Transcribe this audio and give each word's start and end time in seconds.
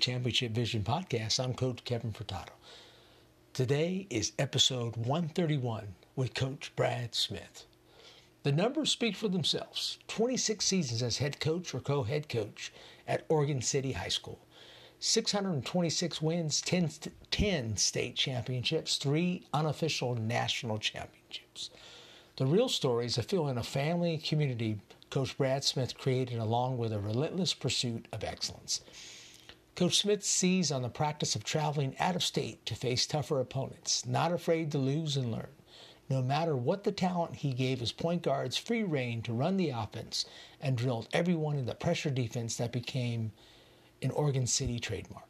Championship 0.00 0.52
Vision 0.52 0.82
Podcast. 0.82 1.38
I'm 1.38 1.52
Coach 1.52 1.84
Kevin 1.84 2.12
Furtado. 2.12 2.52
Today 3.52 4.06
is 4.08 4.32
episode 4.38 4.96
131 4.96 5.94
with 6.16 6.32
Coach 6.32 6.72
Brad 6.74 7.14
Smith. 7.14 7.66
The 8.42 8.50
numbers 8.50 8.90
speak 8.90 9.14
for 9.14 9.28
themselves 9.28 9.98
26 10.08 10.64
seasons 10.64 11.02
as 11.02 11.18
head 11.18 11.38
coach 11.38 11.74
or 11.74 11.80
co 11.80 12.02
head 12.04 12.30
coach 12.30 12.72
at 13.06 13.26
Oregon 13.28 13.60
City 13.60 13.92
High 13.92 14.08
School, 14.08 14.38
626 15.00 16.22
wins, 16.22 16.62
10, 16.62 16.90
10 17.30 17.76
state 17.76 18.16
championships, 18.16 18.96
three 18.96 19.44
unofficial 19.52 20.14
national 20.14 20.78
championships. 20.78 21.68
The 22.36 22.46
real 22.46 22.70
story 22.70 23.04
is 23.04 23.18
a 23.18 23.22
feeling 23.22 23.58
of 23.58 23.66
family 23.66 24.14
and 24.14 24.24
community 24.24 24.78
Coach 25.10 25.36
Brad 25.36 25.62
Smith 25.64 25.98
created 25.98 26.38
along 26.38 26.78
with 26.78 26.92
a 26.92 27.00
relentless 27.00 27.52
pursuit 27.52 28.06
of 28.12 28.24
excellence. 28.24 28.80
Coach 29.76 29.98
Smith 30.00 30.24
sees 30.24 30.70
on 30.70 30.82
the 30.82 30.88
practice 30.88 31.34
of 31.34 31.44
traveling 31.44 31.96
out 31.98 32.16
of 32.16 32.22
state 32.22 32.66
to 32.66 32.74
face 32.74 33.06
tougher 33.06 33.40
opponents, 33.40 34.04
not 34.04 34.32
afraid 34.32 34.70
to 34.72 34.78
lose 34.78 35.16
and 35.16 35.32
learn. 35.32 35.48
No 36.10 36.20
matter 36.20 36.56
what 36.56 36.84
the 36.84 36.92
talent, 36.92 37.36
he 37.36 37.52
gave 37.52 37.80
his 37.80 37.92
point 37.92 38.22
guards 38.22 38.56
free 38.56 38.82
rein 38.82 39.22
to 39.22 39.32
run 39.32 39.56
the 39.56 39.70
offense 39.70 40.26
and 40.60 40.76
drilled 40.76 41.08
everyone 41.12 41.56
in 41.56 41.66
the 41.66 41.74
pressure 41.74 42.10
defense 42.10 42.56
that 42.56 42.72
became 42.72 43.32
an 44.02 44.10
Oregon 44.10 44.46
City 44.46 44.80
trademark. 44.80 45.24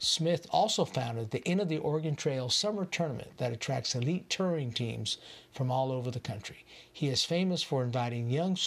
Smith 0.00 0.46
also 0.50 0.84
founded 0.84 1.30
the 1.30 1.46
End 1.46 1.60
of 1.60 1.68
the 1.68 1.78
Oregon 1.78 2.16
Trail 2.16 2.50
Summer 2.50 2.84
Tournament 2.84 3.30
that 3.38 3.52
attracts 3.52 3.94
elite 3.94 4.28
touring 4.28 4.72
teams 4.72 5.18
from 5.52 5.70
all 5.70 5.92
over 5.92 6.10
the 6.10 6.20
country. 6.20 6.66
He 6.92 7.08
is 7.08 7.24
famous 7.24 7.62
for 7.62 7.84
inviting 7.84 8.28
young 8.28 8.58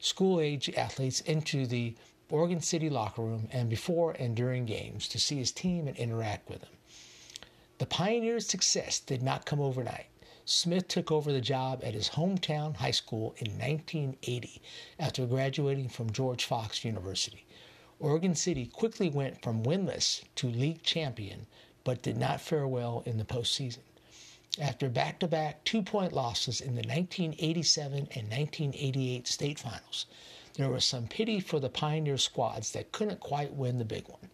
school 0.00 0.40
age 0.40 0.68
athletes 0.76 1.20
into 1.20 1.66
the 1.66 1.94
Oregon 2.28 2.60
City 2.60 2.90
locker 2.90 3.22
room 3.22 3.48
and 3.52 3.70
before 3.70 4.12
and 4.12 4.34
during 4.34 4.66
games 4.66 5.06
to 5.08 5.20
see 5.20 5.36
his 5.36 5.52
team 5.52 5.86
and 5.86 5.96
interact 5.96 6.48
with 6.48 6.60
them. 6.60 6.72
The 7.78 7.86
Pioneers' 7.86 8.48
success 8.48 8.98
did 8.98 9.22
not 9.22 9.46
come 9.46 9.60
overnight. 9.60 10.06
Smith 10.44 10.88
took 10.88 11.12
over 11.12 11.32
the 11.32 11.40
job 11.40 11.82
at 11.84 11.94
his 11.94 12.10
hometown 12.10 12.76
high 12.76 12.90
school 12.90 13.34
in 13.38 13.52
1980 13.52 14.60
after 14.98 15.26
graduating 15.26 15.88
from 15.88 16.10
George 16.10 16.44
Fox 16.44 16.84
University. 16.84 17.44
Oregon 18.00 18.34
City 18.34 18.66
quickly 18.66 19.08
went 19.08 19.40
from 19.40 19.62
winless 19.62 20.22
to 20.34 20.48
league 20.48 20.82
champion, 20.82 21.46
but 21.84 22.02
did 22.02 22.16
not 22.16 22.40
fare 22.40 22.66
well 22.66 23.02
in 23.06 23.18
the 23.18 23.24
postseason. 23.24 23.82
After 24.58 24.88
back 24.88 25.18
to 25.20 25.28
back 25.28 25.64
two 25.64 25.82
point 25.82 26.12
losses 26.12 26.60
in 26.60 26.74
the 26.74 26.82
1987 26.82 27.98
and 27.98 28.30
1988 28.30 29.28
state 29.28 29.58
finals, 29.58 30.06
there 30.56 30.70
was 30.70 30.84
some 30.84 31.06
pity 31.06 31.38
for 31.38 31.60
the 31.60 31.68
Pioneer 31.68 32.16
squads 32.16 32.72
that 32.72 32.90
couldn't 32.90 33.20
quite 33.20 33.52
win 33.52 33.78
the 33.78 33.84
big 33.84 34.08
one. 34.08 34.30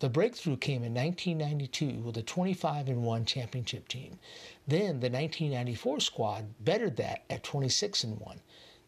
The 0.00 0.10
breakthrough 0.10 0.58
came 0.58 0.82
in 0.82 0.92
1992 0.92 2.02
with 2.02 2.18
a 2.18 2.22
25 2.22 2.88
1 2.88 3.24
championship 3.24 3.88
team. 3.88 4.18
Then 4.66 5.00
the 5.00 5.08
1994 5.08 6.00
squad 6.00 6.44
bettered 6.62 6.96
that 6.96 7.24
at 7.30 7.42
26 7.42 8.04
1. 8.04 8.40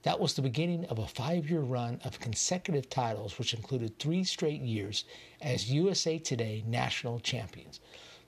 That 0.03 0.21
was 0.21 0.35
the 0.35 0.43
beginning 0.43 0.85
of 0.85 0.99
a 0.99 1.07
five 1.07 1.49
year 1.49 1.63
run 1.63 2.01
of 2.05 2.21
consecutive 2.21 2.91
titles, 2.91 3.39
which 3.39 3.55
included 3.55 3.99
three 3.99 4.25
straight 4.25 4.61
years 4.61 5.05
as 5.41 5.73
USA 5.73 6.19
Today 6.19 6.63
national 6.67 7.21
champions. 7.21 7.81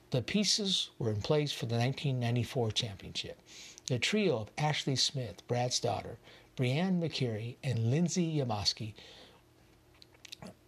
The 0.09 0.23
pieces 0.23 0.89
were 0.97 1.11
in 1.11 1.21
place 1.21 1.51
for 1.51 1.67
the 1.67 1.77
1994 1.77 2.71
championship. 2.71 3.39
The 3.85 3.99
trio 3.99 4.39
of 4.39 4.51
Ashley 4.57 4.95
Smith, 4.95 5.47
Brad's 5.47 5.79
daughter, 5.79 6.17
Brianne 6.59 6.99
McCary, 6.99 7.55
and 7.63 7.89
Lindsay 7.89 8.35
Yamasaki, 8.35 8.93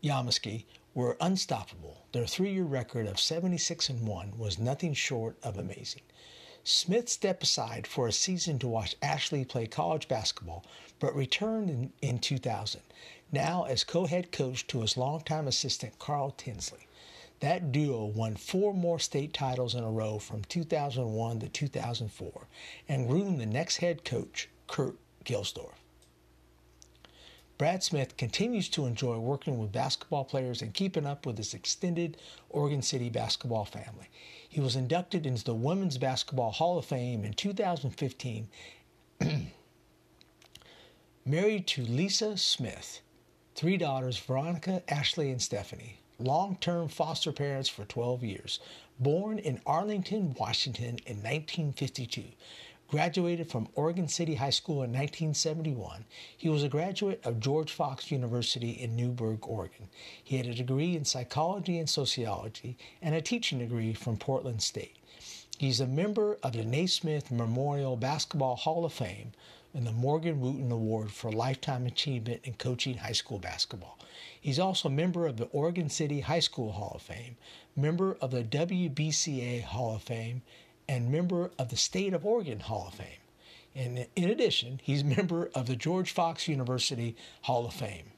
Yamasaki 0.01 0.63
were 0.93 1.17
unstoppable. 1.19 2.05
Their 2.13 2.25
three 2.25 2.53
year 2.53 2.63
record 2.63 3.07
of 3.07 3.19
76 3.19 3.89
and 3.89 4.07
1 4.07 4.37
was 4.37 4.57
nothing 4.57 4.93
short 4.93 5.35
of 5.43 5.57
amazing. 5.57 6.03
Smith 6.63 7.09
stepped 7.09 7.43
aside 7.43 7.85
for 7.85 8.07
a 8.07 8.13
season 8.13 8.57
to 8.59 8.69
watch 8.69 8.95
Ashley 9.01 9.43
play 9.43 9.67
college 9.67 10.07
basketball, 10.07 10.63
but 10.99 11.13
returned 11.13 11.69
in, 11.69 11.91
in 12.01 12.19
2000, 12.19 12.79
now 13.33 13.63
as 13.65 13.83
co 13.83 14.05
head 14.05 14.31
coach 14.31 14.65
to 14.67 14.79
his 14.79 14.95
longtime 14.95 15.45
assistant 15.45 15.99
Carl 15.99 16.31
Tinsley. 16.37 16.87
That 17.41 17.73
duo 17.73 18.05
won 18.05 18.37
four 18.37 18.73
more 18.73 18.99
state 18.99 19.33
titles 19.33 19.75
in 19.75 19.83
a 19.83 19.91
row 19.91 20.19
from 20.19 20.45
2001 20.45 21.39
to 21.41 21.49
2004 21.49 22.47
and 22.87 23.09
groomed 23.09 23.41
the 23.41 23.45
next 23.45 23.77
head 23.77 24.05
coach, 24.05 24.47
Kurt 24.67 24.95
Gilsdorf. 25.25 25.80
Brad 27.61 27.83
Smith 27.83 28.17
continues 28.17 28.69
to 28.69 28.87
enjoy 28.87 29.19
working 29.19 29.59
with 29.59 29.71
basketball 29.71 30.25
players 30.25 30.63
and 30.63 30.73
keeping 30.73 31.05
up 31.05 31.27
with 31.27 31.37
his 31.37 31.53
extended 31.53 32.17
Oregon 32.49 32.81
City 32.81 33.07
basketball 33.07 33.65
family. 33.65 34.09
He 34.49 34.59
was 34.59 34.75
inducted 34.75 35.27
into 35.27 35.43
the 35.43 35.53
Women's 35.53 35.99
Basketball 35.99 36.53
Hall 36.53 36.79
of 36.79 36.85
Fame 36.85 37.23
in 37.23 37.33
2015. 37.33 38.47
Married 41.23 41.67
to 41.67 41.83
Lisa 41.83 42.35
Smith, 42.35 43.01
three 43.53 43.77
daughters, 43.77 44.17
Veronica, 44.17 44.81
Ashley, 44.89 45.29
and 45.29 45.39
Stephanie. 45.39 45.99
Long 46.17 46.57
term 46.61 46.87
foster 46.87 47.31
parents 47.31 47.69
for 47.69 47.85
12 47.85 48.23
years. 48.23 48.59
Born 48.99 49.37
in 49.37 49.61
Arlington, 49.67 50.35
Washington 50.39 50.97
in 51.05 51.17
1952 51.17 52.23
graduated 52.91 53.49
from 53.49 53.69
Oregon 53.73 54.09
City 54.09 54.35
High 54.35 54.49
School 54.49 54.83
in 54.83 54.91
1971. 54.91 56.03
He 56.35 56.49
was 56.49 56.61
a 56.61 56.67
graduate 56.67 57.21
of 57.25 57.39
George 57.39 57.71
Fox 57.71 58.11
University 58.11 58.71
in 58.71 58.97
Newberg, 58.97 59.47
Oregon. 59.47 59.87
He 60.21 60.35
had 60.35 60.45
a 60.45 60.53
degree 60.53 60.97
in 60.97 61.05
psychology 61.05 61.79
and 61.79 61.89
sociology 61.89 62.77
and 63.01 63.15
a 63.15 63.21
teaching 63.21 63.59
degree 63.59 63.93
from 63.93 64.17
Portland 64.17 64.61
State. 64.61 64.97
He's 65.57 65.79
a 65.79 65.87
member 65.87 66.37
of 66.43 66.51
the 66.51 66.65
Naismith 66.65 67.31
Memorial 67.31 67.95
Basketball 67.95 68.57
Hall 68.57 68.83
of 68.83 68.91
Fame 68.91 69.31
and 69.73 69.87
the 69.87 69.93
Morgan 69.93 70.41
Wootten 70.41 70.69
Award 70.69 71.11
for 71.11 71.31
Lifetime 71.31 71.85
Achievement 71.85 72.41
in 72.43 72.55
Coaching 72.55 72.97
High 72.97 73.13
School 73.13 73.39
Basketball. 73.39 73.97
He's 74.41 74.59
also 74.59 74.89
a 74.89 74.91
member 74.91 75.27
of 75.27 75.37
the 75.37 75.45
Oregon 75.45 75.89
City 75.89 76.19
High 76.19 76.41
School 76.41 76.73
Hall 76.73 76.91
of 76.95 77.03
Fame, 77.03 77.37
member 77.73 78.17
of 78.19 78.31
the 78.31 78.43
WBCA 78.43 79.63
Hall 79.63 79.95
of 79.95 80.03
Fame, 80.03 80.41
and 80.91 81.09
member 81.09 81.51
of 81.57 81.69
the 81.69 81.77
State 81.77 82.13
of 82.13 82.25
Oregon 82.25 82.59
Hall 82.59 82.89
of 82.89 82.95
Fame. 82.95 83.21
And 83.73 84.07
in 84.17 84.29
addition, 84.29 84.81
he's 84.83 85.03
a 85.03 85.05
member 85.05 85.49
of 85.55 85.67
the 85.67 85.77
George 85.77 86.11
Fox 86.11 86.49
University 86.49 87.15
Hall 87.43 87.65
of 87.65 87.73
Fame. 87.73 88.11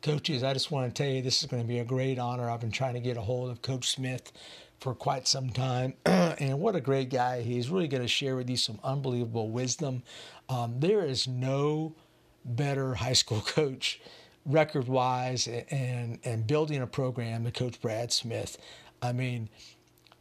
Coaches, 0.00 0.42
I 0.42 0.54
just 0.54 0.70
want 0.70 0.92
to 0.92 1.02
tell 1.02 1.12
you 1.12 1.20
this 1.20 1.42
is 1.42 1.48
going 1.50 1.62
to 1.62 1.68
be 1.68 1.80
a 1.80 1.84
great 1.84 2.18
honor. 2.18 2.48
I've 2.48 2.60
been 2.60 2.70
trying 2.70 2.94
to 2.94 3.00
get 3.00 3.18
a 3.18 3.20
hold 3.20 3.50
of 3.50 3.60
Coach 3.60 3.90
Smith 3.90 4.32
for 4.80 4.94
quite 4.94 5.28
some 5.28 5.50
time, 5.50 5.92
and 6.06 6.58
what 6.58 6.74
a 6.76 6.80
great 6.80 7.10
guy. 7.10 7.42
He's 7.42 7.68
really 7.68 7.88
going 7.88 8.02
to 8.02 8.08
share 8.08 8.34
with 8.34 8.48
you 8.48 8.56
some 8.56 8.80
unbelievable 8.82 9.50
wisdom. 9.50 10.02
Um, 10.48 10.80
there 10.80 11.04
is 11.04 11.28
no 11.28 11.94
better 12.42 12.94
high 12.94 13.12
school 13.12 13.40
coach 13.46 14.00
record 14.46 14.88
wise 14.88 15.46
and 15.46 16.18
and 16.24 16.46
building 16.46 16.80
a 16.80 16.86
program 16.86 17.44
than 17.44 17.52
Coach 17.52 17.80
Brad 17.82 18.10
Smith. 18.10 18.56
I 19.02 19.12
mean, 19.12 19.50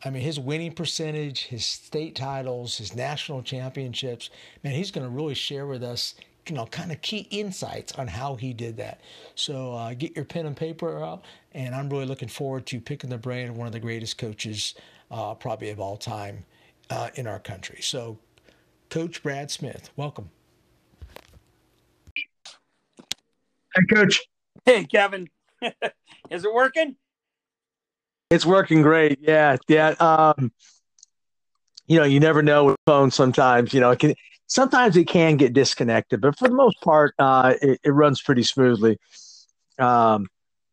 I 0.03 0.09
mean, 0.09 0.23
his 0.23 0.39
winning 0.39 0.73
percentage, 0.73 1.43
his 1.45 1.65
state 1.65 2.15
titles, 2.15 2.77
his 2.77 2.95
national 2.95 3.43
championships, 3.43 4.29
man, 4.63 4.73
he's 4.73 4.91
going 4.91 5.05
to 5.05 5.15
really 5.15 5.35
share 5.35 5.67
with 5.67 5.83
us, 5.83 6.15
you 6.47 6.55
know, 6.55 6.65
kind 6.65 6.91
of 6.91 7.01
key 7.01 7.27
insights 7.29 7.93
on 7.93 8.07
how 8.07 8.35
he 8.35 8.51
did 8.53 8.77
that. 8.77 9.01
So 9.35 9.73
uh, 9.73 9.93
get 9.93 10.15
your 10.15 10.25
pen 10.25 10.47
and 10.47 10.57
paper 10.57 11.03
out, 11.03 11.23
and 11.53 11.75
I'm 11.75 11.87
really 11.89 12.07
looking 12.07 12.29
forward 12.29 12.65
to 12.67 12.81
picking 12.81 13.11
the 13.11 13.17
brain 13.17 13.49
of 13.49 13.57
one 13.57 13.67
of 13.67 13.73
the 13.73 13.79
greatest 13.79 14.17
coaches, 14.17 14.73
uh, 15.11 15.35
probably 15.35 15.69
of 15.69 15.79
all 15.79 15.97
time, 15.97 16.45
uh, 16.89 17.09
in 17.15 17.27
our 17.27 17.39
country. 17.39 17.79
So, 17.81 18.17
Coach 18.89 19.21
Brad 19.21 19.51
Smith, 19.51 19.91
welcome. 19.95 20.31
Hey, 23.75 23.85
Coach. 23.93 24.21
Hey, 24.65 24.85
Kevin. 24.85 25.29
Is 26.29 26.43
it 26.43 26.53
working? 26.53 26.95
It's 28.31 28.45
working 28.45 28.81
great. 28.81 29.19
Yeah, 29.21 29.57
yeah. 29.67 29.89
Um, 29.99 30.53
you 31.85 31.99
know, 31.99 32.05
you 32.05 32.21
never 32.21 32.41
know 32.41 32.63
with 32.63 32.77
phones 32.85 33.13
sometimes. 33.13 33.73
You 33.73 33.81
know, 33.81 33.91
it 33.91 33.99
can 33.99 34.15
sometimes 34.47 34.95
it 34.95 35.03
can 35.09 35.35
get 35.35 35.51
disconnected, 35.51 36.21
but 36.21 36.39
for 36.39 36.47
the 36.47 36.55
most 36.55 36.79
part, 36.79 37.13
uh, 37.19 37.55
it, 37.61 37.81
it 37.83 37.91
runs 37.91 38.21
pretty 38.21 38.43
smoothly. 38.43 38.97
Um, 39.77 40.27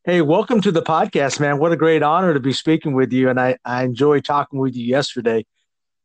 hey, 0.04 0.22
welcome 0.22 0.60
to 0.60 0.70
the 0.70 0.82
podcast, 0.82 1.40
man. 1.40 1.58
What 1.58 1.72
a 1.72 1.76
great 1.76 2.04
honor 2.04 2.32
to 2.32 2.38
be 2.38 2.52
speaking 2.52 2.94
with 2.94 3.12
you. 3.12 3.28
And 3.28 3.40
I, 3.40 3.56
I 3.64 3.82
enjoyed 3.82 4.24
talking 4.24 4.60
with 4.60 4.76
you 4.76 4.86
yesterday. 4.86 5.44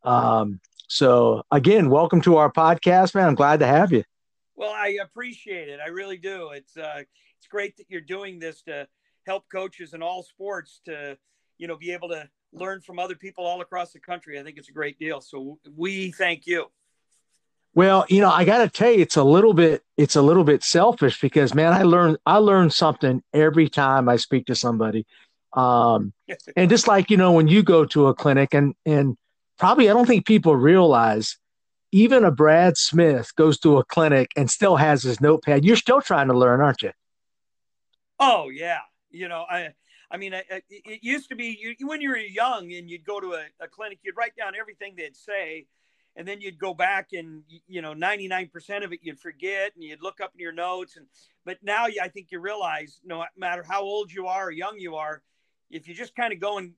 Um, 0.01 0.59
so 0.87 1.43
again, 1.51 1.91
welcome 1.91 2.21
to 2.21 2.37
our 2.37 2.51
podcast, 2.51 3.13
man. 3.13 3.27
I'm 3.27 3.35
glad 3.35 3.59
to 3.59 3.67
have 3.67 3.91
you. 3.91 4.03
Well, 4.55 4.73
I 4.73 4.97
appreciate 5.03 5.69
it. 5.69 5.79
I 5.79 5.89
really 5.89 6.17
do. 6.17 6.49
It's 6.49 6.75
uh, 6.75 7.03
it's 7.37 7.47
great 7.47 7.77
that 7.77 7.85
you're 7.89 8.01
doing 8.01 8.39
this 8.39 8.63
to 8.63 8.87
help 9.27 9.43
coaches 9.51 9.93
in 9.93 10.01
all 10.01 10.23
sports 10.23 10.81
to, 10.85 11.15
you 11.63 11.67
know, 11.67 11.77
be 11.77 11.93
able 11.93 12.09
to 12.09 12.27
learn 12.51 12.81
from 12.81 12.99
other 12.99 13.15
people 13.15 13.45
all 13.45 13.61
across 13.61 13.93
the 13.93 13.99
country. 13.99 14.37
I 14.37 14.43
think 14.43 14.57
it's 14.57 14.67
a 14.67 14.73
great 14.73 14.99
deal. 14.99 15.21
So 15.21 15.59
we 15.77 16.11
thank 16.11 16.45
you. 16.45 16.65
Well, 17.73 18.05
you 18.09 18.19
know, 18.19 18.29
I 18.29 18.43
got 18.43 18.57
to 18.57 18.67
tell 18.67 18.91
you, 18.91 18.99
it's 18.99 19.15
a 19.15 19.23
little 19.23 19.53
bit, 19.53 19.81
it's 19.95 20.17
a 20.17 20.21
little 20.21 20.43
bit 20.43 20.61
selfish 20.61 21.21
because, 21.21 21.53
man, 21.53 21.71
I 21.71 21.83
learn, 21.83 22.17
I 22.25 22.39
learn 22.39 22.69
something 22.69 23.23
every 23.33 23.69
time 23.69 24.09
I 24.09 24.17
speak 24.17 24.47
to 24.47 24.55
somebody. 24.55 25.05
Um, 25.53 26.11
and 26.57 26.69
just 26.69 26.89
like 26.89 27.09
you 27.09 27.15
know, 27.15 27.31
when 27.31 27.47
you 27.47 27.63
go 27.63 27.85
to 27.85 28.07
a 28.07 28.13
clinic, 28.13 28.53
and 28.53 28.75
and 28.85 29.15
probably 29.57 29.89
I 29.89 29.93
don't 29.93 30.05
think 30.05 30.25
people 30.25 30.57
realize, 30.57 31.37
even 31.93 32.25
a 32.25 32.31
Brad 32.31 32.75
Smith 32.75 33.33
goes 33.37 33.57
to 33.59 33.77
a 33.77 33.85
clinic 33.85 34.31
and 34.35 34.51
still 34.51 34.75
has 34.75 35.01
his 35.01 35.21
notepad. 35.21 35.63
You're 35.63 35.77
still 35.77 36.01
trying 36.01 36.27
to 36.27 36.37
learn, 36.37 36.59
aren't 36.59 36.81
you? 36.81 36.91
Oh 38.19 38.49
yeah, 38.49 38.79
you 39.11 39.29
know, 39.29 39.45
I 39.49 39.69
I 40.13 40.17
mean, 40.17 40.33
it 40.33 40.99
used 41.01 41.29
to 41.29 41.35
be 41.35 41.57
you, 41.59 41.87
when 41.87 41.99
you 41.99 42.09
were 42.09 42.17
young 42.17 42.71
and 42.71 42.87
you'd 42.87 43.03
go 43.03 43.19
to 43.19 43.33
a, 43.33 43.45
a, 43.59 43.67
clinic, 43.67 43.97
you'd 44.03 44.15
write 44.15 44.35
down 44.35 44.53
everything 44.55 44.93
they'd 44.95 45.15
say, 45.15 45.65
and 46.15 46.27
then 46.27 46.39
you'd 46.39 46.59
go 46.59 46.75
back 46.75 47.09
and 47.13 47.41
you 47.67 47.81
know, 47.81 47.95
99% 47.95 48.85
of 48.85 48.93
it 48.93 48.99
you'd 49.01 49.19
forget, 49.19 49.71
and 49.73 49.83
you'd 49.83 50.03
look 50.03 50.21
up 50.21 50.31
in 50.35 50.39
your 50.39 50.51
notes. 50.51 50.97
And 50.97 51.07
but 51.45 51.57
now 51.63 51.85
I 51.85 52.07
think 52.09 52.27
you 52.29 52.39
realize, 52.39 52.99
no 53.03 53.25
matter 53.35 53.65
how 53.67 53.81
old 53.81 54.11
you 54.11 54.27
are 54.27 54.47
or 54.47 54.51
young 54.51 54.77
you 54.77 54.95
are, 54.97 55.23
if 55.71 55.87
you 55.87 55.95
just 55.95 56.15
kind 56.15 56.31
of 56.31 56.39
go 56.39 56.59
and 56.59 56.73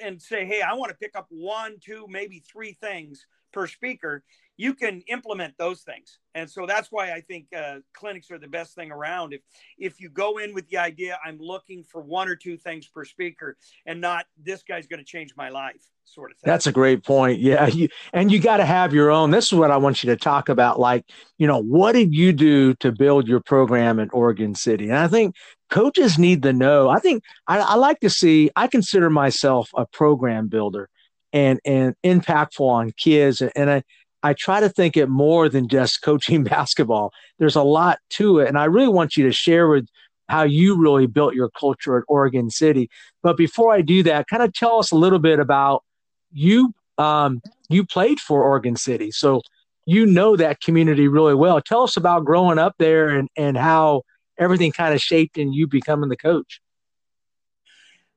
and 0.00 0.22
say, 0.22 0.46
hey, 0.46 0.62
I 0.62 0.74
want 0.74 0.90
to 0.90 0.96
pick 0.96 1.16
up 1.16 1.26
one, 1.30 1.78
two, 1.80 2.06
maybe 2.08 2.38
three 2.38 2.78
things 2.80 3.26
per 3.52 3.66
speaker, 3.66 4.22
you 4.60 4.74
can 4.74 5.00
implement 5.08 5.54
those 5.56 5.80
things. 5.80 6.18
And 6.34 6.48
so 6.48 6.66
that's 6.66 6.92
why 6.92 7.12
I 7.12 7.22
think 7.22 7.46
uh, 7.56 7.76
clinics 7.94 8.30
are 8.30 8.38
the 8.38 8.46
best 8.46 8.74
thing 8.74 8.92
around. 8.92 9.32
If 9.32 9.40
if 9.78 10.00
you 10.00 10.10
go 10.10 10.36
in 10.36 10.52
with 10.52 10.68
the 10.68 10.76
idea, 10.76 11.18
I'm 11.24 11.38
looking 11.40 11.82
for 11.82 12.02
one 12.02 12.28
or 12.28 12.36
two 12.36 12.58
things 12.58 12.86
per 12.86 13.06
speaker, 13.06 13.56
and 13.86 14.02
not 14.02 14.26
this 14.36 14.62
guy's 14.62 14.86
going 14.86 14.98
to 14.98 15.04
change 15.04 15.32
my 15.34 15.48
life, 15.48 15.80
sort 16.04 16.30
of 16.30 16.36
thing. 16.36 16.50
That's 16.50 16.66
a 16.66 16.72
great 16.72 17.02
point. 17.02 17.40
Yeah, 17.40 17.66
you, 17.68 17.88
and 18.12 18.30
you 18.30 18.38
got 18.38 18.58
to 18.58 18.66
have 18.66 18.92
your 18.92 19.10
own. 19.10 19.30
This 19.30 19.46
is 19.46 19.58
what 19.58 19.70
I 19.70 19.78
want 19.78 20.04
you 20.04 20.10
to 20.10 20.16
talk 20.16 20.50
about. 20.50 20.78
Like, 20.78 21.06
you 21.38 21.46
know, 21.46 21.62
what 21.62 21.92
did 21.92 22.14
you 22.14 22.34
do 22.34 22.74
to 22.74 22.92
build 22.92 23.26
your 23.26 23.40
program 23.40 23.98
in 23.98 24.10
Oregon 24.10 24.54
City? 24.54 24.84
And 24.84 24.98
I 24.98 25.08
think 25.08 25.36
coaches 25.70 26.18
need 26.18 26.42
to 26.42 26.52
know. 26.52 26.90
I 26.90 26.98
think 26.98 27.24
I, 27.46 27.60
I 27.60 27.74
like 27.76 28.00
to 28.00 28.10
see. 28.10 28.50
I 28.54 28.66
consider 28.66 29.08
myself 29.08 29.70
a 29.74 29.86
program 29.86 30.48
builder 30.48 30.90
and 31.32 31.60
and 31.64 31.94
impactful 32.04 32.66
on 32.66 32.92
kids 32.92 33.40
and 33.40 33.70
I 33.70 33.82
I 34.22 34.34
try 34.34 34.60
to 34.60 34.68
think 34.68 34.96
it 34.96 35.08
more 35.08 35.48
than 35.48 35.68
just 35.68 36.02
coaching 36.02 36.44
basketball. 36.44 37.12
There's 37.38 37.56
a 37.56 37.62
lot 37.62 37.98
to 38.10 38.38
it. 38.40 38.48
And 38.48 38.58
I 38.58 38.64
really 38.64 38.88
want 38.88 39.16
you 39.16 39.24
to 39.24 39.32
share 39.32 39.68
with 39.68 39.88
how 40.28 40.44
you 40.44 40.80
really 40.80 41.06
built 41.06 41.34
your 41.34 41.50
culture 41.50 41.98
at 41.98 42.04
Oregon 42.08 42.50
City. 42.50 42.88
But 43.22 43.36
before 43.36 43.72
I 43.72 43.82
do 43.82 44.02
that, 44.04 44.28
kind 44.28 44.42
of 44.42 44.52
tell 44.52 44.78
us 44.78 44.92
a 44.92 44.96
little 44.96 45.18
bit 45.18 45.40
about 45.40 45.82
you. 46.32 46.72
Um, 46.98 47.40
you 47.68 47.84
played 47.84 48.20
for 48.20 48.44
Oregon 48.44 48.76
City, 48.76 49.10
so 49.10 49.42
you 49.86 50.06
know 50.06 50.36
that 50.36 50.60
community 50.60 51.08
really 51.08 51.34
well. 51.34 51.60
Tell 51.60 51.82
us 51.82 51.96
about 51.96 52.24
growing 52.24 52.58
up 52.58 52.74
there 52.78 53.08
and, 53.08 53.28
and 53.36 53.56
how 53.56 54.02
everything 54.38 54.70
kind 54.70 54.94
of 54.94 55.00
shaped 55.00 55.36
in 55.36 55.52
you 55.52 55.66
becoming 55.66 56.10
the 56.10 56.16
coach. 56.16 56.60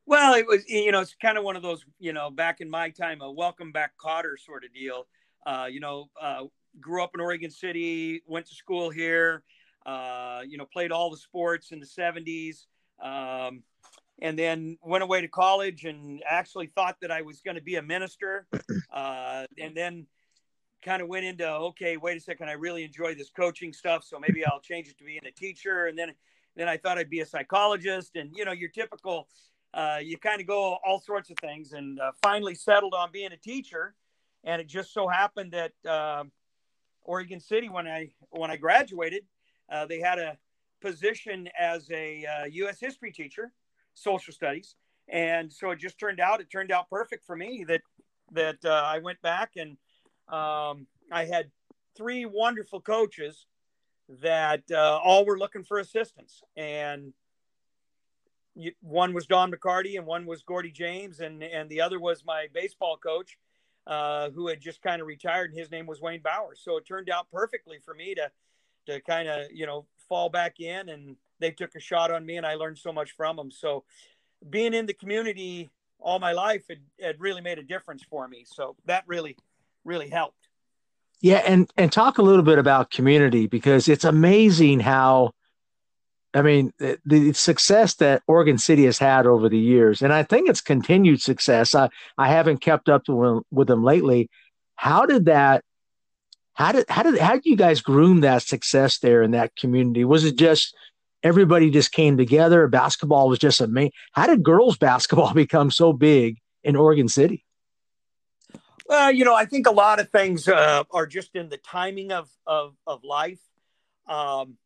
Well, 0.05 0.33
it 0.33 0.45
was, 0.45 0.63
you 0.67 0.91
know, 0.91 0.99
it's 0.99 1.15
kind 1.21 1.37
of 1.37 1.43
one 1.43 1.55
of 1.55 1.63
those, 1.63 1.83
you 1.97 2.13
know, 2.13 2.29
back 2.29 2.59
in 2.59 2.69
my 2.69 2.89
time, 2.89 3.21
a 3.21 3.31
welcome 3.31 3.71
back 3.71 3.93
Kotter 3.97 4.37
sort 4.37 4.65
of 4.65 4.73
deal. 4.73 5.07
Uh, 5.45 5.67
you 5.69 5.79
know, 5.79 6.09
uh, 6.21 6.43
grew 6.79 7.03
up 7.03 7.11
in 7.13 7.21
Oregon 7.21 7.51
City, 7.51 8.21
went 8.27 8.45
to 8.47 8.55
school 8.55 8.89
here, 8.89 9.43
uh, 9.85 10.41
you 10.47 10.57
know, 10.57 10.65
played 10.65 10.91
all 10.91 11.09
the 11.09 11.17
sports 11.17 11.71
in 11.71 11.79
the 11.79 11.85
70s, 11.85 12.65
um, 13.01 13.63
and 14.21 14.37
then 14.37 14.77
went 14.81 15.03
away 15.03 15.21
to 15.21 15.27
college 15.27 15.85
and 15.85 16.23
actually 16.27 16.67
thought 16.67 16.97
that 17.01 17.11
I 17.11 17.21
was 17.21 17.41
going 17.41 17.55
to 17.55 17.63
be 17.63 17.75
a 17.75 17.81
minister. 17.81 18.47
Uh, 18.93 19.47
and 19.57 19.75
then 19.75 20.05
kind 20.83 21.01
of 21.01 21.07
went 21.07 21.25
into, 21.25 21.49
okay, 21.49 21.97
wait 21.97 22.15
a 22.15 22.19
second, 22.19 22.47
I 22.47 22.51
really 22.51 22.83
enjoy 22.83 23.15
this 23.15 23.31
coaching 23.31 23.73
stuff, 23.73 24.03
so 24.03 24.19
maybe 24.19 24.45
I'll 24.45 24.59
change 24.59 24.87
it 24.87 24.99
to 24.99 25.03
being 25.03 25.25
a 25.25 25.31
teacher. 25.31 25.87
And 25.87 25.97
then, 25.97 26.13
then 26.55 26.67
I 26.67 26.77
thought 26.77 26.99
I'd 26.99 27.09
be 27.09 27.21
a 27.21 27.25
psychologist. 27.25 28.15
And, 28.15 28.29
you 28.35 28.45
know, 28.45 28.51
your 28.51 28.69
typical, 28.69 29.27
uh, 29.73 29.97
you 30.03 30.19
kind 30.19 30.41
of 30.41 30.45
go 30.45 30.77
all 30.85 30.99
sorts 30.99 31.31
of 31.31 31.37
things 31.39 31.73
and 31.73 31.99
uh, 31.99 32.11
finally 32.21 32.53
settled 32.53 32.93
on 32.93 33.11
being 33.11 33.31
a 33.31 33.37
teacher 33.37 33.95
and 34.43 34.61
it 34.61 34.67
just 34.67 34.93
so 34.93 35.07
happened 35.07 35.53
that 35.53 35.71
uh, 35.89 36.23
Oregon 37.03 37.39
City, 37.39 37.69
when 37.69 37.87
I 37.87 38.09
when 38.29 38.51
I 38.51 38.57
graduated, 38.57 39.23
uh, 39.71 39.85
they 39.85 39.99
had 39.99 40.19
a 40.19 40.37
position 40.81 41.47
as 41.59 41.89
a 41.91 42.25
uh, 42.25 42.45
U.S. 42.45 42.79
history 42.79 43.11
teacher, 43.11 43.51
social 43.93 44.33
studies, 44.33 44.75
and 45.07 45.51
so 45.51 45.71
it 45.71 45.79
just 45.79 45.99
turned 45.99 46.19
out 46.19 46.41
it 46.41 46.49
turned 46.51 46.71
out 46.71 46.89
perfect 46.89 47.25
for 47.25 47.35
me 47.35 47.65
that 47.67 47.81
that 48.31 48.57
uh, 48.65 48.83
I 48.85 48.99
went 48.99 49.21
back 49.21 49.51
and 49.57 49.77
um, 50.27 50.87
I 51.11 51.25
had 51.25 51.51
three 51.95 52.25
wonderful 52.25 52.81
coaches 52.81 53.45
that 54.21 54.63
uh, 54.71 54.99
all 55.03 55.25
were 55.25 55.37
looking 55.37 55.63
for 55.63 55.79
assistance 55.79 56.41
and 56.57 57.13
one 58.81 59.13
was 59.13 59.25
Don 59.25 59.51
McCarty 59.51 59.97
and 59.97 60.05
one 60.05 60.25
was 60.25 60.43
Gordy 60.43 60.71
James 60.71 61.19
and 61.19 61.43
and 61.43 61.69
the 61.69 61.81
other 61.81 61.99
was 61.99 62.23
my 62.25 62.47
baseball 62.53 62.97
coach 62.97 63.37
uh, 63.87 64.29
who 64.31 64.47
had 64.47 64.61
just 64.61 64.81
kind 64.81 65.01
of 65.01 65.07
retired, 65.07 65.51
and 65.51 65.59
his 65.59 65.71
name 65.71 65.85
was 65.85 66.01
Wayne 66.01 66.21
Bowers. 66.21 66.61
So 66.63 66.77
it 66.77 66.85
turned 66.85 67.09
out 67.09 67.27
perfectly 67.31 67.79
for 67.83 67.93
me 67.93 68.15
to 68.15 68.31
to 68.87 69.01
kind 69.01 69.27
of 69.27 69.51
you 69.51 69.65
know 69.65 69.85
fall 70.09 70.29
back 70.29 70.59
in, 70.59 70.89
and 70.89 71.15
they 71.39 71.51
took 71.51 71.75
a 71.75 71.79
shot 71.79 72.11
on 72.11 72.25
me, 72.25 72.37
and 72.37 72.45
I 72.45 72.55
learned 72.55 72.77
so 72.77 72.93
much 72.93 73.11
from 73.11 73.35
them. 73.35 73.51
So 73.51 73.83
being 74.49 74.73
in 74.73 74.85
the 74.85 74.93
community 74.93 75.71
all 76.03 76.19
my 76.19 76.33
life 76.33 76.63
had, 76.69 76.79
had 77.01 77.19
really 77.19 77.41
made 77.41 77.57
a 77.57 77.63
difference 77.63 78.03
for 78.03 78.27
me. 78.27 78.45
So 78.45 78.75
that 78.85 79.03
really 79.07 79.37
really 79.83 80.09
helped. 80.09 80.47
Yeah, 81.21 81.41
and 81.45 81.71
and 81.77 81.91
talk 81.91 82.17
a 82.17 82.21
little 82.21 82.43
bit 82.43 82.59
about 82.59 82.91
community 82.91 83.47
because 83.47 83.87
it's 83.87 84.03
amazing 84.03 84.81
how 84.81 85.31
I 86.33 86.41
mean, 86.41 86.73
the, 86.79 86.97
the, 87.05 87.33
success 87.33 87.95
that 87.95 88.23
Oregon 88.27 88.57
City 88.57 88.85
has 88.85 88.97
had 88.97 89.27
over 89.27 89.49
the 89.49 89.57
years, 89.57 90.01
and 90.01 90.11
I 90.11 90.23
think 90.23 90.49
it's 90.49 90.61
continued 90.61 91.21
success. 91.21 91.75
I, 91.75 91.89
I 92.17 92.27
haven't 92.27 92.57
kept 92.57 92.89
up 92.89 93.05
to, 93.05 93.45
with 93.51 93.67
them 93.67 93.83
lately. 93.83 94.29
How 94.75 95.05
did 95.05 95.25
that? 95.25 95.63
How 96.53 96.71
did 96.71 96.85
how 96.89 97.03
did 97.03 97.19
how 97.19 97.33
did 97.33 97.45
you 97.45 97.55
guys 97.55 97.81
groom 97.81 98.21
that 98.21 98.43
success 98.43 98.99
there 98.99 99.21
in 99.21 99.31
that 99.31 99.55
community? 99.55 100.05
Was 100.05 100.23
it 100.25 100.35
just 100.35 100.75
everybody 101.21 101.69
just 101.69 101.91
came 101.91 102.17
together? 102.17 102.67
Basketball 102.67 103.29
was 103.29 103.39
just 103.39 103.61
a 103.61 103.67
main. 103.67 103.91
How 104.13 104.27
did 104.27 104.43
girls 104.43 104.77
basketball 104.77 105.33
become 105.35 105.71
so 105.71 105.93
big 105.93 106.39
in 106.63 106.75
Oregon 106.75 107.07
City? 107.07 107.45
Well, 108.87 109.11
you 109.11 109.23
know, 109.23 109.35
I 109.35 109.45
think 109.45 109.67
a 109.67 109.71
lot 109.71 109.99
of 109.99 110.09
things 110.09 110.47
uh, 110.47 110.83
are 110.91 111.07
just 111.07 111.35
in 111.35 111.49
the 111.49 111.57
timing 111.57 112.11
of 112.11 112.29
of, 112.45 112.75
of 112.85 113.03
life. 113.03 113.39
Um, 114.07 114.57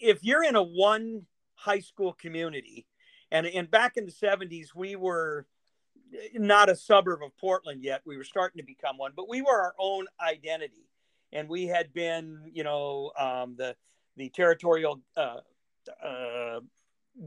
if 0.00 0.24
you're 0.24 0.44
in 0.44 0.56
a 0.56 0.62
one 0.62 1.26
high 1.54 1.80
school 1.80 2.12
community, 2.12 2.86
and 3.30 3.46
and 3.46 3.70
back 3.70 3.96
in 3.96 4.06
the 4.06 4.12
70s, 4.12 4.68
we 4.74 4.96
were 4.96 5.46
not 6.34 6.68
a 6.68 6.76
suburb 6.76 7.22
of 7.22 7.36
Portland 7.36 7.82
yet. 7.82 8.02
We 8.04 8.16
were 8.16 8.24
starting 8.24 8.58
to 8.58 8.66
become 8.66 8.98
one, 8.98 9.12
but 9.14 9.28
we 9.28 9.42
were 9.42 9.60
our 9.60 9.74
own 9.78 10.06
identity, 10.20 10.88
and 11.32 11.48
we 11.48 11.66
had 11.66 11.92
been, 11.92 12.50
you 12.52 12.64
know, 12.64 13.12
um, 13.18 13.54
the 13.56 13.76
the 14.16 14.30
territorial 14.30 15.00
uh, 15.16 15.36
uh, 16.04 16.60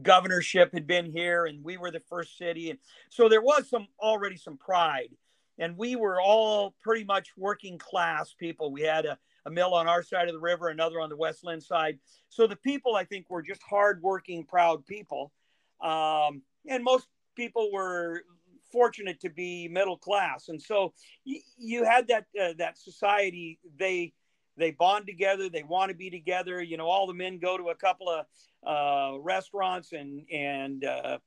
governorship 0.02 0.74
had 0.74 0.88
been 0.88 1.12
here, 1.12 1.46
and 1.46 1.64
we 1.64 1.78
were 1.78 1.92
the 1.92 2.02
first 2.02 2.38
city, 2.38 2.70
and 2.70 2.80
so 3.10 3.30
there 3.30 3.42
was 3.42 3.70
some 3.70 3.88
already 4.00 4.36
some 4.36 4.58
pride, 4.58 5.10
and 5.58 5.78
we 5.78 5.96
were 5.96 6.20
all 6.22 6.76
pretty 6.82 7.04
much 7.04 7.30
working 7.38 7.78
class 7.78 8.34
people. 8.38 8.72
We 8.72 8.82
had 8.82 9.06
a 9.06 9.18
a 9.46 9.52
mill 9.52 9.74
on 9.74 9.88
our 9.88 10.04
side 10.04 10.28
of 10.28 10.34
the 10.34 10.40
river, 10.40 10.70
another 10.70 11.02
on 11.02 11.10
the 11.10 11.18
West 11.18 11.44
Linn 11.44 11.62
side. 11.62 12.00
So 12.30 12.48
the 12.48 12.56
people, 12.56 12.96
I 12.96 13.04
think, 13.04 13.30
were 13.30 13.42
just 13.42 13.62
hardworking, 13.64 14.46
proud 14.46 14.86
people. 14.86 15.32
Um, 15.82 16.42
and 16.68 16.84
most 16.84 17.08
people 17.36 17.70
were 17.72 18.24
fortunate 18.72 19.20
to 19.20 19.30
be 19.30 19.68
middle 19.68 19.98
class. 19.98 20.50
And 20.50 20.62
so 20.62 20.94
y- 21.26 21.42
you 21.58 21.84
had 21.84 22.08
that, 22.08 22.26
uh, 22.42 22.54
that 22.58 22.78
society, 22.78 23.60
they, 23.78 24.14
they 24.56 24.72
bond 24.72 25.06
together. 25.08 25.50
They 25.50 25.64
want 25.64 25.90
to 25.90 25.96
be 25.96 26.10
together. 26.10 26.62
You 26.62 26.78
know, 26.78 26.88
all 26.88 27.06
the 27.06 27.14
men 27.14 27.38
go 27.40 27.58
to 27.58 27.70
a 27.70 27.76
couple 27.76 28.10
of 28.10 28.26
uh, 28.66 29.20
restaurants 29.20 29.92
and, 29.92 30.26
and, 30.32 30.86
uh, 30.86 31.18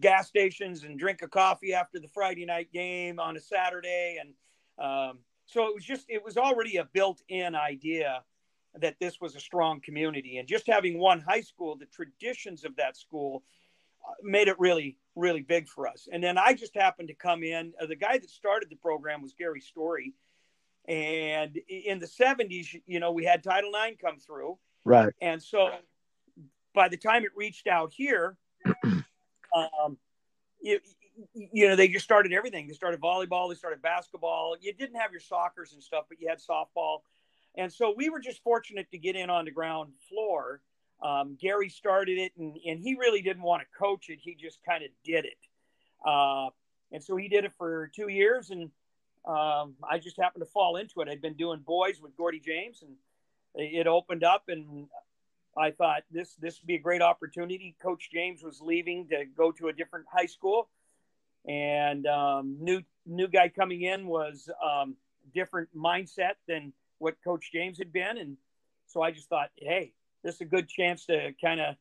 gas 0.00 0.28
stations 0.28 0.84
and 0.84 0.98
drink 0.98 1.22
a 1.22 1.28
coffee 1.28 1.72
after 1.72 1.98
the 1.98 2.08
Friday 2.08 2.44
night 2.44 2.70
game 2.72 3.18
on 3.18 3.36
a 3.36 3.40
Saturday. 3.40 4.18
And, 4.20 4.34
um, 4.78 5.18
so 5.52 5.66
it 5.66 5.74
was 5.74 5.84
just 5.84 6.06
it 6.08 6.24
was 6.24 6.36
already 6.36 6.76
a 6.78 6.84
built-in 6.84 7.54
idea 7.54 8.24
that 8.80 8.96
this 8.98 9.20
was 9.20 9.36
a 9.36 9.40
strong 9.40 9.80
community. 9.80 10.38
And 10.38 10.48
just 10.48 10.66
having 10.66 10.98
one 10.98 11.20
high 11.20 11.42
school 11.42 11.76
the 11.76 11.86
traditions 11.86 12.64
of 12.64 12.76
that 12.76 12.96
school 12.96 13.42
uh, 14.06 14.14
made 14.22 14.48
it 14.48 14.58
really 14.58 14.96
really 15.14 15.42
big 15.42 15.68
for 15.68 15.86
us. 15.86 16.08
And 16.10 16.22
then 16.22 16.38
i 16.38 16.54
just 16.54 16.74
happened 16.74 17.08
to 17.08 17.14
come 17.14 17.42
in 17.42 17.72
uh, 17.80 17.86
the 17.86 17.96
guy 17.96 18.18
that 18.18 18.30
started 18.30 18.70
the 18.70 18.76
program 18.76 19.22
was 19.22 19.34
gary 19.34 19.60
story. 19.60 20.14
And 20.88 21.58
in 21.68 21.98
the 21.98 22.06
70s 22.06 22.80
you 22.86 23.00
know 23.00 23.12
we 23.12 23.24
had 23.24 23.42
title 23.42 23.72
ix 23.86 24.00
come 24.00 24.18
through. 24.18 24.58
Right. 24.84 25.12
And 25.20 25.42
so 25.42 25.70
by 26.74 26.88
the 26.88 26.96
time 26.96 27.24
it 27.24 27.30
reached 27.36 27.66
out 27.66 27.92
here 27.92 28.36
um, 29.54 29.98
you, 30.62 30.80
you 31.34 31.68
know 31.68 31.76
they 31.76 31.88
just 31.88 32.04
started 32.04 32.32
everything 32.32 32.66
they 32.66 32.74
started 32.74 33.00
volleyball 33.00 33.48
they 33.48 33.54
started 33.54 33.80
basketball 33.82 34.56
you 34.60 34.72
didn't 34.72 34.96
have 34.96 35.10
your 35.12 35.20
soccers 35.20 35.72
and 35.72 35.82
stuff 35.82 36.04
but 36.08 36.20
you 36.20 36.28
had 36.28 36.38
softball 36.38 37.00
and 37.56 37.72
so 37.72 37.92
we 37.96 38.08
were 38.08 38.20
just 38.20 38.42
fortunate 38.42 38.90
to 38.90 38.98
get 38.98 39.16
in 39.16 39.30
on 39.30 39.44
the 39.44 39.50
ground 39.50 39.92
floor. 40.08 40.60
Um, 41.02 41.36
Gary 41.40 41.68
started 41.68 42.18
it, 42.18 42.32
and, 42.38 42.56
and 42.64 42.80
he 42.80 42.94
really 42.94 43.22
didn't 43.22 43.42
want 43.42 43.62
to 43.62 43.78
coach 43.78 44.08
it. 44.08 44.20
He 44.22 44.34
just 44.34 44.60
kind 44.64 44.84
of 44.84 44.90
did 45.04 45.24
it. 45.24 45.38
Uh, 46.06 46.48
and 46.92 47.02
so 47.02 47.16
he 47.16 47.28
did 47.28 47.44
it 47.44 47.52
for 47.58 47.90
two 47.94 48.08
years, 48.08 48.50
and 48.50 48.70
um, 49.26 49.74
I 49.88 49.98
just 50.00 50.16
happened 50.18 50.42
to 50.42 50.50
fall 50.50 50.76
into 50.76 51.00
it. 51.00 51.08
I'd 51.08 51.20
been 51.20 51.36
doing 51.36 51.60
boys 51.60 52.00
with 52.00 52.16
Gordy 52.16 52.40
James, 52.40 52.82
and 52.82 52.96
it 53.54 53.86
opened 53.86 54.24
up, 54.24 54.44
and 54.48 54.86
I 55.56 55.70
thought 55.70 56.02
this 56.10 56.34
this 56.36 56.60
would 56.60 56.66
be 56.66 56.76
a 56.76 56.80
great 56.80 57.02
opportunity. 57.02 57.76
Coach 57.82 58.10
James 58.12 58.42
was 58.42 58.60
leaving 58.60 59.08
to 59.08 59.24
go 59.36 59.52
to 59.52 59.68
a 59.68 59.72
different 59.72 60.06
high 60.12 60.26
school, 60.26 60.68
and 61.46 62.06
um, 62.06 62.56
new 62.60 62.82
new 63.06 63.28
guy 63.28 63.48
coming 63.48 63.82
in 63.82 64.06
was 64.06 64.48
um, 64.64 64.96
different 65.34 65.68
mindset 65.76 66.34
than 66.46 66.72
what 66.98 67.16
Coach 67.24 67.50
James 67.52 67.78
had 67.78 67.92
been, 67.92 68.18
and 68.18 68.36
so 68.86 69.02
I 69.02 69.10
just 69.10 69.28
thought, 69.28 69.50
hey, 69.56 69.92
this 70.22 70.36
is 70.36 70.40
a 70.42 70.46
good 70.46 70.68
chance 70.68 71.06
to 71.06 71.32
kind 71.42 71.60
of 71.60 71.76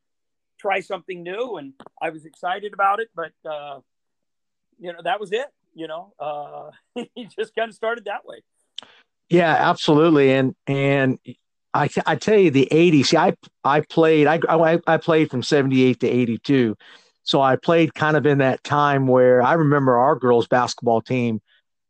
try 0.60 0.80
something 0.80 1.24
new, 1.24 1.58
and 1.58 1.74
I 2.02 2.10
was 2.10 2.26
excited 2.26 2.74
about 2.74 3.00
it. 3.00 3.10
But 3.16 3.34
uh, 3.50 3.80
you 4.80 4.94
know, 4.94 5.00
that 5.04 5.20
was 5.20 5.32
it. 5.32 5.48
You 5.74 5.88
know, 5.88 6.14
uh, 6.20 6.72
he 7.16 7.26
just 7.26 7.56
kind 7.56 7.70
of 7.70 7.76
started 7.76 8.06
that 8.06 8.26
way. 8.26 8.42
Yeah, 9.30 9.56
absolutely, 9.58 10.34
and 10.34 10.56
and 10.68 11.20
I, 11.74 11.90
I 12.06 12.16
tell 12.16 12.38
you 12.38 12.52
the 12.52 12.68
80s 12.72 13.08
see 13.08 13.18
I 13.18 13.34
I 13.64 13.82
played 13.82 14.28
I, 14.28 14.40
I 14.50 14.80
I 14.88 14.98
played 14.98 15.32
from 15.32 15.42
78 15.44 16.02
to 16.02 16.08
82 16.08 16.76
so 17.24 17.42
I 17.42 17.56
played 17.56 17.94
kind 17.94 18.18
of 18.18 18.26
in 18.26 18.40
that 18.40 18.64
time 18.64 19.08
where 19.08 19.42
I 19.42 19.54
remember 19.54 19.98
our 19.98 20.16
girls 20.16 20.48
basketball 20.48 21.02
team 21.02 21.42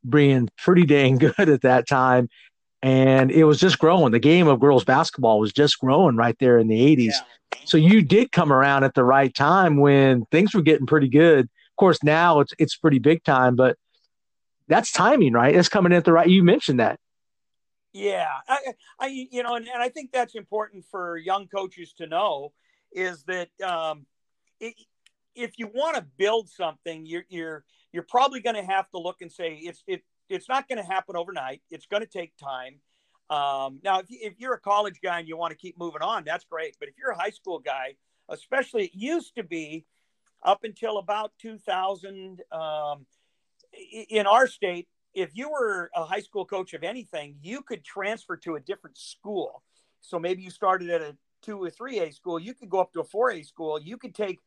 being 0.08 0.50
pretty 0.58 0.86
dang 0.86 1.18
good 1.20 1.50
at 1.50 1.62
that 1.62 1.88
time 1.88 2.30
and 2.84 3.32
it 3.32 3.44
was 3.44 3.60
just 3.60 3.80
growing. 3.80 4.12
The 4.12 4.20
game 4.20 4.48
of 4.48 4.60
girls 4.60 4.84
basketball 4.84 5.40
was 5.40 5.54
just 5.54 5.80
growing 5.80 6.16
right 6.16 6.36
there 6.40 6.58
in 6.58 6.68
the 6.68 6.80
80s. 6.80 7.06
Yeah. 7.06 7.60
So 7.66 7.78
you 7.78 8.02
did 8.02 8.32
come 8.32 8.52
around 8.52 8.84
at 8.84 8.96
the 8.96 9.04
right 9.04 9.34
time 9.34 9.78
when 9.78 10.26
things 10.32 10.54
were 10.54 10.62
getting 10.62 10.88
pretty 10.88 11.10
good. 11.10 11.46
Of 11.46 11.76
course, 11.78 12.04
now 12.04 12.40
it's 12.40 12.54
it's 12.58 12.76
pretty 12.76 13.00
big 13.00 13.24
time, 13.24 13.56
but 13.56 13.78
that's 14.68 14.92
timing, 14.92 15.34
right? 15.34 15.56
It's 15.56 15.70
coming 15.70 15.94
at 15.94 16.06
the 16.06 16.14
right. 16.14 16.28
You 16.28 16.44
mentioned 16.44 16.80
that. 16.80 17.00
Yeah, 17.94 18.28
I, 18.48 18.58
I 19.00 19.08
you 19.08 19.44
know, 19.44 19.56
and, 19.56 19.68
and 19.68 19.82
I 19.82 19.90
think 19.90 20.12
that's 20.12 20.36
important 20.36 20.86
for 20.90 21.18
young 21.18 21.48
coaches 21.48 21.94
to 21.98 22.08
know 22.08 22.54
is 22.94 23.24
that 23.24 23.50
um, 23.62 24.06
it, 24.60 24.76
if 25.36 25.58
you 25.58 25.68
want 25.68 25.96
to 25.96 26.06
build 26.18 26.50
something, 26.50 27.06
you're 27.06 27.26
you're 27.30 27.64
you're 27.92 28.04
probably 28.04 28.40
going 28.40 28.56
to 28.56 28.64
have 28.64 28.90
to 28.92 29.00
look 29.00 29.22
and 29.22 29.32
say 29.32 29.54
it's 29.62 29.84
it 29.88 30.04
it's 30.30 30.48
not 30.48 30.68
going 30.68 30.78
to 30.78 30.84
happen 30.84 31.16
overnight. 31.16 31.62
It's 31.70 31.86
going 31.86 32.02
to 32.02 32.10
take 32.10 32.34
time. 32.38 32.80
Um, 33.30 33.80
now, 33.84 34.00
if, 34.00 34.10
you, 34.10 34.20
if 34.22 34.34
you're 34.38 34.54
a 34.54 34.60
college 34.60 35.00
guy 35.02 35.20
and 35.20 35.28
you 35.28 35.38
want 35.38 35.52
to 35.52 35.58
keep 35.58 35.78
moving 35.78 36.02
on, 36.02 36.24
that's 36.26 36.46
great. 36.46 36.76
But 36.80 36.90
if 36.90 36.96
you're 36.98 37.12
a 37.12 37.18
high 37.18 37.30
school 37.30 37.60
guy, 37.60 37.96
especially 38.30 38.86
it 38.86 38.92
used 38.94 39.36
to 39.36 39.44
be 39.44 39.86
up 40.44 40.64
until 40.64 40.98
about 40.98 41.32
2000 41.42 42.42
um, 42.52 43.06
in 44.10 44.28
our 44.28 44.48
state, 44.48 44.88
if 45.14 45.32
you 45.34 45.50
were 45.50 45.90
a 45.96 46.06
high 46.06 46.20
school 46.22 46.46
coach 46.46 46.74
of 46.74 46.84
anything, 46.84 47.36
you 47.42 47.62
could 47.62 47.84
transfer 47.84 48.38
to 48.38 48.56
a 48.56 48.60
different 48.60 48.98
school. 48.98 49.64
So 50.02 50.20
maybe 50.20 50.42
you 50.42 50.50
started 50.50 50.90
at 50.90 51.02
a 51.02 51.16
two 51.42 51.62
or 51.62 51.70
three 51.70 52.00
A 52.00 52.12
school, 52.12 52.40
you 52.40 52.54
could 52.54 52.70
go 52.70 52.80
up 52.80 52.94
to 52.94 53.02
a 53.02 53.04
four 53.04 53.32
A 53.32 53.42
school. 53.44 53.80
You 53.80 53.98
could 53.98 54.16
take 54.16 54.40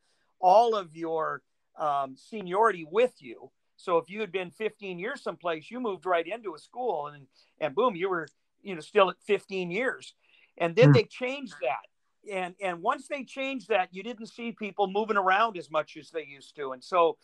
all 0.44 0.76
of 0.76 0.94
your 0.94 1.42
um, 1.78 2.14
seniority 2.16 2.86
with 2.88 3.14
you 3.18 3.50
so 3.76 3.98
if 3.98 4.08
you 4.08 4.20
had 4.20 4.32
been 4.32 4.50
15 4.50 4.98
years 4.98 5.22
someplace, 5.22 5.70
you 5.70 5.80
moved 5.80 6.06
right 6.06 6.26
into 6.26 6.54
a 6.54 6.58
school 6.58 7.08
and 7.08 7.26
and 7.60 7.74
boom, 7.74 7.94
you 7.94 8.08
were 8.08 8.28
you 8.62 8.74
know 8.74 8.80
still 8.80 9.10
at 9.10 9.16
15 9.26 9.70
years. 9.70 10.14
And 10.56 10.76
then 10.76 10.86
hmm. 10.86 10.92
they 10.92 11.04
changed 11.04 11.54
that. 11.60 12.32
And 12.32 12.54
and 12.62 12.82
once 12.82 13.08
they 13.08 13.24
changed 13.24 13.68
that, 13.68 13.88
you 13.92 14.02
didn't 14.02 14.26
see 14.26 14.52
people 14.52 14.86
moving 14.86 15.16
around 15.16 15.56
as 15.56 15.70
much 15.70 15.96
as 15.96 16.10
they 16.10 16.24
used 16.24 16.56
to. 16.56 16.72
And 16.72 16.82
so 16.82 17.18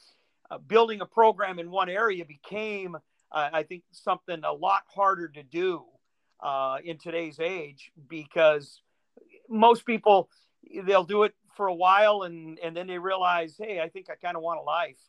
uh, 0.50 0.58
building 0.58 1.00
a 1.00 1.06
program 1.06 1.58
in 1.58 1.70
one 1.70 1.88
area 1.88 2.24
became 2.24 2.96
uh, 3.32 3.50
I 3.52 3.62
think 3.62 3.84
something 3.92 4.42
a 4.44 4.52
lot 4.52 4.82
harder 4.92 5.28
to 5.28 5.42
do 5.42 5.84
uh, 6.40 6.78
in 6.84 6.98
today's 6.98 7.38
age 7.38 7.92
because 8.08 8.82
most 9.48 9.86
people 9.86 10.28
they'll 10.84 11.04
do 11.04 11.22
it 11.22 11.34
for 11.56 11.66
a 11.66 11.74
while 11.74 12.22
and 12.22 12.58
and 12.62 12.76
then 12.76 12.86
they 12.86 12.98
realize, 12.98 13.56
hey, 13.58 13.80
I 13.80 13.88
think 13.88 14.06
I 14.10 14.14
kind 14.14 14.36
of 14.36 14.42
want 14.42 14.60
a 14.60 14.62
life. 14.62 15.00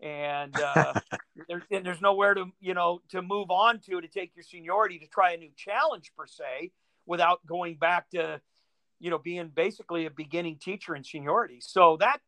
And 0.00 0.54
uh, 0.60 0.94
there, 1.48 1.62
and 1.70 1.84
there's 1.84 2.00
nowhere 2.00 2.34
to 2.34 2.46
you 2.60 2.74
know 2.74 3.00
to 3.10 3.22
move 3.22 3.50
on 3.50 3.80
to 3.86 4.00
to 4.00 4.08
take 4.08 4.32
your 4.36 4.42
seniority 4.42 4.98
to 4.98 5.06
try 5.06 5.32
a 5.32 5.36
new 5.36 5.50
challenge 5.56 6.12
per 6.16 6.26
se 6.26 6.72
without 7.06 7.44
going 7.46 7.76
back 7.76 8.10
to 8.10 8.40
you 8.98 9.10
know 9.10 9.18
being 9.18 9.48
basically 9.48 10.06
a 10.06 10.10
beginning 10.10 10.56
teacher 10.56 10.94
in 10.94 11.04
seniority. 11.04 11.58
So 11.60 11.96
that 11.98 12.20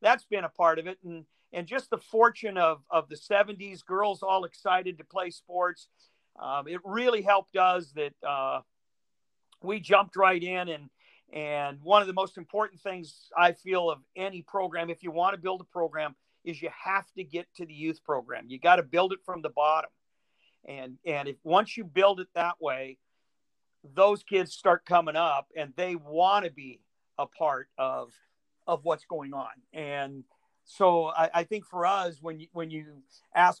that's 0.00 0.24
been 0.24 0.44
a 0.44 0.48
part 0.48 0.78
of 0.78 0.86
it. 0.86 0.98
And 1.04 1.24
and 1.52 1.66
just 1.66 1.90
the 1.90 1.98
fortune 1.98 2.58
of 2.58 2.82
of 2.90 3.08
the 3.08 3.16
70s 3.16 3.84
girls 3.84 4.22
all 4.22 4.44
excited 4.44 4.98
to 4.98 5.04
play 5.04 5.30
sports. 5.30 5.88
Um, 6.40 6.66
it 6.66 6.80
really 6.82 7.22
helped 7.22 7.56
us 7.56 7.92
that 7.92 8.14
uh, 8.26 8.60
we 9.62 9.80
jumped 9.80 10.16
right 10.16 10.42
in 10.42 10.68
and 10.68 10.88
and 11.32 11.78
one 11.82 12.02
of 12.02 12.08
the 12.08 12.14
most 12.14 12.36
important 12.36 12.80
things 12.80 13.30
i 13.36 13.52
feel 13.52 13.90
of 13.90 13.98
any 14.16 14.42
program 14.42 14.90
if 14.90 15.02
you 15.02 15.10
want 15.10 15.34
to 15.34 15.40
build 15.40 15.60
a 15.60 15.64
program 15.64 16.14
is 16.44 16.60
you 16.60 16.70
have 16.84 17.10
to 17.16 17.24
get 17.24 17.46
to 17.56 17.66
the 17.66 17.74
youth 17.74 18.02
program. 18.04 18.46
You 18.48 18.58
got 18.58 18.76
to 18.76 18.82
build 18.82 19.12
it 19.12 19.20
from 19.24 19.42
the 19.42 19.50
bottom. 19.50 19.90
And 20.64 20.98
and 21.04 21.28
if 21.28 21.36
once 21.42 21.76
you 21.76 21.84
build 21.84 22.20
it 22.20 22.28
that 22.34 22.60
way, 22.60 22.98
those 23.94 24.22
kids 24.22 24.52
start 24.52 24.84
coming 24.84 25.16
up 25.16 25.48
and 25.56 25.72
they 25.76 25.96
want 25.96 26.44
to 26.44 26.52
be 26.52 26.80
a 27.18 27.26
part 27.26 27.68
of 27.78 28.12
of 28.66 28.84
what's 28.84 29.04
going 29.04 29.34
on. 29.34 29.50
And 29.72 30.24
so 30.64 31.06
I, 31.06 31.30
I 31.34 31.44
think 31.44 31.66
for 31.66 31.84
us, 31.84 32.18
when 32.20 32.38
you 32.38 32.46
when 32.52 32.70
you 32.70 33.02
ask 33.34 33.60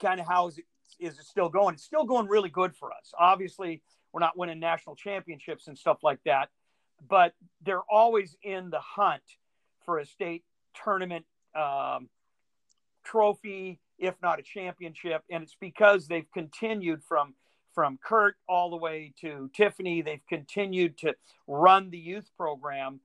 kind 0.00 0.20
of 0.20 0.26
how 0.26 0.48
is 0.48 0.58
it 0.58 0.64
is 1.00 1.18
it 1.18 1.24
still 1.24 1.48
going, 1.48 1.74
it's 1.74 1.84
still 1.84 2.04
going 2.04 2.28
really 2.28 2.50
good 2.50 2.76
for 2.76 2.92
us. 2.92 3.12
Obviously, 3.18 3.82
we're 4.12 4.20
not 4.20 4.36
winning 4.36 4.60
national 4.60 4.96
championships 4.96 5.66
and 5.66 5.78
stuff 5.78 5.98
like 6.02 6.20
that, 6.26 6.50
but 7.08 7.34
they're 7.64 7.82
always 7.90 8.36
in 8.42 8.70
the 8.70 8.80
hunt 8.80 9.22
for 9.84 9.98
a 9.98 10.06
state 10.06 10.44
tournament 10.82 11.24
um, 11.54 12.08
trophy, 13.04 13.80
if 13.98 14.14
not 14.22 14.38
a 14.38 14.42
championship. 14.42 15.22
And 15.30 15.42
it's 15.42 15.56
because 15.58 16.08
they've 16.08 16.30
continued 16.32 17.02
from 17.02 17.34
from 17.74 17.98
Kurt 18.02 18.36
all 18.48 18.70
the 18.70 18.76
way 18.76 19.12
to 19.20 19.50
Tiffany. 19.52 20.00
They've 20.00 20.24
continued 20.28 20.96
to 20.98 21.14
run 21.48 21.90
the 21.90 21.98
youth 21.98 22.30
program 22.36 23.00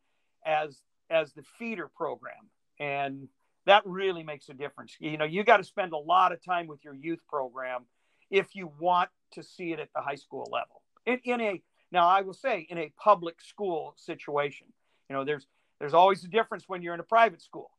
as 0.46 0.82
as 1.10 1.34
the 1.34 1.44
feeder 1.58 1.88
program, 1.88 2.50
and 2.80 3.28
that 3.66 3.86
really 3.86 4.24
makes 4.24 4.50
a 4.50 4.54
difference. 4.54 4.96
You 5.00 5.18
know, 5.18 5.26
you 5.26 5.44
got 5.44 5.58
to 5.58 5.64
spend 5.64 5.94
a 5.94 5.98
lot 5.98 6.32
of 6.32 6.44
time 6.44 6.68
with 6.68 6.84
your 6.84 6.94
youth 6.94 7.20
program 7.28 7.86
if 8.30 8.56
you 8.56 8.72
want 8.80 9.10
to 9.34 9.44
see 9.44 9.74
it 9.74 9.80
at 9.80 9.90
the 9.96 10.02
high 10.02 10.16
school 10.16 10.48
level. 10.52 10.82
In, 11.06 11.20
in 11.24 11.42
a 11.42 11.62
now, 11.92 12.08
I 12.08 12.22
will 12.22 12.34
say, 12.34 12.68
in 12.70 12.78
a 12.78 12.92
public 12.98 13.42
school 13.42 13.94
situation, 13.98 14.68
you 15.10 15.16
know, 15.16 15.24
there's 15.24 15.48
there's 15.80 15.94
always 15.94 16.24
a 16.24 16.28
difference 16.28 16.66
when 16.68 16.82
you're 16.82 16.94
in 16.94 17.00
a 17.00 17.04
private 17.04 17.42
school. 17.42 17.72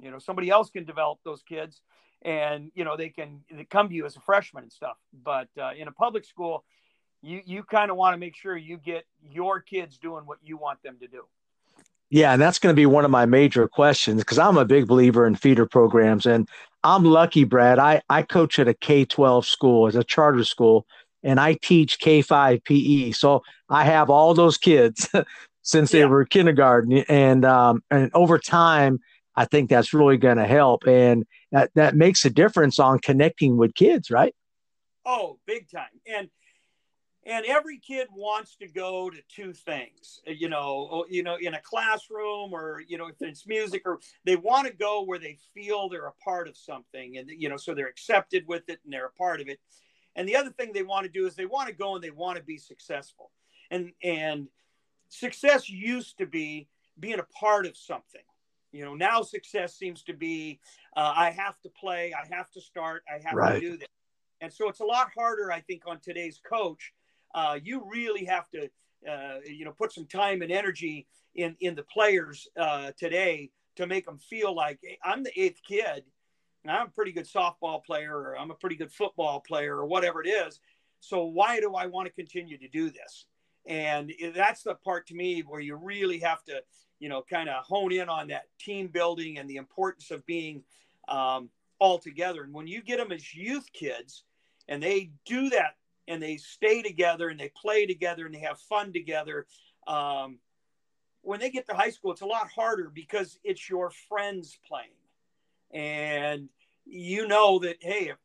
You 0.00 0.10
know, 0.10 0.18
somebody 0.18 0.48
else 0.48 0.70
can 0.70 0.84
develop 0.84 1.18
those 1.24 1.42
kids, 1.42 1.80
and 2.22 2.70
you 2.74 2.84
know 2.84 2.96
they 2.96 3.08
can 3.08 3.40
they 3.50 3.64
come 3.64 3.88
to 3.88 3.94
you 3.94 4.06
as 4.06 4.16
a 4.16 4.20
freshman 4.20 4.64
and 4.64 4.72
stuff. 4.72 4.96
But 5.12 5.48
uh, 5.60 5.72
in 5.76 5.88
a 5.88 5.92
public 5.92 6.24
school, 6.24 6.64
you 7.20 7.42
you 7.44 7.62
kind 7.62 7.90
of 7.90 7.96
want 7.96 8.14
to 8.14 8.18
make 8.18 8.36
sure 8.36 8.56
you 8.56 8.78
get 8.78 9.04
your 9.22 9.60
kids 9.60 9.98
doing 9.98 10.24
what 10.24 10.38
you 10.42 10.56
want 10.56 10.82
them 10.82 10.96
to 11.00 11.08
do. 11.08 11.24
Yeah, 12.10 12.32
and 12.32 12.40
that's 12.40 12.58
going 12.58 12.74
to 12.74 12.76
be 12.76 12.86
one 12.86 13.04
of 13.04 13.10
my 13.10 13.26
major 13.26 13.68
questions 13.68 14.22
because 14.22 14.38
I'm 14.38 14.56
a 14.56 14.64
big 14.64 14.86
believer 14.86 15.26
in 15.26 15.34
feeder 15.34 15.66
programs, 15.66 16.24
and 16.24 16.48
I'm 16.82 17.04
lucky, 17.04 17.44
Brad. 17.44 17.78
I 17.78 18.00
I 18.08 18.22
coach 18.22 18.58
at 18.58 18.68
a 18.68 18.74
K 18.74 19.04
twelve 19.04 19.44
school 19.44 19.88
as 19.88 19.96
a 19.96 20.04
charter 20.04 20.44
school, 20.44 20.86
and 21.28 21.38
I 21.38 21.54
teach 21.54 21.98
K 21.98 22.22
five 22.22 22.64
PE. 22.64 23.12
So 23.12 23.42
I 23.68 23.84
have 23.84 24.10
all 24.10 24.34
those 24.34 24.58
kids 24.58 25.08
since 25.62 25.90
they 25.90 26.00
yeah. 26.00 26.06
were 26.06 26.24
kindergarten, 26.24 27.04
and 27.08 27.44
um, 27.44 27.82
and 27.90 28.10
over 28.14 28.38
time 28.38 29.00
I 29.38 29.44
think 29.44 29.70
that's 29.70 29.94
really 29.94 30.16
going 30.16 30.38
to 30.38 30.46
help. 30.46 30.84
And 30.88 31.24
that, 31.52 31.70
that 31.76 31.94
makes 31.94 32.24
a 32.24 32.30
difference 32.30 32.80
on 32.80 32.98
connecting 32.98 33.56
with 33.56 33.72
kids, 33.72 34.10
right? 34.10 34.34
Oh, 35.06 35.38
big 35.46 35.70
time. 35.70 35.86
And 36.12 36.28
and 37.24 37.44
every 37.46 37.78
kid 37.78 38.08
wants 38.12 38.56
to 38.56 38.66
go 38.66 39.10
to 39.10 39.18
two 39.28 39.52
things 39.52 40.20
you 40.26 40.48
know 40.48 41.04
you 41.10 41.22
know 41.22 41.36
in 41.36 41.54
a 41.54 41.60
classroom 41.60 42.52
or 42.52 42.82
you 42.88 42.96
know 42.96 43.08
if 43.08 43.16
it's 43.20 43.46
music 43.46 43.82
or 43.84 43.98
they 44.24 44.36
want 44.36 44.66
to 44.66 44.72
go 44.72 45.02
where 45.02 45.18
they 45.18 45.36
feel 45.52 45.88
they're 45.88 46.06
a 46.06 46.12
part 46.24 46.48
of 46.48 46.56
something 46.56 47.18
and 47.18 47.28
you 47.36 47.48
know 47.48 47.56
so 47.56 47.74
they're 47.74 47.88
accepted 47.88 48.44
with 48.46 48.62
it 48.68 48.80
and 48.84 48.92
they're 48.92 49.06
a 49.06 49.12
part 49.12 49.40
of 49.40 49.48
it 49.48 49.58
and 50.16 50.28
the 50.28 50.36
other 50.36 50.50
thing 50.50 50.72
they 50.72 50.82
want 50.82 51.04
to 51.04 51.12
do 51.12 51.26
is 51.26 51.34
they 51.34 51.46
want 51.46 51.68
to 51.68 51.74
go 51.74 51.94
and 51.94 52.02
they 52.02 52.10
want 52.10 52.36
to 52.36 52.42
be 52.42 52.58
successful 52.58 53.30
and 53.70 53.92
and 54.02 54.48
success 55.08 55.68
used 55.68 56.18
to 56.18 56.26
be 56.26 56.68
being 56.98 57.18
a 57.18 57.38
part 57.38 57.66
of 57.66 57.76
something 57.76 58.22
you 58.72 58.84
know 58.84 58.94
now 58.94 59.22
success 59.22 59.74
seems 59.74 60.02
to 60.02 60.12
be 60.12 60.60
uh, 60.96 61.12
i 61.16 61.30
have 61.30 61.58
to 61.60 61.68
play 61.70 62.12
i 62.14 62.34
have 62.34 62.50
to 62.50 62.60
start 62.60 63.02
i 63.08 63.18
have 63.22 63.34
right. 63.34 63.54
to 63.54 63.60
do 63.60 63.76
this 63.76 63.88
and 64.40 64.52
so 64.52 64.68
it's 64.68 64.80
a 64.80 64.84
lot 64.84 65.08
harder 65.16 65.50
i 65.50 65.60
think 65.60 65.82
on 65.86 65.98
today's 66.00 66.40
coach 66.46 66.92
uh, 67.34 67.58
you 67.62 67.86
really 67.90 68.24
have 68.24 68.48
to, 68.50 68.68
uh, 69.08 69.38
you 69.46 69.64
know, 69.64 69.72
put 69.72 69.92
some 69.92 70.06
time 70.06 70.42
and 70.42 70.52
energy 70.52 71.06
in 71.34 71.56
in 71.60 71.74
the 71.74 71.82
players 71.84 72.48
uh, 72.58 72.92
today 72.96 73.50
to 73.76 73.86
make 73.86 74.06
them 74.06 74.18
feel 74.18 74.54
like 74.54 74.78
hey, 74.82 74.98
I'm 75.04 75.22
the 75.22 75.40
eighth 75.40 75.60
kid. 75.66 76.04
I'm 76.66 76.88
a 76.88 76.90
pretty 76.90 77.12
good 77.12 77.26
softball 77.26 77.84
player, 77.84 78.16
or 78.16 78.38
I'm 78.38 78.50
a 78.50 78.54
pretty 78.54 78.76
good 78.76 78.92
football 78.92 79.40
player, 79.40 79.76
or 79.76 79.86
whatever 79.86 80.22
it 80.22 80.28
is. 80.28 80.60
So 81.00 81.24
why 81.24 81.60
do 81.60 81.74
I 81.74 81.86
want 81.86 82.06
to 82.06 82.12
continue 82.12 82.58
to 82.58 82.68
do 82.68 82.90
this? 82.90 83.26
And 83.66 84.12
that's 84.34 84.62
the 84.62 84.74
part 84.74 85.06
to 85.08 85.14
me 85.14 85.40
where 85.40 85.60
you 85.60 85.76
really 85.76 86.18
have 86.18 86.42
to, 86.44 86.62
you 86.98 87.08
know, 87.08 87.22
kind 87.22 87.48
of 87.48 87.64
hone 87.64 87.92
in 87.92 88.08
on 88.08 88.28
that 88.28 88.44
team 88.58 88.88
building 88.88 89.38
and 89.38 89.48
the 89.48 89.56
importance 89.56 90.10
of 90.10 90.24
being 90.26 90.62
um, 91.06 91.50
all 91.78 91.98
together. 91.98 92.42
And 92.42 92.52
when 92.52 92.66
you 92.66 92.82
get 92.82 92.98
them 92.98 93.12
as 93.12 93.34
youth 93.34 93.72
kids, 93.72 94.24
and 94.68 94.82
they 94.82 95.10
do 95.24 95.48
that 95.50 95.76
and 96.06 96.22
they 96.22 96.36
stay 96.36 96.82
together 96.82 97.28
and 97.28 97.40
they 97.40 97.50
play 97.56 97.86
together 97.86 98.26
and 98.26 98.34
they 98.34 98.40
have 98.40 98.60
fun 98.60 98.92
together. 98.92 99.46
Um, 99.86 100.38
when 101.22 101.40
they 101.40 101.50
get 101.50 101.66
to 101.68 101.74
high 101.74 101.90
school, 101.90 102.12
it's 102.12 102.20
a 102.20 102.26
lot 102.26 102.48
harder 102.48 102.90
because 102.94 103.38
it's 103.44 103.68
your 103.68 103.90
friends 104.08 104.58
playing, 104.66 104.90
and 105.72 106.48
you 106.86 107.26
know 107.28 107.58
that 107.60 107.76
hey, 107.80 108.10
if, 108.10 108.16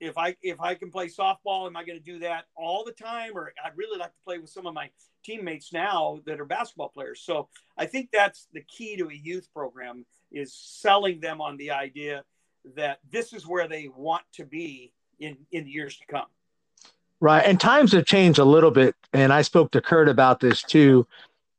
if 0.00 0.18
I 0.18 0.36
if 0.42 0.60
I 0.60 0.74
can 0.74 0.90
play 0.90 1.08
softball, 1.08 1.66
am 1.66 1.76
I 1.76 1.84
going 1.84 1.98
to 1.98 2.04
do 2.04 2.18
that 2.20 2.44
all 2.56 2.84
the 2.84 2.92
time, 2.92 3.32
or 3.34 3.52
I'd 3.64 3.76
really 3.76 3.98
like 3.98 4.10
to 4.10 4.24
play 4.24 4.38
with 4.38 4.50
some 4.50 4.66
of 4.66 4.74
my 4.74 4.90
teammates 5.24 5.72
now 5.72 6.20
that 6.26 6.40
are 6.40 6.44
basketball 6.44 6.88
players. 6.88 7.20
So 7.20 7.48
I 7.78 7.86
think 7.86 8.10
that's 8.12 8.48
the 8.52 8.62
key 8.62 8.96
to 8.96 9.08
a 9.08 9.14
youth 9.14 9.48
program 9.54 10.04
is 10.32 10.52
selling 10.52 11.20
them 11.20 11.40
on 11.40 11.56
the 11.56 11.70
idea 11.70 12.24
that 12.76 12.98
this 13.10 13.32
is 13.32 13.46
where 13.46 13.68
they 13.68 13.88
want 13.94 14.22
to 14.34 14.44
be 14.44 14.92
in 15.20 15.36
in 15.52 15.64
the 15.64 15.70
years 15.70 15.96
to 15.98 16.06
come. 16.06 16.26
Right. 17.20 17.44
And 17.46 17.60
times 17.60 17.92
have 17.92 18.04
changed 18.04 18.40
a 18.40 18.44
little 18.44 18.72
bit. 18.72 18.96
And 19.12 19.32
I 19.32 19.42
spoke 19.42 19.70
to 19.72 19.80
Kurt 19.80 20.08
about 20.08 20.40
this 20.40 20.62
too. 20.62 21.06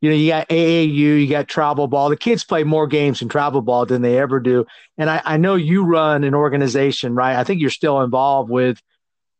You 0.04 0.10
know, 0.10 0.18
you 0.18 0.32
got 0.32 0.50
AAU, 0.50 0.98
you 0.98 1.28
got 1.30 1.48
travel 1.48 1.88
ball. 1.88 2.10
The 2.10 2.18
kids 2.18 2.44
play 2.44 2.66
more 2.66 2.88
games 2.88 3.22
in 3.22 3.30
travel 3.30 3.62
ball 3.62 3.86
than 3.86 4.02
they 4.02 4.20
ever 4.20 4.42
do. 4.42 4.66
And 4.98 5.10
I, 5.10 5.22
I 5.24 5.38
know 5.38 5.56
you 5.56 5.86
run 5.86 6.26
an 6.26 6.36
organization, 6.36 7.16
right? 7.16 7.38
I 7.38 7.46
think 7.46 7.62
you're 7.62 7.70
still 7.70 8.02
involved 8.02 8.50
with 8.50 8.82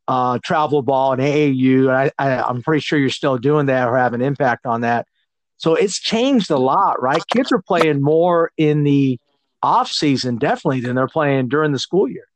uh, 0.08 0.40
travel 0.42 0.82
ball 0.82 1.12
and 1.12 1.22
AAU. 1.22 1.90
And 1.90 1.92
I, 1.92 2.12
I, 2.18 2.42
I'm 2.44 2.62
pretty 2.62 2.80
sure 2.80 2.98
you're 2.98 3.10
still 3.10 3.38
doing 3.38 3.66
that 3.66 3.90
or 3.90 3.98
have 3.98 4.14
an 4.14 4.22
impact 4.22 4.66
on 4.66 4.80
that. 4.82 5.06
So 5.58 5.76
it's 5.76 6.00
changed 6.00 6.50
a 6.50 6.58
lot, 6.58 7.02
right? 7.02 7.22
Kids 7.30 7.52
are 7.52 7.62
playing 7.62 8.02
more 8.02 8.52
in 8.56 8.86
the 8.86 9.20
off 9.62 9.92
season, 9.92 10.38
definitely, 10.38 10.80
than 10.80 10.96
they're 10.96 11.10
playing 11.10 11.50
during 11.50 11.74
the 11.74 11.80
school 11.80 12.08
year. 12.08 12.30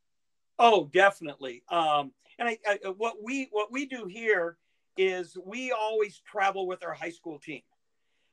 Oh, 0.60 0.90
definitely. 0.92 1.64
Um, 1.70 2.12
and 2.40 2.50
I, 2.50 2.58
I, 2.68 2.90
what 2.90 3.24
we 3.24 3.48
what 3.54 3.72
we 3.72 3.86
do 3.86 4.06
here 4.06 4.58
is 4.98 5.38
we 5.46 5.72
always 5.72 6.20
travel 6.30 6.68
with 6.68 6.84
our 6.84 6.94
high 6.94 7.12
school 7.12 7.40
team. 7.40 7.62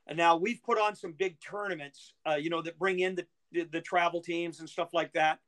And 0.07 0.17
now 0.17 0.35
we've 0.35 0.61
put 0.63 0.77
on 0.77 0.95
some 0.95 1.13
big 1.13 1.39
tournaments, 1.39 2.13
uh, 2.29 2.35
you 2.35 2.49
know, 2.49 2.61
that 2.61 2.77
bring 2.77 2.99
in 2.99 3.15
the, 3.15 3.25
the, 3.51 3.63
the 3.63 3.81
travel 3.81 4.21
teams 4.21 4.59
and 4.59 4.69
stuff 4.69 4.93
like 4.93 5.13
that. 5.13 5.39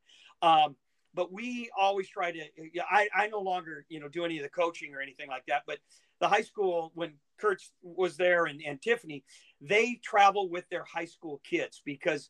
Um, 0.42 0.76
but 1.14 1.32
we 1.32 1.70
always 1.78 2.08
try 2.08 2.32
to. 2.32 2.42
I, 2.90 3.10
I 3.16 3.28
no 3.28 3.40
longer 3.40 3.86
you 3.90 4.00
know 4.00 4.08
do 4.08 4.24
any 4.24 4.38
of 4.38 4.44
the 4.44 4.50
coaching 4.50 4.94
or 4.94 5.02
anything 5.02 5.28
like 5.28 5.46
that. 5.48 5.64
But 5.66 5.80
the 6.20 6.28
high 6.28 6.42
school 6.42 6.92
when 6.94 7.14
Kurt 7.40 7.62
was 7.82 8.18
there 8.18 8.46
and, 8.46 8.62
and 8.66 8.80
Tiffany, 8.82 9.24
they 9.60 10.00
travel 10.04 10.48
with 10.48 10.70
their 10.70 10.84
high 10.84 11.06
school 11.06 11.42
kids 11.44 11.82
because 11.84 12.30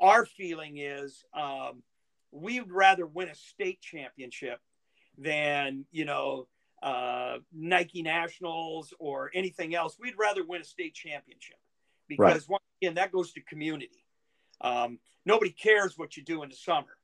our 0.00 0.24
feeling 0.24 0.78
is 0.78 1.24
um, 1.34 1.82
we'd 2.30 2.70
rather 2.70 3.06
win 3.06 3.28
a 3.28 3.34
state 3.34 3.80
championship 3.80 4.60
than 5.18 5.84
you 5.90 6.04
know 6.04 6.46
uh, 6.80 7.38
Nike 7.52 8.02
Nationals 8.02 8.94
or 9.00 9.32
anything 9.34 9.74
else. 9.74 9.96
We'd 9.98 10.16
rather 10.16 10.44
win 10.46 10.60
a 10.60 10.64
state 10.64 10.94
championship 10.94 11.58
because 12.08 12.42
right. 12.42 12.50
once 12.50 12.64
again 12.80 12.94
that 12.94 13.12
goes 13.12 13.32
to 13.32 13.40
community. 13.42 14.04
Um, 14.60 14.98
nobody 15.24 15.50
cares 15.50 15.96
what 15.96 16.16
you 16.16 16.24
do 16.24 16.42
in 16.42 16.48
the 16.48 16.56
summer 16.56 16.96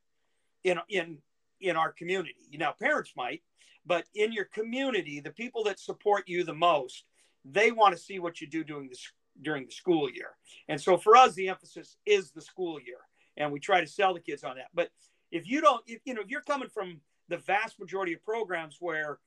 in 0.63 0.79
in 0.89 1.17
in 1.61 1.75
our 1.75 1.91
community. 1.91 2.35
You 2.49 2.57
know, 2.57 2.73
parents 2.79 3.13
might, 3.15 3.41
but 3.85 4.05
in 4.13 4.31
your 4.31 4.45
community, 4.45 5.19
the 5.19 5.31
people 5.31 5.63
that 5.65 5.79
support 5.79 6.27
you 6.27 6.43
the 6.43 6.53
most, 6.53 7.05
they 7.45 7.71
want 7.71 7.95
to 7.95 8.01
see 8.01 8.19
what 8.19 8.41
you 8.41 8.47
do 8.47 8.63
during 8.63 8.89
the 8.89 8.97
during 9.41 9.65
the 9.65 9.71
school 9.71 10.09
year. 10.09 10.31
And 10.67 10.79
so 10.79 10.97
for 10.97 11.15
us, 11.15 11.33
the 11.33 11.49
emphasis 11.49 11.97
is 12.05 12.31
the 12.31 12.41
school 12.41 12.79
year, 12.79 12.99
and 13.37 13.51
we 13.51 13.59
try 13.59 13.81
to 13.81 13.87
sell 13.87 14.13
the 14.13 14.19
kids 14.19 14.43
on 14.43 14.57
that. 14.57 14.69
But 14.73 14.89
if 15.31 15.47
you 15.47 15.61
don't, 15.61 15.81
if 15.87 16.01
you 16.05 16.13
know, 16.13 16.21
if 16.21 16.29
you're 16.29 16.41
coming 16.41 16.69
from 16.69 17.01
the 17.29 17.37
vast 17.37 17.79
majority 17.79 18.13
of 18.13 18.23
programs 18.23 18.77
where 18.79 19.19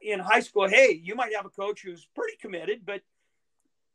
in 0.00 0.18
high 0.20 0.40
school, 0.40 0.68
hey, 0.68 1.00
you 1.02 1.14
might 1.14 1.34
have 1.34 1.46
a 1.46 1.50
coach 1.50 1.82
who's 1.82 2.06
pretty 2.14 2.36
committed, 2.40 2.82
but 2.84 3.02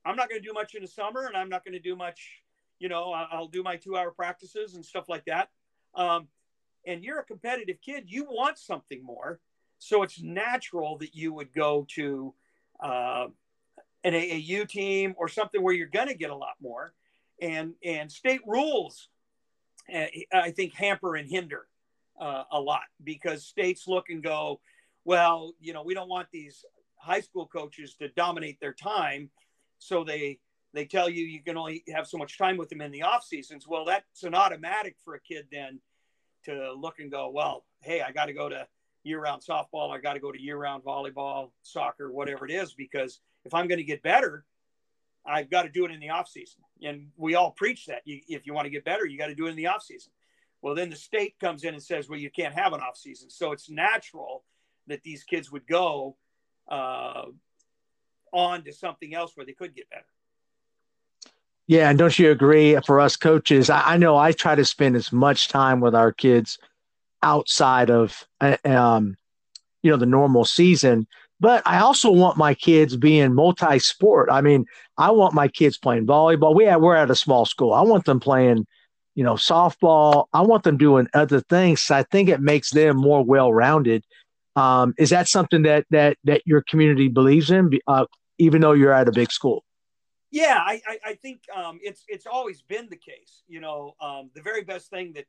I'm 0.08 0.16
not 0.16 0.30
going 0.30 0.42
to 0.42 0.48
do 0.48 0.54
much 0.54 0.74
in 0.76 0.82
the 0.82 0.88
summer 0.88 1.26
and 1.28 1.36
I'm 1.36 1.50
not 1.50 1.66
going 1.66 1.74
to 1.74 1.80
do 1.80 1.96
much, 1.96 2.42
you 2.80 2.88
know, 2.88 3.12
I'll 3.12 3.48
do 3.48 3.62
my 3.62 3.76
two 3.76 3.98
hour 3.98 4.12
practices 4.12 4.76
and 4.76 4.86
stuff 4.86 5.10
like 5.10 5.26
that. 5.26 5.50
Um, 5.96 6.28
and 6.86 7.04
you're 7.04 7.20
a 7.20 7.24
competitive 7.24 7.78
kid, 7.82 8.06
you 8.08 8.24
want 8.24 8.58
something 8.58 9.04
more. 9.04 9.40
So 9.80 10.04
it's 10.04 10.22
natural 10.22 10.98
that 11.00 11.14
you 11.14 11.34
would 11.34 11.54
go 11.54 11.86
to 11.96 12.34
uh, 12.80 13.28
an 14.04 14.14
AAU 14.14 14.68
team 14.68 15.14
or 15.18 15.28
something 15.28 15.62
where 15.62 15.74
you're 15.74 15.88
going 15.88 16.08
to 16.08 16.16
get 16.16 16.30
a 16.30 16.36
lot 16.36 16.56
more. 16.62 16.94
And, 17.42 17.74
and 17.84 18.12
state 18.12 18.42
rules, 18.48 19.10
uh, 19.94 20.06
I 20.34 20.52
think, 20.52 20.74
hamper 20.74 21.16
and 21.16 21.30
hinder 21.30 21.68
uh, 22.20 22.44
a 22.52 22.60
lot 22.60 22.82
because 23.04 23.46
states 23.46 23.88
look 23.88 24.10
and 24.10 24.24
go, 24.24 24.62
well, 25.04 25.54
you 25.60 25.74
know, 25.74 25.84
we 25.84 25.94
don't 25.94 26.10
want 26.10 26.30
these 26.32 26.64
high 26.96 27.22
school 27.22 27.46
coaches 27.46 27.96
to 28.00 28.10
dominate 28.10 28.60
their 28.60 28.74
time, 28.74 29.30
so 29.80 30.04
they 30.04 30.40
they 30.74 30.86
tell 30.86 31.10
you 31.10 31.26
you 31.26 31.42
can 31.42 31.58
only 31.58 31.84
have 31.94 32.08
so 32.08 32.18
much 32.18 32.38
time 32.38 32.58
with 32.58 32.70
them 32.70 32.82
in 32.82 32.92
the 32.92 33.04
off 33.04 33.24
seasons. 33.24 33.68
Well, 33.68 33.86
that's 33.86 34.24
an 34.24 34.36
automatic 34.36 34.96
for 35.04 35.16
a 35.16 35.20
kid 35.20 35.48
then 35.52 35.80
to 36.46 36.74
look 36.74 37.00
and 37.00 37.12
go, 37.12 37.30
well, 37.30 37.66
hey, 37.82 38.02
I 38.02 38.12
got 38.12 38.26
to 38.26 38.34
go 38.34 38.50
to 38.50 38.68
year 39.04 39.22
round 39.22 39.42
softball, 39.42 39.92
I 39.92 40.00
got 40.00 40.14
to 40.14 40.20
go 40.20 40.32
to 40.32 40.42
year 40.42 40.58
round 40.58 40.84
volleyball, 40.84 41.52
soccer, 41.64 42.12
whatever 42.12 42.46
it 42.46 42.52
is, 42.52 42.74
because 42.74 43.22
if 43.46 43.54
I'm 43.54 43.68
going 43.68 43.78
to 43.78 43.84
get 43.84 44.04
better, 44.04 44.46
I've 45.26 45.50
got 45.50 45.64
to 45.64 45.70
do 45.70 45.86
it 45.86 45.92
in 45.92 46.00
the 46.00 46.10
off 46.10 46.30
season. 46.30 46.62
And 46.84 47.08
we 47.18 47.36
all 47.36 47.52
preach 47.52 47.86
that. 47.88 48.02
You, 48.06 48.22
if 48.28 48.46
you 48.46 48.54
want 48.54 48.66
to 48.66 48.70
get 48.70 48.86
better, 48.86 49.06
you 49.06 49.18
got 49.18 49.28
to 49.28 49.36
do 49.36 49.48
it 49.48 49.52
in 49.52 49.56
the 49.56 49.68
off 49.68 49.84
season. 49.84 50.12
Well, 50.62 50.76
then 50.76 50.90
the 50.90 50.96
state 50.96 51.36
comes 51.40 51.64
in 51.64 51.74
and 51.74 51.84
says, 51.84 52.10
well, 52.10 52.20
you 52.20 52.30
can't 52.30 52.54
have 52.54 52.74
an 52.74 52.82
off 52.82 52.98
season. 52.98 53.30
So 53.30 53.52
it's 53.52 53.70
natural 53.70 54.44
that 54.88 55.04
these 55.04 55.24
kids 55.24 55.52
would 55.52 55.68
go 55.68 56.18
uh, 56.70 57.24
on 58.34 58.64
to 58.64 58.74
something 58.74 59.14
else 59.14 59.32
where 59.36 59.46
they 59.46 59.54
could 59.54 59.76
get 59.76 59.90
better. 59.90 60.06
Yeah, 61.68 61.90
and 61.90 62.00
don't 62.00 62.18
you 62.18 62.32
agree? 62.32 62.78
For 62.86 63.00
us 63.00 63.18
coaches, 63.18 63.70
I, 63.70 63.94
I 63.94 63.98
know 63.98 64.18
I 64.18 64.32
try 64.32 64.56
to 64.56 64.64
spend 64.64 64.96
as 64.96 65.12
much 65.12 65.50
time 65.50 65.82
with 65.82 65.94
our 65.96 66.12
kids 66.12 66.58
outside 67.22 67.90
of, 67.90 68.26
uh, 68.40 68.58
um, 68.64 69.18
you 69.84 69.92
know, 69.92 69.98
the 69.98 70.06
normal 70.06 70.46
season. 70.46 71.08
But 71.40 71.62
I 71.68 71.80
also 71.80 72.10
want 72.10 72.38
my 72.38 72.54
kids 72.54 72.96
being 72.96 73.34
multi-sport. 73.34 74.30
I 74.32 74.42
mean, 74.42 74.66
I 74.98 75.12
want 75.12 75.34
my 75.34 75.48
kids 75.48 75.78
playing 75.78 76.08
volleyball. 76.08 76.56
We 76.56 76.66
have, 76.66 76.82
we're 76.82 76.96
at 76.96 77.12
a 77.12 77.16
small 77.16 77.46
school. 77.46 77.74
I 77.74 77.82
want 77.82 78.06
them 78.06 78.20
playing 78.20 78.66
you 79.18 79.24
know, 79.24 79.34
softball. 79.34 80.28
I 80.32 80.42
want 80.42 80.64
them 80.64 80.78
doing 80.78 81.08
other 81.12 81.42
things. 81.42 81.90
I 81.90 82.04
think 82.04 82.30
it 82.30 82.40
makes 82.40 82.70
them 82.70 82.98
more 82.98 83.26
well-rounded. 83.26 84.06
Um, 84.58 84.96
is 84.98 85.12
that 85.12 85.28
something 85.28 85.62
that 85.64 85.86
that 85.92 86.18
that 86.24 86.42
your 86.46 86.64
community 86.68 87.08
believes 87.08 87.52
in, 87.52 87.70
uh, 87.88 88.06
even 88.40 88.60
though 88.62 88.74
you're 88.74 88.92
at 88.92 89.08
a 89.08 89.12
big 89.12 89.32
school? 89.32 89.64
Yeah, 90.32 90.58
I, 90.58 90.82
I, 90.88 90.98
I 91.06 91.14
think 91.14 91.42
um, 91.56 91.80
it's 91.84 92.04
it's 92.08 92.26
always 92.26 92.64
been 92.64 92.90
the 92.90 92.98
case. 92.98 93.44
You 93.48 93.62
know, 93.62 93.96
um, 94.02 94.32
the 94.34 94.42
very 94.42 94.64
best 94.64 94.90
thing 94.90 95.14
that 95.14 95.26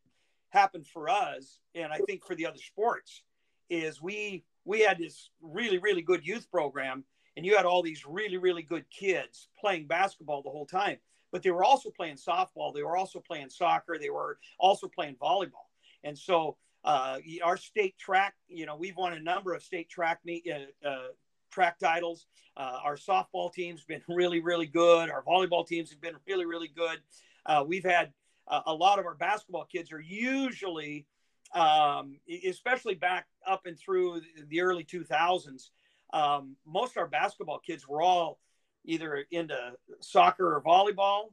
happened 0.49 0.87
for 0.87 1.11
us, 1.11 1.61
and 1.75 1.93
I 1.93 1.99
think 2.07 2.25
for 2.25 2.35
the 2.35 2.47
other 2.47 2.59
sports, 2.59 3.23
is 3.69 4.01
we 4.01 4.45
we 4.65 4.81
had 4.81 4.99
this 4.99 5.31
really 5.43 5.77
really 5.77 6.03
good 6.03 6.27
youth 6.27 6.51
program, 6.51 7.05
and 7.37 7.45
you 7.45 7.55
had 7.55 7.67
all 7.67 7.83
these 7.83 8.07
really 8.07 8.39
really 8.39 8.63
good 8.63 8.87
kids 8.91 9.49
playing 9.61 9.89
basketball 9.89 10.43
the 10.43 10.51
whole 10.51 10.67
time 10.67 10.97
but 11.31 11.43
they 11.43 11.51
were 11.51 11.65
also 11.65 11.91
playing 11.91 12.17
softball. 12.17 12.73
They 12.75 12.83
were 12.83 12.97
also 12.97 13.21
playing 13.21 13.51
soccer. 13.51 13.99
They 13.99 14.09
were 14.09 14.39
also 14.59 14.89
playing 14.89 15.17
volleyball. 15.17 15.69
And 16.05 16.17
so 16.17 16.57
uh, 16.85 17.19
our 17.45 17.57
state 17.57 17.97
track, 17.99 18.35
you 18.49 18.67
know, 18.67 18.77
we've 18.77 18.97
won 18.97 19.13
a 19.13 19.21
number 19.21 19.55
of 19.55 19.63
state 19.63 19.89
track 19.89 20.21
meet, 20.25 20.49
uh, 20.51 20.89
uh, 20.89 21.09
track 21.51 21.79
titles. 21.79 22.27
Uh, 22.57 22.79
our 22.85 22.97
softball 22.97 23.53
team's 23.53 23.85
been 23.85 24.03
really, 24.09 24.41
really 24.41 24.67
good. 24.67 25.11
Our 25.11 25.23
volleyball 25.23 25.67
teams 25.67 25.91
have 25.91 26.01
been 26.01 26.15
really, 26.27 26.47
really 26.47 26.69
good. 26.69 26.99
Uh, 27.47 27.65
we've 27.67 27.85
had 27.85 28.13
uh, 28.47 28.63
a 28.67 28.75
lot 28.75 28.99
of 28.99 29.07
our 29.07 29.15
basketball 29.15 29.67
kids 29.71 29.93
are 29.93 30.01
usually, 30.01 31.07
um, 31.55 32.19
especially 32.47 32.95
back 32.95 33.27
up 33.47 33.67
and 33.67 33.79
through 33.79 34.23
the 34.49 34.61
early 34.61 34.85
2000s. 34.85 35.71
Um, 36.13 36.57
most 36.67 36.93
of 36.93 36.99
our 36.99 37.07
basketball 37.07 37.59
kids 37.59 37.87
were 37.87 38.03
all 38.03 38.39
either 38.85 39.25
into 39.31 39.57
soccer 40.01 40.55
or 40.55 40.63
volleyball 40.63 41.33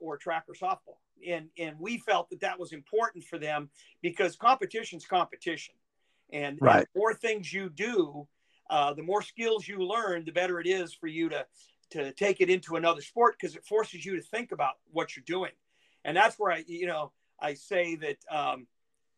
or 0.00 0.16
track 0.16 0.44
or 0.48 0.54
softball 0.54 0.98
and 1.26 1.48
and 1.58 1.78
we 1.78 1.98
felt 1.98 2.30
that 2.30 2.40
that 2.40 2.58
was 2.58 2.72
important 2.72 3.24
for 3.24 3.38
them 3.38 3.68
because 4.02 4.36
competition's 4.36 5.06
competition 5.06 5.74
and, 6.32 6.58
right. 6.60 6.78
and 6.78 6.86
the 6.94 6.98
more 6.98 7.14
things 7.14 7.52
you 7.52 7.68
do 7.70 8.26
uh, 8.68 8.92
the 8.92 9.02
more 9.02 9.22
skills 9.22 9.66
you 9.66 9.78
learn 9.78 10.24
the 10.24 10.32
better 10.32 10.60
it 10.60 10.66
is 10.66 10.92
for 10.92 11.06
you 11.06 11.28
to 11.28 11.46
to 11.90 12.12
take 12.12 12.40
it 12.40 12.50
into 12.50 12.76
another 12.76 13.00
sport 13.00 13.36
because 13.38 13.54
it 13.54 13.64
forces 13.64 14.04
you 14.04 14.16
to 14.16 14.22
think 14.22 14.50
about 14.52 14.74
what 14.90 15.16
you're 15.16 15.24
doing 15.26 15.52
and 16.04 16.16
that's 16.16 16.38
where 16.38 16.52
i 16.52 16.64
you 16.66 16.86
know 16.86 17.12
i 17.40 17.54
say 17.54 17.94
that 17.94 18.16
um, 18.30 18.66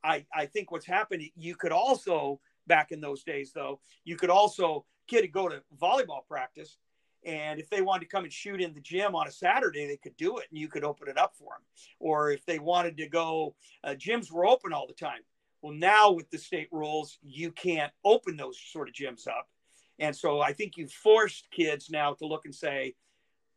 i 0.05 0.25
i 0.35 0.47
think 0.47 0.71
what's 0.71 0.87
happened 0.87 1.23
you 1.37 1.55
could 1.55 1.73
also 1.73 2.41
back 2.67 2.93
in 2.93 3.01
those 3.01 3.23
days 3.23 3.53
though 3.55 3.81
you 4.05 4.17
could 4.17 4.31
also 4.31 4.85
kid 5.07 5.23
to 5.23 5.29
go 5.29 5.49
to 5.49 5.63
volleyball 5.81 6.27
practice 6.29 6.77
and 7.29 7.61
if 7.61 7.69
they 7.69 7.83
wanted 7.83 8.01
to 8.01 8.11
come 8.11 8.25
and 8.25 8.33
shoot 8.33 8.59
in 8.59 8.73
the 8.73 8.81
gym 8.81 9.15
on 9.15 9.29
a 9.29 9.31
Saturday, 9.31 9.87
they 9.87 9.99
could 9.99 10.17
do 10.17 10.39
it 10.39 10.47
and 10.51 10.59
you 10.59 10.67
could 10.67 10.83
open 10.83 11.09
it 11.09 11.19
up 11.19 11.35
for 11.37 11.53
them. 11.53 11.63
Or 12.01 12.31
if 12.31 12.47
they 12.47 12.59
wanted 12.59 12.97
to 12.97 13.09
go, 13.09 13.55
uh, 13.85 13.91
gyms 13.91 14.33
were 14.33 14.47
open 14.47 14.73
all 14.73 14.87
the 14.87 14.95
time. 14.95 15.21
Well, 15.61 15.75
now 15.75 16.11
with 16.11 16.31
the 16.31 16.39
state 16.39 16.69
rules, 16.73 17.19
you 17.23 17.53
can't 17.53 17.93
open 18.03 18.39
those 18.39 18.59
sort 18.59 18.89
of 18.89 18.95
gyms 18.95 19.29
up. 19.29 19.47
And 19.99 20.17
so 20.17 20.41
I 20.41 20.55
think 20.55 20.79
you've 20.79 20.93
forced 20.93 21.51
kids 21.51 21.91
now 21.91 22.15
to 22.15 22.27
look 22.27 22.47
and 22.47 22.55
say, 22.55 22.95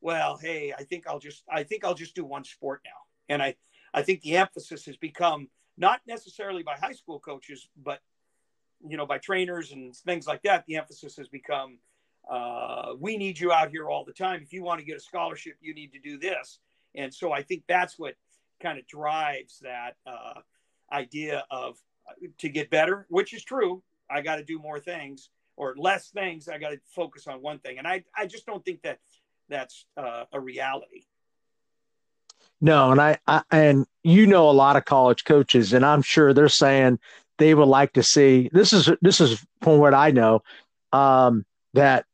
well, 0.01 0.35
hey, 0.35 0.73
I 0.77 0.83
think 0.83 1.07
I'll 1.07 1.19
just, 1.19 1.43
I 1.49 1.63
think 1.63 1.85
I'll 1.85 1.93
just 1.93 2.15
do 2.15 2.25
one 2.25 2.43
sport 2.43 2.81
now. 2.83 2.91
And 3.29 3.41
I, 3.41 3.55
I 3.93 4.01
think 4.01 4.21
the 4.21 4.35
emphasis 4.35 4.85
has 4.85 4.97
become 4.97 5.47
not 5.77 6.01
necessarily 6.05 6.63
by 6.63 6.75
high 6.75 6.91
school 6.91 7.19
coaches, 7.19 7.69
but, 7.81 8.01
you 8.85 8.97
know, 8.97 9.05
by 9.05 9.19
trainers 9.19 9.71
and 9.71 9.95
things 9.95 10.27
like 10.27 10.41
that. 10.41 10.65
The 10.65 10.75
emphasis 10.75 11.15
has 11.15 11.29
become, 11.29 11.77
uh, 12.29 12.93
we 12.99 13.17
need 13.17 13.39
you 13.39 13.51
out 13.51 13.69
here 13.69 13.89
all 13.89 14.05
the 14.05 14.13
time. 14.13 14.41
If 14.41 14.53
you 14.53 14.63
want 14.63 14.79
to 14.79 14.85
get 14.85 14.97
a 14.97 15.01
scholarship, 15.01 15.55
you 15.61 15.73
need 15.73 15.91
to 15.93 15.99
do 15.99 16.17
this. 16.17 16.59
And 16.95 17.13
so 17.13 17.31
I 17.31 17.41
think 17.41 17.63
that's 17.67 17.97
what 17.97 18.15
kind 18.61 18.77
of 18.77 18.87
drives 18.87 19.59
that 19.59 19.95
uh, 20.05 20.41
idea 20.91 21.43
of 21.49 21.77
uh, 22.07 22.27
to 22.39 22.49
get 22.49 22.69
better, 22.69 23.05
which 23.09 23.33
is 23.33 23.43
true. 23.43 23.81
I 24.09 24.21
got 24.21 24.35
to 24.35 24.43
do 24.43 24.59
more 24.59 24.79
things 24.79 25.29
or 25.55 25.75
less 25.77 26.09
things. 26.09 26.47
I 26.47 26.57
got 26.57 26.69
to 26.69 26.79
focus 26.95 27.27
on 27.27 27.41
one 27.41 27.59
thing. 27.59 27.77
And 27.77 27.87
I, 27.87 28.03
I 28.15 28.25
just 28.25 28.45
don't 28.45 28.63
think 28.63 28.81
that 28.83 28.99
that's 29.49 29.85
uh, 29.97 30.25
a 30.31 30.39
reality. 30.39 31.03
No, 32.59 32.91
and 32.91 33.01
I, 33.01 33.17
I 33.27 33.41
and 33.51 33.85
you 34.03 34.27
know 34.27 34.49
a 34.49 34.51
lot 34.51 34.75
of 34.75 34.85
college 34.85 35.25
coaches, 35.25 35.73
and 35.73 35.85
I'm 35.85 36.01
sure 36.01 36.33
they're 36.33 36.49
saying 36.49 36.99
they 37.37 37.53
would 37.53 37.67
like 37.67 37.93
to 37.93 38.03
see 38.03 38.49
this 38.51 38.71
is 38.71 38.89
this 39.01 39.19
is 39.19 39.43
from 39.61 39.79
what 39.79 39.93
I 39.93 40.11
know 40.11 40.43
um, 40.93 41.45
that 41.73 42.05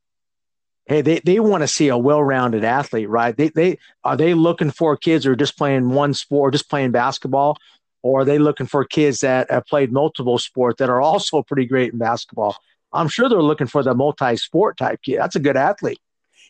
hey, 0.87 1.01
they, 1.01 1.19
they 1.19 1.39
want 1.39 1.61
to 1.61 1.67
see 1.67 1.89
a 1.89 1.97
well-rounded 1.97 2.63
athlete, 2.63 3.09
right? 3.09 3.35
They 3.35 3.49
they 3.49 3.77
are 4.03 4.17
they 4.17 4.33
looking 4.33 4.71
for 4.71 4.97
kids 4.97 5.25
who 5.25 5.31
are 5.31 5.35
just 5.35 5.57
playing 5.57 5.89
one 5.89 6.13
sport, 6.13 6.53
just 6.53 6.69
playing 6.69 6.91
basketball, 6.91 7.57
or 8.01 8.21
are 8.21 8.25
they 8.25 8.39
looking 8.39 8.67
for 8.67 8.85
kids 8.85 9.19
that 9.19 9.51
have 9.51 9.65
played 9.65 9.91
multiple 9.91 10.37
sports 10.37 10.79
that 10.79 10.89
are 10.89 11.01
also 11.01 11.43
pretty 11.43 11.65
great 11.65 11.93
in 11.93 11.99
basketball? 11.99 12.55
I'm 12.93 13.09
sure 13.09 13.27
they're 13.27 13.41
looking 13.41 13.67
for 13.67 13.83
the 13.83 13.93
multi-sport 13.93 14.77
type 14.77 15.01
kid. 15.03 15.19
That's 15.19 15.35
a 15.35 15.41
good 15.41 15.57
athlete. 15.57 15.99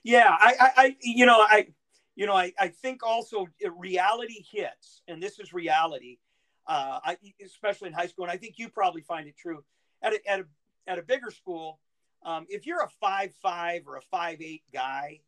Yeah, 0.03 0.29
I, 0.29 0.53
I, 0.59 0.71
I 0.77 0.95
you 1.01 1.25
know, 1.25 1.39
I, 1.39 1.67
you 2.15 2.27
know, 2.27 2.35
I, 2.35 2.53
I 2.59 2.67
think 2.67 3.01
also 3.03 3.47
reality 3.77 4.45
hits, 4.51 5.01
and 5.07 5.21
this 5.21 5.39
is 5.39 5.51
reality, 5.51 6.19
uh, 6.67 6.99
I, 7.03 7.17
especially 7.43 7.87
in 7.87 7.93
high 7.93 8.07
school, 8.07 8.25
and 8.25 8.31
I 8.31 8.37
think 8.37 8.55
you 8.57 8.69
probably 8.69 9.01
find 9.01 9.27
it 9.27 9.35
true 9.35 9.63
at 10.01 10.13
a, 10.13 10.29
at 10.29 10.39
a, 10.41 10.45
at 10.85 10.99
a 10.99 11.01
bigger 11.01 11.31
school 11.31 11.79
um, 12.27 12.45
if 12.49 12.67
you're 12.67 12.83
a 12.83 12.89
five 12.99 13.33
five 13.41 13.87
or 13.87 13.95
a 13.95 14.01
five 14.01 14.41
eight 14.41 14.63
guy, 14.73 15.21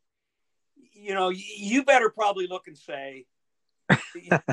you 0.94 1.14
know 1.14 1.30
you 1.30 1.86
better 1.86 2.10
probably 2.10 2.46
look 2.46 2.68
and 2.68 2.78
say, 2.78 3.26
I, 3.90 4.02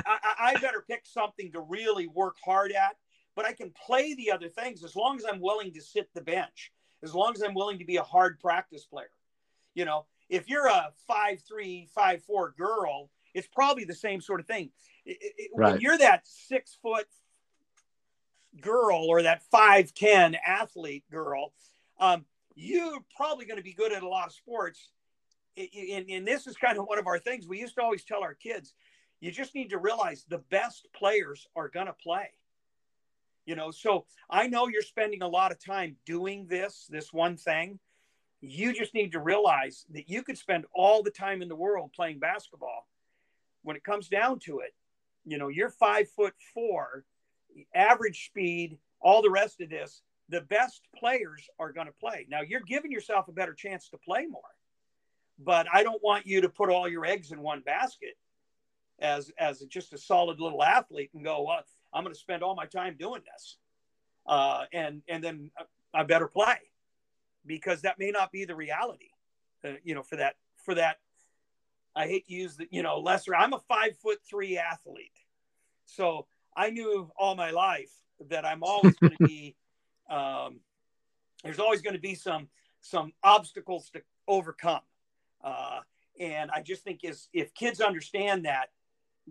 I 0.04 0.54
better 0.60 0.84
pick 0.88 1.04
something 1.04 1.50
to 1.52 1.60
really 1.60 2.06
work 2.06 2.36
hard 2.42 2.70
at. 2.70 2.96
But 3.34 3.46
I 3.46 3.52
can 3.52 3.70
play 3.84 4.14
the 4.14 4.30
other 4.30 4.48
things 4.48 4.82
as 4.82 4.96
long 4.96 5.16
as 5.18 5.24
I'm 5.30 5.40
willing 5.40 5.74
to 5.74 5.82
sit 5.82 6.08
the 6.14 6.22
bench, 6.22 6.72
as 7.02 7.14
long 7.14 7.32
as 7.34 7.42
I'm 7.42 7.52
willing 7.52 7.80
to 7.80 7.84
be 7.84 7.96
a 7.96 8.02
hard 8.02 8.38
practice 8.40 8.86
player. 8.86 9.10
You 9.74 9.84
know, 9.84 10.06
if 10.30 10.48
you're 10.48 10.68
a 10.68 10.92
five 11.06 11.42
three, 11.46 11.88
five 11.94 12.22
four 12.22 12.54
girl, 12.56 13.10
it's 13.34 13.48
probably 13.48 13.84
the 13.84 13.94
same 13.94 14.20
sort 14.20 14.38
of 14.38 14.46
thing. 14.46 14.70
Right. 15.54 15.72
When 15.72 15.80
you're 15.80 15.98
that 15.98 16.22
six 16.24 16.78
foot 16.80 17.08
girl 18.60 19.04
or 19.08 19.22
that 19.22 19.42
five 19.50 19.92
ten 19.92 20.36
athlete 20.46 21.04
girl, 21.10 21.52
um, 21.98 22.24
you're 22.56 22.98
probably 23.14 23.44
going 23.44 23.58
to 23.58 23.62
be 23.62 23.74
good 23.74 23.92
at 23.92 24.02
a 24.02 24.08
lot 24.08 24.26
of 24.26 24.32
sports. 24.32 24.88
And, 25.56 26.10
and 26.10 26.26
this 26.26 26.46
is 26.46 26.56
kind 26.56 26.78
of 26.78 26.86
one 26.86 26.98
of 26.98 27.06
our 27.06 27.18
things. 27.18 27.46
We 27.46 27.60
used 27.60 27.76
to 27.76 27.82
always 27.82 28.04
tell 28.04 28.22
our 28.22 28.34
kids, 28.34 28.74
you 29.20 29.30
just 29.30 29.54
need 29.54 29.70
to 29.70 29.78
realize 29.78 30.24
the 30.28 30.42
best 30.50 30.88
players 30.94 31.46
are 31.54 31.68
going 31.68 31.86
to 31.86 31.92
play. 31.92 32.30
You 33.44 33.54
know, 33.54 33.70
so 33.70 34.06
I 34.28 34.48
know 34.48 34.66
you're 34.66 34.82
spending 34.82 35.22
a 35.22 35.28
lot 35.28 35.52
of 35.52 35.64
time 35.64 35.96
doing 36.04 36.46
this, 36.48 36.86
this 36.90 37.12
one 37.12 37.36
thing. 37.36 37.78
You 38.40 38.72
just 38.72 38.92
need 38.92 39.12
to 39.12 39.20
realize 39.20 39.84
that 39.92 40.10
you 40.10 40.22
could 40.22 40.36
spend 40.36 40.64
all 40.74 41.02
the 41.02 41.10
time 41.10 41.42
in 41.42 41.48
the 41.48 41.54
world 41.54 41.92
playing 41.94 42.18
basketball. 42.18 42.88
When 43.62 43.76
it 43.76 43.84
comes 43.84 44.08
down 44.08 44.40
to 44.40 44.60
it, 44.60 44.74
you 45.24 45.38
know, 45.38 45.48
you're 45.48 45.70
five 45.70 46.08
foot 46.10 46.34
four, 46.54 47.04
average 47.74 48.26
speed, 48.26 48.78
all 49.00 49.22
the 49.22 49.30
rest 49.30 49.60
of 49.60 49.70
this 49.70 50.02
the 50.28 50.40
best 50.42 50.82
players 50.98 51.48
are 51.58 51.72
going 51.72 51.86
to 51.86 51.92
play. 51.92 52.26
Now 52.28 52.40
you're 52.40 52.60
giving 52.60 52.90
yourself 52.90 53.28
a 53.28 53.32
better 53.32 53.54
chance 53.54 53.88
to 53.90 53.98
play 53.98 54.26
more, 54.26 54.42
but 55.38 55.66
I 55.72 55.82
don't 55.82 56.02
want 56.02 56.26
you 56.26 56.40
to 56.40 56.48
put 56.48 56.70
all 56.70 56.88
your 56.88 57.04
eggs 57.04 57.32
in 57.32 57.40
one 57.40 57.60
basket 57.60 58.16
as 58.98 59.30
as 59.38 59.60
just 59.60 59.92
a 59.92 59.98
solid 59.98 60.40
little 60.40 60.62
athlete 60.62 61.10
and 61.14 61.24
go, 61.24 61.42
well, 61.42 61.62
I'm 61.92 62.02
going 62.02 62.14
to 62.14 62.20
spend 62.20 62.42
all 62.42 62.54
my 62.54 62.66
time 62.66 62.96
doing 62.98 63.22
this, 63.32 63.56
uh, 64.26 64.64
and 64.72 65.02
and 65.08 65.22
then 65.22 65.50
I 65.94 66.02
better 66.04 66.28
play 66.28 66.56
because 67.44 67.82
that 67.82 67.98
may 67.98 68.10
not 68.10 68.32
be 68.32 68.44
the 68.44 68.56
reality, 68.56 69.10
uh, 69.64 69.72
you 69.84 69.94
know, 69.94 70.02
for 70.02 70.16
that 70.16 70.36
for 70.64 70.74
that. 70.74 70.96
I 71.94 72.06
hate 72.06 72.26
to 72.26 72.34
use 72.34 72.56
the 72.56 72.66
you 72.70 72.82
know 72.82 72.98
lesser. 72.98 73.34
I'm 73.34 73.52
a 73.52 73.60
five 73.68 73.96
foot 73.98 74.18
three 74.28 74.58
athlete, 74.58 75.12
so 75.86 76.26
I 76.56 76.70
knew 76.70 77.10
all 77.18 77.34
my 77.34 77.50
life 77.50 77.92
that 78.28 78.44
I'm 78.44 78.62
always 78.62 78.96
going 78.96 79.16
to 79.20 79.26
be 79.26 79.56
um, 80.10 80.60
there's 81.44 81.58
always 81.58 81.82
going 81.82 81.94
to 81.94 82.00
be 82.00 82.14
some 82.14 82.48
some 82.80 83.12
obstacles 83.22 83.90
to 83.90 84.02
overcome. 84.28 84.80
Uh, 85.42 85.80
and 86.20 86.50
I 86.50 86.62
just 86.62 86.82
think 86.82 87.00
is 87.02 87.28
if 87.32 87.52
kids 87.54 87.80
understand 87.80 88.44
that 88.44 88.70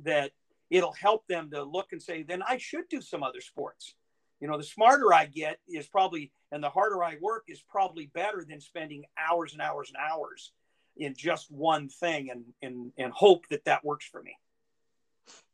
that 0.03 0.31
it'll 0.69 0.93
help 0.93 1.27
them 1.27 1.49
to 1.51 1.63
look 1.63 1.91
and 1.91 2.01
say, 2.01 2.23
then 2.23 2.41
I 2.47 2.57
should 2.57 2.88
do 2.89 3.01
some 3.01 3.23
other 3.23 3.41
sports. 3.41 3.95
You 4.39 4.47
know, 4.47 4.57
the 4.57 4.63
smarter 4.63 5.13
I 5.13 5.25
get 5.25 5.59
is 5.67 5.88
probably, 5.88 6.31
and 6.51 6.63
the 6.63 6.69
harder 6.69 7.03
I 7.03 7.15
work 7.21 7.45
is 7.47 7.61
probably 7.61 8.07
better 8.07 8.45
than 8.47 8.59
spending 8.59 9.05
hours 9.17 9.53
and 9.53 9.61
hours 9.61 9.89
and 9.89 9.97
hours 9.97 10.51
in 10.97 11.13
just 11.15 11.51
one 11.51 11.89
thing 11.89 12.29
and 12.29 12.45
and 12.61 12.91
and 12.97 13.11
hope 13.11 13.47
that 13.49 13.65
that 13.65 13.83
works 13.83 14.05
for 14.05 14.21
me. 14.21 14.38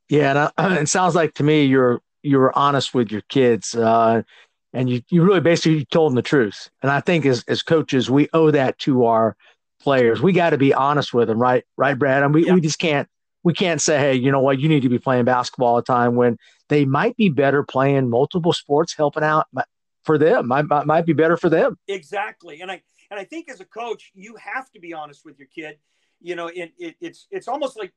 Yeah, 0.10 0.50
and 0.58 0.78
uh, 0.78 0.80
it 0.82 0.90
sounds 0.90 1.16
like 1.16 1.34
to 1.36 1.44
me 1.44 1.66
you're 1.66 2.02
you're 2.24 2.56
honest 2.58 2.94
with 2.94 3.12
your 3.12 3.22
kids. 3.22 3.76
Uh, 3.76 4.24
and 4.74 4.90
you, 4.90 5.02
you 5.10 5.24
really 5.24 5.42
basically 5.42 5.86
told 5.86 6.12
them 6.12 6.16
the 6.16 6.22
truth. 6.22 6.70
And 6.82 6.92
I 6.92 7.02
think 7.02 7.26
as, 7.26 7.44
as 7.48 7.62
coaches, 7.62 8.10
we 8.10 8.30
owe 8.34 8.52
that 8.52 8.78
to 8.80 9.06
our 9.06 9.36
players. 9.82 10.22
We 10.22 10.34
got 10.34 10.52
to 10.52 10.58
be 10.58 10.74
honest 10.74 11.14
with 11.14 11.28
them, 11.28 11.40
right? 11.40 11.64
Right, 11.78 11.98
Brad? 11.98 12.24
And 12.24 12.34
we, 12.34 12.46
yeah. 12.46 12.54
we 12.54 12.62
just 12.62 12.80
can't, 12.80 13.08
we 13.44 13.54
can't 13.54 13.82
say, 13.82 13.98
Hey, 13.98 14.16
you 14.16 14.32
know 14.32 14.40
what? 14.40 14.60
You 14.60 14.70
need 14.70 14.84
to 14.84 14.90
be 14.90 15.00
playing 15.00 15.26
basketball 15.26 15.70
all 15.70 15.76
the 15.78 15.82
time 15.82 16.16
when 16.16 16.38
they 16.70 16.86
might 16.86 17.18
be 17.18 17.30
better 17.30 17.64
playing 17.64 18.10
multiple 18.10 18.54
sports, 18.54 18.94
helping 18.96 19.24
out 19.24 19.48
for 20.04 20.18
them. 20.18 20.48
Might, 20.48 20.68
might, 20.68 20.86
might 20.86 21.06
be 21.06 21.14
better 21.14 21.38
for 21.38 21.50
them. 21.50 21.78
Exactly. 21.88 22.62
And 22.62 22.72
I, 22.72 22.82
and 23.10 23.20
I 23.20 23.24
think 23.24 23.50
as 23.50 23.60
a 23.60 23.66
coach, 23.66 24.12
you 24.14 24.36
have 24.36 24.72
to 24.72 24.80
be 24.80 24.94
honest 24.94 25.26
with 25.26 25.38
your 25.38 25.48
kid. 25.54 25.78
You 26.22 26.36
know, 26.36 26.48
it, 26.48 26.72
it, 26.78 26.96
it's, 27.02 27.28
it's 27.32 27.48
almost 27.48 27.78
like 27.78 27.92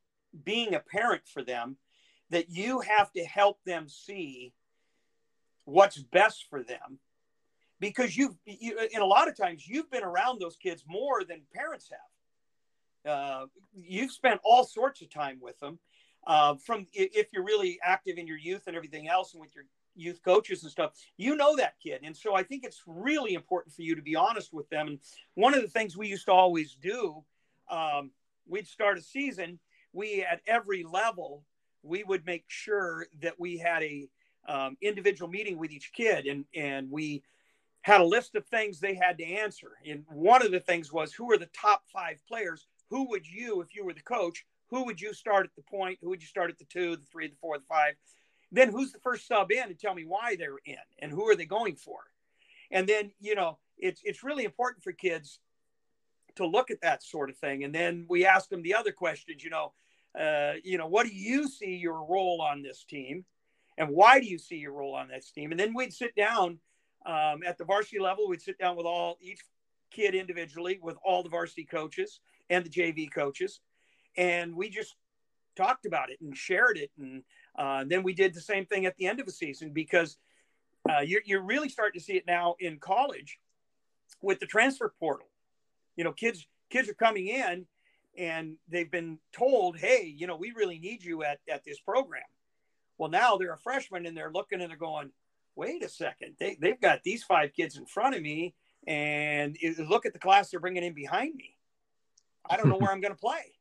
being 0.44 0.74
a 0.74 0.80
parent 0.80 1.22
for 1.26 1.42
them 1.42 1.76
that 2.30 2.50
you 2.50 2.80
have 2.80 3.12
to 3.12 3.22
help 3.24 3.58
them 3.64 3.88
see 3.88 4.52
what's 5.64 5.98
best 5.98 6.46
for 6.50 6.62
them 6.62 6.98
because 7.80 8.16
you've 8.16 8.36
you, 8.44 8.78
in 8.92 9.00
a 9.00 9.06
lot 9.06 9.28
of 9.28 9.36
times 9.36 9.66
you've 9.66 9.90
been 9.90 10.04
around 10.04 10.40
those 10.40 10.56
kids 10.56 10.84
more 10.86 11.24
than 11.24 11.40
parents 11.54 11.90
have 11.90 13.12
uh, 13.12 13.46
you've 13.74 14.12
spent 14.12 14.40
all 14.44 14.64
sorts 14.64 15.02
of 15.02 15.10
time 15.10 15.38
with 15.40 15.58
them 15.60 15.78
uh, 16.26 16.54
from 16.54 16.86
if 16.92 17.28
you're 17.32 17.44
really 17.44 17.78
active 17.82 18.16
in 18.16 18.26
your 18.26 18.38
youth 18.38 18.62
and 18.66 18.76
everything 18.76 19.08
else 19.08 19.34
and 19.34 19.40
with 19.40 19.54
your 19.54 19.64
youth 19.94 20.20
coaches 20.24 20.62
and 20.62 20.72
stuff, 20.72 20.92
you 21.16 21.36
know 21.36 21.56
that 21.56 21.74
kid. 21.82 22.00
And 22.02 22.16
so 22.16 22.34
I 22.34 22.42
think 22.42 22.64
it's 22.64 22.82
really 22.86 23.34
important 23.34 23.74
for 23.74 23.82
you 23.82 23.94
to 23.94 24.02
be 24.02 24.16
honest 24.16 24.52
with 24.52 24.68
them. 24.70 24.88
And 24.88 24.98
one 25.34 25.54
of 25.54 25.62
the 25.62 25.68
things 25.68 25.96
we 25.96 26.08
used 26.08 26.26
to 26.26 26.32
always 26.32 26.74
do, 26.74 27.22
um, 27.70 28.10
we'd 28.46 28.66
start 28.66 28.98
a 28.98 29.02
season, 29.02 29.58
we 29.92 30.22
at 30.22 30.40
every 30.46 30.82
level, 30.82 31.44
we 31.82 32.02
would 32.02 32.24
make 32.24 32.44
sure 32.48 33.06
that 33.20 33.38
we 33.38 33.58
had 33.58 33.82
a 33.82 34.08
um, 34.48 34.76
individual 34.80 35.30
meeting 35.30 35.58
with 35.58 35.70
each 35.70 35.92
kid 35.92 36.26
and, 36.26 36.44
and 36.54 36.90
we 36.90 37.22
had 37.82 38.00
a 38.00 38.04
list 38.04 38.34
of 38.34 38.46
things 38.46 38.80
they 38.80 38.94
had 38.94 39.18
to 39.18 39.24
answer. 39.24 39.72
And 39.86 40.04
one 40.08 40.44
of 40.44 40.50
the 40.50 40.60
things 40.60 40.92
was 40.92 41.12
who 41.12 41.30
are 41.30 41.38
the 41.38 41.50
top 41.52 41.84
five 41.92 42.18
players? 42.26 42.66
Who 42.88 43.08
would 43.10 43.26
you, 43.26 43.60
if 43.60 43.74
you 43.74 43.84
were 43.84 43.92
the 43.92 44.00
coach, 44.00 44.44
who 44.70 44.84
would 44.86 45.00
you 45.00 45.12
start 45.12 45.44
at 45.44 45.54
the 45.54 45.62
point? 45.62 45.98
Who 46.00 46.08
would 46.08 46.22
you 46.22 46.28
start 46.28 46.50
at 46.50 46.58
the 46.58 46.64
two, 46.64 46.96
the 46.96 47.04
three, 47.04 47.28
the 47.28 47.36
four, 47.36 47.58
the 47.58 47.64
five? 47.68 47.94
Then 48.50 48.70
who's 48.70 48.92
the 48.92 49.00
first 49.00 49.26
sub 49.26 49.52
in 49.52 49.64
and 49.64 49.78
tell 49.78 49.94
me 49.94 50.04
why 50.04 50.36
they're 50.36 50.58
in 50.64 50.76
and 50.98 51.10
who 51.10 51.28
are 51.28 51.36
they 51.36 51.44
going 51.44 51.76
for? 51.76 51.98
And 52.70 52.88
then, 52.88 53.12
you 53.20 53.34
know, 53.34 53.58
it's 53.76 54.00
it's 54.04 54.24
really 54.24 54.44
important 54.44 54.82
for 54.82 54.92
kids 54.92 55.40
to 56.36 56.46
look 56.46 56.70
at 56.70 56.80
that 56.80 57.02
sort 57.02 57.30
of 57.30 57.36
thing. 57.36 57.64
And 57.64 57.74
then 57.74 58.06
we 58.08 58.26
ask 58.26 58.48
them 58.48 58.62
the 58.62 58.74
other 58.74 58.92
questions, 58.92 59.44
you 59.44 59.50
know, 59.50 59.72
uh, 60.18 60.54
you 60.62 60.78
know, 60.78 60.86
what 60.86 61.06
do 61.06 61.14
you 61.14 61.48
see 61.48 61.76
your 61.76 62.04
role 62.04 62.40
on 62.40 62.62
this 62.62 62.84
team? 62.84 63.24
And 63.76 63.90
why 63.90 64.20
do 64.20 64.26
you 64.26 64.38
see 64.38 64.56
your 64.56 64.72
role 64.72 64.94
on 64.94 65.08
this 65.08 65.30
team? 65.30 65.50
And 65.50 65.58
then 65.58 65.74
we'd 65.74 65.92
sit 65.92 66.14
down 66.14 66.58
um, 67.06 67.42
at 67.46 67.58
the 67.58 67.64
varsity 67.64 67.98
level, 67.98 68.28
we'd 68.28 68.40
sit 68.40 68.58
down 68.58 68.76
with 68.76 68.86
all 68.86 69.18
each 69.20 69.40
kid 69.90 70.14
individually 70.14 70.78
with 70.82 70.96
all 71.04 71.22
the 71.22 71.28
varsity 71.28 71.64
coaches 71.64 72.20
and 72.50 72.64
the 72.64 72.70
JV 72.70 73.12
coaches. 73.12 73.60
And 74.16 74.54
we 74.54 74.68
just 74.68 74.94
talked 75.56 75.86
about 75.86 76.10
it 76.10 76.18
and 76.20 76.36
shared 76.36 76.78
it. 76.78 76.90
And 76.98 77.22
uh, 77.58 77.84
then 77.86 78.02
we 78.02 78.14
did 78.14 78.34
the 78.34 78.40
same 78.40 78.66
thing 78.66 78.86
at 78.86 78.96
the 78.96 79.06
end 79.06 79.20
of 79.20 79.26
the 79.26 79.32
season 79.32 79.70
because 79.72 80.16
uh, 80.90 81.00
you're, 81.00 81.22
you're 81.24 81.42
really 81.42 81.68
starting 81.68 81.98
to 81.98 82.04
see 82.04 82.14
it 82.14 82.24
now 82.26 82.56
in 82.58 82.78
college 82.78 83.38
with 84.22 84.40
the 84.40 84.46
transfer 84.46 84.92
portal. 84.98 85.28
You 85.96 86.04
know, 86.04 86.12
kids 86.12 86.46
kids 86.70 86.88
are 86.88 86.94
coming 86.94 87.28
in 87.28 87.66
and 88.16 88.56
they've 88.68 88.90
been 88.90 89.18
told, 89.32 89.78
hey, 89.78 90.12
you 90.16 90.26
know, 90.26 90.36
we 90.36 90.52
really 90.56 90.78
need 90.78 91.04
you 91.04 91.22
at, 91.24 91.38
at 91.48 91.64
this 91.64 91.80
program. 91.80 92.22
Well, 92.98 93.10
now 93.10 93.36
they're 93.36 93.52
a 93.52 93.58
freshman 93.58 94.06
and 94.06 94.16
they're 94.16 94.32
looking 94.32 94.60
and 94.60 94.70
they're 94.70 94.76
going, 94.76 95.10
wait 95.56 95.84
a 95.84 95.88
second, 95.88 96.36
they, 96.38 96.56
they've 96.60 96.80
got 96.80 97.02
these 97.02 97.22
five 97.22 97.52
kids 97.52 97.76
in 97.76 97.86
front 97.86 98.14
of 98.14 98.22
me 98.22 98.54
and 98.86 99.56
look 99.78 100.06
at 100.06 100.12
the 100.12 100.18
class 100.18 100.50
they're 100.50 100.60
bringing 100.60 100.84
in 100.84 100.94
behind 100.94 101.34
me. 101.34 101.56
I 102.48 102.56
don't 102.56 102.68
know 102.68 102.76
where 102.76 102.90
I'm 102.90 103.00
going 103.00 103.14
to 103.14 103.20
play. 103.20 103.54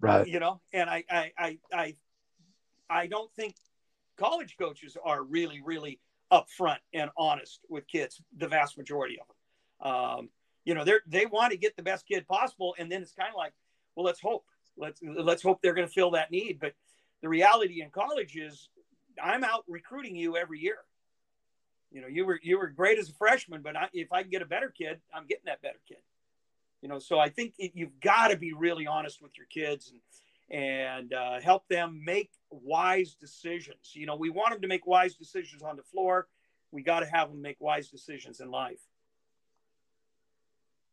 Right. 0.00 0.26
You 0.26 0.40
know, 0.40 0.60
and 0.72 0.90
I, 0.90 1.04
I, 1.10 1.32
I, 1.38 1.58
I, 1.72 1.96
I 2.88 3.06
don't 3.06 3.32
think 3.34 3.54
college 4.16 4.56
coaches 4.58 4.96
are 5.02 5.22
really, 5.22 5.62
really 5.64 6.00
upfront 6.32 6.78
and 6.92 7.10
honest 7.16 7.60
with 7.68 7.86
kids. 7.86 8.20
The 8.36 8.48
vast 8.48 8.76
majority 8.76 9.18
of 9.20 9.26
them, 9.26 9.92
um, 9.92 10.28
you 10.64 10.74
know, 10.74 10.84
they're 10.84 11.00
they 11.06 11.26
want 11.26 11.52
to 11.52 11.58
get 11.58 11.76
the 11.76 11.82
best 11.82 12.06
kid 12.06 12.26
possible, 12.26 12.74
and 12.78 12.90
then 12.90 13.02
it's 13.02 13.12
kind 13.12 13.30
of 13.30 13.36
like, 13.36 13.52
well, 13.94 14.04
let's 14.04 14.20
hope, 14.20 14.44
let's 14.76 15.00
let's 15.02 15.42
hope 15.42 15.62
they're 15.62 15.74
going 15.74 15.86
to 15.86 15.92
fill 15.92 16.10
that 16.12 16.30
need. 16.30 16.58
But 16.60 16.74
the 17.22 17.28
reality 17.28 17.82
in 17.82 17.90
college 17.90 18.36
is, 18.36 18.68
I'm 19.22 19.44
out 19.44 19.64
recruiting 19.68 20.16
you 20.16 20.36
every 20.36 20.60
year. 20.60 20.78
You 21.90 22.02
know, 22.02 22.08
you 22.08 22.26
were 22.26 22.38
you 22.42 22.58
were 22.58 22.66
great 22.68 22.98
as 22.98 23.08
a 23.08 23.14
freshman, 23.14 23.62
but 23.62 23.76
I, 23.76 23.88
if 23.92 24.12
I 24.12 24.22
can 24.22 24.30
get 24.30 24.42
a 24.42 24.46
better 24.46 24.68
kid, 24.68 25.00
I'm 25.14 25.26
getting 25.26 25.44
that 25.46 25.62
better 25.62 25.80
kid. 25.88 25.98
You 26.82 26.88
know, 26.88 26.98
so 26.98 27.18
I 27.18 27.30
think 27.30 27.54
it, 27.58 27.72
you've 27.74 27.98
got 28.00 28.28
to 28.28 28.36
be 28.36 28.52
really 28.52 28.86
honest 28.86 29.22
with 29.22 29.32
your 29.36 29.46
kids 29.46 29.90
and 29.92 30.00
and 30.48 31.12
uh, 31.12 31.40
help 31.40 31.66
them 31.68 32.02
make 32.04 32.30
wise 32.50 33.14
decisions. 33.14 33.92
You 33.94 34.06
know, 34.06 34.16
we 34.16 34.30
want 34.30 34.52
them 34.52 34.62
to 34.62 34.68
make 34.68 34.86
wise 34.86 35.14
decisions 35.14 35.62
on 35.62 35.76
the 35.76 35.82
floor. 35.82 36.28
We 36.70 36.82
got 36.82 37.00
to 37.00 37.06
have 37.06 37.30
them 37.30 37.42
make 37.42 37.56
wise 37.60 37.88
decisions 37.88 38.40
in 38.40 38.50
life. 38.50 38.80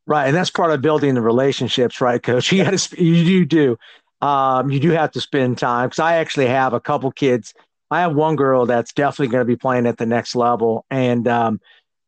Right, 0.06 0.26
and 0.26 0.36
that's 0.36 0.50
part 0.50 0.70
of 0.70 0.82
building 0.82 1.14
the 1.14 1.22
relationships, 1.22 2.00
right, 2.00 2.22
Coach? 2.22 2.52
You 2.52 2.64
got 2.64 2.76
to, 2.76 3.02
you 3.02 3.46
do, 3.46 3.78
um, 4.24 4.70
you 4.70 4.80
do 4.80 4.90
have 4.90 5.10
to 5.12 5.20
spend 5.20 5.58
time. 5.58 5.88
Because 5.88 5.98
I 5.98 6.16
actually 6.16 6.46
have 6.46 6.72
a 6.72 6.80
couple 6.80 7.10
kids. 7.12 7.52
I 7.90 8.00
have 8.00 8.14
one 8.14 8.36
girl 8.36 8.64
that's 8.64 8.92
definitely 8.92 9.28
going 9.28 9.42
to 9.42 9.46
be 9.46 9.56
playing 9.56 9.86
at 9.86 9.98
the 9.98 10.06
next 10.06 10.34
level, 10.34 10.86
and 10.90 11.28
um, 11.28 11.60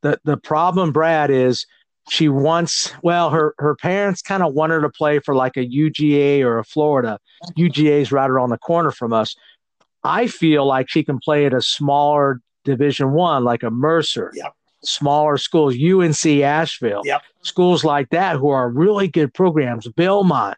the 0.02 0.18
the 0.24 0.36
problem, 0.36 0.92
Brad, 0.92 1.30
is 1.30 1.66
she 2.08 2.28
wants 2.28 2.92
well 3.02 3.30
her 3.30 3.54
her 3.58 3.76
parents 3.76 4.22
kind 4.22 4.42
of 4.42 4.54
want 4.54 4.72
her 4.72 4.80
to 4.80 4.88
play 4.88 5.18
for 5.18 5.34
like 5.34 5.56
a 5.56 5.66
UGA 5.66 6.40
or 6.42 6.58
a 6.58 6.64
Florida. 6.64 7.18
UGA 7.58 8.00
is 8.00 8.12
right 8.12 8.30
around 8.30 8.50
the 8.50 8.58
corner 8.58 8.90
from 8.90 9.12
us. 9.12 9.36
I 10.02 10.26
feel 10.28 10.64
like 10.64 10.88
she 10.88 11.02
can 11.04 11.18
play 11.18 11.44
at 11.46 11.52
a 11.52 11.60
smaller 11.60 12.40
Division 12.64 13.12
One, 13.12 13.44
like 13.44 13.62
a 13.62 13.70
Mercer. 13.70 14.32
Yep. 14.34 14.54
Smaller 14.84 15.36
schools, 15.36 15.74
UNC 15.74 16.42
Asheville, 16.42 17.02
Yep. 17.04 17.22
schools 17.42 17.82
like 17.84 18.08
that 18.10 18.36
who 18.36 18.50
are 18.50 18.70
really 18.70 19.08
good 19.08 19.34
programs, 19.34 19.88
Belmont, 19.88 20.56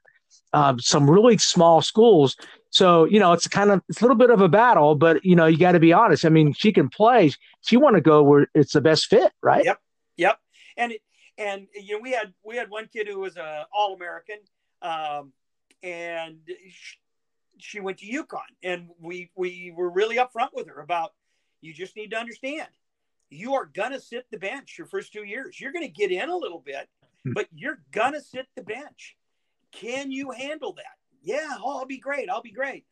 um, 0.52 0.78
some 0.80 1.08
really 1.10 1.38
small 1.38 1.82
schools. 1.82 2.36
So 2.70 3.04
you 3.04 3.18
know, 3.18 3.32
it's 3.32 3.46
kind 3.48 3.70
of 3.70 3.82
it's 3.88 4.00
a 4.00 4.04
little 4.04 4.16
bit 4.16 4.30
of 4.30 4.40
a 4.40 4.48
battle, 4.48 4.94
but 4.94 5.24
you 5.24 5.36
know, 5.36 5.46
you 5.46 5.58
got 5.58 5.72
to 5.72 5.80
be 5.80 5.92
honest. 5.92 6.24
I 6.24 6.28
mean, 6.28 6.52
she 6.52 6.72
can 6.72 6.88
play. 6.88 7.32
She 7.62 7.76
want 7.76 7.96
to 7.96 8.00
go 8.00 8.22
where 8.22 8.48
it's 8.54 8.72
the 8.72 8.80
best 8.80 9.06
fit, 9.06 9.32
right? 9.42 9.64
Yep. 9.64 9.78
Yep. 10.16 10.38
And 10.76 10.92
it, 10.92 11.00
and 11.38 11.66
you 11.74 11.96
know 11.96 12.02
we 12.02 12.12
had 12.12 12.32
we 12.44 12.56
had 12.56 12.70
one 12.70 12.88
kid 12.92 13.08
who 13.08 13.20
was 13.20 13.36
a 13.36 13.66
all 13.72 13.94
American, 13.94 14.38
um, 14.82 15.32
and 15.82 16.38
she, 16.46 16.96
she 17.58 17.80
went 17.80 17.98
to 17.98 18.06
UConn, 18.06 18.40
and 18.62 18.88
we 19.00 19.30
we 19.34 19.72
were 19.74 19.90
really 19.90 20.16
upfront 20.16 20.48
with 20.52 20.68
her 20.68 20.80
about 20.80 21.12
you 21.60 21.72
just 21.72 21.96
need 21.96 22.10
to 22.10 22.16
understand 22.16 22.68
you 23.30 23.54
are 23.54 23.66
gonna 23.66 24.00
sit 24.00 24.26
the 24.30 24.38
bench 24.38 24.76
your 24.78 24.86
first 24.86 25.12
two 25.12 25.24
years. 25.24 25.60
You're 25.60 25.72
gonna 25.72 25.88
get 25.88 26.10
in 26.10 26.28
a 26.28 26.36
little 26.36 26.60
bit, 26.60 26.88
Hmm. 27.24 27.32
but 27.34 27.46
you're 27.54 27.80
gonna 27.90 28.20
sit 28.20 28.46
the 28.56 28.62
bench. 28.62 29.16
Can 29.72 30.10
you 30.10 30.30
handle 30.30 30.72
that? 30.74 30.96
Yeah, 31.22 31.56
oh, 31.62 31.78
I'll 31.78 31.86
be 31.86 31.98
great. 31.98 32.30
I'll 32.30 32.42
be 32.42 32.52
great. 32.52 32.84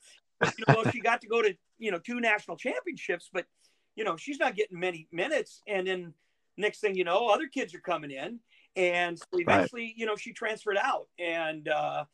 You 0.43 0.65
know, 0.69 0.75
well, 0.83 0.93
she 0.93 1.01
got 1.01 1.21
to 1.23 1.29
go 1.29 1.43
to 1.43 1.57
you 1.79 1.91
know 1.91 1.99
two 1.99 2.21
national 2.21 2.57
championships, 2.57 3.31
but 3.33 3.47
you 3.95 4.05
know 4.05 4.17
she's 4.17 4.39
not 4.39 4.57
getting 4.57 4.79
many 4.79 5.09
minutes, 5.11 5.63
and 5.67 5.87
then 5.87 6.15
next 6.57 6.81
thing 6.81 6.95
you 6.95 7.05
know, 7.05 7.29
other 7.29 7.47
kids 7.47 7.75
are 7.75 7.81
coming 7.81 8.11
in, 8.11 8.41
and 8.75 9.19
so 9.19 9.25
eventually, 9.33 9.95
you 9.97 10.07
know, 10.07 10.17
she 10.17 10.33
transferred 10.33 10.79
out, 10.81 11.09
and 11.19 11.69
uh, 11.69 12.05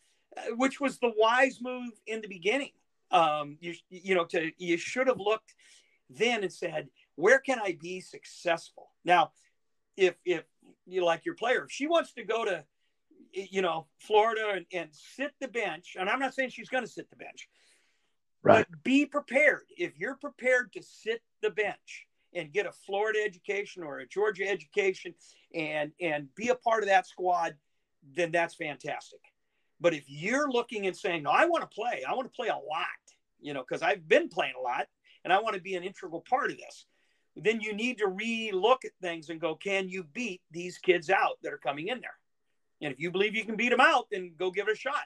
which 0.57 0.81
was 0.81 0.99
the 0.99 1.13
wise 1.17 1.59
move 1.61 1.91
in 2.07 2.21
the 2.21 2.29
beginning. 2.29 2.73
Um, 3.11 3.59
you 3.61 3.75
you 3.91 4.15
know, 4.15 4.25
to 4.27 4.53
you 4.59 4.77
should 4.77 5.07
have 5.07 5.19
looked 5.19 5.55
then 6.09 6.43
and 6.43 6.53
said, 6.53 6.89
where 7.17 7.39
can 7.39 7.59
I 7.59 7.77
be 7.81 8.01
successful? 8.01 8.91
Now, 9.05 9.33
if 9.97 10.15
if 10.25 10.45
you 10.87 11.05
like 11.05 11.25
your 11.25 11.35
player, 11.35 11.65
if 11.65 11.71
she 11.71 11.87
wants 11.87 12.13
to 12.15 12.25
go 12.25 12.45
to 12.45 12.65
you 13.33 13.63
know 13.63 13.87
Florida 13.99 14.53
and, 14.55 14.67
and 14.73 14.89
sit 14.93 15.33
the 15.41 15.49
bench, 15.49 15.97
and 15.99 16.09
I'm 16.09 16.19
not 16.19 16.35
saying 16.35 16.51
she's 16.51 16.69
going 16.69 16.85
to 16.85 16.91
sit 16.91 17.11
the 17.11 17.17
bench, 17.17 17.49
Right. 18.43 18.67
but 18.69 18.83
be 18.83 19.07
prepared. 19.07 19.63
If 19.77 19.99
you're 19.99 20.17
prepared 20.17 20.73
to 20.73 20.83
sit 20.83 21.23
the 21.43 21.51
bench 21.51 22.07
and 22.35 22.53
get 22.53 22.67
a 22.67 22.73
Florida 22.73 23.21
education 23.25 23.83
or 23.83 24.01
a 24.01 24.09
Georgia 24.09 24.49
education 24.49 25.15
and 25.55 25.93
and 26.01 26.35
be 26.35 26.49
a 26.49 26.55
part 26.55 26.83
of 26.83 26.89
that 26.89 27.07
squad, 27.07 27.57
then 28.15 28.33
that's 28.33 28.55
fantastic. 28.55 29.21
But 29.81 29.95
if 29.95 30.05
you're 30.09 30.51
looking 30.51 30.87
and 30.87 30.97
saying, 30.97 31.25
"No, 31.25 31.31
I 31.31 31.45
want 31.47 31.69
to 31.69 31.75
play. 31.75 32.05
I 32.09 32.15
want 32.15 32.33
to 32.33 32.37
play 32.37 32.49
a 32.49 32.57
lot," 32.57 32.87
you 33.41 33.55
know, 33.55 33.65
because 33.67 33.83
I've 33.83 34.09
been 34.09 34.29
playing 34.29 34.55
a 34.59 34.63
lot 34.63 34.89
and 35.25 35.33
I 35.33 35.41
want 35.41 35.55
to 35.55 35.61
be 35.61 35.77
an 35.77 35.85
integral 35.85 36.21
part 36.29 36.51
of 36.51 36.59
this, 36.59 36.87
then 37.37 37.61
you 37.61 37.73
need 37.73 37.99
to 37.99 38.09
re-look 38.09 38.85
at 38.85 38.93
things 39.01 39.31
and 39.31 39.41
go, 39.41 39.55
"Can 39.55 39.89
you 39.89 40.05
beat 40.05 40.43
these 40.51 40.79
kids 40.79 41.11
out 41.11 41.39
that 41.43 41.53
are 41.53 41.59
coming 41.59 41.89
in 41.89 42.01
there?" 42.01 42.17
And 42.83 42.93
if 42.93 43.01
you 43.01 43.11
believe 43.11 43.35
you 43.35 43.45
can 43.45 43.57
beat 43.57 43.71
them 43.71 43.81
out, 43.81 44.09
then 44.11 44.33
go 44.37 44.51
give 44.51 44.69
it 44.69 44.73
a 44.73 44.77
shot. 44.77 45.05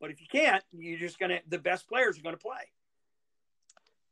But 0.00 0.10
if 0.10 0.20
you 0.20 0.26
can't, 0.30 0.64
you're 0.72 0.98
just 0.98 1.18
gonna 1.18 1.40
the 1.48 1.58
best 1.58 1.88
players 1.88 2.18
are 2.18 2.22
gonna 2.22 2.36
play. 2.36 2.70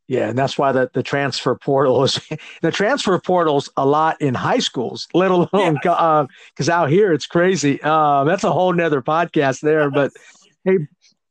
Yeah, 0.06 0.28
and 0.28 0.36
that's 0.38 0.58
why 0.58 0.72
the, 0.72 0.90
the 0.92 1.04
transfer 1.04 1.54
portal 1.54 2.02
is 2.04 2.20
the 2.62 2.70
transfer 2.70 3.18
portal's 3.18 3.70
a 3.76 3.86
lot 3.86 4.20
in 4.20 4.34
high 4.34 4.58
schools, 4.58 5.08
let 5.14 5.30
alone 5.30 5.74
because 5.74 6.68
out 6.68 6.90
here 6.90 7.12
it's 7.12 7.26
crazy. 7.26 7.80
Um, 7.82 8.26
that's 8.26 8.44
a 8.44 8.52
whole 8.52 8.72
nother 8.72 9.02
podcast 9.02 9.60
there. 9.60 9.90
But 9.90 10.12
hey, 10.64 10.78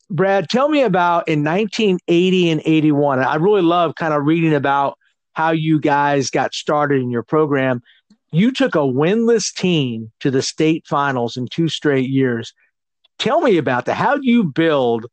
Brad, 0.09 0.49
tell 0.49 0.69
me 0.69 0.81
about 0.81 1.27
in 1.27 1.43
1980 1.43 2.49
and 2.49 2.61
81. 2.65 3.19
I 3.19 3.35
really 3.35 3.61
love 3.61 3.95
kind 3.95 4.13
of 4.13 4.25
reading 4.25 4.53
about 4.55 4.97
how 5.33 5.51
you 5.51 5.79
guys 5.79 6.31
got 6.31 6.53
started 6.53 7.01
in 7.01 7.09
your 7.09 7.23
program. 7.23 7.81
You 8.31 8.51
took 8.51 8.75
a 8.75 8.79
winless 8.79 9.53
team 9.53 10.11
to 10.19 10.29
the 10.29 10.41
state 10.41 10.85
finals 10.87 11.37
in 11.37 11.47
two 11.47 11.67
straight 11.67 12.09
years. 12.09 12.53
Tell 13.17 13.41
me 13.41 13.57
about 13.57 13.85
that. 13.85 13.95
How 13.95 14.17
do 14.17 14.29
you 14.29 14.43
build 14.43 15.05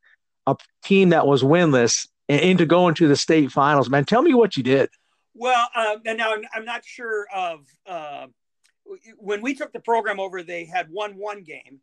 a 0.47 0.57
team 0.83 1.11
that 1.11 1.27
was 1.27 1.43
winless 1.43 2.07
and 2.29 2.41
into 2.41 2.67
going 2.67 2.95
to 2.95 3.09
the 3.09 3.17
state 3.17 3.51
finals, 3.51 3.89
man. 3.91 4.05
Tell 4.05 4.23
me 4.23 4.35
what 4.35 4.57
you 4.57 4.63
did. 4.63 4.89
Well, 5.35 5.69
um, 5.75 5.97
and 6.07 6.19
now 6.19 6.33
I'm, 6.33 6.43
I'm 6.55 6.65
not 6.65 6.85
sure 6.85 7.27
of 7.35 7.67
uh, 7.87 8.27
when 9.19 9.43
we 9.43 9.55
took 9.55 9.73
the 9.73 9.81
program 9.81 10.19
over. 10.19 10.43
They 10.43 10.65
had 10.65 10.89
won 10.91 11.17
one 11.17 11.43
game, 11.43 11.81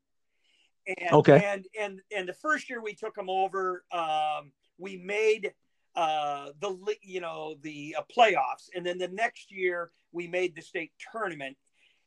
and 0.88 1.14
Okay. 1.14 1.42
and 1.46 1.66
and 1.80 2.02
and 2.16 2.28
the 2.28 2.34
first 2.34 2.70
year 2.70 2.82
we 2.82 2.96
took 2.96 3.14
them 3.14 3.30
over, 3.30 3.84
um, 3.92 4.52
we 4.78 4.98
made 4.98 5.54
uh, 5.96 6.48
the 6.60 6.76
you 7.02 7.22
know 7.22 7.56
the 7.62 7.96
uh, 7.98 8.02
playoffs, 8.16 8.70
and 8.76 8.86
then 8.86 8.98
the 8.98 9.08
next 9.10 9.52
year 9.52 9.92
we 10.12 10.28
made 10.28 10.56
the 10.56 10.62
state 10.62 10.92
tournament, 11.12 11.58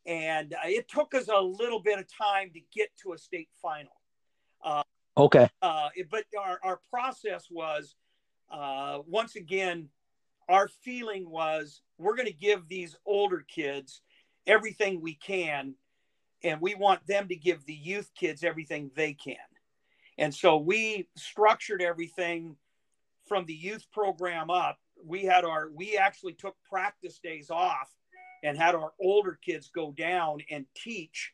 and 0.06 0.54
uh, 0.54 0.58
it 0.64 0.88
took 0.88 1.14
us 1.14 1.28
a 1.28 1.40
little 1.40 1.80
bit 1.80 1.98
of 1.98 2.06
time 2.08 2.50
to 2.54 2.60
get 2.74 2.88
to 3.02 3.12
a 3.12 3.18
state 3.18 3.48
final. 3.62 3.92
Uh, 4.64 4.82
okay. 5.16 5.48
Uh, 5.62 5.88
it, 5.94 6.08
but 6.10 6.24
our 6.38 6.58
our 6.62 6.80
process 6.90 7.46
was 7.50 7.94
uh, 8.50 8.98
once 9.06 9.36
again, 9.36 9.88
our 10.48 10.68
feeling 10.68 11.28
was 11.28 11.82
we're 11.98 12.16
going 12.16 12.28
to 12.28 12.32
give 12.32 12.68
these 12.68 12.96
older 13.06 13.44
kids 13.48 14.02
everything 14.46 15.00
we 15.00 15.14
can, 15.14 15.74
and 16.42 16.60
we 16.60 16.74
want 16.74 17.06
them 17.06 17.28
to 17.28 17.36
give 17.36 17.64
the 17.66 17.74
youth 17.74 18.10
kids 18.18 18.44
everything 18.44 18.90
they 18.94 19.12
can. 19.12 19.36
And 20.18 20.34
so 20.34 20.56
we 20.56 21.08
structured 21.16 21.82
everything 21.82 22.56
from 23.26 23.44
the 23.46 23.54
youth 23.54 23.86
program 23.92 24.50
up, 24.50 24.78
we 25.04 25.24
had 25.24 25.44
our 25.44 25.70
we 25.74 25.96
actually 25.96 26.32
took 26.34 26.56
practice 26.68 27.18
days 27.18 27.50
off 27.50 27.94
and 28.42 28.56
had 28.56 28.74
our 28.74 28.92
older 29.00 29.38
kids 29.44 29.70
go 29.74 29.92
down 29.92 30.38
and 30.50 30.66
teach 30.74 31.32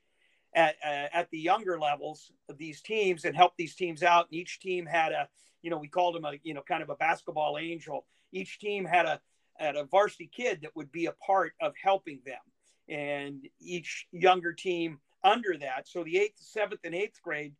at, 0.54 0.76
uh, 0.84 1.08
at 1.12 1.28
the 1.30 1.38
younger 1.38 1.78
levels 1.78 2.30
of 2.48 2.58
these 2.58 2.80
teams 2.80 3.24
and 3.24 3.36
help 3.36 3.54
these 3.56 3.74
teams 3.74 4.02
out. 4.02 4.26
And 4.30 4.40
each 4.40 4.60
team 4.60 4.86
had 4.86 5.12
a, 5.12 5.28
you 5.62 5.70
know, 5.70 5.78
we 5.78 5.88
called 5.88 6.14
them 6.14 6.24
a, 6.24 6.32
you 6.42 6.54
know, 6.54 6.62
kind 6.66 6.82
of 6.82 6.90
a 6.90 6.96
basketball 6.96 7.58
angel. 7.58 8.06
Each 8.32 8.58
team 8.58 8.84
had 8.84 9.06
a, 9.06 9.20
had 9.56 9.76
a 9.76 9.84
varsity 9.84 10.30
kid 10.34 10.60
that 10.62 10.74
would 10.76 10.92
be 10.92 11.06
a 11.06 11.12
part 11.12 11.52
of 11.60 11.74
helping 11.82 12.20
them. 12.24 12.40
And 12.88 13.48
each 13.60 14.06
younger 14.12 14.52
team 14.52 14.98
under 15.24 15.56
that. 15.58 15.88
So 15.88 16.04
the 16.04 16.18
eighth, 16.18 16.38
seventh, 16.38 16.80
and 16.84 16.94
eighth 16.94 17.22
grade, 17.22 17.54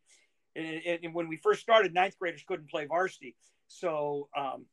and, 0.55 0.99
and 1.03 1.13
when 1.13 1.27
we 1.27 1.37
first 1.37 1.61
started, 1.61 1.93
ninth 1.93 2.17
graders 2.19 2.43
couldn't 2.47 2.69
play 2.69 2.85
varsity. 2.85 3.35
So 3.79 4.29
um, 4.37 4.65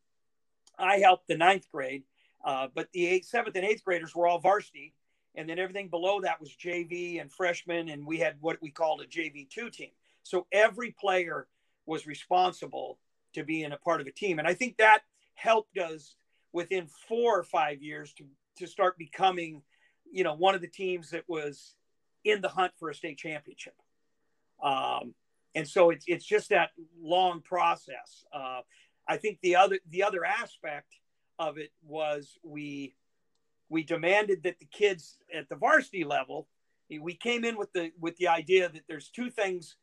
I 0.78 0.98
helped 0.98 1.28
the 1.28 1.36
ninth 1.36 1.66
grade, 1.72 2.04
uh, 2.44 2.68
but 2.74 2.88
the 2.92 3.06
eighth, 3.06 3.26
seventh, 3.26 3.56
and 3.56 3.64
eighth 3.64 3.84
graders 3.84 4.14
were 4.14 4.26
all 4.26 4.38
varsity. 4.38 4.94
And 5.34 5.48
then 5.48 5.58
everything 5.58 5.88
below 5.88 6.20
that 6.22 6.40
was 6.40 6.50
JV 6.50 7.20
and 7.20 7.32
freshmen, 7.32 7.88
And 7.88 8.04
we 8.04 8.18
had 8.18 8.36
what 8.40 8.58
we 8.60 8.70
called 8.70 9.00
a 9.00 9.06
JV2 9.06 9.72
team. 9.72 9.90
So 10.22 10.46
every 10.52 10.90
player 10.90 11.46
was 11.86 12.06
responsible 12.06 12.98
to 13.34 13.44
be 13.44 13.62
in 13.62 13.72
a 13.72 13.78
part 13.78 14.00
of 14.00 14.06
a 14.06 14.12
team. 14.12 14.38
And 14.38 14.48
I 14.48 14.54
think 14.54 14.76
that 14.78 15.00
helped 15.34 15.78
us 15.78 16.16
within 16.52 16.88
four 17.08 17.38
or 17.38 17.44
five 17.44 17.80
years 17.80 18.12
to, 18.14 18.24
to 18.58 18.66
start 18.66 18.98
becoming, 18.98 19.62
you 20.10 20.24
know, 20.24 20.34
one 20.34 20.54
of 20.54 20.60
the 20.60 20.68
teams 20.68 21.10
that 21.10 21.24
was 21.28 21.74
in 22.24 22.40
the 22.40 22.48
hunt 22.48 22.72
for 22.78 22.90
a 22.90 22.94
state 22.94 23.18
championship. 23.18 23.74
Um, 24.62 25.14
and 25.54 25.66
so 25.66 25.90
it's, 25.90 26.04
it's 26.06 26.24
just 26.24 26.50
that 26.50 26.70
long 27.00 27.40
process. 27.40 28.24
Uh, 28.32 28.60
I 29.10 29.16
think 29.16 29.40
the 29.42 29.56
other 29.56 29.80
the 29.88 30.04
other 30.04 30.24
aspect 30.24 30.94
of 31.38 31.58
it 31.58 31.72
was 31.82 32.38
we 32.44 32.94
we 33.68 33.82
demanded 33.82 34.44
that 34.44 34.60
the 34.60 34.66
kids 34.66 35.18
at 35.34 35.48
the 35.48 35.56
varsity 35.56 36.04
level 36.04 36.46
we 37.00 37.14
came 37.14 37.44
in 37.44 37.56
with 37.56 37.72
the 37.72 37.90
with 37.98 38.16
the 38.18 38.28
idea 38.28 38.68
that 38.68 38.82
there's 38.88 39.08
two 39.08 39.28
things 39.28 39.74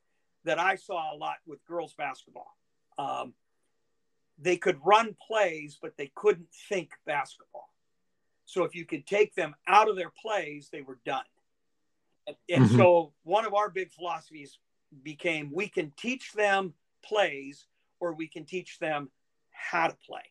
that 0.46 0.60
I 0.60 0.76
saw 0.76 1.14
a 1.14 1.18
lot 1.18 1.36
with 1.46 1.66
girls 1.66 1.94
basketball. 1.98 2.56
Um, 2.98 3.34
they 4.40 4.56
could 4.56 4.78
run 4.86 5.14
plays, 5.28 5.78
but 5.82 5.98
they 5.98 6.10
couldn't 6.16 6.48
think 6.70 6.92
basketball. 7.06 7.70
So 8.46 8.64
if 8.64 8.76
you 8.76 8.86
could 8.86 9.06
take 9.06 9.36
them 9.36 9.56
out 9.68 9.90
of 9.90 9.98
their 9.98 10.12
plays, 10.22 10.70
they 10.72 10.82
were 10.82 11.00
done. 11.06 11.26
And, 12.28 12.36
and 12.50 12.66
mm-hmm. 12.66 12.78
so 12.78 13.14
one 13.24 13.46
of 13.46 13.54
our 13.54 13.70
big 13.70 13.92
philosophies 13.92 14.58
became 15.04 15.52
we 15.54 15.68
can 15.68 15.92
teach 15.98 16.32
them 16.32 16.74
plays 17.04 17.68
or 18.00 18.14
we 18.14 18.28
can 18.28 18.46
teach 18.46 18.80
them 18.80 19.10
how 19.58 19.88
to 19.88 19.98
play. 20.06 20.22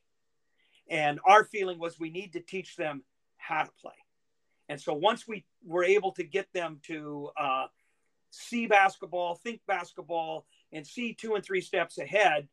And 0.89 1.21
our 1.27 1.45
feeling 1.45 1.79
was 1.79 1.99
we 1.99 2.11
need 2.11 2.33
to 2.35 2.41
teach 2.41 2.77
them 2.77 3.03
how 3.37 3.65
to 3.65 3.71
play. 3.81 3.93
And 4.69 4.81
so 4.81 4.93
once 4.93 5.27
we 5.27 5.45
were 5.65 5.85
able 5.85 6.13
to 6.13 6.25
get 6.25 6.53
them 6.53 6.81
to 6.85 7.31
uh, 7.39 7.67
see 8.31 8.67
basketball, 8.67 9.37
think 9.37 9.61
basketball, 9.67 10.47
and 10.73 10.87
see 10.87 11.13
two 11.13 11.35
and 11.35 11.45
three 11.45 11.61
steps 11.61 11.99
ahead, 11.99 12.49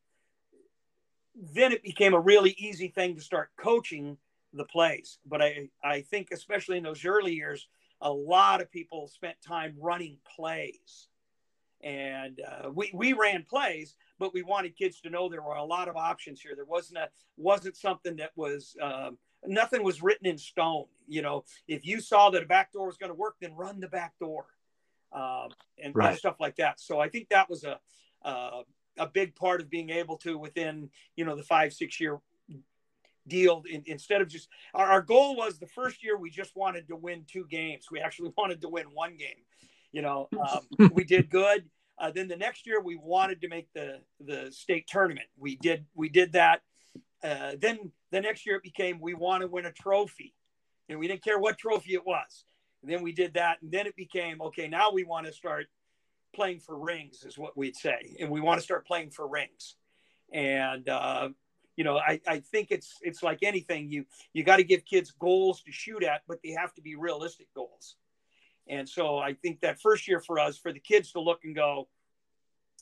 then 1.36 1.72
it 1.72 1.84
became 1.84 2.14
a 2.14 2.20
really 2.20 2.56
easy 2.58 2.90
thing 2.90 3.16
to 3.16 3.22
start 3.22 3.50
coaching 3.58 4.18
the 4.54 4.66
plays. 4.66 5.18
But 5.26 5.42
I, 5.42 5.70
I 5.84 6.02
think, 6.02 6.30
especially 6.32 6.78
in 6.78 6.84
those 6.84 7.06
early 7.06 7.34
years, 7.34 7.68
a 8.02 8.12
lot 8.12 8.62
of 8.62 8.70
people 8.70 9.08
spent 9.08 9.36
time 9.42 9.76
running 9.80 10.18
plays 10.36 11.08
and 11.84 12.40
uh, 12.40 12.70
we 12.72 12.90
we 12.94 13.14
ran 13.14 13.46
plays, 13.48 13.96
but 14.20 14.34
we 14.34 14.44
wanted 14.44 14.78
kids 14.78 15.02
to 15.02 15.10
know 15.10 15.30
there 15.30 15.42
were 15.42 15.56
a 15.56 15.64
lot 15.64 15.88
of 15.88 15.96
options 15.96 16.42
here. 16.42 16.54
There 16.56 16.66
wasn't 16.66 17.00
a 17.00 17.10
wasn't 17.38 17.78
something 17.78 18.16
that 18.18 18.32
was 18.36 18.76
um, 18.82 19.18
nothing 19.46 19.84
was 19.84 20.02
written 20.02 20.28
in 20.28 20.38
stone. 20.38 20.86
You 21.08 21.22
know, 21.22 21.46
if 21.68 21.86
you 21.86 22.00
saw 22.00 22.30
that 22.32 22.44
a 22.44 22.46
back 22.46 22.72
door 22.72 22.88
was 22.88 22.98
going 22.98 23.12
to 23.12 23.16
work, 23.16 23.36
then 23.42 23.54
run 23.56 23.80
the 23.80 23.88
back 23.88 24.14
door, 24.20 24.46
um, 25.12 25.50
and, 25.82 25.96
right. 25.96 26.18
stuff 26.18 26.36
like 26.40 26.56
that. 26.58 26.80
So 26.80 27.00
I 27.00 27.10
think 27.10 27.30
that 27.30 27.50
was 27.50 27.64
a 27.64 27.80
uh, 28.24 28.62
a 28.98 29.08
big 29.08 29.36
part 29.36 29.62
of 29.62 29.70
being 29.70 29.90
able 29.90 30.18
to 30.18 30.38
within 30.38 30.90
you 31.16 31.26
know 31.26 31.36
the 31.36 31.44
five 31.44 31.74
six 31.74 32.00
year 32.00 32.20
deal 33.26 33.64
in, 33.72 33.82
instead 33.86 34.22
of 34.22 34.28
just 34.28 34.50
our, 34.74 34.86
our 34.86 35.02
goal 35.02 35.38
was 35.38 35.58
the 35.58 35.68
first 35.68 36.04
year 36.04 36.18
we 36.18 36.30
just 36.30 36.58
wanted 36.58 36.86
to 36.90 36.96
win 36.98 37.24
two 37.26 37.46
games 37.50 37.86
we 37.90 38.02
actually 38.02 38.30
wanted 38.38 38.60
to 38.60 38.68
win 38.68 38.86
one 38.94 39.16
game 39.16 39.40
you 39.94 40.02
know, 40.02 40.28
um, 40.42 40.90
we 40.92 41.06
did 41.06 41.30
good. 41.30 41.70
Uh, 42.04 42.12
then 42.12 42.28
the 42.28 42.36
next 42.36 42.68
year 42.68 42.82
we 42.82 42.98
wanted 42.98 43.40
to 43.40 43.48
make 43.48 43.72
the 43.74 44.02
the 44.20 44.52
state 44.52 44.86
tournament. 44.88 45.28
We 45.38 45.56
did 45.56 45.86
we 45.96 46.10
did 46.10 46.34
that. 46.34 46.60
Uh, 47.24 47.54
then 47.58 47.94
the 48.12 48.20
next 48.20 48.46
year 48.46 48.58
it 48.58 48.64
became 48.64 49.00
we 49.00 49.14
want 49.14 49.42
to 49.42 49.48
win 49.48 49.66
a 49.66 49.72
trophy, 49.72 50.36
and 50.90 51.00
we 51.00 51.08
didn't 51.08 51.24
care 51.24 51.40
what 51.40 51.58
trophy 51.58 51.94
it 51.94 52.06
was. 52.06 52.44
And 52.82 52.92
then 52.92 53.04
we 53.04 53.14
did 53.14 53.36
that, 53.36 53.62
and 53.62 53.72
then 53.72 53.88
it 53.88 53.96
became 53.96 54.42
okay. 54.42 54.68
Now 54.68 54.92
we 54.92 55.06
want 55.06 55.28
to 55.28 55.32
start 55.32 55.68
playing 56.36 56.60
for 56.60 56.78
rings, 56.78 57.24
is 57.24 57.38
what 57.38 57.56
we'd 57.56 57.78
say, 57.78 58.18
and 58.20 58.30
we 58.30 58.42
want 58.42 58.60
to 58.60 58.64
start 58.66 58.86
playing 58.86 59.12
for 59.12 59.26
rings. 59.26 59.78
And 60.34 60.90
uh, 60.90 61.30
you 61.78 61.86
know, 61.86 61.98
I, 61.98 62.20
I 62.28 62.40
think 62.40 62.68
it's 62.72 62.98
it's 63.02 63.24
like 63.24 63.44
anything. 63.44 63.90
You 63.90 64.04
you 64.34 64.44
got 64.44 64.58
to 64.58 64.66
give 64.66 64.84
kids 64.84 65.12
goals 65.12 65.62
to 65.62 65.72
shoot 65.72 66.04
at, 66.04 66.24
but 66.28 66.40
they 66.44 66.52
have 66.52 66.74
to 66.74 66.82
be 66.82 66.96
realistic 66.96 67.48
goals. 67.56 67.96
And 68.68 68.88
so 68.88 69.18
I 69.18 69.34
think 69.34 69.62
that 69.62 69.82
first 69.82 70.08
year 70.08 70.20
for 70.20 70.40
us, 70.40 70.58
for 70.58 70.72
the 70.72 70.80
kids 70.80 71.12
to 71.12 71.20
look 71.20 71.42
and 71.44 71.56
go, 71.56 71.90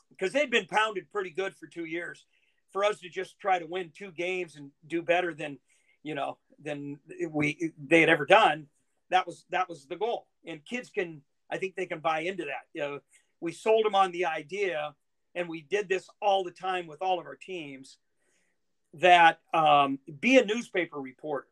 because 0.10 0.32
they'd 0.32 0.52
been 0.52 0.67
pounded 0.67 1.12
pretty 1.12 1.32
good 1.32 1.56
for 1.56 1.67
two 1.67 1.86
years, 1.86 2.26
for 2.72 2.86
us 2.86 3.00
to 3.00 3.10
just 3.10 3.39
try 3.39 3.60
to 3.60 3.65
win 3.65 3.91
two 3.96 4.12
games 4.12 4.56
and 4.56 4.72
do 4.88 5.02
better 5.02 5.34
than, 5.34 5.58
you 6.04 6.15
know, 6.15 6.38
than 6.63 7.00
we 7.30 7.72
they 7.84 8.02
had 8.02 8.10
ever 8.10 8.26
done. 8.26 8.67
That 9.10 9.26
was 9.26 9.46
that 9.50 9.67
was 9.67 9.86
the 9.86 9.96
goal. 9.96 10.28
And 10.46 10.63
kids 10.63 10.89
can, 10.89 11.22
I 11.50 11.58
think 11.58 11.76
they 11.76 11.86
can 11.86 12.00
buy 12.00 12.22
into 12.22 12.46
that. 12.46 12.67
You 12.74 12.82
know, 12.82 13.00
we 13.39 13.52
sold 13.52 13.86
them 13.86 13.96
on 13.96 14.12
the 14.12 14.26
idea, 14.26 14.96
and 15.36 15.50
we 15.50 15.62
did 15.62 15.89
this 15.89 16.08
all 16.22 16.44
the 16.44 16.52
time 16.52 16.88
with 16.88 17.02
all 17.02 17.20
of 17.20 17.26
our 17.26 17.36
teams. 17.36 17.98
That 18.96 19.39
um, 19.54 20.00
be 20.20 20.38
a 20.38 20.46
newspaper 20.46 21.00
reporter. 21.00 21.48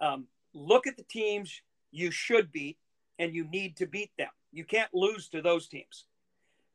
Um, 0.00 0.26
look 0.54 0.86
at 0.86 0.96
the 0.96 1.02
teams 1.02 1.60
you 1.90 2.10
should 2.10 2.52
beat 2.52 2.78
and 3.18 3.34
you 3.34 3.44
need 3.44 3.76
to 3.76 3.86
beat 3.86 4.10
them. 4.16 4.28
You 4.52 4.64
can't 4.64 4.92
lose 4.94 5.28
to 5.28 5.42
those 5.42 5.68
teams. 5.68 6.04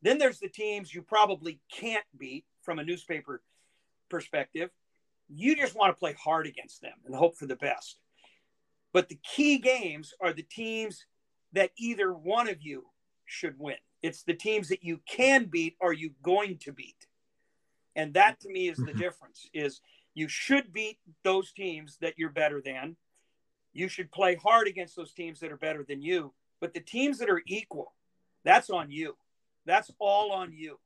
Then 0.01 0.17
there's 0.17 0.39
the 0.39 0.49
teams 0.49 0.93
you 0.93 1.01
probably 1.01 1.59
can't 1.71 2.05
beat 2.17 2.45
from 2.61 2.79
a 2.79 2.83
newspaper 2.83 3.41
perspective. 4.09 4.69
You 5.29 5.55
just 5.55 5.75
want 5.75 5.95
to 5.95 5.99
play 5.99 6.13
hard 6.13 6.45
against 6.45 6.81
them 6.81 6.93
and 7.05 7.15
hope 7.15 7.37
for 7.37 7.45
the 7.45 7.55
best. 7.55 7.99
But 8.91 9.09
the 9.09 9.19
key 9.23 9.57
games 9.57 10.13
are 10.21 10.33
the 10.33 10.43
teams 10.43 11.05
that 11.53 11.71
either 11.77 12.13
one 12.13 12.49
of 12.49 12.61
you 12.61 12.85
should 13.25 13.57
win. 13.57 13.77
It's 14.01 14.23
the 14.23 14.33
teams 14.33 14.69
that 14.69 14.83
you 14.83 14.99
can 15.07 15.45
beat 15.45 15.77
are 15.81 15.93
you 15.93 16.11
going 16.21 16.57
to 16.59 16.73
beat. 16.73 17.07
And 17.95 18.13
that 18.15 18.39
to 18.41 18.49
me 18.49 18.67
is 18.69 18.77
the 18.77 18.85
mm-hmm. 18.85 18.99
difference 18.99 19.49
is 19.53 19.81
you 20.13 20.27
should 20.27 20.73
beat 20.73 20.99
those 21.23 21.51
teams 21.53 21.97
that 22.01 22.15
you're 22.17 22.29
better 22.29 22.61
than 22.61 22.97
you 23.73 23.87
should 23.87 24.11
play 24.11 24.35
hard 24.35 24.67
against 24.67 24.95
those 24.95 25.13
teams 25.13 25.39
that 25.39 25.51
are 25.51 25.57
better 25.57 25.83
than 25.83 26.01
you. 26.01 26.31
But 26.63 26.73
the 26.73 26.79
teams 26.79 27.17
that 27.17 27.29
are 27.29 27.41
equal, 27.45 27.91
that's 28.45 28.69
on 28.69 28.89
you. 28.89 29.17
That's 29.65 29.91
all 29.99 30.31
on 30.31 30.53
you. 30.53 30.79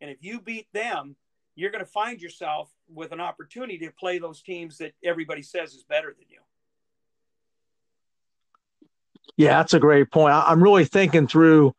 And 0.00 0.08
if 0.08 0.18
you 0.20 0.40
beat 0.40 0.68
them, 0.72 1.16
you're 1.56 1.72
going 1.72 1.84
to 1.84 1.90
find 1.90 2.22
yourself 2.22 2.70
with 2.88 3.10
an 3.10 3.20
opportunity 3.20 3.76
to 3.78 3.90
play 3.90 4.20
those 4.20 4.40
teams 4.40 4.78
that 4.78 4.92
everybody 5.02 5.42
says 5.42 5.74
is 5.74 5.82
better 5.82 6.14
than 6.16 6.26
you. 6.28 6.38
Yeah, 9.36 9.58
that's 9.58 9.74
a 9.74 9.80
great 9.80 10.12
point. 10.12 10.32
I'm 10.32 10.62
really 10.62 10.84
thinking 10.84 11.26
through. 11.26 11.74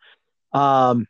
Um, 0.52 1.08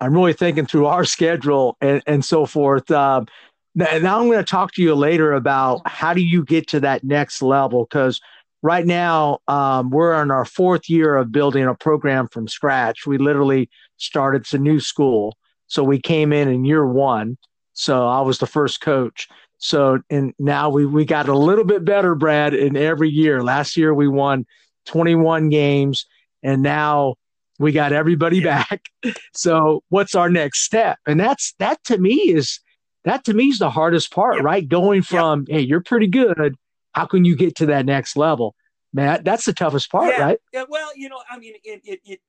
I'm 0.00 0.12
really 0.12 0.32
thinking 0.32 0.66
through 0.66 0.86
our 0.86 1.04
schedule 1.04 1.76
and, 1.80 2.02
and 2.08 2.24
so 2.24 2.44
forth. 2.44 2.90
Um, 2.90 3.28
now 3.76 4.18
I'm 4.18 4.26
going 4.26 4.38
to 4.38 4.42
talk 4.42 4.72
to 4.72 4.82
you 4.82 4.96
later 4.96 5.32
about 5.32 5.86
how 5.86 6.12
do 6.12 6.22
you 6.22 6.44
get 6.44 6.66
to 6.70 6.80
that 6.80 7.04
next 7.04 7.40
level 7.40 7.84
because 7.84 8.20
right 8.62 8.86
now 8.86 9.38
um, 9.48 9.90
we're 9.90 10.20
in 10.22 10.30
our 10.30 10.44
fourth 10.44 10.88
year 10.88 11.16
of 11.16 11.32
building 11.32 11.64
a 11.64 11.74
program 11.74 12.28
from 12.28 12.48
scratch 12.48 13.06
we 13.06 13.18
literally 13.18 13.68
started 13.96 14.42
it's 14.42 14.54
a 14.54 14.58
new 14.58 14.80
school 14.80 15.36
so 15.66 15.82
we 15.84 16.00
came 16.00 16.32
in 16.32 16.48
in 16.48 16.64
year 16.64 16.86
one 16.86 17.36
so 17.72 18.06
i 18.06 18.20
was 18.20 18.38
the 18.38 18.46
first 18.46 18.80
coach 18.80 19.28
So 19.58 20.00
and 20.08 20.32
now 20.38 20.70
we 20.70 20.86
we 20.86 21.04
got 21.04 21.28
a 21.28 21.36
little 21.36 21.64
bit 21.64 21.84
better, 21.84 22.14
Brad, 22.14 22.54
in 22.54 22.76
every 22.76 23.10
year. 23.10 23.42
Last 23.42 23.76
year 23.76 23.92
we 23.92 24.08
won 24.08 24.46
21 24.86 25.48
games, 25.48 26.06
and 26.42 26.62
now 26.62 27.16
we 27.58 27.72
got 27.72 27.92
everybody 27.92 28.40
back. 28.40 28.86
So 29.34 29.84
what's 29.88 30.16
our 30.16 30.28
next 30.28 30.62
step? 30.64 30.98
And 31.06 31.20
that's 31.20 31.54
that 31.58 31.82
to 31.84 31.98
me 31.98 32.14
is 32.14 32.60
that 33.04 33.24
to 33.24 33.34
me 33.34 33.46
is 33.46 33.58
the 33.58 33.70
hardest 33.70 34.10
part, 34.10 34.36
yep. 34.36 34.44
right? 34.44 34.68
Going 34.68 35.02
from 35.02 35.44
yep. 35.48 35.58
hey, 35.58 35.64
you're 35.64 35.82
pretty 35.82 36.08
good. 36.08 36.56
How 36.92 37.06
can 37.06 37.24
you 37.24 37.36
get 37.36 37.56
to 37.56 37.66
that 37.66 37.86
next 37.86 38.16
level? 38.16 38.54
Man, 38.92 39.22
that's 39.22 39.44
the 39.44 39.52
toughest 39.52 39.90
part, 39.90 40.14
yeah. 40.16 40.24
right? 40.24 40.38
Yeah, 40.52 40.64
well, 40.68 40.90
you 40.96 41.08
know, 41.08 41.20
I 41.30 41.38
mean, 41.38 41.54
it, 41.62 41.82
it, 41.84 42.00
it, 42.04 42.20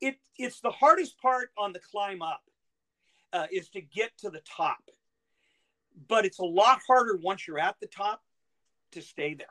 it, 0.00 0.16
it's 0.36 0.60
the 0.60 0.70
hardest 0.70 1.20
part 1.20 1.50
on 1.56 1.72
the 1.72 1.78
climb 1.78 2.22
up 2.22 2.42
uh, 3.32 3.46
is 3.52 3.68
to 3.70 3.80
get 3.80 4.10
to 4.18 4.30
the 4.30 4.40
top. 4.40 4.82
But 6.08 6.24
it's 6.24 6.38
a 6.38 6.44
lot 6.44 6.80
harder 6.86 7.16
once 7.16 7.46
you're 7.46 7.58
at 7.58 7.76
the 7.80 7.86
top 7.86 8.22
to 8.92 9.02
stay 9.02 9.34
there 9.34 9.46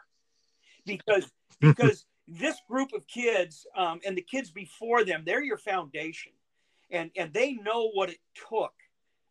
because 0.85 1.29
because 1.61 2.05
this 2.27 2.57
group 2.67 2.93
of 2.93 3.07
kids 3.07 3.65
um, 3.75 3.99
and 4.05 4.17
the 4.17 4.21
kids 4.21 4.51
before 4.51 5.03
them 5.03 5.23
they're 5.25 5.43
your 5.43 5.57
foundation 5.57 6.31
and 6.89 7.11
and 7.15 7.33
they 7.33 7.53
know 7.53 7.89
what 7.93 8.09
it 8.09 8.17
took 8.49 8.73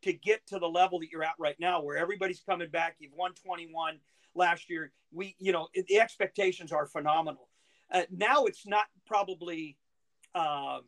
to 0.02 0.12
get 0.12 0.46
to 0.46 0.58
the 0.58 0.68
level 0.68 1.00
that 1.00 1.10
you're 1.10 1.24
at 1.24 1.34
right 1.38 1.56
now 1.58 1.82
where 1.82 1.96
everybody's 1.96 2.40
coming 2.40 2.68
back 2.68 2.96
you've 2.98 3.14
won 3.14 3.32
21 3.34 3.98
last 4.36 4.70
year 4.70 4.92
we 5.12 5.34
you 5.38 5.52
know 5.52 5.68
the 5.74 5.98
expectations 5.98 6.72
are 6.72 6.86
phenomenal. 6.86 7.48
Uh, 7.92 8.02
now 8.10 8.44
it's 8.44 8.66
not 8.66 8.84
probably 9.06 9.76
uh, 10.34 10.78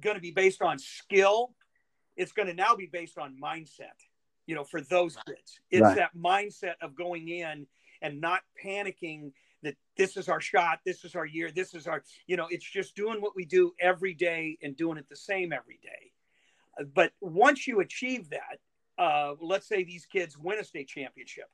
going 0.00 0.16
to 0.16 0.22
be 0.22 0.32
based 0.32 0.60
on 0.60 0.78
skill. 0.78 1.54
It's 2.16 2.32
going 2.32 2.48
to 2.48 2.54
now 2.54 2.74
be 2.74 2.86
based 2.86 3.18
on 3.18 3.36
mindset 3.42 3.96
you 4.46 4.54
know 4.54 4.64
for 4.64 4.80
those 4.80 5.16
kids. 5.26 5.60
It's 5.70 5.82
right. 5.82 5.96
that 5.96 6.10
mindset 6.16 6.74
of 6.80 6.94
going 6.94 7.28
in 7.28 7.66
and 8.02 8.20
not 8.20 8.42
panicking 8.62 9.32
that 9.62 9.76
this 9.96 10.16
is 10.16 10.28
our 10.28 10.40
shot 10.40 10.80
this 10.84 11.04
is 11.04 11.14
our 11.14 11.24
year 11.24 11.50
this 11.50 11.72
is 11.74 11.86
our 11.86 12.02
you 12.26 12.36
know 12.36 12.46
it's 12.50 12.68
just 12.68 12.94
doing 12.94 13.22
what 13.22 13.34
we 13.34 13.46
do 13.46 13.72
every 13.80 14.12
day 14.12 14.58
and 14.62 14.76
doing 14.76 14.98
it 14.98 15.08
the 15.08 15.16
same 15.16 15.52
every 15.52 15.78
day. 15.82 16.12
Uh, 16.78 16.84
but 16.94 17.12
once 17.20 17.66
you 17.66 17.80
achieve 17.80 18.30
that 18.30 18.58
uh, 19.02 19.34
let's 19.40 19.66
say 19.66 19.82
these 19.82 20.06
kids 20.06 20.38
win 20.38 20.58
a 20.58 20.64
state 20.64 20.88
championship 20.88 21.48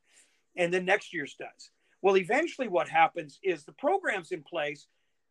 and 0.56 0.72
then 0.72 0.84
next 0.84 1.12
year's 1.12 1.34
does 1.34 1.70
well 2.02 2.16
eventually 2.16 2.68
what 2.68 2.88
happens 2.88 3.38
is 3.42 3.64
the 3.64 3.72
program's 3.72 4.32
in 4.32 4.42
place 4.42 4.86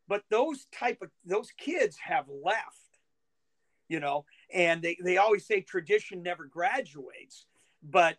but 0.08 0.24
those 0.30 0.66
type 0.78 1.02
of 1.02 1.10
those 1.26 1.52
kids 1.58 1.98
have 1.98 2.26
left 2.44 2.90
you 3.88 4.00
know 4.00 4.26
and 4.54 4.82
they, 4.82 4.98
they 5.04 5.18
always 5.18 5.46
say 5.46 5.62
tradition 5.62 6.24
never 6.24 6.46
graduates 6.46 7.46
but 7.84 8.18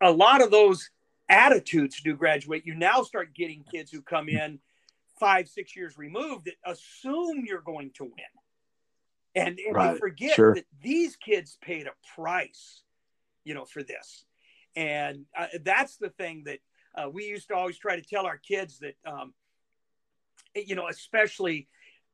a 0.00 0.10
lot 0.10 0.42
of 0.42 0.50
those 0.50 0.90
attitudes 1.28 2.00
do 2.02 2.14
graduate 2.14 2.64
you 2.64 2.74
now 2.74 3.02
start 3.02 3.34
getting 3.34 3.64
kids 3.70 3.90
who 3.90 4.02
come 4.02 4.28
in 4.28 4.58
five 5.18 5.48
six 5.48 5.76
years 5.76 5.96
removed 5.96 6.46
that 6.46 6.54
assume 6.66 7.44
you're 7.46 7.60
going 7.60 7.90
to 7.94 8.04
win 8.04 8.12
and, 9.36 9.58
and 9.58 9.74
right. 9.74 9.94
they 9.94 9.98
forget 9.98 10.34
sure. 10.34 10.54
that 10.54 10.66
these 10.82 11.16
kids 11.16 11.58
paid 11.60 11.86
a 11.86 11.92
price 12.14 12.82
you 13.44 13.54
know 13.54 13.64
for 13.64 13.82
this 13.82 14.24
and 14.76 15.24
uh, 15.38 15.46
that's 15.62 15.96
the 15.96 16.10
thing 16.10 16.44
that 16.46 16.58
uh, 16.96 17.08
we 17.08 17.24
used 17.24 17.48
to 17.48 17.54
always 17.54 17.78
try 17.78 17.96
to 17.96 18.06
tell 18.06 18.26
our 18.26 18.38
kids 18.38 18.80
that 18.80 18.94
um, 19.06 19.34
you 20.54 20.74
know 20.74 20.88
especially 20.88 21.68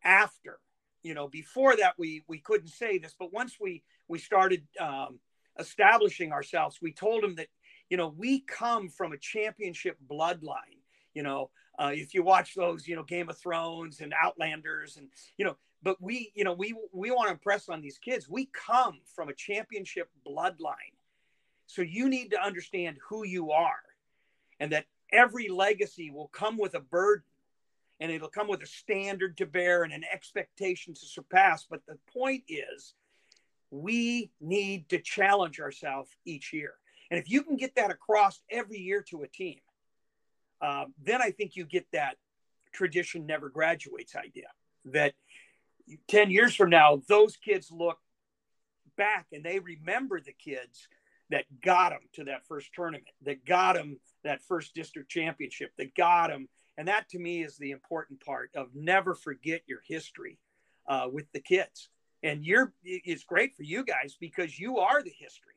after 0.04 0.58
you 1.02 1.14
know 1.14 1.28
before 1.28 1.76
that 1.76 1.94
we 1.98 2.22
we 2.28 2.38
couldn't 2.38 2.68
say 2.68 2.98
this 2.98 3.14
but 3.18 3.32
once 3.32 3.56
we 3.60 3.82
we 4.08 4.18
started 4.18 4.66
um, 4.78 5.18
establishing 5.58 6.32
ourselves 6.32 6.78
we 6.80 6.92
told 6.92 7.22
them 7.22 7.34
that 7.34 7.48
you 7.88 7.96
know 7.96 8.14
we 8.16 8.40
come 8.40 8.88
from 8.88 9.12
a 9.12 9.18
championship 9.18 9.96
bloodline 10.10 10.80
you 11.14 11.22
know 11.22 11.50
uh, 11.78 11.90
if 11.92 12.14
you 12.14 12.22
watch 12.22 12.54
those 12.54 12.86
you 12.86 12.96
know 12.96 13.02
game 13.02 13.28
of 13.28 13.38
thrones 13.38 14.00
and 14.00 14.14
outlanders 14.18 14.96
and 14.96 15.08
you 15.36 15.44
know 15.44 15.56
but 15.82 16.00
we 16.00 16.32
you 16.34 16.44
know 16.44 16.52
we 16.52 16.74
we 16.92 17.10
want 17.10 17.28
to 17.28 17.32
impress 17.32 17.68
on 17.68 17.80
these 17.80 17.98
kids. 17.98 18.28
We 18.28 18.46
come 18.46 19.00
from 19.14 19.28
a 19.28 19.34
championship 19.34 20.10
bloodline 20.26 20.94
so 21.70 21.82
you 21.82 22.08
need 22.08 22.32
to 22.32 22.42
understand 22.42 22.96
who 23.08 23.24
you 23.24 23.52
are 23.52 23.80
and 24.58 24.72
that 24.72 24.86
every 25.12 25.48
legacy 25.48 26.10
will 26.10 26.26
come 26.28 26.58
with 26.58 26.74
a 26.74 26.80
burden 26.80 27.24
and 28.00 28.10
it'll 28.10 28.28
come 28.28 28.48
with 28.48 28.62
a 28.62 28.66
standard 28.66 29.36
to 29.36 29.46
bear 29.46 29.84
and 29.84 29.92
an 29.92 30.02
expectation 30.12 30.94
to 30.94 31.06
surpass. 31.06 31.66
But 31.70 31.86
the 31.86 31.96
point 32.12 32.42
is, 32.48 32.94
we 33.70 34.32
need 34.40 34.88
to 34.88 34.98
challenge 34.98 35.60
ourselves 35.60 36.10
each 36.24 36.52
year. 36.52 36.72
And 37.08 37.20
if 37.20 37.30
you 37.30 37.44
can 37.44 37.56
get 37.56 37.76
that 37.76 37.92
across 37.92 38.40
every 38.50 38.78
year 38.78 39.02
to 39.10 39.22
a 39.22 39.28
team, 39.28 39.60
uh, 40.60 40.86
then 41.04 41.22
I 41.22 41.30
think 41.30 41.54
you 41.54 41.64
get 41.64 41.86
that 41.92 42.16
tradition 42.72 43.26
never 43.26 43.48
graduates 43.48 44.16
idea 44.16 44.48
that 44.86 45.14
10 46.08 46.30
years 46.30 46.56
from 46.56 46.70
now, 46.70 47.00
those 47.06 47.36
kids 47.36 47.70
look 47.70 47.98
back 48.96 49.26
and 49.32 49.44
they 49.44 49.60
remember 49.60 50.20
the 50.20 50.32
kids 50.32 50.88
that 51.30 51.44
got 51.62 51.90
them 51.90 52.00
to 52.14 52.24
that 52.24 52.46
first 52.46 52.70
tournament, 52.74 53.04
that 53.22 53.44
got 53.44 53.74
them 53.74 53.98
that 54.24 54.42
first 54.42 54.74
district 54.74 55.10
championship, 55.10 55.72
that 55.78 55.94
got 55.94 56.28
them. 56.28 56.48
And 56.76 56.88
that 56.88 57.08
to 57.10 57.18
me 57.18 57.42
is 57.42 57.56
the 57.56 57.70
important 57.70 58.24
part 58.24 58.50
of 58.54 58.68
never 58.74 59.14
forget 59.14 59.62
your 59.66 59.80
history 59.86 60.38
uh, 60.86 61.08
with 61.10 61.26
the 61.32 61.40
kids. 61.40 61.88
And 62.22 62.44
you're, 62.44 62.72
it's 62.84 63.24
great 63.24 63.54
for 63.56 63.62
you 63.62 63.84
guys 63.84 64.16
because 64.20 64.58
you 64.58 64.78
are 64.78 65.02
the 65.02 65.12
history. 65.16 65.54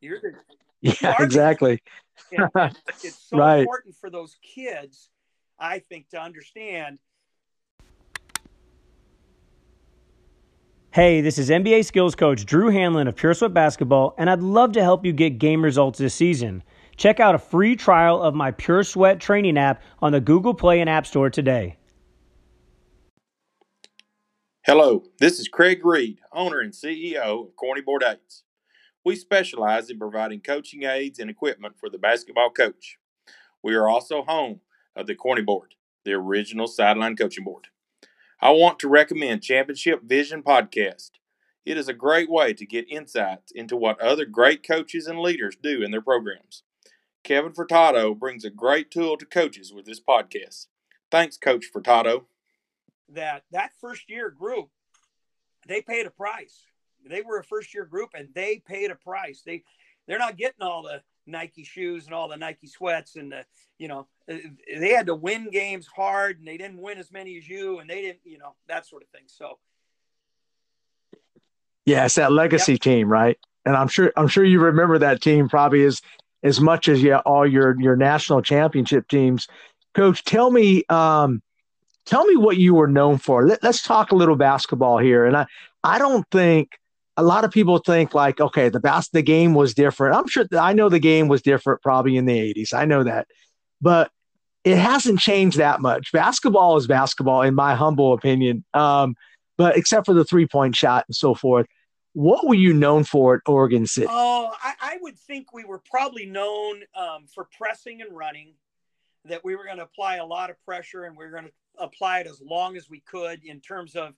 You're 0.00 0.20
the, 0.20 0.32
yeah, 0.80 1.16
exactly. 1.18 1.82
it's 2.30 3.28
so 3.28 3.36
right. 3.38 3.60
important 3.60 3.96
for 3.96 4.10
those 4.10 4.36
kids, 4.42 5.10
I 5.58 5.80
think, 5.80 6.10
to 6.10 6.20
understand 6.20 6.98
Hey, 10.96 11.20
this 11.20 11.36
is 11.36 11.50
NBA 11.50 11.84
skills 11.84 12.14
coach 12.14 12.46
Drew 12.46 12.70
Hanlen 12.70 13.06
of 13.06 13.16
Pure 13.16 13.34
Sweat 13.34 13.52
Basketball, 13.52 14.14
and 14.16 14.30
I'd 14.30 14.40
love 14.40 14.72
to 14.72 14.82
help 14.82 15.04
you 15.04 15.12
get 15.12 15.36
game 15.36 15.62
results 15.62 15.98
this 15.98 16.14
season. 16.14 16.62
Check 16.96 17.20
out 17.20 17.34
a 17.34 17.38
free 17.38 17.76
trial 17.76 18.22
of 18.22 18.34
my 18.34 18.50
Pure 18.50 18.84
Sweat 18.84 19.20
training 19.20 19.58
app 19.58 19.82
on 20.00 20.12
the 20.12 20.22
Google 20.22 20.54
Play 20.54 20.80
and 20.80 20.88
App 20.88 21.06
Store 21.06 21.28
today. 21.28 21.76
Hello, 24.64 25.02
this 25.18 25.38
is 25.38 25.48
Craig 25.48 25.84
Reed, 25.84 26.20
owner 26.32 26.60
and 26.60 26.72
CEO 26.72 27.48
of 27.48 27.56
Corny 27.56 27.82
Board 27.82 28.02
Aids. 28.02 28.44
We 29.04 29.16
specialize 29.16 29.90
in 29.90 29.98
providing 29.98 30.40
coaching 30.40 30.84
aids 30.84 31.18
and 31.18 31.28
equipment 31.28 31.74
for 31.78 31.90
the 31.90 31.98
basketball 31.98 32.48
coach. 32.48 32.96
We 33.62 33.74
are 33.74 33.86
also 33.86 34.22
home 34.22 34.60
of 34.96 35.06
the 35.06 35.14
Corny 35.14 35.42
Board, 35.42 35.74
the 36.06 36.14
original 36.14 36.66
sideline 36.66 37.16
coaching 37.16 37.44
board. 37.44 37.66
I 38.38 38.50
want 38.50 38.78
to 38.80 38.88
recommend 38.88 39.42
Championship 39.42 40.02
Vision 40.02 40.42
Podcast. 40.42 41.12
It 41.64 41.78
is 41.78 41.88
a 41.88 41.94
great 41.94 42.30
way 42.30 42.52
to 42.52 42.66
get 42.66 42.90
insights 42.90 43.50
into 43.50 43.76
what 43.76 43.98
other 43.98 44.26
great 44.26 44.66
coaches 44.66 45.06
and 45.06 45.18
leaders 45.18 45.56
do 45.60 45.82
in 45.82 45.90
their 45.90 46.02
programs. 46.02 46.62
Kevin 47.24 47.52
Furtado 47.52 48.16
brings 48.16 48.44
a 48.44 48.50
great 48.50 48.90
tool 48.90 49.16
to 49.16 49.24
coaches 49.24 49.72
with 49.72 49.86
this 49.86 50.00
podcast. 50.00 50.66
Thanks, 51.10 51.38
Coach 51.38 51.64
Furtado. 51.74 52.26
That 53.08 53.44
that 53.52 53.70
first 53.80 54.10
year 54.10 54.28
group, 54.28 54.68
they 55.66 55.80
paid 55.80 56.04
a 56.04 56.10
price. 56.10 56.62
They 57.08 57.22
were 57.22 57.38
a 57.38 57.44
first 57.44 57.72
year 57.72 57.86
group 57.86 58.10
and 58.14 58.28
they 58.34 58.58
paid 58.58 58.90
a 58.90 58.96
price. 58.96 59.42
They 59.46 59.64
they're 60.06 60.18
not 60.18 60.36
getting 60.36 60.60
all 60.60 60.82
the 60.82 61.02
Nike 61.26 61.64
shoes 61.64 62.06
and 62.06 62.14
all 62.14 62.28
the 62.28 62.36
Nike 62.36 62.66
sweats 62.66 63.16
and 63.16 63.32
the, 63.32 63.44
you 63.78 63.88
know, 63.88 64.06
uh, 64.30 64.36
they 64.78 64.90
had 64.90 65.06
to 65.06 65.14
win 65.14 65.50
games 65.50 65.86
hard 65.86 66.38
and 66.38 66.46
they 66.46 66.56
didn't 66.56 66.78
win 66.80 66.98
as 66.98 67.10
many 67.10 67.36
as 67.36 67.48
you 67.48 67.78
and 67.78 67.88
they 67.90 68.02
didn't, 68.02 68.20
you 68.24 68.38
know, 68.38 68.54
that 68.68 68.86
sort 68.86 69.02
of 69.02 69.08
thing. 69.08 69.24
So, 69.26 69.58
yeah, 71.84 72.04
it's 72.04 72.16
that 72.16 72.32
legacy 72.32 72.72
yep. 72.72 72.80
team, 72.80 73.08
right? 73.08 73.38
And 73.64 73.76
I'm 73.76 73.88
sure 73.88 74.12
I'm 74.16 74.28
sure 74.28 74.44
you 74.44 74.60
remember 74.60 74.98
that 74.98 75.20
team 75.20 75.48
probably 75.48 75.84
as 75.84 76.00
as 76.42 76.60
much 76.60 76.88
as 76.88 77.02
yeah 77.02 77.18
all 77.18 77.46
your 77.46 77.80
your 77.80 77.96
national 77.96 78.42
championship 78.42 79.08
teams. 79.08 79.48
Coach, 79.94 80.24
tell 80.24 80.50
me 80.50 80.84
um, 80.88 81.42
tell 82.04 82.24
me 82.24 82.36
what 82.36 82.56
you 82.56 82.74
were 82.74 82.86
known 82.86 83.18
for. 83.18 83.46
Let, 83.46 83.62
let's 83.62 83.82
talk 83.82 84.12
a 84.12 84.16
little 84.16 84.36
basketball 84.36 84.98
here. 84.98 85.24
And 85.24 85.36
I 85.36 85.46
I 85.82 85.98
don't 85.98 86.24
think 86.30 86.78
a 87.16 87.22
lot 87.22 87.44
of 87.44 87.50
people 87.50 87.78
think 87.78 88.14
like, 88.14 88.40
okay, 88.40 88.68
the 88.68 88.80
bas- 88.80 89.08
the 89.08 89.22
game 89.22 89.54
was 89.54 89.74
different. 89.74 90.16
I'm 90.16 90.28
sure 90.28 90.46
I 90.58 90.72
know 90.72 90.88
the 90.88 90.98
game 90.98 91.28
was 91.28 91.42
different 91.42 91.82
probably 91.82 92.16
in 92.16 92.26
the 92.26 92.54
80s. 92.54 92.74
I 92.74 92.84
know 92.84 93.04
that. 93.04 93.26
But 93.80 94.10
it 94.64 94.76
hasn't 94.76 95.20
changed 95.20 95.58
that 95.58 95.80
much. 95.80 96.12
Basketball 96.12 96.76
is 96.76 96.86
basketball, 96.86 97.42
in 97.42 97.54
my 97.54 97.74
humble 97.74 98.12
opinion. 98.12 98.64
Um, 98.74 99.14
but 99.56 99.76
except 99.76 100.06
for 100.06 100.14
the 100.14 100.24
three 100.24 100.46
point 100.46 100.76
shot 100.76 101.04
and 101.08 101.14
so 101.14 101.34
forth. 101.34 101.66
What 102.12 102.46
were 102.46 102.54
you 102.54 102.72
known 102.72 103.04
for 103.04 103.34
at 103.34 103.40
Oregon 103.46 103.86
City? 103.86 104.06
Oh, 104.08 104.50
I, 104.62 104.72
I 104.80 104.98
would 105.02 105.18
think 105.18 105.52
we 105.52 105.64
were 105.64 105.78
probably 105.78 106.24
known 106.24 106.82
um, 106.94 107.26
for 107.32 107.46
pressing 107.56 108.00
and 108.00 108.16
running, 108.16 108.54
that 109.26 109.44
we 109.44 109.54
were 109.54 109.64
going 109.64 109.76
to 109.76 109.82
apply 109.82 110.16
a 110.16 110.24
lot 110.24 110.48
of 110.48 110.56
pressure 110.64 111.04
and 111.04 111.16
we 111.16 111.24
are 111.24 111.30
going 111.30 111.44
to 111.44 111.52
apply 111.78 112.20
it 112.20 112.26
as 112.26 112.40
long 112.40 112.76
as 112.76 112.88
we 112.88 113.00
could 113.00 113.44
in 113.44 113.60
terms 113.60 113.96
of 113.96 114.14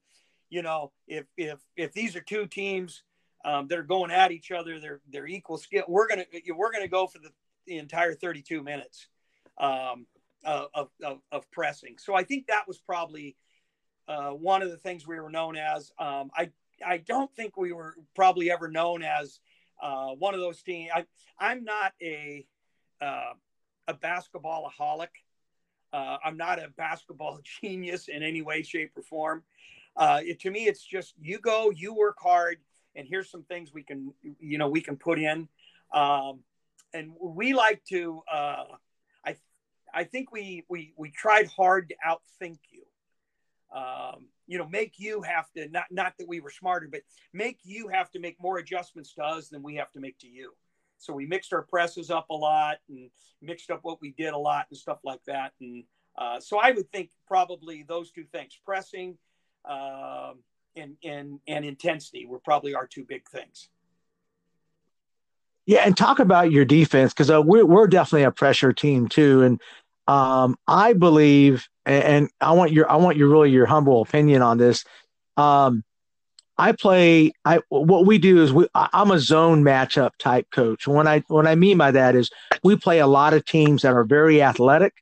you 0.50 0.62
know, 0.62 0.92
if 1.06 1.26
if 1.36 1.58
if 1.76 1.92
these 1.92 2.16
are 2.16 2.20
two 2.20 2.46
teams, 2.46 3.02
um, 3.44 3.68
that 3.68 3.78
are 3.78 3.84
going 3.84 4.10
at 4.10 4.32
each 4.32 4.50
other. 4.50 4.80
They're 4.80 5.00
they're 5.10 5.26
equal 5.26 5.58
skill. 5.58 5.84
We're 5.88 6.08
gonna 6.08 6.24
we're 6.54 6.72
gonna 6.72 6.88
go 6.88 7.06
for 7.06 7.18
the, 7.18 7.30
the 7.66 7.78
entire 7.78 8.14
32 8.14 8.62
minutes 8.62 9.08
um, 9.58 10.06
of, 10.44 10.88
of, 11.02 11.20
of 11.30 11.50
pressing. 11.50 11.96
So 11.98 12.14
I 12.14 12.24
think 12.24 12.46
that 12.46 12.66
was 12.66 12.78
probably 12.78 13.36
uh, 14.06 14.30
one 14.30 14.62
of 14.62 14.70
the 14.70 14.76
things 14.76 15.06
we 15.06 15.20
were 15.20 15.30
known 15.30 15.56
as. 15.56 15.92
Um, 15.98 16.30
I 16.36 16.50
I 16.84 16.98
don't 16.98 17.32
think 17.34 17.56
we 17.56 17.72
were 17.72 17.94
probably 18.14 18.50
ever 18.50 18.68
known 18.68 19.02
as 19.02 19.40
uh, 19.82 20.08
one 20.08 20.34
of 20.34 20.40
those 20.40 20.62
teams. 20.62 20.90
I, 20.94 21.04
I'm 21.38 21.64
not 21.64 21.92
a 22.02 22.46
uh, 23.00 23.32
a 23.86 23.94
basketballaholic. 23.94 25.08
Uh, 25.90 26.18
I'm 26.22 26.36
not 26.36 26.58
a 26.58 26.68
basketball 26.76 27.40
genius 27.62 28.08
in 28.08 28.22
any 28.22 28.42
way, 28.42 28.62
shape, 28.62 28.92
or 28.96 29.02
form. 29.02 29.42
Uh, 29.98 30.20
it, 30.22 30.40
to 30.40 30.50
me, 30.50 30.66
it's 30.66 30.82
just 30.84 31.14
you 31.20 31.40
go, 31.40 31.70
you 31.70 31.92
work 31.92 32.16
hard, 32.22 32.58
and 32.94 33.06
here's 33.08 33.28
some 33.30 33.42
things 33.42 33.74
we 33.74 33.82
can, 33.82 34.14
you 34.38 34.56
know, 34.56 34.68
we 34.68 34.80
can 34.80 34.96
put 34.96 35.18
in. 35.18 35.48
Um, 35.92 36.40
and 36.94 37.10
we 37.20 37.52
like 37.52 37.82
to. 37.88 38.22
Uh, 38.32 38.64
I, 39.26 39.36
I 39.92 40.04
think 40.04 40.30
we 40.32 40.64
we 40.68 40.94
we 40.96 41.10
tried 41.10 41.48
hard 41.48 41.88
to 41.88 41.96
outthink 42.08 42.58
you. 42.70 42.84
Um, 43.76 44.26
you 44.46 44.56
know, 44.56 44.68
make 44.68 44.94
you 44.98 45.20
have 45.22 45.50
to 45.56 45.68
not 45.68 45.86
not 45.90 46.14
that 46.18 46.28
we 46.28 46.40
were 46.40 46.50
smarter, 46.50 46.88
but 46.90 47.02
make 47.34 47.58
you 47.64 47.88
have 47.88 48.10
to 48.12 48.20
make 48.20 48.40
more 48.40 48.58
adjustments 48.58 49.12
to 49.14 49.22
us 49.24 49.48
than 49.48 49.62
we 49.62 49.74
have 49.74 49.90
to 49.92 50.00
make 50.00 50.18
to 50.20 50.28
you. 50.28 50.52
So 50.98 51.12
we 51.12 51.26
mixed 51.26 51.52
our 51.52 51.62
presses 51.62 52.10
up 52.10 52.30
a 52.30 52.34
lot 52.34 52.78
and 52.88 53.10
mixed 53.42 53.70
up 53.70 53.80
what 53.82 54.00
we 54.00 54.14
did 54.16 54.32
a 54.32 54.38
lot 54.38 54.66
and 54.70 54.78
stuff 54.78 54.98
like 55.04 55.24
that. 55.26 55.52
And 55.60 55.84
uh, 56.16 56.40
so 56.40 56.58
I 56.58 56.70
would 56.72 56.90
think 56.90 57.10
probably 57.26 57.84
those 57.86 58.10
two 58.10 58.24
things, 58.32 58.58
pressing 58.64 59.16
uh, 59.64 60.32
and, 60.76 60.96
and, 61.04 61.40
and 61.46 61.64
intensity 61.64 62.26
were 62.26 62.40
probably 62.40 62.74
our 62.74 62.86
two 62.86 63.04
big 63.04 63.28
things. 63.28 63.68
Yeah, 65.66 65.82
and 65.84 65.94
talk 65.94 66.18
about 66.18 66.50
your 66.50 66.64
defense 66.64 67.12
because 67.12 67.30
uh, 67.30 67.42
we're 67.42 67.66
we're 67.66 67.88
definitely 67.88 68.22
a 68.22 68.30
pressure 68.30 68.72
team 68.72 69.06
too, 69.06 69.42
and 69.42 69.60
um, 70.06 70.56
I 70.66 70.94
believe, 70.94 71.68
and, 71.84 72.04
and, 72.04 72.30
I 72.40 72.52
want 72.52 72.72
your 72.72 72.90
I 72.90 72.96
want 72.96 73.18
your 73.18 73.28
really 73.28 73.50
your 73.50 73.66
humble 73.66 74.00
opinion 74.00 74.40
on 74.40 74.56
this. 74.56 74.86
Um, 75.36 75.84
I 76.56 76.72
play. 76.72 77.32
I 77.44 77.60
what 77.68 78.06
we 78.06 78.16
do 78.16 78.42
is 78.42 78.50
we. 78.50 78.66
I'm 78.74 79.10
a 79.10 79.18
zone 79.18 79.62
matchup 79.62 80.12
type 80.18 80.50
coach. 80.50 80.88
When 80.88 81.06
I 81.06 81.22
what 81.28 81.46
I 81.46 81.54
mean 81.54 81.76
by 81.76 81.90
that 81.90 82.16
is 82.16 82.30
we 82.64 82.76
play 82.76 83.00
a 83.00 83.06
lot 83.06 83.34
of 83.34 83.44
teams 83.44 83.82
that 83.82 83.92
are 83.92 84.04
very 84.04 84.40
athletic, 84.40 84.94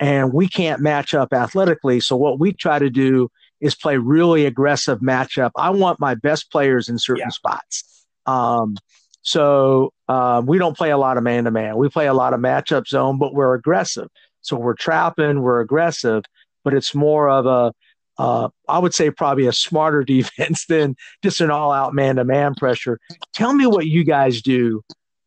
and 0.00 0.32
we 0.32 0.48
can't 0.48 0.82
match 0.82 1.14
up 1.14 1.32
athletically. 1.32 2.00
So 2.00 2.16
what 2.16 2.40
we 2.40 2.52
try 2.52 2.80
to 2.80 2.90
do 2.90 3.30
is 3.62 3.74
play 3.74 3.96
really 3.96 4.44
aggressive 4.44 4.98
matchup. 4.98 5.52
I 5.56 5.70
want 5.70 6.00
my 6.00 6.14
best 6.14 6.50
players 6.50 6.88
in 6.88 6.98
certain 6.98 7.24
yeah. 7.26 7.30
spots. 7.30 8.04
Um, 8.26 8.76
so 9.22 9.92
uh, 10.08 10.42
we 10.44 10.58
don't 10.58 10.76
play 10.76 10.90
a 10.90 10.98
lot 10.98 11.16
of 11.16 11.22
man 11.22 11.44
to 11.44 11.52
man. 11.52 11.76
We 11.76 11.88
play 11.88 12.08
a 12.08 12.14
lot 12.14 12.34
of 12.34 12.40
matchup 12.40 12.88
zone, 12.88 13.18
but 13.18 13.32
we're 13.32 13.54
aggressive. 13.54 14.08
So 14.40 14.56
we're 14.56 14.74
trapping, 14.74 15.42
we're 15.42 15.60
aggressive, 15.60 16.24
but 16.64 16.74
it's 16.74 16.94
more 16.94 17.30
of 17.30 17.46
a 17.46 17.72
uh, 18.18 18.48
I 18.68 18.78
would 18.78 18.92
say 18.92 19.10
probably 19.10 19.46
a 19.46 19.52
smarter 19.52 20.02
defense 20.04 20.66
than 20.66 20.96
just 21.22 21.40
an 21.40 21.50
all 21.50 21.72
out 21.72 21.94
man 21.94 22.16
to 22.16 22.24
man 22.24 22.54
pressure. 22.54 22.98
Tell 23.32 23.54
me 23.54 23.66
what 23.66 23.86
you 23.86 24.04
guys 24.04 24.42
do. 24.42 24.82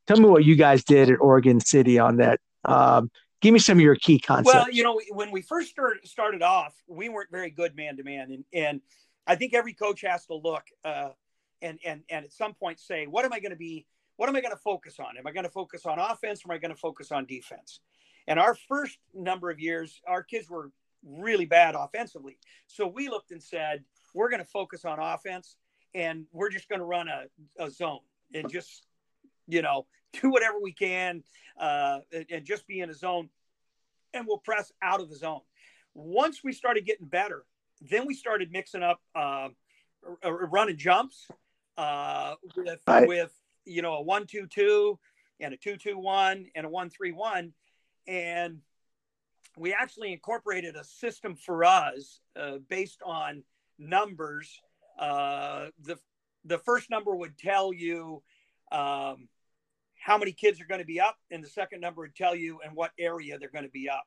Tell 0.08 0.20
me 0.20 0.30
what 0.30 0.46
you 0.46 0.56
guys 0.56 0.84
did 0.84 1.10
at 1.10 1.20
Oregon 1.20 1.60
City 1.60 1.98
on 1.98 2.18
that. 2.18 2.40
Um, 2.64 3.10
give 3.46 3.54
me 3.54 3.60
some 3.60 3.78
of 3.78 3.82
your 3.82 3.96
key 3.96 4.20
concepts. 4.20 4.54
Well, 4.54 4.72
you 4.72 4.84
know, 4.84 5.00
when 5.10 5.30
we 5.30 5.41
first 5.43 5.70
started, 5.70 6.08
started 6.08 6.41
off, 6.41 6.74
we 6.88 7.10
weren't 7.10 7.30
very 7.30 7.52
good 7.52 7.76
man 7.76 7.96
to 7.98 8.04
man. 8.04 8.32
And, 8.32 8.43
and 8.52 8.82
I 9.28 9.36
think 9.36 9.54
every 9.54 9.74
coach 9.74 10.02
has 10.02 10.26
to 10.26 10.36
look 10.36 10.64
uh, 10.84 11.10
and, 11.62 11.78
and, 11.86 12.02
and 12.10 12.26
at 12.26 12.34
some 12.34 12.56
point 12.56 12.80
say, 12.80 13.06
what 13.06 13.24
am 13.24 13.34
I 13.34 13.39
going 13.39 13.52
to 13.52 13.56
be? 13.58 13.86
What 14.18 14.30
am 14.30 14.36
I 14.36 14.41
going 14.41 14.54
to 14.54 14.58
focus 14.58 15.00
on? 15.00 15.18
Am 15.18 15.28
I 15.28 15.32
going 15.32 15.43
to 15.43 15.52
focus 15.52 15.86
on 15.86 16.00
offense 16.00 16.41
or 16.43 16.52
am 16.52 16.56
I 16.56 16.60
going 16.60 16.74
to 16.74 16.80
focus 16.80 17.12
on 17.12 17.26
defense? 17.26 17.82
And 18.28 18.39
our 18.39 18.56
first 18.56 18.98
number 19.14 19.52
of 19.52 19.60
years, 19.60 20.02
our 20.08 20.24
kids 20.24 20.50
were 20.50 20.72
really 21.04 21.46
bad 21.46 21.76
offensively. 21.76 22.39
So 22.66 22.88
we 22.88 23.10
looked 23.10 23.30
and 23.30 23.43
said, 23.43 23.84
we're 24.16 24.30
going 24.30 24.41
to 24.41 24.50
focus 24.50 24.86
on 24.86 24.98
offense 25.00 25.58
and 25.93 26.26
we're 26.32 26.50
just 26.50 26.68
going 26.68 26.80
to 26.80 26.86
run 26.86 27.08
a, 27.08 27.26
a 27.64 27.70
zone 27.70 28.00
and 28.34 28.50
just, 28.50 28.88
you 29.48 29.62
know, 29.62 29.86
do 30.22 30.30
whatever 30.30 30.60
we 30.62 30.74
can 30.74 31.24
uh, 31.60 32.00
and 32.30 32.46
just 32.46 32.68
be 32.68 32.80
in 32.80 32.89
a 32.89 32.93
zone 32.93 33.30
and 34.14 34.26
we'll 34.26 34.38
press 34.38 34.72
out 34.82 35.02
of 35.02 35.10
the 35.10 35.16
zone. 35.16 35.41
Once 35.93 36.41
we 36.43 36.54
started 36.54 36.86
getting 36.86 37.08
better, 37.08 37.43
then 37.82 38.06
we 38.06 38.14
started 38.14 38.52
mixing 38.52 38.84
up 38.84 39.02
uh, 39.14 39.50
running 40.24 40.78
jumps 40.78 41.28
uh, 41.78 42.36
with, 42.56 42.80
right. 42.88 43.08
with, 43.08 43.34
you 43.66 43.82
know, 43.82 43.96
a 43.96 44.02
one, 44.02 44.26
two, 44.26 44.48
two 44.48 44.98
and 45.39 45.54
a 45.54 45.58
two, 45.58 45.78
two, 45.78 45.98
one 45.98 46.46
and 46.56 46.66
a 46.66 46.70
one, 46.70 46.89
three, 46.89 47.12
one. 47.12 47.54
And 48.08 48.60
we 49.58 49.74
actually 49.74 50.14
incorporated 50.14 50.76
a 50.76 50.84
system 50.84 51.36
for 51.36 51.64
us 51.64 52.20
uh, 52.39 52.58
based 52.70 53.02
on 53.06 53.43
numbers. 53.78 54.62
Uh, 55.00 55.68
the 55.82 55.98
the 56.46 56.58
first 56.60 56.89
number 56.89 57.16
would 57.16 57.38
tell 57.38 57.74
you 57.74 58.22
um, 58.72 59.28
how 60.06 60.20
many 60.20 60.32
kids 60.32 60.62
are 60.62 60.66
going 60.66 60.80
to 60.80 60.86
be 60.86 61.01
up, 61.01 61.18
and 61.32 61.43
the 61.43 61.49
second 61.49 61.82
number 61.82 62.01
would 62.03 62.16
tell 62.16 62.36
you 62.36 62.60
in 62.64 62.76
what 62.76 62.91
area 62.99 63.39
they're 63.39 63.49
going 63.49 63.64
to 63.64 63.72
be 63.72 63.89
up. 63.89 64.03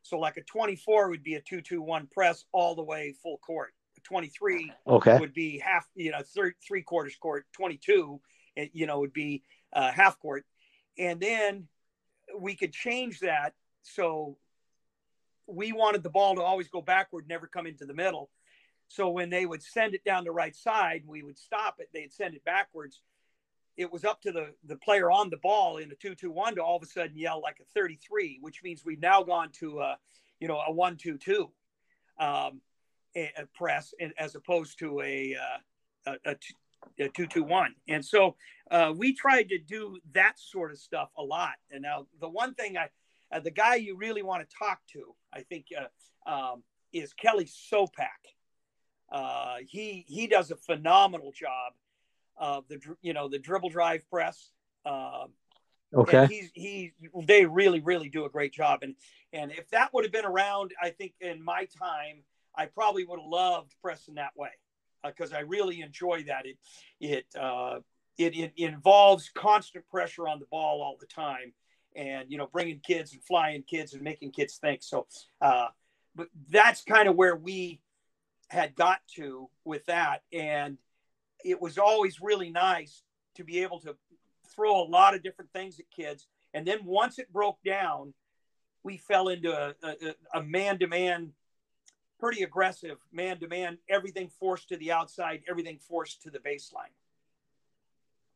So, 0.00 0.18
like 0.18 0.38
a 0.38 0.42
24 0.42 1.10
would 1.10 1.22
be 1.22 1.34
a 1.34 1.40
two-two-one 1.42 2.08
press 2.10 2.46
all 2.52 2.74
the 2.74 2.82
way 2.82 3.14
full 3.22 3.36
court. 3.38 3.74
A 3.98 4.00
23 4.00 4.72
okay. 4.86 5.18
would 5.18 5.34
be 5.34 5.58
half, 5.58 5.86
you 5.94 6.12
know, 6.12 6.22
third, 6.34 6.54
three 6.66 6.80
quarters 6.80 7.14
court. 7.16 7.44
22, 7.52 8.22
it, 8.56 8.70
you 8.72 8.86
know, 8.86 9.00
would 9.00 9.12
be 9.12 9.42
uh, 9.74 9.92
half 9.92 10.18
court, 10.18 10.46
and 10.98 11.20
then 11.20 11.68
we 12.38 12.54
could 12.54 12.72
change 12.72 13.20
that 13.20 13.52
so 13.82 14.38
we 15.46 15.72
wanted 15.72 16.02
the 16.02 16.08
ball 16.08 16.36
to 16.36 16.42
always 16.42 16.68
go 16.68 16.80
backward, 16.80 17.28
never 17.28 17.46
come 17.46 17.66
into 17.66 17.84
the 17.84 17.92
middle. 17.92 18.30
So 18.88 19.10
when 19.10 19.28
they 19.28 19.44
would 19.44 19.62
send 19.62 19.94
it 19.94 20.04
down 20.04 20.24
the 20.24 20.30
right 20.30 20.56
side, 20.56 21.02
we 21.06 21.22
would 21.22 21.38
stop 21.38 21.76
it. 21.80 21.90
They'd 21.92 22.14
send 22.14 22.34
it 22.34 22.44
backwards. 22.44 23.02
It 23.76 23.92
was 23.92 24.04
up 24.04 24.22
to 24.22 24.32
the, 24.32 24.48
the 24.64 24.76
player 24.76 25.10
on 25.10 25.30
the 25.30 25.36
ball 25.38 25.78
in 25.78 25.90
a 25.90 25.94
2 25.94 26.14
2 26.14 26.30
1 26.30 26.56
to 26.56 26.62
all 26.62 26.76
of 26.76 26.82
a 26.82 26.86
sudden 26.86 27.16
yell 27.16 27.40
like 27.42 27.58
a 27.60 27.64
33, 27.74 28.38
which 28.40 28.62
means 28.62 28.84
we've 28.84 29.00
now 29.00 29.22
gone 29.22 29.50
to 29.60 29.80
a, 29.80 29.98
you 30.40 30.48
know, 30.48 30.60
a 30.66 30.72
1 30.72 30.96
2 30.96 31.18
2 31.18 31.50
um, 32.20 32.60
a, 33.16 33.30
a 33.36 33.46
press 33.54 33.92
as 34.18 34.34
opposed 34.34 34.78
to 34.78 35.00
a, 35.00 35.36
uh, 36.06 36.12
a, 36.24 36.30
a, 36.30 37.04
a 37.04 37.08
2 37.08 37.26
2 37.26 37.42
1. 37.42 37.74
And 37.88 38.04
so 38.04 38.36
uh, 38.70 38.92
we 38.96 39.14
tried 39.14 39.48
to 39.48 39.58
do 39.58 39.98
that 40.12 40.38
sort 40.38 40.70
of 40.70 40.78
stuff 40.78 41.10
a 41.16 41.22
lot. 41.22 41.54
And 41.70 41.82
now 41.82 42.06
the 42.20 42.28
one 42.28 42.54
thing 42.54 42.76
I, 42.76 42.88
uh, 43.32 43.40
the 43.40 43.50
guy 43.50 43.76
you 43.76 43.96
really 43.96 44.22
want 44.22 44.48
to 44.48 44.56
talk 44.56 44.80
to, 44.92 45.14
I 45.32 45.40
think, 45.42 45.66
uh, 45.76 46.30
um, 46.30 46.62
is 46.92 47.12
Kelly 47.12 47.46
Sopak. 47.46 48.06
Uh, 49.10 49.56
he 49.66 50.04
he 50.08 50.26
does 50.26 50.50
a 50.50 50.56
phenomenal 50.56 51.32
job 51.32 51.74
of 52.36 52.66
the 52.68 52.80
you 53.02 53.12
know 53.12 53.28
the 53.28 53.38
dribble 53.38 53.70
drive 53.70 54.08
press. 54.10 54.50
Um, 54.86 55.32
okay. 55.94 56.26
He's 56.26 56.50
he 56.54 56.92
they 57.24 57.46
really 57.46 57.80
really 57.80 58.08
do 58.08 58.24
a 58.24 58.30
great 58.30 58.52
job 58.52 58.80
and 58.82 58.94
and 59.32 59.50
if 59.50 59.68
that 59.70 59.92
would 59.92 60.04
have 60.04 60.12
been 60.12 60.24
around, 60.24 60.72
I 60.80 60.90
think 60.90 61.14
in 61.20 61.42
my 61.42 61.66
time, 61.78 62.22
I 62.56 62.66
probably 62.66 63.04
would 63.04 63.18
have 63.18 63.28
loved 63.28 63.74
pressing 63.82 64.14
that 64.14 64.30
way 64.36 64.50
because 65.04 65.32
uh, 65.32 65.36
I 65.36 65.40
really 65.40 65.80
enjoy 65.80 66.24
that. 66.28 66.46
It 66.46 66.56
it, 67.00 67.26
uh, 67.38 67.80
it 68.16 68.36
it 68.36 68.52
involves 68.56 69.30
constant 69.34 69.86
pressure 69.88 70.28
on 70.28 70.38
the 70.38 70.46
ball 70.46 70.82
all 70.82 70.96
the 71.00 71.06
time 71.06 71.52
and 71.96 72.30
you 72.30 72.38
know 72.38 72.46
bringing 72.46 72.80
kids 72.80 73.12
and 73.12 73.22
flying 73.24 73.62
kids 73.62 73.92
and 73.92 74.02
making 74.02 74.32
kids 74.32 74.56
think 74.56 74.82
so 74.82 75.06
uh, 75.40 75.66
but 76.14 76.28
that's 76.50 76.82
kind 76.82 77.08
of 77.08 77.16
where 77.16 77.36
we 77.36 77.80
had 78.48 78.74
got 78.74 79.00
to 79.16 79.48
with 79.64 79.84
that 79.86 80.22
and 80.32 80.78
it 81.44 81.60
was 81.60 81.78
always 81.78 82.20
really 82.20 82.50
nice 82.50 83.02
to 83.36 83.44
be 83.44 83.62
able 83.62 83.80
to 83.80 83.96
throw 84.54 84.82
a 84.82 84.84
lot 84.88 85.14
of 85.14 85.22
different 85.22 85.52
things 85.52 85.78
at 85.78 85.90
kids 85.90 86.26
and 86.52 86.66
then 86.66 86.84
once 86.84 87.18
it 87.18 87.32
broke 87.32 87.58
down 87.64 88.14
we 88.82 88.96
fell 88.98 89.28
into 89.28 89.50
a, 89.50 89.74
a, 89.82 90.38
a 90.38 90.42
man-to-man 90.42 91.32
pretty 92.18 92.42
aggressive 92.42 92.98
man-to-man 93.12 93.78
everything 93.88 94.28
forced 94.28 94.68
to 94.68 94.76
the 94.76 94.92
outside 94.92 95.42
everything 95.48 95.78
forced 95.78 96.22
to 96.22 96.30
the 96.30 96.38
baseline 96.38 96.92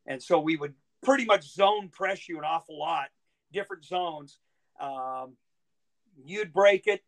and 0.05 0.21
so 0.21 0.39
we 0.39 0.55
would 0.55 0.73
pretty 1.01 1.25
much 1.25 1.49
zone 1.53 1.89
press 1.89 2.27
you 2.27 2.37
an 2.37 2.43
awful 2.43 2.77
lot 2.77 3.09
different 3.51 3.85
zones. 3.85 4.39
Um, 4.79 5.33
you'd 6.23 6.53
break 6.53 6.87
it. 6.87 7.03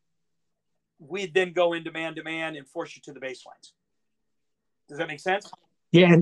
We'd 1.00 1.34
then 1.34 1.54
go 1.54 1.74
into 1.74 1.92
man 1.92 2.16
to 2.16 2.24
man 2.24 2.56
and 2.56 2.68
force 2.68 2.96
you 2.96 3.02
to 3.04 3.14
the 3.14 3.20
baselines. 3.20 3.74
Does 4.88 4.98
that 4.98 5.08
make 5.08 5.20
sense? 5.20 5.50
Yeah, 5.92 6.18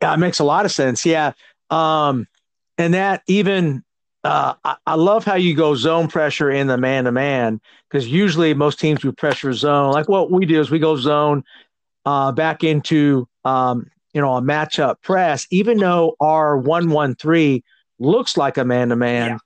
that 0.00 0.18
makes 0.18 0.38
a 0.38 0.44
lot 0.44 0.64
of 0.64 0.72
sense. 0.72 1.04
Yeah. 1.06 1.32
Um, 1.70 2.26
and 2.78 2.94
that 2.94 3.22
even 3.26 3.82
uh, 4.22 4.54
I, 4.64 4.76
I, 4.86 4.94
love 4.94 5.24
how 5.24 5.34
you 5.34 5.54
go 5.54 5.74
zone 5.74 6.08
pressure 6.08 6.50
in 6.50 6.66
the 6.66 6.76
man 6.76 7.04
to 7.04 7.12
man 7.12 7.60
because 7.88 8.06
usually 8.08 8.54
most 8.54 8.78
teams 8.78 9.04
we 9.04 9.12
pressure 9.12 9.52
zone. 9.52 9.92
Like 9.92 10.08
what 10.08 10.30
we 10.30 10.46
do 10.46 10.60
is 10.60 10.70
we 10.70 10.78
go 10.78 10.96
zone 10.96 11.44
uh, 12.06 12.32
back 12.32 12.64
into 12.64 13.28
um, 13.44 13.90
you 14.14 14.20
know, 14.20 14.36
a 14.36 14.40
matchup 14.42 15.02
press, 15.02 15.46
even 15.50 15.76
though 15.78 16.16
our 16.20 16.56
one 16.56 16.90
one 16.90 17.16
three 17.16 17.62
looks 17.98 18.36
like 18.36 18.56
a 18.56 18.64
man 18.64 18.88
to 18.90 18.96
man, 18.96 19.38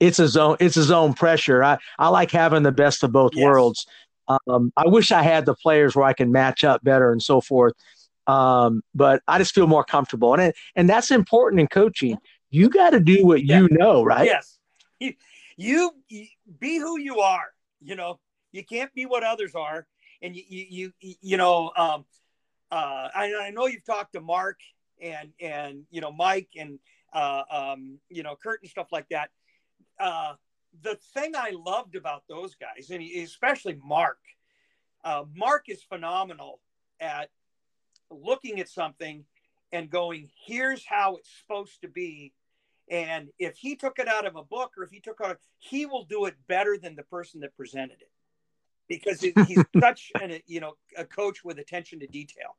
it's 0.00 0.18
a 0.18 0.26
zone. 0.26 0.56
It's 0.58 0.76
a 0.76 0.82
zone 0.82 1.14
pressure. 1.14 1.62
I 1.62 1.78
I 1.98 2.08
like 2.08 2.30
having 2.30 2.62
the 2.62 2.72
best 2.72 3.02
of 3.02 3.12
both 3.12 3.32
Yes. 3.34 3.44
worlds. 3.44 3.86
Um, 4.28 4.72
I 4.76 4.88
wish 4.88 5.12
I 5.12 5.22
had 5.22 5.46
the 5.46 5.54
players 5.54 5.94
where 5.94 6.04
I 6.04 6.12
can 6.12 6.32
match 6.32 6.64
up 6.64 6.82
better 6.82 7.12
and 7.12 7.22
so 7.22 7.40
forth. 7.40 7.74
Um, 8.26 8.82
but 8.94 9.22
I 9.28 9.38
just 9.38 9.54
feel 9.54 9.66
more 9.66 9.84
comfortable, 9.84 10.34
and 10.34 10.42
it, 10.42 10.56
and 10.74 10.88
that's 10.88 11.10
important 11.10 11.60
in 11.60 11.68
coaching. 11.68 12.18
You 12.50 12.68
got 12.68 12.90
to 12.90 13.00
do 13.00 13.26
what 13.26 13.42
you 13.42 13.68
know, 13.70 14.02
right? 14.02 14.26
Yes. 14.26 14.58
You, 14.98 15.12
you, 15.56 15.90
you 16.08 16.26
be 16.58 16.78
who 16.78 16.98
you 16.98 17.20
are. 17.20 17.52
You 17.80 17.96
know, 17.96 18.18
you 18.52 18.64
can't 18.64 18.92
be 18.94 19.06
what 19.06 19.22
others 19.22 19.54
are. 19.54 19.86
And 20.22 20.34
you, 20.34 20.42
you, 20.48 20.92
you, 21.00 21.14
you 21.20 21.36
know, 21.36 21.70
um, 21.76 22.04
uh, 22.70 23.08
I, 23.14 23.34
I 23.42 23.50
know 23.50 23.66
you've 23.66 23.84
talked 23.84 24.14
to 24.14 24.20
Mark 24.20 24.58
and, 25.00 25.32
and, 25.40 25.84
you 25.90 26.00
know, 26.00 26.10
Mike 26.10 26.48
and, 26.56 26.78
uh, 27.12 27.42
um, 27.50 27.98
you 28.08 28.22
know, 28.22 28.34
Kurt 28.42 28.62
and 28.62 28.70
stuff 28.70 28.88
like 28.90 29.08
that. 29.10 29.30
Uh, 30.00 30.34
the 30.82 30.98
thing 31.14 31.34
I 31.36 31.50
loved 31.50 31.96
about 31.96 32.22
those 32.28 32.54
guys, 32.54 32.90
and 32.90 33.02
especially 33.02 33.78
Mark, 33.84 34.18
uh, 35.04 35.24
Mark 35.34 35.68
is 35.68 35.82
phenomenal 35.82 36.60
at 36.98 37.28
looking 38.10 38.60
at 38.60 38.68
something 38.68 39.24
and 39.72 39.90
going, 39.90 40.30
here's 40.46 40.84
how 40.86 41.16
it's 41.16 41.30
supposed 41.40 41.80
to 41.82 41.88
be. 41.88 42.32
And 42.88 43.28
if 43.38 43.56
he 43.56 43.74
took 43.76 43.98
it 43.98 44.08
out 44.08 44.26
of 44.26 44.36
a 44.36 44.44
book 44.44 44.72
or 44.78 44.84
if 44.84 44.90
he 44.90 45.00
took 45.00 45.18
it, 45.20 45.38
he 45.58 45.86
will 45.86 46.04
do 46.04 46.26
it 46.26 46.34
better 46.46 46.78
than 46.78 46.94
the 46.94 47.02
person 47.02 47.40
that 47.40 47.56
presented 47.56 48.00
it 48.00 48.10
because 48.88 49.20
he's 49.20 49.64
such 49.80 50.12
an, 50.20 50.38
you 50.46 50.60
know, 50.60 50.74
a 50.96 51.04
coach 51.04 51.44
with 51.44 51.58
attention 51.58 51.98
to 52.00 52.06
detail. 52.06 52.56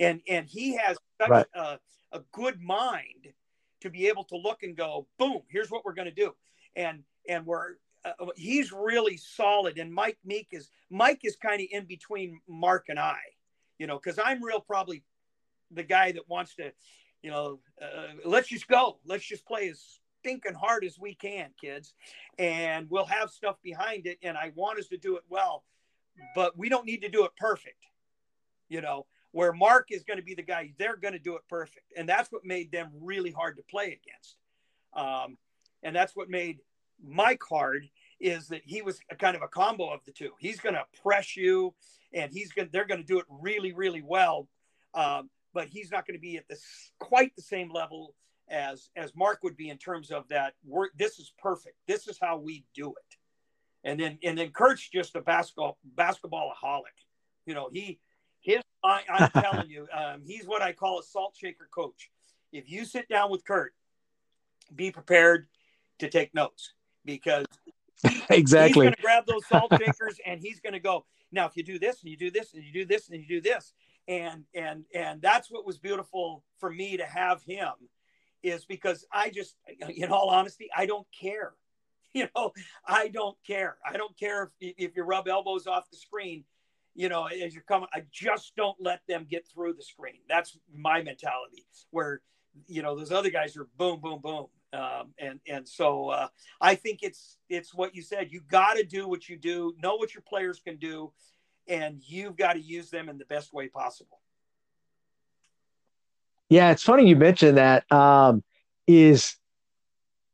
And, 0.00 0.20
and 0.28 0.46
he 0.46 0.76
has 0.76 0.98
such 1.20 1.30
Right. 1.30 1.46
a, 1.54 1.78
a 2.12 2.20
good 2.32 2.60
mind 2.60 3.32
to 3.80 3.90
be 3.90 4.08
able 4.08 4.24
to 4.24 4.36
look 4.36 4.62
and 4.62 4.76
go, 4.76 5.06
boom, 5.18 5.42
here's 5.48 5.70
what 5.70 5.84
we're 5.84 5.94
going 5.94 6.08
to 6.08 6.14
do. 6.14 6.34
And, 6.76 7.04
and 7.28 7.46
we're, 7.46 7.76
uh, 8.04 8.12
he's 8.36 8.72
really 8.72 9.16
solid. 9.16 9.78
And 9.78 9.92
Mike 9.92 10.18
Meek 10.24 10.48
is, 10.52 10.70
Mike 10.90 11.20
is 11.24 11.36
kind 11.36 11.60
of 11.60 11.68
in 11.70 11.84
between 11.86 12.40
Mark 12.48 12.86
and 12.88 12.98
I, 12.98 13.16
you 13.78 13.86
know, 13.86 13.98
cause 13.98 14.18
I'm 14.22 14.42
real 14.42 14.60
probably 14.60 15.02
the 15.70 15.82
guy 15.82 16.12
that 16.12 16.28
wants 16.28 16.54
to, 16.56 16.72
you 17.22 17.30
know, 17.30 17.60
uh, 17.80 18.14
let's 18.24 18.48
just 18.48 18.68
go. 18.68 18.98
Let's 19.04 19.24
just 19.24 19.46
play 19.46 19.68
as 19.68 19.82
stinking 20.20 20.54
hard 20.54 20.84
as 20.84 20.98
we 20.98 21.14
can, 21.14 21.50
kids. 21.60 21.94
And 22.38 22.88
we'll 22.90 23.04
have 23.06 23.30
stuff 23.30 23.56
behind 23.62 24.06
it. 24.06 24.18
And 24.22 24.36
I 24.36 24.52
want 24.54 24.78
us 24.78 24.88
to 24.88 24.96
do 24.96 25.16
it 25.16 25.22
well, 25.28 25.64
but 26.34 26.56
we 26.56 26.68
don't 26.68 26.86
need 26.86 27.02
to 27.02 27.08
do 27.08 27.24
it 27.24 27.32
perfect, 27.36 27.84
you 28.68 28.80
know, 28.80 29.06
where 29.32 29.52
Mark 29.52 29.88
is 29.90 30.04
going 30.04 30.18
to 30.18 30.24
be 30.24 30.34
the 30.34 30.42
guy, 30.42 30.72
they're 30.78 30.96
going 30.96 31.12
to 31.12 31.18
do 31.18 31.36
it 31.36 31.42
perfect. 31.48 31.92
And 31.96 32.08
that's 32.08 32.30
what 32.30 32.44
made 32.44 32.70
them 32.70 32.90
really 33.00 33.32
hard 33.32 33.56
to 33.56 33.62
play 33.68 33.98
against. 34.00 34.36
Um, 34.94 35.36
and 35.82 35.94
that's 35.94 36.14
what 36.14 36.30
made 36.30 36.60
Mike 37.04 37.42
hard 37.48 37.88
is 38.24 38.48
that 38.48 38.62
he 38.64 38.80
was 38.80 38.98
a 39.10 39.14
kind 39.14 39.36
of 39.36 39.42
a 39.42 39.48
combo 39.48 39.90
of 39.90 40.00
the 40.06 40.10
two. 40.10 40.30
He's 40.38 40.58
going 40.58 40.74
to 40.74 40.84
press 41.02 41.36
you 41.36 41.74
and 42.14 42.32
he's 42.32 42.52
going. 42.52 42.70
They're 42.72 42.86
going 42.86 43.02
to 43.02 43.06
do 43.06 43.18
it 43.18 43.26
really, 43.28 43.72
really 43.72 44.02
well. 44.02 44.48
Um, 44.94 45.28
but 45.52 45.68
he's 45.68 45.90
not 45.90 46.06
going 46.06 46.16
to 46.16 46.20
be 46.20 46.38
at 46.38 46.48
this 46.48 46.90
quite 46.98 47.36
the 47.36 47.42
same 47.42 47.70
level 47.70 48.14
as 48.48 48.88
as 48.96 49.14
Mark 49.14 49.40
would 49.42 49.58
be 49.58 49.68
in 49.68 49.76
terms 49.76 50.10
of 50.10 50.26
that. 50.28 50.54
We're, 50.64 50.88
this 50.96 51.18
is 51.18 51.34
perfect. 51.38 51.76
This 51.86 52.08
is 52.08 52.18
how 52.20 52.38
we 52.38 52.64
do 52.74 52.90
it. 52.90 53.16
And 53.84 54.00
then 54.00 54.18
and 54.22 54.38
then 54.38 54.50
Kurt's 54.50 54.88
just 54.88 55.14
a 55.16 55.20
basketball 55.20 55.76
basketballaholic. 55.94 56.96
You 57.44 57.54
know, 57.54 57.68
he 57.70 58.00
his 58.40 58.62
I, 58.82 59.02
I'm 59.10 59.30
telling 59.42 59.68
you, 59.68 59.86
um, 59.94 60.22
he's 60.24 60.46
what 60.46 60.62
I 60.62 60.72
call 60.72 60.98
a 60.98 61.02
salt 61.02 61.36
shaker 61.38 61.68
coach. 61.74 62.10
If 62.52 62.70
you 62.70 62.86
sit 62.86 63.06
down 63.08 63.30
with 63.30 63.44
Kurt, 63.44 63.74
be 64.74 64.90
prepared 64.90 65.46
to 65.98 66.08
take 66.08 66.34
notes 66.34 66.72
because 67.04 67.46
exactly. 68.30 68.86
He's 68.86 68.90
going 68.90 68.94
to 68.94 69.02
grab 69.02 69.26
those 69.26 69.46
salt 69.46 69.72
shakers 69.78 70.18
and 70.26 70.40
he's 70.40 70.60
going 70.60 70.72
to 70.72 70.80
go. 70.80 71.04
Now, 71.32 71.46
if 71.46 71.56
you 71.56 71.62
do 71.62 71.78
this 71.78 72.02
and 72.02 72.10
you 72.10 72.16
do 72.16 72.30
this 72.30 72.54
and 72.54 72.64
you 72.64 72.72
do 72.72 72.84
this 72.84 73.08
and 73.08 73.20
you 73.20 73.26
do 73.26 73.40
this, 73.40 73.72
and 74.06 74.44
and 74.54 74.84
and 74.94 75.22
that's 75.22 75.50
what 75.50 75.66
was 75.66 75.78
beautiful 75.78 76.44
for 76.58 76.70
me 76.70 76.96
to 76.96 77.04
have 77.04 77.42
him, 77.42 77.72
is 78.42 78.64
because 78.64 79.06
I 79.12 79.30
just, 79.30 79.56
in 79.88 80.10
all 80.10 80.30
honesty, 80.30 80.68
I 80.74 80.86
don't 80.86 81.06
care. 81.18 81.54
You 82.16 82.28
know, 82.36 82.52
I 82.86 83.08
don't 83.08 83.36
care. 83.44 83.76
I 83.84 83.96
don't 83.96 84.16
care 84.16 84.44
if 84.60 84.74
if 84.78 84.96
you 84.96 85.02
rub 85.02 85.26
elbows 85.26 85.66
off 85.66 85.90
the 85.90 85.96
screen. 85.96 86.44
You 86.94 87.08
know, 87.08 87.24
as 87.26 87.52
you're 87.52 87.64
coming, 87.64 87.88
I 87.92 88.04
just 88.12 88.54
don't 88.54 88.76
let 88.78 89.00
them 89.08 89.26
get 89.28 89.48
through 89.48 89.72
the 89.72 89.82
screen. 89.82 90.20
That's 90.28 90.56
my 90.72 91.02
mentality. 91.02 91.66
Where 91.90 92.20
you 92.68 92.82
know 92.82 92.94
those 92.94 93.10
other 93.10 93.30
guys 93.30 93.56
are 93.56 93.66
boom, 93.76 93.98
boom, 94.00 94.20
boom. 94.22 94.46
Um, 94.74 95.14
and 95.18 95.40
and 95.48 95.68
so 95.68 96.08
uh, 96.08 96.28
I 96.60 96.74
think 96.74 97.00
it's 97.02 97.38
it's 97.48 97.72
what 97.72 97.94
you 97.94 98.02
said. 98.02 98.32
You 98.32 98.40
got 98.40 98.76
to 98.76 98.84
do 98.84 99.08
what 99.08 99.28
you 99.28 99.36
do, 99.36 99.74
know 99.80 99.96
what 99.96 100.14
your 100.14 100.22
players 100.22 100.60
can 100.64 100.76
do, 100.76 101.12
and 101.68 102.02
you've 102.06 102.36
got 102.36 102.54
to 102.54 102.60
use 102.60 102.90
them 102.90 103.08
in 103.08 103.18
the 103.18 103.24
best 103.26 103.52
way 103.52 103.68
possible. 103.68 104.20
Yeah, 106.48 106.70
it's 106.70 106.82
funny 106.82 107.08
you 107.08 107.16
mentioned 107.16 107.56
that. 107.56 107.90
Um, 107.92 108.42
is 108.86 109.36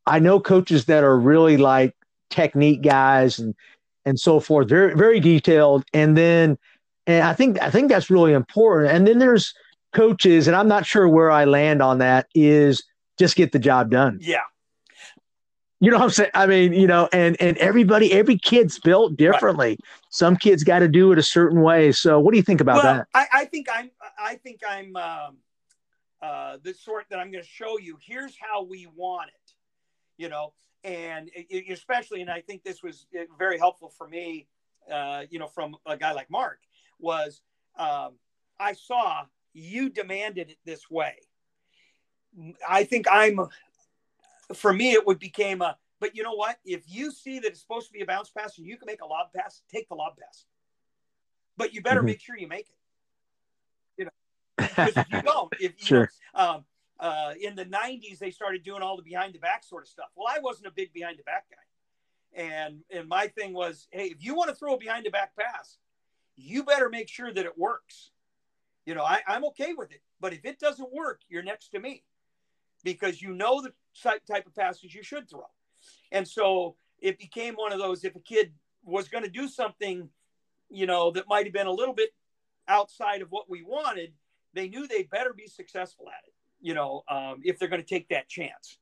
I 0.07 0.19
know 0.19 0.41
coaches 0.41 0.87
that 0.87 1.05
are 1.05 1.19
really 1.19 1.57
like 1.57 1.95
technique 2.31 2.83
guys 2.83 3.39
and 3.39 3.55
and 4.05 4.19
so 4.19 4.41
forth, 4.41 4.69
very 4.69 4.95
very 4.95 5.21
detailed, 5.21 5.85
and 5.93 6.17
then 6.17 6.59
and 7.07 7.25
I 7.25 7.35
think 7.35 7.61
I 7.61 7.71
think 7.71 7.91
that's 7.91 8.11
really 8.11 8.33
important. 8.33 8.93
And 8.93 9.07
then 9.07 9.19
there's 9.19 9.55
coaches, 9.93 10.47
and 10.47 10.57
I'm 10.57 10.69
not 10.69 10.87
sure 10.87 11.09
where 11.09 11.31
I 11.31 11.45
land 11.45 11.83
on 11.83 11.99
that. 11.99 12.27
Is 12.35 12.83
just 13.21 13.37
get 13.37 13.53
the 13.53 13.59
job 13.59 13.91
done. 13.91 14.19
Yeah, 14.23 14.41
You 15.79 15.91
know 15.91 15.99
what 15.99 16.05
I'm 16.05 16.11
saying? 16.11 16.31
I 16.35 16.47
mean, 16.47 16.73
you 16.73 16.87
know, 16.87 17.09
and 17.13 17.37
and 17.41 17.57
everybody, 17.59 18.13
every 18.13 18.39
kid's 18.39 18.79
built 18.81 19.17
differently. 19.17 19.79
Some 20.09 20.37
kids 20.37 20.65
got 20.65 20.81
to 20.81 20.89
do 20.89 21.13
it 21.13 21.19
a 21.19 21.23
certain 21.23 21.61
way. 21.61 21.93
So, 21.93 22.19
what 22.19 22.33
do 22.33 22.39
you 22.39 22.43
think 22.43 22.61
about 22.63 22.83
well, 22.83 22.95
that? 22.95 23.09
I, 23.15 23.27
I 23.33 23.45
think 23.45 23.69
I'm 23.73 23.91
I 24.19 24.37
think 24.37 24.61
I'm 24.69 24.97
um, 24.97 25.37
uh, 26.23 26.57
the 26.63 26.73
sort 26.73 27.07
that 27.11 27.19
I'm 27.19 27.31
going 27.31 27.45
to 27.45 27.49
show 27.49 27.79
you. 27.79 27.99
Here's 28.01 28.37
how 28.41 28.63
we 28.63 28.89
want 28.97 29.29
it, 29.29 29.53
you 30.17 30.31
know, 30.31 30.55
and 30.83 31.31
it- 31.35 31.71
especially, 31.71 32.23
and 32.23 32.31
I 32.31 32.41
think 32.41 32.65
this 32.65 32.83
was 32.83 33.07
uh, 33.15 33.25
very 33.39 33.59
helpful 33.59 33.93
for 33.97 34.09
me, 34.09 34.49
uh, 34.91 35.25
you 35.31 35.39
know, 35.39 35.47
from 35.47 35.77
a 35.85 35.97
guy 35.97 36.13
like 36.13 36.31
Mark 36.31 36.61
was 36.99 37.43
um, 37.79 38.15
I 38.59 38.73
saw 38.73 39.25
you 39.53 39.89
demanded 39.89 40.51
it 40.51 40.59
this 40.65 40.91
way. 40.91 41.17
I 42.69 42.85
think 42.85 43.07
I'm 43.11 43.41
for 44.55 44.73
me 44.73 44.93
it 44.93 45.07
would 45.07 45.19
became 45.19 45.63
a 45.63 45.77
but 46.01 46.17
you 46.17 46.23
know 46.23 46.33
what? 46.33 46.59
If 46.65 46.85
you 46.87 47.11
see 47.11 47.39
that 47.41 47.49
it's 47.49 47.61
supposed 47.61 47.87
to 47.89 47.93
be 47.93 48.01
a 48.01 48.07
bounce 48.07 48.31
pass 48.31 48.57
and 48.57 48.67
you 48.67 48.79
can 48.79 48.87
make 48.87 49.03
a 49.03 49.07
lob 49.07 49.29
pass 49.37 49.61
take 49.71 49.89
the 49.89 49.95
lob 49.95 50.17
pass. 50.17 50.47
But 51.59 51.75
you 51.75 51.83
better 51.83 52.01
Mhm. 52.01 52.07
make 52.07 52.21
sure 52.21 52.39
you 52.39 52.49
make 52.49 52.69
it. 52.71 52.77
You 53.99 54.05
know 54.07 54.11
because 54.57 54.97
if 54.97 55.11
you 55.11 55.21
don't 55.23 55.53
if 55.61 55.73
you 55.81 55.87
Sure. 55.87 56.11
um, 56.35 56.65
uh, 56.99 57.35
in 57.41 57.55
the 57.55 57.65
90s 57.67 58.19
they 58.19 58.31
started 58.31 58.63
doing 58.63 58.83
all 58.83 58.97
the 58.97 59.03
behind 59.03 59.35
the 59.35 59.39
back 59.39 59.63
sort 59.65 59.83
of 59.85 59.89
stuff. 59.89 60.09
Well 60.17 60.27
i 60.29 60.39
wasn't 60.39 60.67
a 60.69 60.71
big 60.71 60.93
behind 60.93 61.19
the 61.19 61.23
back 61.25 61.47
guy. 61.51 62.43
And 62.43 62.83
and 62.91 63.09
my 63.09 63.27
thing 63.27 63.53
was 63.53 63.89
hey 63.91 64.07
if 64.07 64.23
you 64.25 64.35
want 64.35 64.49
to 64.51 64.55
throw 64.55 64.75
a 64.75 64.79
behind 64.79 65.05
the 65.07 65.11
back 65.11 65.37
pass 65.37 65.79
you 66.37 66.65
better 66.65 66.89
make 66.89 67.09
sure 67.09 67.31
that 67.33 67.45
it 67.45 67.59
works. 67.59 68.11
You 68.87 68.95
know 68.95 69.05
I, 69.05 69.21
i'm 69.29 69.45
okay 69.47 69.75
with 69.75 69.93
it. 69.93 70.03
But 70.21 70.33
if 70.33 70.45
it 70.47 70.59
doesn't 70.59 70.93
work 70.93 71.21
you're 71.29 71.43
next 71.43 71.69
to 71.73 71.79
me 71.81 72.05
because 72.85 73.21
you 73.21 73.33
know 73.35 73.61
the 73.61 73.73
type 74.03 74.47
of 74.47 74.55
passes 74.55 74.95
you 74.95 75.03
should 75.03 75.29
throw 75.29 75.47
and 76.13 76.27
so 76.27 76.77
it 77.01 77.19
became 77.19 77.55
one 77.55 77.73
of 77.73 77.79
those 77.79 78.05
if 78.05 78.15
a 78.15 78.21
kid 78.21 78.53
was 78.85 79.09
going 79.09 79.25
to 79.25 79.31
do 79.31 79.49
something 79.49 80.09
you 80.69 80.87
know 80.87 81.11
that 81.11 81.25
might 81.29 81.45
have 81.45 81.53
been 81.53 81.67
a 81.67 81.73
little 81.73 81.95
bit 81.95 82.11
outside 82.69 83.23
of 83.23 83.29
what 83.31 83.49
we 83.49 83.63
wanted 83.63 84.13
they 84.55 84.69
knew 84.69 84.87
they 84.87 85.03
better 85.05 85.33
be 85.33 85.47
successful 85.47 86.07
at 86.09 86.27
it 86.27 86.35
you 86.61 86.75
know 86.75 87.03
um, 87.09 87.41
if 87.43 87.59
they're 87.59 87.69
going 87.69 87.83
to 87.83 87.87
take 87.87 88.09
that 88.09 88.29
chance 88.29 88.79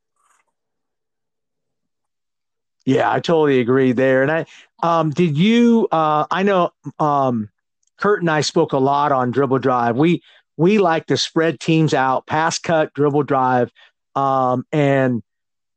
Yeah, 2.89 3.13
I 3.13 3.21
totally 3.21 3.61
agree 3.61 3.93
there. 3.93 4.23
And 4.23 4.33
I, 4.33 4.47
um, 4.83 5.11
did 5.11 5.37
you? 5.37 5.89
Uh, 5.93 6.25
I 6.31 6.43
know 6.43 6.71
um, 6.99 7.51
Kurt 7.99 8.23
and 8.23 8.31
I 8.31 8.41
spoke 8.41 8.73
a 8.73 8.79
lot 8.79 9.13
on 9.13 9.31
dribble 9.31 9.59
drive. 9.59 9.97
We 9.97 10.23
we 10.57 10.79
like 10.79 11.05
to 11.07 11.19
spread 11.19 11.61
teams 11.61 11.93
out, 11.93 12.27
pass 12.27 12.59
cut, 12.59 12.95
dribble 12.95 13.25
drive, 13.25 13.71
um, 14.19 14.65
and 14.73 15.23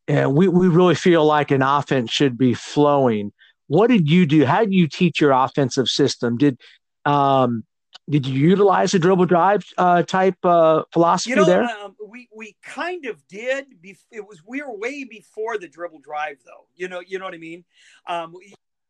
and 0.08 0.36
we 0.36 0.48
we 0.48 0.68
really 0.68 0.96
feel 0.96 1.26
like 1.26 1.52
an 1.52 1.62
offense 1.62 2.12
should 2.12 2.38
be 2.38 2.54
flowing. 2.54 3.32
What 3.68 3.88
did 3.88 4.10
you 4.10 4.26
do? 4.26 4.46
How 4.46 4.62
did 4.62 4.74
you 4.74 4.88
teach 4.88 5.22
your 5.22 5.32
offensive 5.32 5.88
system? 5.88 6.38
Did 6.38 6.60
um, 7.06 7.64
did 8.10 8.26
you 8.26 8.40
utilize 8.40 8.94
a 8.94 9.00
dribble 9.00 9.26
drive 9.26 9.64
uh, 9.78 10.04
type 10.04 10.38
uh, 10.44 10.84
philosophy 10.92 11.30
you 11.32 11.36
know 11.36 11.46
there? 11.46 11.64
um, 11.64 11.96
we 12.06 12.28
we 12.36 12.56
kind 12.64 13.06
of 13.06 13.26
did 13.28 13.68
it 13.84 14.28
was 14.28 14.42
we 14.46 14.62
were 14.62 14.76
way 14.76 15.04
before 15.04 15.58
the 15.58 15.68
dribble 15.68 16.00
drive 16.00 16.38
though 16.46 16.66
you 16.76 16.88
know 16.88 17.02
you 17.06 17.18
know 17.20 17.26
what 17.26 17.34
i 17.34 17.38
mean 17.38 17.64
um, 18.08 18.34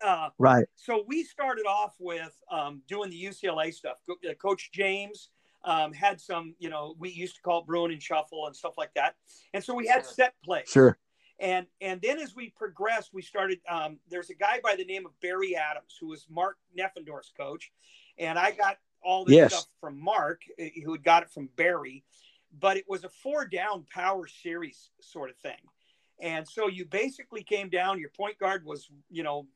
uh, 0.03 0.29
right. 0.39 0.65
so 0.75 1.03
we 1.07 1.23
started 1.23 1.65
off 1.67 1.93
with 1.99 2.33
um, 2.49 2.81
doing 2.87 3.09
the 3.09 3.23
UCLA 3.23 3.71
stuff. 3.71 3.97
Uh, 4.09 4.33
Coach 4.33 4.71
James, 4.73 5.29
um, 5.63 5.93
had 5.93 6.19
some, 6.19 6.55
you 6.59 6.69
know, 6.69 6.95
we 6.99 7.09
used 7.09 7.35
to 7.35 7.41
call 7.41 7.59
it 7.61 7.67
Bruin 7.67 7.91
and 7.91 8.01
Shuffle 8.01 8.47
and 8.47 8.55
stuff 8.55 8.73
like 8.77 8.93
that. 8.95 9.15
And 9.53 9.63
so 9.63 9.73
we 9.73 9.87
had 9.87 10.05
set 10.05 10.33
plays. 10.43 10.69
Sure. 10.69 10.97
And 11.39 11.65
and 11.81 11.99
then 12.01 12.19
as 12.19 12.35
we 12.35 12.49
progressed, 12.49 13.11
we 13.13 13.23
started. 13.23 13.59
Um, 13.67 13.97
there's 14.09 14.29
a 14.29 14.35
guy 14.35 14.59
by 14.63 14.75
the 14.75 14.85
name 14.85 15.07
of 15.07 15.19
Barry 15.21 15.55
Adams 15.55 15.97
who 15.99 16.07
was 16.07 16.27
Mark 16.29 16.57
Neffendorf's 16.77 17.31
coach, 17.35 17.71
and 18.19 18.37
I 18.37 18.51
got 18.51 18.77
all 19.01 19.25
this 19.25 19.35
Yes. 19.35 19.53
stuff 19.53 19.65
from 19.79 19.99
Mark, 19.99 20.43
uh, 20.59 20.65
who 20.85 20.91
had 20.91 21.03
got 21.03 21.23
it 21.23 21.31
from 21.31 21.49
Barry. 21.55 22.03
But 22.59 22.77
it 22.77 22.85
was 22.87 23.03
a 23.05 23.09
four 23.09 23.45
down 23.45 23.85
power 23.91 24.27
series 24.27 24.91
sort 24.99 25.31
of 25.31 25.37
thing, 25.37 25.57
and 26.19 26.47
so 26.47 26.67
you 26.67 26.85
basically 26.85 27.41
came 27.41 27.69
down. 27.69 27.97
Your 27.99 28.09
point 28.09 28.37
guard 28.37 28.63
was, 28.63 28.87
you 29.09 29.23
know, 29.23 29.47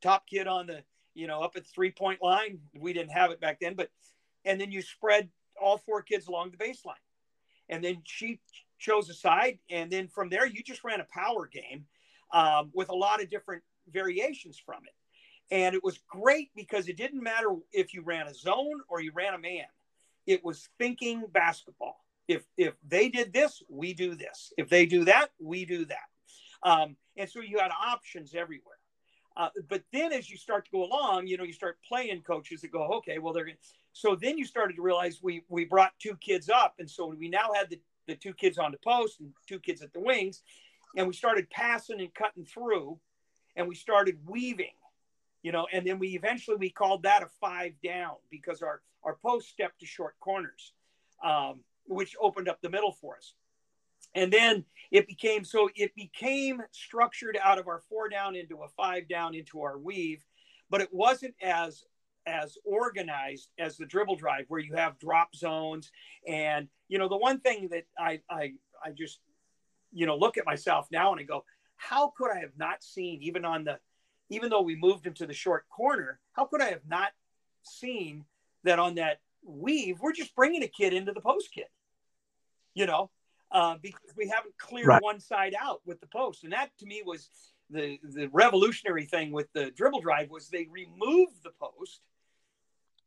top 0.00 0.28
kid 0.28 0.46
on 0.46 0.68
the, 0.68 0.84
you 1.14 1.26
know, 1.26 1.40
up 1.40 1.56
at 1.56 1.66
three 1.66 1.90
point 1.90 2.22
line. 2.22 2.60
We 2.78 2.92
didn't 2.92 3.12
have 3.12 3.32
it 3.32 3.40
back 3.40 3.58
then, 3.60 3.74
but 3.74 3.90
and 4.44 4.60
then 4.60 4.70
you 4.70 4.80
spread 4.80 5.28
all 5.62 5.78
four 5.78 6.02
kids 6.02 6.26
along 6.26 6.50
the 6.50 6.56
baseline, 6.56 6.94
and 7.68 7.82
then 7.82 8.02
she 8.04 8.40
chose 8.78 9.08
a 9.08 9.14
side, 9.14 9.58
and 9.70 9.90
then 9.90 10.08
from 10.08 10.28
there 10.28 10.46
you 10.46 10.62
just 10.62 10.84
ran 10.84 11.00
a 11.00 11.06
power 11.12 11.46
game 11.46 11.86
um, 12.32 12.70
with 12.74 12.88
a 12.88 12.94
lot 12.94 13.22
of 13.22 13.30
different 13.30 13.62
variations 13.90 14.60
from 14.64 14.82
it. 14.84 15.54
And 15.54 15.74
it 15.74 15.84
was 15.84 15.98
great 16.08 16.50
because 16.56 16.88
it 16.88 16.96
didn't 16.96 17.22
matter 17.22 17.50
if 17.72 17.92
you 17.92 18.02
ran 18.02 18.26
a 18.26 18.34
zone 18.34 18.80
or 18.88 19.00
you 19.00 19.12
ran 19.14 19.34
a 19.34 19.38
man. 19.38 19.66
It 20.26 20.44
was 20.44 20.68
thinking 20.78 21.24
basketball. 21.30 21.96
If 22.28 22.44
if 22.56 22.74
they 22.86 23.08
did 23.08 23.32
this, 23.32 23.62
we 23.68 23.92
do 23.92 24.14
this. 24.14 24.52
If 24.56 24.68
they 24.68 24.86
do 24.86 25.04
that, 25.04 25.28
we 25.40 25.64
do 25.64 25.84
that. 25.86 26.08
Um, 26.62 26.96
and 27.16 27.28
so 27.28 27.40
you 27.40 27.58
had 27.58 27.70
options 27.70 28.34
everywhere. 28.34 28.76
Uh, 29.36 29.48
but 29.68 29.82
then 29.92 30.12
as 30.12 30.30
you 30.30 30.36
start 30.36 30.64
to 30.66 30.70
go 30.70 30.84
along, 30.84 31.26
you 31.26 31.36
know, 31.36 31.44
you 31.44 31.52
start 31.52 31.78
playing 31.86 32.22
coaches 32.22 32.60
that 32.60 32.70
go, 32.70 32.84
okay, 32.98 33.18
well 33.18 33.32
they're. 33.32 33.50
So 33.92 34.16
then 34.16 34.38
you 34.38 34.44
started 34.44 34.76
to 34.76 34.82
realize 34.82 35.20
we 35.22 35.44
we 35.48 35.64
brought 35.64 35.92
two 35.98 36.16
kids 36.16 36.48
up, 36.48 36.74
and 36.78 36.90
so 36.90 37.06
we 37.06 37.28
now 37.28 37.52
had 37.54 37.70
the 37.70 37.78
the 38.06 38.16
two 38.16 38.32
kids 38.34 38.58
on 38.58 38.72
the 38.72 38.78
post 38.78 39.20
and 39.20 39.32
two 39.46 39.60
kids 39.60 39.82
at 39.82 39.92
the 39.92 40.00
wings, 40.00 40.42
and 40.96 41.06
we 41.06 41.12
started 41.12 41.48
passing 41.50 42.00
and 42.00 42.12
cutting 42.14 42.44
through, 42.44 42.98
and 43.54 43.68
we 43.68 43.74
started 43.74 44.18
weaving, 44.26 44.74
you 45.42 45.52
know, 45.52 45.66
and 45.72 45.86
then 45.86 45.98
we 45.98 46.08
eventually 46.16 46.56
we 46.56 46.70
called 46.70 47.04
that 47.04 47.22
a 47.22 47.28
five 47.40 47.74
down 47.82 48.16
because 48.30 48.62
our 48.62 48.80
our 49.04 49.16
post 49.16 49.48
stepped 49.48 49.80
to 49.80 49.86
short 49.86 50.18
corners, 50.20 50.72
um, 51.24 51.60
which 51.86 52.16
opened 52.20 52.48
up 52.48 52.60
the 52.62 52.70
middle 52.70 52.92
for 52.92 53.16
us, 53.16 53.34
and 54.14 54.32
then 54.32 54.64
it 54.90 55.06
became 55.06 55.44
so 55.44 55.68
it 55.76 55.94
became 55.94 56.62
structured 56.72 57.38
out 57.42 57.58
of 57.58 57.68
our 57.68 57.82
four 57.88 58.08
down 58.08 58.36
into 58.36 58.62
a 58.62 58.68
five 58.68 59.06
down 59.06 59.34
into 59.34 59.62
our 59.62 59.78
weave, 59.78 60.24
but 60.70 60.80
it 60.80 60.92
wasn't 60.92 61.34
as 61.42 61.84
as 62.26 62.56
organized 62.64 63.48
as 63.58 63.76
the 63.76 63.86
dribble 63.86 64.16
drive 64.16 64.44
where 64.48 64.60
you 64.60 64.74
have 64.74 64.98
drop 64.98 65.34
zones 65.34 65.90
and 66.26 66.68
you 66.88 66.98
know 66.98 67.08
the 67.08 67.16
one 67.16 67.40
thing 67.40 67.68
that 67.70 67.84
i 67.98 68.20
i 68.30 68.52
i 68.84 68.90
just 68.90 69.20
you 69.92 70.06
know 70.06 70.16
look 70.16 70.38
at 70.38 70.46
myself 70.46 70.86
now 70.92 71.12
and 71.12 71.20
i 71.20 71.24
go 71.24 71.44
how 71.76 72.12
could 72.16 72.30
i 72.30 72.38
have 72.38 72.56
not 72.56 72.82
seen 72.82 73.20
even 73.22 73.44
on 73.44 73.64
the 73.64 73.78
even 74.30 74.48
though 74.50 74.62
we 74.62 74.76
moved 74.76 75.06
him 75.06 75.14
to 75.14 75.26
the 75.26 75.32
short 75.32 75.68
corner 75.68 76.20
how 76.32 76.44
could 76.44 76.62
i 76.62 76.70
have 76.70 76.86
not 76.88 77.10
seen 77.62 78.24
that 78.64 78.78
on 78.78 78.94
that 78.94 79.20
weave 79.44 79.98
we're 80.00 80.12
just 80.12 80.34
bringing 80.36 80.62
a 80.62 80.68
kid 80.68 80.92
into 80.92 81.12
the 81.12 81.20
post 81.20 81.52
kid 81.52 81.66
you 82.74 82.86
know 82.86 83.10
uh, 83.50 83.76
because 83.82 84.14
we 84.16 84.28
haven't 84.28 84.56
cleared 84.56 84.86
Right. 84.86 85.02
one 85.02 85.20
side 85.20 85.54
out 85.60 85.80
with 85.84 86.00
the 86.00 86.06
post 86.06 86.44
and 86.44 86.52
that 86.52 86.70
to 86.78 86.86
me 86.86 87.02
was 87.04 87.28
the 87.68 87.98
the 88.02 88.28
revolutionary 88.32 89.04
thing 89.04 89.32
with 89.32 89.52
the 89.52 89.70
dribble 89.72 90.00
drive 90.00 90.30
was 90.30 90.48
they 90.48 90.68
removed 90.70 91.42
the 91.42 91.52
post 91.60 92.00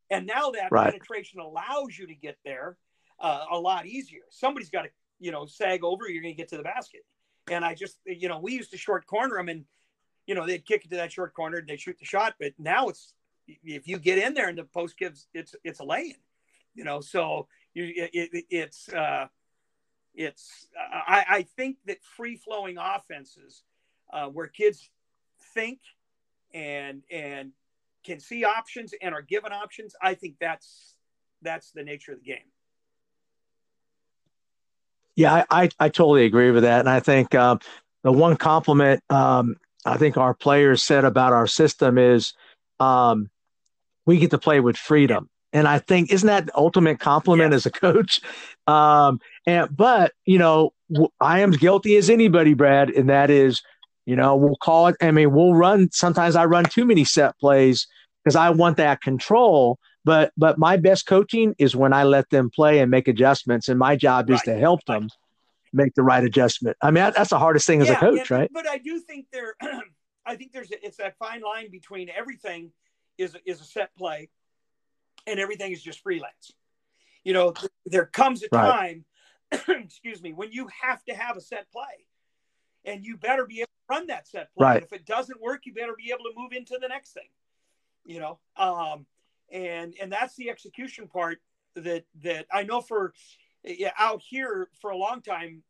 and 0.10 0.26
now 0.26 0.52
that 0.52 0.72
Right. 0.72 0.92
penetration 0.92 1.40
allows 1.40 1.98
you 1.98 2.08
to 2.08 2.16
get 2.16 2.38
there 2.46 2.78
uh, 3.20 3.46
a 3.52 3.58
lot 3.58 3.86
easier 3.86 4.22
somebody's 4.30 4.70
got 4.70 4.84
to 4.84 4.90
you 5.20 5.32
know 5.32 5.46
sag 5.46 5.84
over 5.84 6.10
you're 6.10 6.22
going 6.22 6.34
to 6.34 6.38
get 6.38 6.50
to 6.50 6.58
the 6.58 6.64
basket 6.64 7.02
and 7.50 7.64
i 7.64 7.74
just 7.74 8.00
you 8.06 8.28
know 8.28 8.40
we 8.40 8.54
used 8.54 8.72
to 8.72 8.78
short 8.78 9.06
corner 9.08 9.38
them 9.38 9.50
and 9.50 9.66
you 10.26 10.36
know 10.36 10.46
they'd 10.46 10.66
kick 10.66 10.86
it 10.86 10.90
to 10.90 10.98
that 10.98 11.12
short 11.12 11.34
corner 11.34 11.58
and 11.58 11.68
they 11.68 11.78
shoot 11.78 11.98
the 12.00 12.06
shot 12.06 12.36
but 12.40 12.54
now 12.58 12.90
it's 12.90 13.14
if 13.64 13.88
you 13.88 13.98
get 14.00 14.18
in 14.18 14.34
there 14.34 14.50
and 14.50 14.58
the 14.58 14.64
post 14.64 14.98
gives 14.98 15.28
it's 15.34 15.56
it's 15.64 15.80
a 15.80 15.84
lay-in 15.84 16.16
you 16.74 16.84
know 16.84 17.00
so 17.00 17.48
you 17.74 17.92
it, 17.96 18.30
it, 18.34 18.46
it's 18.50 18.90
uh 18.90 19.28
it's 20.16 20.68
I, 20.78 21.26
I 21.30 21.42
think 21.44 21.78
that 21.88 21.98
free 22.04 22.38
flowing 22.38 22.78
offenses 22.78 23.64
uh, 24.14 24.28
where 24.28 24.48
kids 24.48 24.90
think 25.54 25.80
and 26.54 27.04
and 27.12 27.52
can 28.06 28.20
see 28.20 28.44
options 28.44 28.94
and 29.02 29.14
are 29.14 29.22
given 29.22 29.52
options 29.52 29.96
i 30.02 30.14
think 30.14 30.36
that's 30.40 30.96
that's 31.42 31.72
the 31.72 31.84
nature 31.84 32.12
of 32.12 32.20
the 32.20 32.26
game 32.26 32.38
Yeah, 35.16 35.34
I, 35.50 35.64
I, 35.64 35.70
I 35.80 35.90
totally 35.90 36.26
agree 36.26 36.52
with 36.52 36.64
that. 36.64 36.82
And 36.82 36.90
I 36.90 37.00
think 37.00 37.34
um, 37.36 37.60
the 38.04 38.12
one 38.12 38.36
compliment 38.36 39.02
um, 39.10 39.56
I 39.86 39.98
think 39.98 40.18
our 40.18 40.34
players 40.34 40.82
said 40.84 41.06
about 41.06 41.32
our 41.32 41.48
system 41.48 41.98
is 41.98 42.34
um, 42.80 43.30
we 44.06 44.18
get 44.18 44.32
to 44.32 44.38
play 44.38 44.60
with 44.60 44.78
freedom. 44.78 45.30
And 45.54 45.68
I 45.68 45.80
think 45.80 46.12
isn't 46.12 46.28
that 46.28 46.48
the 46.48 46.58
ultimate 46.58 47.00
compliment 47.00 47.52
Yes. 47.52 47.62
as 47.62 47.66
a 47.68 47.72
coach? 47.72 48.20
Um, 48.68 49.22
and 49.46 49.74
but 49.76 50.12
you 50.26 50.38
know, 50.38 50.74
I 51.22 51.40
am 51.40 51.52
guilty 51.52 51.96
as 51.96 52.10
anybody, 52.10 52.54
Brad, 52.54 52.90
and 52.90 53.10
that 53.10 53.30
is, 53.30 53.62
you 54.06 54.16
know, 54.16 54.36
we'll 54.36 54.58
call 54.58 54.88
it. 54.88 54.96
I 55.02 55.12
mean, 55.12 55.32
we'll 55.32 55.56
run. 55.56 55.90
Sometimes 55.92 56.36
I 56.36 56.46
run 56.46 56.66
too 56.66 56.86
many 56.86 57.04
set 57.04 57.38
plays 57.40 57.88
because 58.24 58.36
I 58.36 58.50
want 58.52 58.78
that 58.78 59.02
control. 59.02 59.80
But 60.04 60.32
but 60.38 60.58
my 60.60 60.78
best 60.78 61.08
coaching 61.08 61.56
is 61.58 61.76
when 61.76 61.92
I 61.92 62.04
let 62.04 62.30
them 62.30 62.52
play 62.52 62.80
and 62.80 62.92
make 62.92 63.08
adjustments, 63.08 63.68
and 63.68 63.80
my 63.80 63.96
job 63.96 64.30
is 64.30 64.42
to 64.44 64.56
help 64.56 64.82
Right. 64.88 65.00
them 65.00 65.10
make 65.74 65.96
the 65.96 66.04
right 66.04 66.24
adjustment. 66.24 66.78
I 66.82 66.88
mean, 66.88 67.04
that, 67.04 67.16
that's 67.16 67.32
the 67.32 67.40
hardest 67.40 67.66
thing 67.66 67.82
as 67.82 67.90
a 67.90 67.96
coach, 67.96 68.30
right? 68.30 68.50
But 68.54 68.68
I 68.68 68.78
do 68.78 69.00
think 69.00 69.26
there, 69.34 69.56
I 70.26 70.36
think 70.36 70.54
there's 70.54 70.72
it's 70.72 70.98
that 70.98 71.18
fine 71.18 71.42
line 71.42 71.72
between 71.72 72.10
everything 72.10 72.72
is 73.18 73.36
is 73.46 73.62
a 73.62 73.66
set 73.66 73.96
play, 73.96 74.30
and 75.26 75.40
everything 75.40 75.72
is 75.72 75.82
just 75.82 76.02
freelance. 76.02 76.52
You 77.24 77.34
know, 77.34 77.52
th- 77.52 77.72
there 77.88 78.06
comes 78.06 78.44
a 78.44 78.50
Right. 78.50 78.68
time, 78.68 79.06
excuse 79.68 80.22
me, 80.22 80.34
when 80.34 80.52
you 80.52 80.68
have 80.84 81.04
to 81.06 81.16
have 81.16 81.36
a 81.36 81.42
set 81.42 81.72
play, 81.72 82.06
and 82.86 83.04
you 83.04 83.18
better 83.18 83.48
be 83.48 83.62
able 83.62 83.70
run 83.90 84.08
that 84.08 84.28
set 84.28 84.54
play. 84.54 84.66
Right. 84.66 84.84
If 84.84 84.94
it 84.94 85.06
doesn't 85.06 85.42
work, 85.42 85.66
you 85.66 85.74
better 85.74 85.96
be 85.98 86.12
able 86.12 86.26
to 86.26 86.34
move 86.36 86.52
into 86.52 86.78
the 86.82 86.88
next 86.88 87.14
thing. 87.14 87.30
You 88.06 88.20
know, 88.20 88.40
um, 88.58 89.06
and 89.52 89.96
and 90.02 90.12
that's 90.12 90.36
the 90.36 90.50
execution 90.50 91.08
part 91.08 91.40
that 91.76 92.06
that 92.24 92.46
I 92.52 92.64
know 92.64 92.82
for 92.82 93.14
yeah, 93.64 93.92
out 93.98 94.22
here 94.22 94.70
for 94.80 94.92
a 94.92 94.98
long 94.98 95.22
time. 95.22 95.64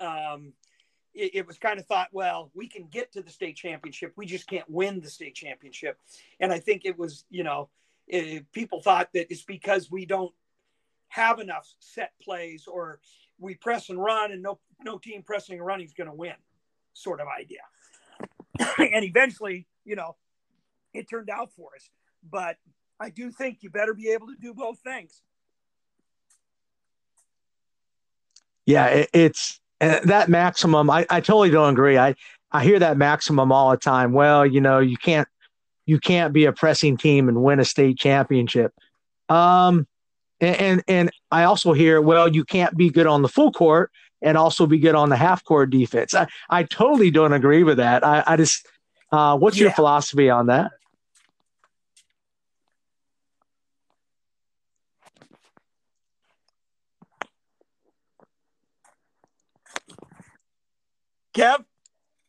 Um, 0.00 0.52
it, 1.14 1.34
it 1.34 1.46
was 1.46 1.58
kind 1.58 1.78
of 1.78 1.86
thought, 1.86 2.08
well, 2.12 2.50
we 2.54 2.68
can 2.68 2.86
get 2.86 3.12
to 3.12 3.22
the 3.22 3.30
state 3.30 3.56
championship. 3.56 4.12
We 4.16 4.26
just 4.26 4.46
can't 4.46 4.68
win 4.68 5.00
the 5.00 5.08
state 5.08 5.34
championship. 5.34 5.98
And 6.40 6.52
I 6.52 6.58
think 6.58 6.82
it 6.84 6.98
was, 6.98 7.24
you 7.30 7.42
know, 7.42 7.70
eh, 8.10 8.40
people 8.52 8.82
thought 8.82 9.08
that 9.14 9.30
it's 9.30 9.42
because 9.42 9.90
we 9.90 10.04
don't 10.04 10.34
have 11.08 11.38
enough 11.38 11.66
set 11.80 12.12
plays 12.22 12.66
or 12.66 13.00
we 13.38 13.54
press 13.54 13.88
and 13.88 14.02
run 14.02 14.32
and 14.32 14.42
no, 14.42 14.58
no 14.82 14.98
team 14.98 15.22
pressing 15.22 15.56
and 15.56 15.66
running 15.66 15.86
is 15.86 15.94
going 15.94 16.10
to 16.10 16.14
win 16.14 16.34
sort 16.96 17.20
of 17.20 17.28
idea. 17.28 17.60
and 18.78 19.04
eventually, 19.04 19.66
you 19.84 19.96
know, 19.96 20.16
it 20.94 21.08
turned 21.08 21.30
out 21.30 21.52
for 21.52 21.70
us. 21.74 21.88
But 22.28 22.56
I 22.98 23.10
do 23.10 23.30
think 23.30 23.58
you 23.60 23.70
better 23.70 23.94
be 23.94 24.08
able 24.10 24.28
to 24.28 24.36
do 24.40 24.54
both 24.54 24.78
things. 24.80 25.22
Yeah, 28.64 28.86
it, 28.86 29.10
it's 29.12 29.60
uh, 29.80 30.00
that 30.04 30.28
maximum. 30.28 30.90
I, 30.90 31.06
I 31.08 31.20
totally 31.20 31.50
don't 31.50 31.72
agree. 31.72 31.98
I, 31.98 32.16
I 32.50 32.64
hear 32.64 32.78
that 32.78 32.96
maximum 32.96 33.52
all 33.52 33.70
the 33.70 33.76
time. 33.76 34.12
Well, 34.12 34.44
you 34.44 34.60
know, 34.60 34.80
you 34.80 34.96
can't 34.96 35.28
you 35.84 36.00
can't 36.00 36.32
be 36.32 36.46
a 36.46 36.52
pressing 36.52 36.96
team 36.96 37.28
and 37.28 37.42
win 37.42 37.60
a 37.60 37.64
state 37.64 37.96
championship. 37.98 38.72
Um, 39.28 39.86
and 40.40 40.56
and, 40.56 40.84
and 40.88 41.10
I 41.30 41.44
also 41.44 41.74
hear, 41.74 42.00
well, 42.00 42.26
you 42.26 42.44
can't 42.44 42.76
be 42.76 42.90
good 42.90 43.06
on 43.06 43.22
the 43.22 43.28
full 43.28 43.52
court 43.52 43.92
and 44.22 44.36
also 44.36 44.66
be 44.66 44.78
good 44.78 44.94
on 44.94 45.08
the 45.08 45.16
half 45.16 45.44
court 45.44 45.70
defense. 45.70 46.14
I, 46.14 46.26
I 46.48 46.62
totally 46.64 47.10
don't 47.10 47.32
agree 47.32 47.62
with 47.62 47.76
that. 47.78 48.04
I, 48.04 48.22
I 48.26 48.36
just, 48.36 48.66
uh, 49.12 49.36
what's 49.36 49.58
your 49.58 49.70
philosophy 49.70 50.30
on 50.30 50.46
that? 50.46 50.72
Kev? 61.34 61.64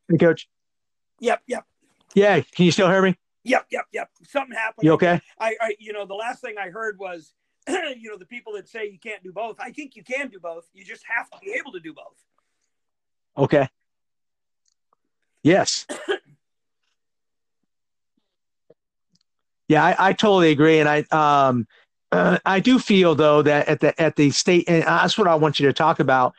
Hey, 0.09 0.17
Coach? 0.17 0.49
Yep, 1.19 1.41
yep, 1.47 1.65
Yeah, 2.13 2.41
can 2.41 2.65
you 2.65 2.71
still 2.71 2.89
hear 2.89 3.01
me? 3.01 3.15
yep, 3.43 3.65
yep, 3.71 3.85
yep. 3.91 4.09
Something 4.23 4.55
happened. 4.55 4.85
You 4.85 4.91
okay? 4.93 5.19
I, 5.39 5.55
I, 5.59 5.75
you 5.79 5.93
know, 5.93 6.05
the 6.05 6.13
last 6.13 6.41
thing 6.41 6.55
I 6.59 6.69
heard 6.69 6.99
was, 6.99 7.33
you 7.97 8.09
know, 8.09 8.17
the 8.17 8.25
people 8.25 8.53
that 8.53 8.67
say 8.67 8.85
you 8.89 8.99
can't 8.99 9.23
do 9.23 9.31
both. 9.31 9.57
I 9.59 9.71
think 9.71 9.95
you 9.95 10.03
can 10.03 10.29
do 10.29 10.39
both. 10.39 10.65
You 10.73 10.85
just 10.85 11.03
have 11.07 11.29
to 11.31 11.37
be 11.43 11.53
able 11.59 11.71
to 11.73 11.79
do 11.79 11.93
both. 11.93 12.23
Okay. 13.37 13.67
Yes. 15.43 15.85
Yeah, 19.69 19.83
I, 19.83 20.09
I 20.09 20.13
totally 20.13 20.51
agree, 20.51 20.79
and 20.79 20.87
I 20.87 20.99
um 21.11 21.67
uh, 22.11 22.37
I 22.45 22.59
do 22.59 22.79
feel 22.79 23.15
though 23.15 23.41
that 23.41 23.67
at 23.67 23.79
the 23.81 24.01
at 24.01 24.15
the 24.15 24.31
state, 24.31 24.65
and 24.67 24.83
that's 24.83 25.17
what 25.17 25.27
I 25.27 25.35
want 25.35 25.59
you 25.59 25.67
to 25.67 25.73
talk 25.73 25.99
about. 25.99 26.33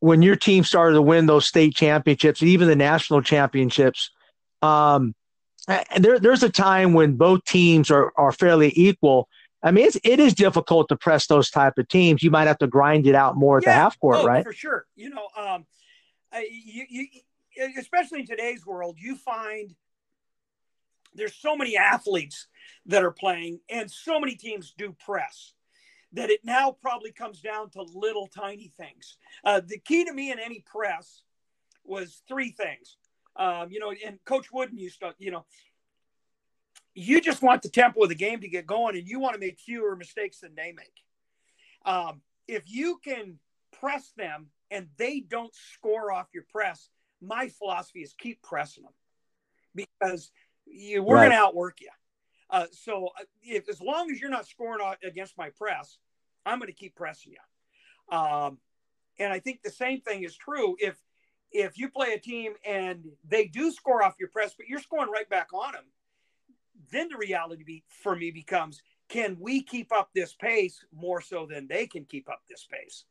When 0.00 0.22
your 0.22 0.36
team 0.36 0.64
started 0.64 0.94
to 0.94 1.02
win 1.02 1.26
those 1.26 1.46
state 1.46 1.74
championships, 1.74 2.42
even 2.42 2.68
the 2.68 2.76
national 2.76 3.22
championships, 3.22 4.10
um, 4.60 5.14
there, 5.96 6.18
there's 6.18 6.42
a 6.42 6.50
time 6.50 6.92
when 6.92 7.16
both 7.16 7.44
teams 7.44 7.90
are, 7.90 8.12
are 8.16 8.32
fairly 8.32 8.72
equal. 8.76 9.28
I 9.64 9.70
mean, 9.70 9.86
it's, 9.86 9.96
it 10.04 10.20
is 10.20 10.34
difficult 10.34 10.90
to 10.90 10.96
press 10.96 11.26
those 11.26 11.50
type 11.50 11.78
of 11.78 11.88
teams. 11.88 12.22
You 12.22 12.30
might 12.30 12.46
have 12.46 12.58
to 12.58 12.66
grind 12.66 13.06
it 13.06 13.14
out 13.14 13.34
more 13.34 13.56
at 13.56 13.64
yeah. 13.64 13.70
the 13.70 13.74
half 13.74 13.98
court, 13.98 14.18
oh, 14.20 14.26
right? 14.26 14.44
For 14.44 14.52
sure. 14.52 14.86
You 14.94 15.08
know, 15.08 15.26
um, 15.36 15.64
you, 16.34 16.84
you, 16.88 17.06
especially 17.78 18.20
in 18.20 18.26
today's 18.26 18.66
world, 18.66 18.96
you 18.98 19.16
find 19.16 19.74
there's 21.14 21.34
so 21.34 21.56
many 21.56 21.78
athletes 21.78 22.46
that 22.86 23.02
are 23.02 23.10
playing 23.10 23.60
and 23.70 23.90
so 23.90 24.20
many 24.20 24.34
teams 24.34 24.74
do 24.76 24.94
press 25.04 25.54
that 26.12 26.30
it 26.30 26.40
now 26.44 26.76
probably 26.80 27.10
comes 27.10 27.40
down 27.40 27.70
to 27.70 27.82
little 27.94 28.26
tiny 28.26 28.70
things. 28.76 29.16
Uh, 29.44 29.60
the 29.66 29.78
key 29.78 30.04
to 30.04 30.12
me 30.12 30.30
in 30.30 30.38
any 30.38 30.60
press 30.60 31.22
was 31.84 32.22
three 32.28 32.50
things. 32.50 32.96
Um, 33.36 33.70
you 33.70 33.80
know, 33.80 33.92
and 34.04 34.22
Coach 34.24 34.52
Wooden 34.52 34.78
used 34.78 35.00
to, 35.00 35.14
you 35.18 35.30
know, 35.30 35.44
you 36.94 37.20
just 37.20 37.42
want 37.42 37.62
the 37.62 37.68
tempo 37.68 38.02
of 38.02 38.08
the 38.08 38.14
game 38.14 38.40
to 38.40 38.48
get 38.48 38.66
going 38.66 38.96
and 38.96 39.08
you 39.08 39.18
want 39.18 39.34
to 39.34 39.40
make 39.40 39.58
fewer 39.58 39.96
mistakes 39.96 40.40
than 40.40 40.54
they 40.54 40.72
make. 40.72 41.02
Um, 41.84 42.20
if 42.46 42.62
you 42.66 43.00
can 43.04 43.38
press 43.80 44.12
them 44.16 44.46
and 44.70 44.88
they 44.96 45.20
don't 45.20 45.54
score 45.74 46.12
off 46.12 46.28
your 46.32 46.44
press, 46.50 46.88
my 47.20 47.48
philosophy 47.48 48.00
is 48.02 48.14
keep 48.18 48.42
pressing 48.42 48.84
them 48.84 48.92
because 49.74 50.30
you, 50.66 51.02
we're 51.02 51.16
right. 51.16 51.28
going 51.28 51.32
to 51.32 51.38
outwork 51.38 51.80
you. 51.80 51.90
Uh, 52.50 52.66
so 52.72 53.08
uh, 53.18 53.24
if, 53.42 53.68
as 53.68 53.80
long 53.80 54.10
as 54.10 54.20
you're 54.20 54.30
not 54.30 54.46
scoring 54.46 54.80
against 55.04 55.36
my 55.36 55.50
press, 55.50 55.98
I'm 56.46 56.58
going 56.58 56.68
to 56.70 56.76
keep 56.76 56.94
pressing 56.94 57.32
you. 57.32 58.16
Um, 58.16 58.58
and 59.18 59.32
I 59.32 59.40
think 59.40 59.62
the 59.62 59.70
same 59.70 60.00
thing 60.00 60.24
is 60.24 60.36
true 60.36 60.76
if 60.78 60.96
if 61.50 61.78
you 61.78 61.88
play 61.88 62.12
a 62.14 62.18
team 62.18 62.52
and 62.66 63.04
they 63.26 63.46
do 63.46 63.70
score 63.70 64.02
off 64.02 64.16
your 64.18 64.28
press, 64.28 64.54
but 64.56 64.66
you're 64.66 64.80
scoring 64.80 65.10
right 65.10 65.28
back 65.30 65.52
on 65.54 65.72
them. 65.72 65.84
Then 66.90 67.08
the 67.08 67.16
reality 67.16 67.64
be, 67.64 67.84
for 68.02 68.16
me 68.16 68.30
becomes: 68.30 68.82
Can 69.08 69.36
we 69.40 69.62
keep 69.62 69.92
up 69.92 70.10
this 70.14 70.34
pace 70.34 70.84
more 70.92 71.20
so 71.20 71.46
than 71.46 71.66
they 71.68 71.86
can 71.86 72.04
keep 72.04 72.28
up 72.28 72.40
this 72.48 72.66
pace? 72.70 73.04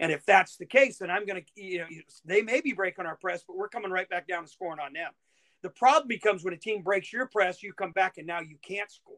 And 0.00 0.10
if 0.10 0.24
that's 0.24 0.56
the 0.56 0.66
case, 0.66 0.98
then 0.98 1.10
I'm 1.10 1.26
going 1.26 1.42
to, 1.42 1.62
you 1.62 1.78
know, 1.78 1.86
they 2.24 2.40
may 2.40 2.62
be 2.62 2.72
breaking 2.72 3.04
our 3.04 3.16
press, 3.16 3.44
but 3.46 3.56
we're 3.56 3.68
coming 3.68 3.90
right 3.90 4.08
back 4.08 4.26
down 4.26 4.40
and 4.40 4.48
scoring 4.48 4.80
on 4.80 4.94
them. 4.94 5.10
The 5.62 5.68
problem 5.68 6.08
becomes 6.08 6.42
when 6.42 6.54
a 6.54 6.56
team 6.56 6.82
breaks 6.82 7.12
your 7.12 7.26
press, 7.26 7.62
you 7.62 7.74
come 7.74 7.92
back 7.92 8.16
and 8.16 8.26
now 8.26 8.40
you 8.40 8.56
can't 8.66 8.90
score. 8.90 9.16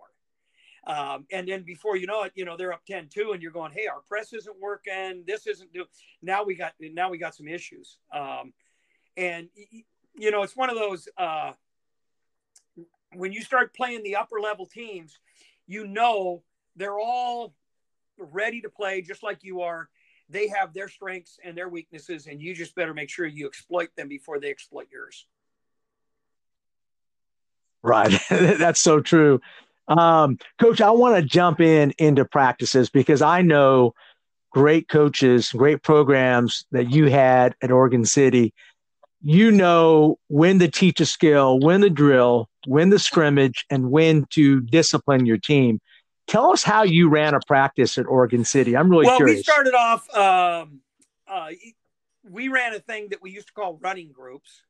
Um, 0.84 1.26
and 1.30 1.46
then 1.46 1.62
before 1.62 1.96
you 1.96 2.09
know 2.09 2.24
it, 2.24 2.32
you 2.34 2.44
know, 2.44 2.57
they're 2.57 2.72
up 2.72 2.84
10 2.84 3.09
2 3.14 3.30
and 3.32 3.40
you're 3.40 3.53
going, 3.53 3.70
Hey, 3.72 3.86
our 3.86 4.00
press 4.09 4.32
isn't 4.32 4.61
working. 4.61 5.22
This 5.24 5.46
isn't 5.46 5.72
doing, 5.72 5.86
now 6.20 6.42
we 6.42 6.57
got, 6.57 6.72
now 6.80 7.11
we 7.11 7.18
got 7.18 7.36
some 7.36 7.46
issues. 7.46 7.98
Um, 8.12 8.53
and 9.16 9.48
you 10.16 10.32
know, 10.32 10.42
it's 10.42 10.57
one 10.57 10.68
of 10.68 10.76
those, 10.76 11.09
uh, 11.16 11.53
when 13.15 13.33
you 13.33 13.43
start 13.43 13.75
playing 13.75 14.03
the 14.03 14.17
upper 14.17 14.41
level 14.41 14.67
teams, 14.67 15.19
you 15.67 15.87
know, 15.87 16.43
they're 16.77 16.99
all 16.99 17.55
ready 18.19 18.61
to 18.61 18.69
play 18.69 19.03
just 19.03 19.23
like 19.23 19.43
you 19.43 19.63
are 19.63 19.89
they 20.33 20.49
have 20.49 20.73
their 20.73 20.89
strengths 20.89 21.39
and 21.45 21.57
their 21.57 21.69
weaknesses, 21.69 22.27
and 22.27 22.41
you 22.41 22.55
just 22.55 22.75
better 22.75 22.95
make 22.95 23.11
sure 23.11 23.27
you 23.27 23.47
exploit 23.47 23.91
them 23.97 24.09
before 24.09 24.41
they 24.41 24.51
exploit 24.51 24.89
yours. 24.91 25.27
Right. 27.83 28.19
That's 28.31 28.81
so 28.81 29.01
true. 29.01 29.41
Um, 29.89 30.39
Coach, 30.59 30.81
I 30.81 30.91
want 30.91 31.17
to 31.17 31.23
jump 31.23 31.61
in 31.61 31.93
into 31.99 32.25
practices 32.25 32.89
because 32.89 33.21
I 33.21 33.43
know 33.43 33.95
great 34.51 34.89
coaches, 34.89 35.51
great 35.53 35.83
programs 35.83 36.65
that 36.73 36.91
you 36.91 37.11
had 37.11 37.55
at 37.61 37.71
Oregon 37.71 38.05
City. 38.05 38.55
You 39.21 39.51
know 39.51 40.19
when 40.29 40.59
to 40.61 40.69
teach 40.69 41.01
a 41.01 41.07
skill, 41.07 41.59
when 41.59 41.81
the 41.81 41.91
drill, 41.91 42.49
when 42.67 42.91
the 42.91 42.99
scrimmage, 42.99 43.65
and 43.71 43.91
when 43.91 44.27
to 44.31 44.61
discipline 44.61 45.27
your 45.27 45.39
team. 45.39 45.81
Tell 46.29 46.53
us 46.53 46.63
how 46.63 46.85
you 46.85 47.09
ran 47.09 47.35
a 47.35 47.41
practice 47.47 47.99
at 47.99 48.07
Oregon 48.07 48.45
City. 48.45 48.77
I'm 48.77 48.89
really 48.89 49.07
curious. 49.07 49.19
well, 49.19 49.19
curious. 49.19 49.39
we 49.39 49.43
started 49.43 49.75
off. 49.75 50.17
Um, 50.17 50.81
uh, 51.27 51.49
we 52.31 52.49
ran 52.49 52.75
a 52.75 52.79
thing 52.79 53.09
that 53.11 53.21
we 53.21 53.31
used 53.31 53.49
to 53.49 53.53
call 53.53 53.79
running 53.83 54.13
groups, 54.13 54.63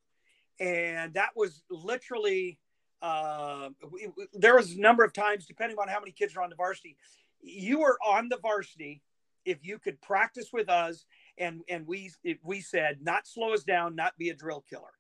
and 0.59 1.15
that 1.15 1.31
was 1.37 1.63
literally. 1.71 2.59
Uh, 3.03 3.71
we, 3.91 4.09
we, 4.17 4.27
there 4.33 4.55
was 4.55 4.73
a 4.73 4.81
number 4.81 5.03
of 5.03 5.13
times, 5.13 5.45
depending 5.45 5.77
on 5.77 5.89
how 5.89 5.99
many 5.99 6.13
kids 6.13 6.37
are 6.37 6.43
on 6.43 6.51
the 6.51 6.57
varsity, 6.57 6.97
you 7.41 7.81
were 7.81 7.99
on 8.07 8.29
the 8.29 8.39
varsity 8.39 9.03
if 9.45 9.59
you 9.63 9.79
could 9.79 10.01
practice 10.01 10.51
with 10.53 10.69
us, 10.69 11.05
and 11.39 11.63
and 11.69 11.87
we 11.87 12.11
we 12.43 12.61
said 12.61 12.99
not 13.03 13.27
slow 13.27 13.53
us 13.53 13.65
down, 13.65 13.97
not 13.97 14.17
be 14.17 14.31
a 14.31 14.35
drill 14.35 14.65
killer. 14.69 14.93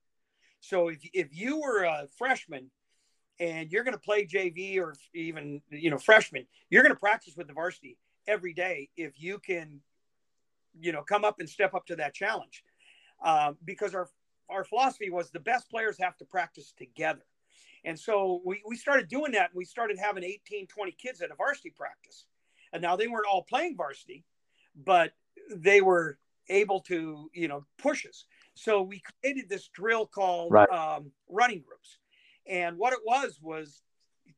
So 0.60 0.88
if 0.88 0.98
if 1.12 1.28
you 1.32 1.60
were 1.60 1.84
a 1.84 2.08
freshman 2.18 2.70
and 3.40 3.70
you're 3.70 3.84
going 3.84 3.94
to 3.94 4.00
play 4.00 4.26
JV 4.26 4.78
or 4.78 4.94
even 5.14 5.60
you 5.70 5.90
know 5.90 5.98
freshman, 5.98 6.46
you're 6.70 6.82
going 6.82 6.94
to 6.94 7.00
practice 7.00 7.34
with 7.36 7.46
the 7.46 7.52
varsity 7.52 7.96
every 8.26 8.52
day 8.52 8.88
if 8.96 9.20
you 9.20 9.38
can, 9.38 9.80
you 10.80 10.92
know, 10.92 11.02
come 11.02 11.24
up 11.24 11.40
and 11.40 11.48
step 11.48 11.74
up 11.74 11.86
to 11.86 11.96
that 11.96 12.14
challenge. 12.14 12.64
Uh, 13.24 13.52
because 13.64 13.94
our 13.94 14.08
our 14.50 14.64
philosophy 14.64 15.10
was 15.10 15.30
the 15.30 15.40
best 15.40 15.70
players 15.70 15.96
have 15.98 16.16
to 16.18 16.24
practice 16.24 16.72
together. 16.76 17.22
And 17.84 17.98
so 17.98 18.40
we, 18.44 18.62
we 18.66 18.76
started 18.76 19.08
doing 19.08 19.32
that 19.32 19.50
and 19.50 19.56
we 19.56 19.64
started 19.64 19.98
having 19.98 20.22
18, 20.22 20.66
20 20.66 20.92
kids 20.92 21.20
at 21.20 21.30
a 21.30 21.34
varsity 21.34 21.70
practice. 21.70 22.26
And 22.72 22.82
now 22.82 22.96
they 22.96 23.08
weren't 23.08 23.26
all 23.30 23.42
playing 23.42 23.76
varsity, 23.76 24.24
but 24.76 25.12
they 25.54 25.80
were 25.80 26.18
able 26.48 26.80
to, 26.80 27.30
you 27.32 27.48
know, 27.48 27.64
push 27.78 28.06
us. 28.06 28.24
So 28.54 28.82
we 28.82 29.00
created 29.22 29.48
this 29.48 29.68
drill 29.68 30.06
called 30.06 30.52
right. 30.52 30.68
um, 30.70 31.10
running 31.28 31.62
groups. 31.66 31.98
And 32.46 32.78
what 32.78 32.92
it 32.92 33.00
was 33.04 33.38
was 33.40 33.82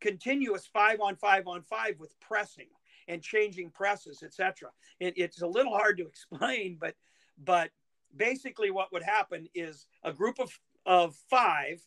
continuous 0.01 0.67
five 0.67 1.01
on 1.01 1.17
five 1.17 1.47
on 1.47 1.63
five 1.63 1.99
with 1.99 2.19
pressing 2.21 2.69
and 3.09 3.23
changing 3.23 3.71
presses, 3.71 4.23
etc. 4.23 4.71
It, 5.01 5.15
it's 5.17 5.43
a 5.43 5.47
little 5.47 5.73
hard 5.73 5.99
to 5.99 6.07
explain, 6.07 6.79
but 6.81 6.95
but 7.43 7.71
basically 8.17 8.71
what 8.71 8.93
would 8.93 9.03
happen 9.03 9.49
is 9.55 9.87
a 10.03 10.13
group 10.13 10.39
of 10.39 10.59
of 10.87 11.17
five. 11.31 11.83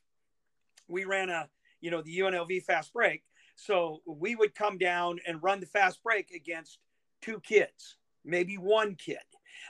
We 0.88 1.06
ran 1.06 1.30
a 1.30 1.50
you 1.82 1.92
know 1.92 2.02
the 2.02 2.20
UNLV 2.20 2.64
fast 2.64 2.94
break, 2.94 3.24
so 3.56 4.02
we 4.06 4.36
would 4.36 4.56
come 4.56 4.78
down 4.78 5.20
and 5.28 5.42
run 5.42 5.60
the 5.60 5.66
fast 5.66 6.02
break 6.04 6.32
against 6.32 6.80
two 7.22 7.40
kids, 7.42 7.98
maybe 8.24 8.58
one 8.58 8.96
kid. 8.96 9.18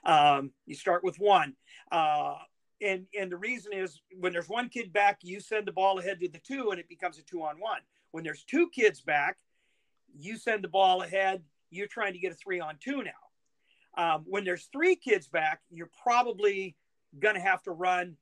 Um, 0.03 0.51
you 0.65 0.75
start 0.75 1.03
with 1.03 1.17
one. 1.17 1.55
Uh, 1.91 2.35
and 2.81 3.05
and 3.17 3.31
the 3.31 3.37
reason 3.37 3.73
is 3.73 3.99
when 4.19 4.33
there's 4.33 4.49
one 4.49 4.69
kid 4.69 4.93
back, 4.93 5.19
you 5.21 5.39
send 5.39 5.65
the 5.67 5.71
ball 5.71 5.99
ahead 5.99 6.19
to 6.19 6.27
the 6.27 6.39
two, 6.39 6.71
and 6.71 6.79
it 6.79 6.87
becomes 6.87 7.17
a 7.17 7.23
two 7.23 7.43
on 7.43 7.59
one. 7.59 7.79
When 8.11 8.23
there's 8.23 8.43
two 8.43 8.69
kids 8.69 9.01
back, 9.01 9.37
you 10.17 10.37
send 10.37 10.63
the 10.63 10.69
ball 10.69 11.01
ahead. 11.01 11.43
You're 11.69 11.87
trying 11.87 12.13
to 12.13 12.19
get 12.19 12.31
a 12.31 12.35
three 12.35 12.59
on 12.59 12.77
two 12.79 13.03
now. 13.03 13.11
Um, 13.97 14.25
when 14.27 14.43
there's 14.43 14.69
three 14.71 14.95
kids 14.95 15.27
back, 15.27 15.61
you're 15.69 15.89
probably 16.03 16.75
going 17.19 17.35
to 17.35 17.41
have 17.41 17.63
to 17.63 17.71
run 17.71 18.15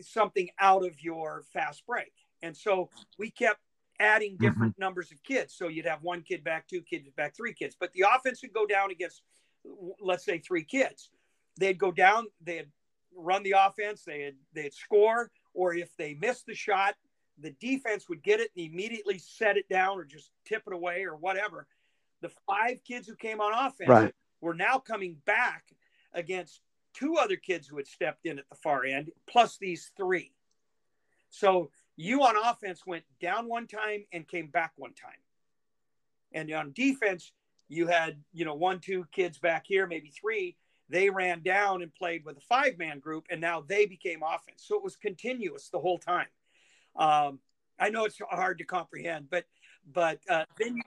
something 0.00 0.48
out 0.58 0.84
of 0.84 1.02
your 1.02 1.44
fast 1.52 1.86
break. 1.86 2.12
And 2.42 2.56
so 2.56 2.88
we 3.18 3.30
kept 3.30 3.60
adding 3.98 4.32
mm-hmm. 4.32 4.44
different 4.44 4.72
mm-hmm. 4.72 4.82
numbers 4.82 5.12
of 5.12 5.22
kids. 5.22 5.54
So 5.54 5.68
you'd 5.68 5.86
have 5.86 6.02
one 6.02 6.22
kid 6.22 6.42
back, 6.42 6.66
two 6.68 6.82
kids 6.82 7.08
back, 7.16 7.36
three 7.36 7.52
kids. 7.52 7.76
But 7.78 7.92
the 7.92 8.06
offense 8.14 8.40
would 8.42 8.52
go 8.52 8.66
down 8.66 8.90
against, 8.90 9.22
let's 10.00 10.24
say, 10.24 10.38
three 10.38 10.64
kids. 10.64 11.10
They'd 11.58 11.78
go 11.78 11.92
down. 11.92 12.26
They'd 12.42 12.68
run 13.14 13.42
the 13.42 13.54
offense, 13.58 14.02
they'd 14.04 14.36
they'd 14.54 14.74
score, 14.74 15.30
or 15.54 15.74
if 15.74 15.96
they 15.96 16.14
missed 16.14 16.46
the 16.46 16.54
shot, 16.54 16.94
the 17.38 17.52
defense 17.60 18.08
would 18.08 18.22
get 18.22 18.40
it 18.40 18.50
and 18.56 18.66
immediately 18.66 19.18
set 19.18 19.56
it 19.56 19.68
down 19.68 19.98
or 19.98 20.04
just 20.04 20.30
tip 20.44 20.62
it 20.66 20.72
away 20.72 21.04
or 21.04 21.16
whatever. 21.16 21.66
The 22.20 22.30
five 22.46 22.78
kids 22.84 23.08
who 23.08 23.16
came 23.16 23.40
on 23.40 23.52
offense 23.52 23.88
right. 23.88 24.14
were 24.40 24.54
now 24.54 24.78
coming 24.78 25.16
back 25.24 25.64
against 26.12 26.60
two 26.92 27.16
other 27.16 27.36
kids 27.36 27.66
who 27.66 27.76
had 27.76 27.86
stepped 27.86 28.26
in 28.26 28.38
at 28.38 28.48
the 28.50 28.56
far 28.56 28.84
end, 28.84 29.10
plus 29.28 29.56
these 29.58 29.90
three. 29.96 30.32
So 31.30 31.70
you 31.96 32.22
on 32.22 32.34
offense 32.36 32.84
went 32.86 33.04
down 33.20 33.48
one 33.48 33.66
time 33.66 34.04
and 34.12 34.26
came 34.26 34.48
back 34.48 34.72
one 34.76 34.94
time. 34.94 35.12
And 36.32 36.52
on 36.52 36.72
defense, 36.72 37.32
you 37.68 37.86
had, 37.86 38.18
you 38.32 38.44
know, 38.44 38.54
one, 38.54 38.80
two 38.80 39.06
kids 39.12 39.38
back 39.38 39.64
here, 39.66 39.86
maybe 39.86 40.10
three, 40.10 40.56
they 40.90 41.08
ran 41.08 41.42
down 41.42 41.82
and 41.82 41.94
played 41.94 42.24
with 42.24 42.36
a 42.36 42.40
five 42.40 42.76
man 42.78 42.98
group, 42.98 43.26
and 43.30 43.40
now 43.40 43.60
they 43.66 43.86
became 43.86 44.22
offense. 44.22 44.64
So 44.66 44.76
it 44.76 44.82
was 44.82 44.96
continuous 44.96 45.68
the 45.68 45.78
whole 45.78 45.98
time. 45.98 46.26
Um, 46.96 47.38
I 47.78 47.88
know 47.90 48.04
it's 48.04 48.18
hard 48.30 48.58
to 48.58 48.64
comprehend, 48.64 49.28
but 49.30 49.44
but 49.92 50.18
uh, 50.28 50.44
then 50.58 50.76
you. 50.76 50.82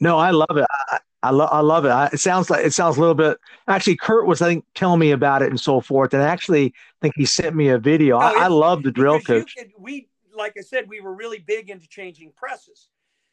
No, 0.00 0.18
I 0.18 0.30
love 0.30 0.56
it. 0.56 0.66
I, 0.70 0.98
I, 1.22 1.30
lo- 1.30 1.48
I 1.50 1.60
love 1.60 1.86
it. 1.86 1.88
I, 1.90 2.06
it 2.12 2.20
sounds 2.20 2.50
like 2.50 2.64
it 2.66 2.72
sounds 2.74 2.96
a 2.96 3.00
little 3.00 3.14
bit. 3.14 3.38
Actually, 3.66 3.96
Kurt 3.96 4.26
was 4.26 4.42
I 4.42 4.48
think 4.48 4.64
telling 4.74 5.00
me 5.00 5.12
about 5.12 5.42
it 5.42 5.48
and 5.50 5.60
so 5.60 5.80
forth, 5.80 6.12
and 6.12 6.22
actually, 6.22 6.66
I 6.66 6.98
think 7.00 7.14
he 7.16 7.24
sent 7.24 7.56
me 7.56 7.68
a 7.68 7.78
video. 7.78 8.18
No, 8.18 8.26
I, 8.26 8.44
I 8.44 8.46
love 8.48 8.82
the 8.82 8.92
drill 8.92 9.20
coach. 9.20 9.54
Could, 9.56 9.72
we, 9.78 10.08
like 10.36 10.54
I 10.58 10.62
said, 10.62 10.88
we 10.88 11.00
were 11.00 11.14
really 11.14 11.38
big 11.38 11.70
into 11.70 11.88
changing 11.88 12.32
presses. 12.36 12.88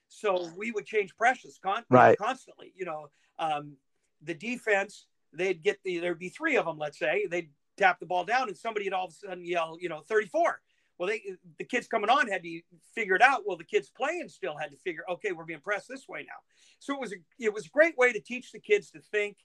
so 0.07 0.49
we 0.55 0.72
would 0.72 0.86
change 0.86 1.16
presses 1.18 1.59
con- 1.61 1.84
Right. 1.89 2.18
constantly. 2.18 2.72
You 2.76 2.86
know, 2.86 3.09
um, 3.39 3.74
the 4.22 4.34
defense 4.34 5.07
they'd 5.34 5.63
get 5.63 5.79
the 5.84 5.99
there'd 5.99 6.19
be 6.19 6.29
three 6.29 6.55
of 6.55 6.65
them. 6.65 6.77
Let's 6.77 6.99
say 6.99 7.25
they'd 7.29 7.49
tap 7.77 7.99
the 7.99 8.05
ball 8.05 8.23
down, 8.23 8.47
and 8.47 8.57
somebody 8.57 8.86
would 8.86 8.93
all 8.93 9.05
of 9.05 9.11
a 9.11 9.27
sudden 9.27 9.45
yell, 9.45 9.77
you 9.79 9.89
know, 9.89 10.01
34. 10.01 10.61
Well, 10.97 11.09
they 11.09 11.21
the 11.57 11.65
kids 11.65 11.88
coming 11.88 12.09
on 12.09 12.27
had 12.27 12.43
to 12.43 12.61
figure 12.93 13.15
it 13.15 13.21
out. 13.21 13.41
Well, 13.45 13.57
the 13.57 13.63
kids 13.63 13.89
playing 13.89 14.29
still 14.29 14.55
had 14.57 14.71
to 14.71 14.77
figure, 14.77 15.03
okay, 15.09 15.31
we're 15.31 15.45
being 15.45 15.59
pressed 15.59 15.88
this 15.89 16.07
way 16.07 16.21
now. 16.21 16.38
So 16.79 16.93
it 16.93 16.99
was 16.99 17.13
a 17.13 17.15
it 17.39 17.53
was 17.53 17.65
a 17.65 17.69
great 17.69 17.97
way 17.97 18.13
to 18.13 18.19
teach 18.19 18.51
the 18.51 18.59
kids 18.59 18.91
to 18.91 18.99
think 18.99 19.38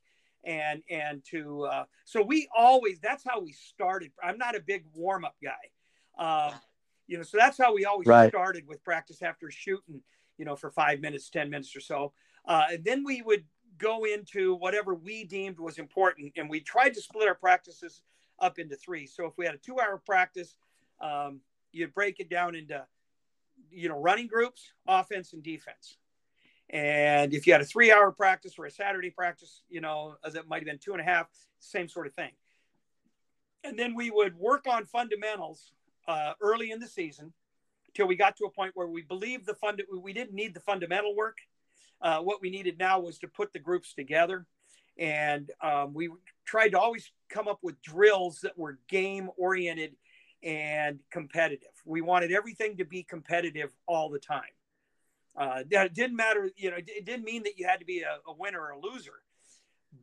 and 0.45 0.83
and 0.91 1.25
to 1.31 1.65
uh, 1.65 1.85
so 2.05 2.23
we 2.23 2.49
always 2.57 3.01
that's 3.01 3.25
how 3.25 3.41
we 3.41 3.53
started. 3.53 4.13
I'm 4.23 4.39
not 4.39 4.57
a 4.57 4.61
big 4.61 4.85
warm 4.95 5.25
up 5.25 5.37
guy, 5.43 5.53
uh, 6.19 6.53
you 7.07 7.17
know. 7.17 7.23
So 7.25 7.39
that's 7.39 7.59
how 7.59 7.75
we 7.75 7.87
always 7.87 8.07
Right. 8.07 8.29
started 8.29 8.67
with 8.67 8.85
practice 8.85 9.23
after 9.23 9.51
shooting, 9.51 10.03
you 10.37 10.45
know, 10.45 10.55
for 10.55 10.71
five 10.71 11.01
minutes, 11.01 11.31
ten 11.31 11.51
minutes 11.51 11.75
or 11.75 11.81
so. 11.81 12.13
Uh, 12.45 12.65
and 12.73 12.85
then 12.85 13.05
we 13.05 13.23
would 13.23 13.45
go 13.79 14.05
into 14.05 14.55
whatever 14.55 14.95
we 14.95 15.25
deemed 15.25 15.59
was 15.59 15.79
important, 15.79 16.33
and 16.37 16.49
we 16.49 16.61
tried 16.61 16.95
to 16.95 17.01
split 17.01 17.29
our 17.29 17.35
practices 17.35 18.03
up 18.39 18.59
into 18.59 18.77
three. 18.77 19.07
So 19.07 19.27
if 19.27 19.33
we 19.37 19.47
had 19.47 19.55
a 19.55 19.59
two 19.59 19.79
hour 19.81 20.01
practice, 20.05 20.57
um, 21.01 21.41
you'd 21.73 21.95
break 21.95 22.21
it 22.21 22.29
down 22.29 22.55
into 22.55 22.85
you 23.71 23.89
know 23.89 23.99
running 23.99 24.27
groups, 24.27 24.73
offense 24.87 25.33
and 25.33 25.43
defense. 25.43 25.97
And 26.71 27.33
if 27.33 27.47
you 27.47 27.53
had 27.53 27.63
a 27.63 27.67
three 27.67 27.91
hour 27.91 28.13
practice 28.13 28.59
or 28.59 28.67
a 28.67 28.71
Saturday 28.71 29.11
practice, 29.11 29.63
you 29.69 29.81
know, 29.81 30.17
as 30.25 30.35
it 30.35 30.47
might 30.49 30.59
have 30.59 30.67
been 30.67 30.79
two 30.79 30.93
and 30.93 31.01
a 31.01 31.05
half, 31.05 31.29
same 31.61 31.89
sort 31.89 32.07
of 32.07 32.15
thing. 32.15 32.33
And 33.65 33.79
then 33.79 33.95
we 33.95 34.11
would 34.11 34.37
work 34.37 34.67
on 34.69 34.85
fundamentals 34.85 35.73
uh, 36.07 36.33
early 36.41 36.71
in 36.71 36.79
the 36.79 36.87
season 36.87 37.33
till 37.95 38.07
we 38.07 38.17
got 38.17 38.37
to 38.37 38.45
a 38.45 38.51
point 38.51 38.73
where 38.75 38.87
we 38.87 39.03
believed 39.03 39.47
the 39.47 39.55
fund 39.55 39.83
we 40.01 40.13
didn't 40.13 40.35
need 40.35 40.55
the 40.55 40.61
fundamental 40.61 41.17
work. 41.17 41.39
Uh, 42.01 42.21
what 42.21 42.41
we 42.41 42.51
needed 42.51 42.79
now 42.79 43.01
was 43.01 43.19
to 43.19 43.29
put 43.29 43.53
the 43.53 43.59
groups 43.59 43.95
together. 43.95 44.47
And 44.99 45.51
um, 45.63 45.95
we 45.95 46.11
tried 46.45 46.71
to 46.71 46.79
always 46.79 47.11
come 47.29 47.49
up 47.49 47.59
with 47.63 47.81
drills 47.83 48.41
that 48.43 48.59
were 48.59 48.79
game 48.89 49.31
oriented 49.37 49.95
and 50.43 51.01
competitive. 51.11 51.69
We 51.85 52.01
wanted 52.01 52.33
everything 52.33 52.77
to 52.79 52.85
be 52.85 53.03
competitive 53.03 53.71
all 53.87 54.09
the 54.09 54.19
time. 54.19 54.43
Uh, 55.37 55.63
it 55.71 55.95
didn't 55.95 56.17
matter, 56.17 56.51
you 56.57 56.71
know, 56.71 56.77
it 56.77 57.05
didn't 57.05 57.25
mean 57.25 57.45
that 57.45 57.59
you 57.59 57.67
had 57.67 57.79
to 57.79 57.87
be 57.87 58.01
a, 58.01 58.19
a 58.29 58.35
winner 58.37 58.61
or 58.61 58.71
a 58.71 58.81
loser, 58.81 59.21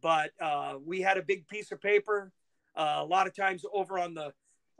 but 0.02 0.32
uh, 0.40 0.76
we 0.84 1.02
had 1.02 1.18
a 1.18 1.22
big 1.22 1.46
piece 1.50 1.74
of 1.74 1.82
paper, 1.82 2.32
uh, 2.78 3.00
a 3.00 3.06
lot 3.06 3.28
of 3.28 3.36
times 3.36 3.66
over 3.74 4.00
on 4.00 4.14
the 4.14 4.32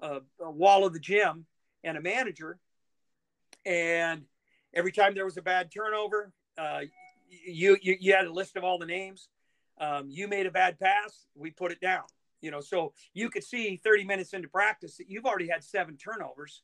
uh, 0.02 0.20
wall 0.40 0.86
of 0.86 0.94
the 0.94 1.00
gym, 1.00 1.46
and 1.84 1.98
a 1.98 2.02
manager. 2.02 2.58
And 3.66 4.24
every 4.74 4.92
time 4.92 5.14
there 5.14 5.26
was 5.26 5.38
a 5.38 5.42
bad 5.42 5.72
turnover, 5.72 6.32
uh, 6.58 6.82
you, 7.30 7.78
you 7.82 7.98
you 8.00 8.14
had 8.14 8.26
a 8.26 8.34
list 8.34 8.56
of 8.56 8.64
all 8.64 8.78
the 8.78 8.86
names. 8.86 9.30
Um, 9.80 10.10
you 10.10 10.28
made 10.28 10.46
a 10.46 10.52
bad 10.52 10.80
pass, 10.80 11.26
we 11.36 11.52
put 11.52 11.72
it 11.72 11.82
down. 11.82 12.04
You 12.42 12.52
know, 12.52 12.62
so 12.62 12.94
you 13.14 13.30
could 13.30 13.44
see 13.44 13.82
30 13.84 14.04
minutes 14.06 14.34
into 14.34 14.48
practice 14.48 14.98
that 14.98 15.10
you've 15.10 15.26
already 15.26 15.48
had 15.50 15.64
seven 15.64 15.98
turnovers. 15.98 16.62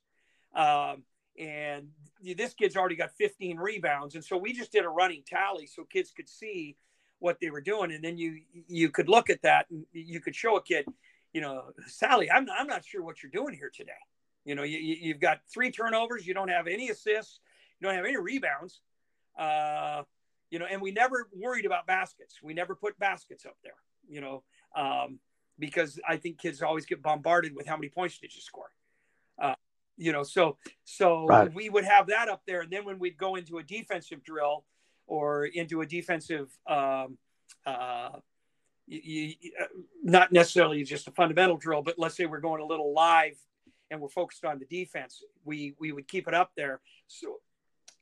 Um, 0.55 1.03
and 1.39 1.87
this 2.21 2.53
kid's 2.53 2.75
already 2.75 2.95
got 2.95 3.11
15 3.17 3.57
rebounds 3.57 4.15
and 4.15 4.23
so 4.23 4.35
we 4.37 4.51
just 4.51 4.71
did 4.71 4.83
a 4.83 4.89
running 4.89 5.23
tally 5.25 5.65
so 5.65 5.83
kids 5.85 6.11
could 6.11 6.27
see 6.27 6.75
what 7.19 7.37
they 7.39 7.49
were 7.49 7.61
doing 7.61 7.91
and 7.91 8.03
then 8.03 8.17
you 8.17 8.41
you 8.67 8.89
could 8.89 9.07
look 9.07 9.29
at 9.29 9.41
that 9.41 9.65
and 9.71 9.85
you 9.93 10.19
could 10.19 10.35
show 10.35 10.57
a 10.57 10.61
kid 10.61 10.85
you 11.33 11.39
know 11.39 11.63
sally 11.87 12.29
i'm, 12.29 12.47
I'm 12.57 12.67
not 12.67 12.83
sure 12.83 13.01
what 13.01 13.23
you're 13.23 13.31
doing 13.31 13.55
here 13.55 13.71
today 13.73 13.91
you 14.43 14.55
know 14.55 14.63
you, 14.63 14.77
you- 14.77 14.97
you've 14.99 15.19
got 15.21 15.39
three 15.51 15.71
turnovers 15.71 16.27
you 16.27 16.33
don't 16.33 16.49
have 16.49 16.67
any 16.67 16.89
assists 16.89 17.39
you 17.79 17.87
don't 17.87 17.95
have 17.95 18.05
any 18.05 18.17
rebounds 18.17 18.81
uh, 19.39 20.03
you 20.51 20.59
know 20.59 20.65
and 20.69 20.81
we 20.81 20.91
never 20.91 21.27
worried 21.35 21.65
about 21.65 21.87
baskets. 21.87 22.35
We 22.43 22.53
never 22.53 22.75
put 22.75 22.99
baskets 22.99 23.45
up 23.45 23.57
there 23.63 23.73
you 24.09 24.21
know 24.21 24.43
um, 24.75 25.19
because 25.59 25.99
i 26.07 26.17
think 26.17 26.37
kids 26.39 26.61
always 26.61 26.85
get 26.85 27.01
bombarded 27.01 27.55
with 27.55 27.65
how 27.67 27.75
many 27.77 27.89
points 27.89 28.17
did 28.19 28.33
you 28.35 28.41
score? 28.41 28.71
Uh, 29.41 29.55
you 29.97 30.11
know 30.11 30.23
so 30.23 30.57
so 30.83 31.25
Right. 31.25 31.53
we 31.53 31.69
would 31.69 31.85
have 31.85 32.07
that 32.07 32.29
up 32.29 32.41
there. 32.45 32.61
And 32.61 32.71
then 32.71 32.85
when 32.85 32.99
we'd 32.99 33.17
go 33.17 33.35
into 33.35 33.57
a 33.57 33.63
defensive 33.63 34.23
drill 34.23 34.65
or 35.07 35.45
into 35.45 35.81
a 35.81 35.85
defensive 35.85 36.49
um, 36.67 37.17
uh, 37.65 38.17
uh, 38.91 39.65
not 40.03 40.31
necessarily 40.31 40.83
just 40.83 41.07
a 41.07 41.11
fundamental 41.11 41.57
drill 41.57 41.81
but 41.81 41.95
let's 41.97 42.15
say 42.15 42.25
we're 42.25 42.39
going 42.39 42.61
a 42.61 42.65
little 42.65 42.93
live 42.93 43.37
and 43.89 44.01
we're 44.01 44.09
focused 44.09 44.43
on 44.45 44.59
the 44.59 44.65
defense 44.65 45.23
we 45.45 45.75
we 45.79 45.91
would 45.91 46.07
keep 46.07 46.27
it 46.27 46.33
up 46.33 46.51
there. 46.55 46.81
So 47.07 47.37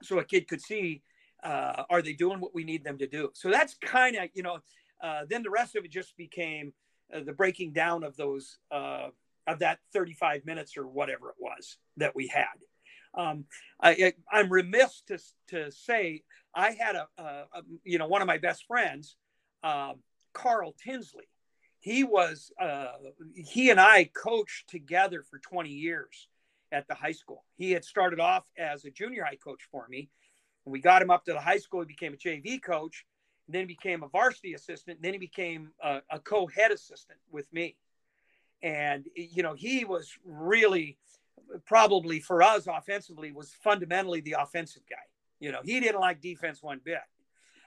so 0.01 0.19
a 0.19 0.23
kid 0.23 0.47
could 0.47 0.61
see 0.61 1.01
uh, 1.43 1.83
are 1.89 2.01
they 2.01 2.13
doing 2.13 2.39
what 2.39 2.53
we 2.53 2.63
need 2.63 2.83
them 2.83 2.97
to 2.97 3.07
do 3.07 3.29
so 3.33 3.49
that's 3.49 3.75
kind 3.81 4.15
of 4.15 4.29
you 4.33 4.43
know 4.43 4.59
uh, 5.01 5.21
then 5.29 5.43
the 5.43 5.49
rest 5.49 5.75
of 5.75 5.85
it 5.85 5.91
just 5.91 6.15
became 6.17 6.73
uh, 7.13 7.21
the 7.21 7.33
breaking 7.33 7.71
down 7.71 8.03
of 8.03 8.15
those 8.17 8.57
uh, 8.71 9.07
of 9.47 9.59
that 9.59 9.79
35 9.93 10.45
minutes 10.45 10.77
or 10.77 10.87
whatever 10.87 11.29
it 11.29 11.35
was 11.39 11.77
that 11.97 12.15
we 12.15 12.27
had 12.27 12.45
um, 13.13 13.45
I, 13.81 14.13
I'm 14.31 14.51
remiss 14.51 15.01
to, 15.07 15.17
to 15.47 15.71
say 15.71 16.23
I 16.55 16.71
had 16.71 16.95
a, 16.95 17.07
a, 17.17 17.23
a 17.23 17.61
you 17.83 17.97
know 17.97 18.07
one 18.07 18.21
of 18.21 18.27
my 18.27 18.37
best 18.37 18.65
friends, 18.67 19.15
um, 19.63 19.95
Carl 20.33 20.75
Tinsley. 20.83 21.27
He 21.79 22.03
was 22.03 22.51
uh, 22.61 22.91
he 23.35 23.69
and 23.69 23.79
I 23.79 24.09
coached 24.13 24.69
together 24.69 25.23
for 25.29 25.39
20 25.39 25.69
years 25.69 26.27
at 26.71 26.87
the 26.87 26.93
high 26.93 27.13
school. 27.13 27.45
He 27.55 27.71
had 27.71 27.85
started 27.85 28.19
off 28.19 28.43
as 28.57 28.85
a 28.85 28.91
junior 28.91 29.23
high 29.23 29.37
coach 29.37 29.61
for 29.71 29.87
me, 29.87 30.09
and 30.69 30.71
we 30.71 30.79
got 30.79 31.01
him 31.01 31.09
up 31.09 31.25
to 31.25 31.33
the 31.33 31.39
high 31.39 31.57
school. 31.57 31.79
He 31.79 31.87
became 31.87 32.13
a 32.13 32.17
JV 32.17 32.61
coach, 32.61 33.05
and 33.47 33.55
then 33.55 33.61
he 33.61 33.65
became 33.65 34.03
a 34.03 34.07
varsity 34.07 34.53
assistant. 34.53 34.97
And 34.97 35.03
then 35.03 35.13
he 35.13 35.19
became 35.19 35.71
a, 35.83 36.01
a 36.11 36.19
co-head 36.19 36.71
assistant 36.71 37.17
with 37.31 37.51
me, 37.51 37.75
and 38.61 39.05
you 39.15 39.41
know 39.41 39.55
he 39.55 39.83
was 39.83 40.11
really 40.23 40.99
probably 41.65 42.19
for 42.19 42.43
us 42.43 42.67
offensively 42.67 43.31
was 43.31 43.51
fundamentally 43.63 44.21
the 44.21 44.35
offensive 44.39 44.83
guy. 44.87 44.97
You 45.39 45.51
know, 45.51 45.61
he 45.63 45.79
didn't 45.79 45.99
like 45.99 46.21
defense 46.21 46.61
one 46.61 46.81
bit. 46.83 46.99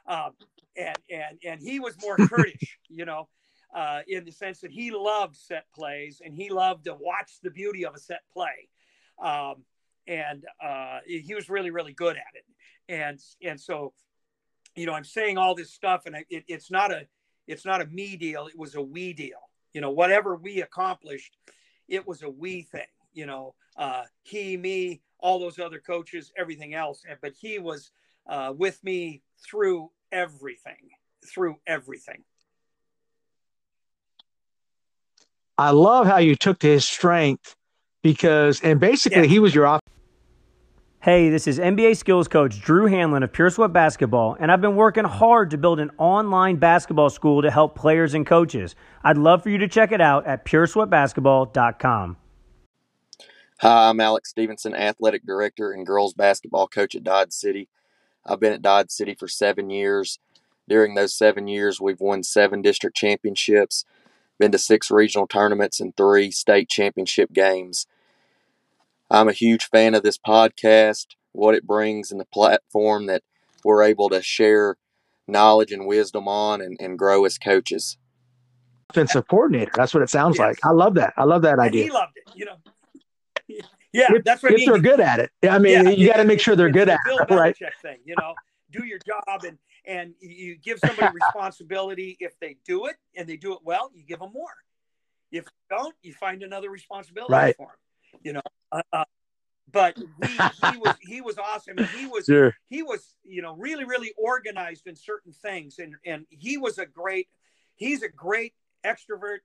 Um, 0.07 0.32
and, 0.76 0.98
and, 1.11 1.38
and 1.44 1.61
he 1.61 1.80
was 1.80 2.00
more 2.00 2.16
Kurdish, 2.28 2.78
you 2.88 3.05
know, 3.05 3.28
uh, 3.74 4.03
in 4.07 4.24
the 4.24 4.30
sense 4.30 4.61
that 4.61 4.70
he 4.70 4.92
loved 4.92 5.36
set 5.36 5.64
plays 5.74 6.20
and 6.24 6.34
he 6.34 6.50
loved 6.50 6.84
to 6.84 6.94
watch 6.94 7.32
the 7.42 7.50
beauty 7.50 7.84
of 7.84 7.94
a 7.96 7.98
set 7.98 8.20
play. 8.32 8.68
Um, 9.20 9.64
and 10.07 10.44
uh, 10.62 10.98
he 11.07 11.34
was 11.34 11.48
really, 11.48 11.70
really 11.70 11.92
good 11.92 12.16
at 12.16 12.34
it. 12.34 12.44
And, 12.93 13.18
and 13.43 13.59
so, 13.59 13.95
you 14.76 14.84
know, 14.86 14.93
I'm 14.93 15.05
saying 15.05 15.38
all 15.38 15.55
this 15.55 15.72
stuff 15.72 16.03
and 16.05 16.16
it, 16.28 16.45
it's 16.47 16.70
not 16.70 16.93
a, 16.93 17.07
it's 17.47 17.64
not 17.64 17.80
a 17.80 17.86
me 17.86 18.16
deal. 18.16 18.47
It 18.47 18.59
was 18.59 18.74
a 18.74 18.82
we 18.82 19.14
deal, 19.14 19.40
you 19.72 19.80
know, 19.80 19.90
whatever 19.90 20.36
we 20.36 20.61
accomplished, 20.61 21.36
it 21.88 22.07
was 22.07 22.22
a 22.22 22.28
we 22.28 22.62
thing, 22.62 22.86
you 23.14 23.24
know, 23.26 23.55
uh, 23.76 24.03
he, 24.22 24.57
me, 24.59 25.01
all 25.18 25.38
those 25.38 25.59
other 25.59 25.78
coaches, 25.78 26.32
everything 26.36 26.74
else. 26.74 27.03
And- 27.09 27.18
But 27.22 27.32
he 27.40 27.59
was 27.59 27.90
uh, 28.28 28.53
with 28.57 28.82
me 28.84 29.22
through 29.45 29.90
everything, 30.12 30.90
through 31.26 31.57
everything. 31.66 32.22
I 35.57 35.70
love 35.70 36.07
how 36.07 36.18
you 36.18 36.36
took 36.36 36.59
to 36.61 36.66
his 36.66 36.86
strength 36.86 37.57
because, 38.03 38.61
and 38.62 38.78
basically, 38.78 39.22
Yeah. 39.22 39.26
he 39.28 39.38
was 39.38 39.55
your 39.55 39.66
off. 39.66 39.80
Hey, 41.03 41.30
this 41.30 41.48
is 41.48 41.59
NBA 41.59 41.96
skills 41.96 42.28
coach 42.28 42.61
Drew 42.61 42.88
Hanlen 42.88 43.24
of 43.24 43.32
Pure 43.32 43.50
Sweat 43.50 43.72
Basketball, 43.72 44.36
and 44.38 44.53
I've 44.53 44.61
been 44.61 44.76
working 44.76 45.03
hard 45.03 45.50
to 45.50 45.59
build 45.59 45.80
an 45.80 45.90
online 45.98 46.59
basketball 46.59 47.11
school 47.11 47.42
to 47.42 47.50
help 47.50 47.74
players 47.74 48.14
and 48.14 48.24
coaches. 48.24 48.76
I'd 49.03 49.18
love 49.18 49.42
for 49.42 49.50
you 49.50 49.59
to 49.59 49.66
check 49.66 49.90
it 49.90 50.00
out 50.00 50.28
at 50.28 50.44
puresweatbasketball.com. 50.44 52.16
Hi, 53.62 53.88
I'm 53.88 53.98
Alex 53.98 54.30
Stevenson, 54.30 54.76
athletic 54.76 55.26
director 55.26 55.72
and 55.72 55.84
girls 55.84 56.14
basketball 56.14 56.68
coach 56.68 56.94
at 56.94 57.03
Dodge 57.03 57.32
City. 57.32 57.68
I've 58.24 58.38
been 58.38 58.53
at 58.53 58.62
Dodge 58.62 58.92
City 58.92 59.16
for 59.16 59.26
seven 59.26 59.70
years. 59.70 60.20
During 60.68 60.94
those 60.94 61.18
seven 61.18 61.48
years, 61.48 61.80
we've 61.80 62.00
won 62.00 62.22
seven 62.22 62.62
district 62.62 62.96
championships, 62.96 63.84
been 64.38 64.53
to 64.53 64.59
six 64.59 64.88
regional 64.88 65.26
tournaments, 65.26 65.80
and 65.80 65.96
three 65.96 66.30
state 66.30 66.68
championship 66.68 67.32
games. 67.32 67.88
I'm 69.12 69.28
a 69.28 69.32
huge 69.32 69.66
fan 69.66 69.94
of 69.94 70.02
this 70.02 70.16
podcast, 70.18 71.06
what 71.32 71.54
it 71.54 71.66
brings, 71.66 72.10
and 72.10 72.18
the 72.20 72.24
platform 72.24 73.06
that 73.06 73.22
we're 73.62 73.82
able 73.82 74.08
to 74.08 74.22
share 74.22 74.76
knowledge 75.28 75.70
and 75.70 75.86
wisdom 75.86 76.26
on 76.28 76.60
and, 76.62 76.76
and 76.80 76.98
grow 76.98 77.24
as 77.26 77.38
coaches. 77.38 77.98
offensive 78.90 79.26
coordinator. 79.28 79.70
That's 79.74 79.94
what 79.94 80.02
it 80.02 80.10
sounds 80.10 80.36
Yes. 80.38 80.46
like. 80.46 80.58
I 80.64 80.70
love 80.70 80.94
that. 80.94 81.12
I 81.16 81.24
love 81.24 81.42
that 81.42 81.52
And 81.52 81.60
idea. 81.62 81.84
he 81.84 81.90
loved 81.90 82.12
it, 82.16 82.32
you 82.34 82.44
know. 82.46 82.56
Yeah, 83.94 84.06
If- 84.14 84.24
that's 84.24 84.42
what 84.42 84.52
I 84.52 84.54
if 84.54 84.60
mean. 84.60 84.70
they're 84.70 84.78
good 84.80 85.00
at 85.00 85.18
it, 85.20 85.30
I 85.46 85.58
mean, 85.58 85.84
Yeah, 85.84 85.90
you 85.90 86.06
got 86.08 86.16
to 86.16 86.24
make 86.24 86.40
sure 86.40 86.56
they're 86.56 86.70
good 86.70 86.88
at 86.88 86.98
it, 87.06 87.30
right? 87.30 87.54
Belichick 87.54 87.72
thing, 87.82 87.98
you 88.06 88.14
know, 88.18 88.34
do 88.70 88.84
your 88.86 88.98
job 89.06 89.44
and 89.46 89.58
and 89.84 90.14
you 90.20 90.56
give 90.56 90.78
somebody 90.78 91.12
responsibility. 91.14 92.16
If 92.18 92.32
they 92.40 92.56
do 92.64 92.86
it 92.86 92.96
and 93.16 93.28
they 93.28 93.36
do 93.36 93.52
it 93.52 93.58
well, 93.64 93.90
you 93.94 94.02
give 94.04 94.20
them 94.20 94.32
more. 94.32 94.54
If 95.30 95.44
you 95.44 95.76
don't, 95.76 95.94
you 96.02 96.14
find 96.14 96.42
another 96.42 96.70
responsibility 96.70 97.32
Right. 97.34 97.54
for 97.56 97.66
them. 97.66 97.76
You 98.22 98.34
know, 98.34 98.42
uh, 98.70 98.82
uh, 98.92 99.04
but 99.70 99.96
he, 99.96 100.38
he 100.62 100.76
was 100.78 100.96
he 101.00 101.20
was 101.20 101.38
awesome 101.38 101.78
and 101.78 101.88
he 101.88 102.06
was 102.06 102.26
Sure. 102.26 102.54
he 102.68 102.82
was 102.82 103.16
you 103.24 103.42
know 103.42 103.54
really 103.56 103.84
really 103.84 104.12
organized 104.16 104.86
in 104.86 104.96
certain 104.96 105.32
things 105.32 105.78
and 105.78 105.94
and 106.04 106.26
he 106.28 106.58
was 106.58 106.78
a 106.78 106.86
great 106.86 107.28
he's 107.74 108.02
a 108.02 108.08
great 108.08 108.54
extrovert. 108.84 109.38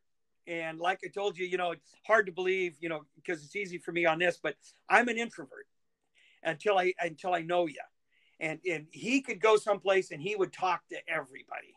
And 0.48 0.80
like 0.80 1.00
i 1.04 1.08
told 1.08 1.38
you 1.38 1.46
you 1.46 1.58
know 1.58 1.72
it's 1.72 1.94
hard 2.06 2.26
to 2.28 2.32
believe 2.32 2.76
you 2.80 2.90
know 2.90 3.02
because 3.16 3.44
it's 3.44 3.56
easy 3.56 3.78
for 3.78 3.92
me 3.92 4.06
on 4.06 4.18
this 4.18 4.40
but 4.42 4.56
i'm 4.90 5.10
an 5.10 5.18
introvert 5.18 5.68
until 6.44 6.78
i 6.78 6.94
until 7.02 7.34
i 7.34 7.42
know 7.42 7.66
you 7.68 7.82
and 8.40 8.60
and 8.70 8.88
he 8.92 9.22
could 9.22 9.40
go 9.42 9.58
someplace 9.58 10.12
and 10.12 10.22
he 10.22 10.36
would 10.36 10.54
talk 10.54 10.88
to 10.90 10.98
everybody. 11.08 11.76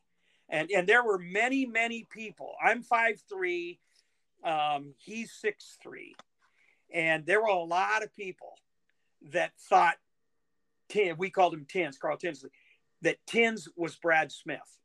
And 0.48 0.70
and 0.70 0.86
there 0.86 1.04
were 1.04 1.18
many 1.18 1.66
many 1.66 2.06
people. 2.10 2.54
I'm 2.62 2.82
five 2.82 3.20
three 3.28 3.78
um 4.44 4.94
he's 4.98 5.32
six 5.32 5.78
three 5.82 6.16
and 6.92 7.26
there 7.26 7.40
were 7.40 7.48
a 7.48 7.62
lot 7.62 8.02
of 8.02 8.14
people 8.14 8.54
that 9.32 9.52
thought 9.68 9.96
Tin, 10.88 11.16
we 11.16 11.30
called 11.30 11.54
him 11.54 11.66
Tins, 11.68 11.98
Carl 11.98 12.16
Tinsley, 12.16 12.50
that 13.02 13.16
Tins 13.26 13.68
was 13.76 13.96
Brad 13.96 14.30
Smith 14.32 14.78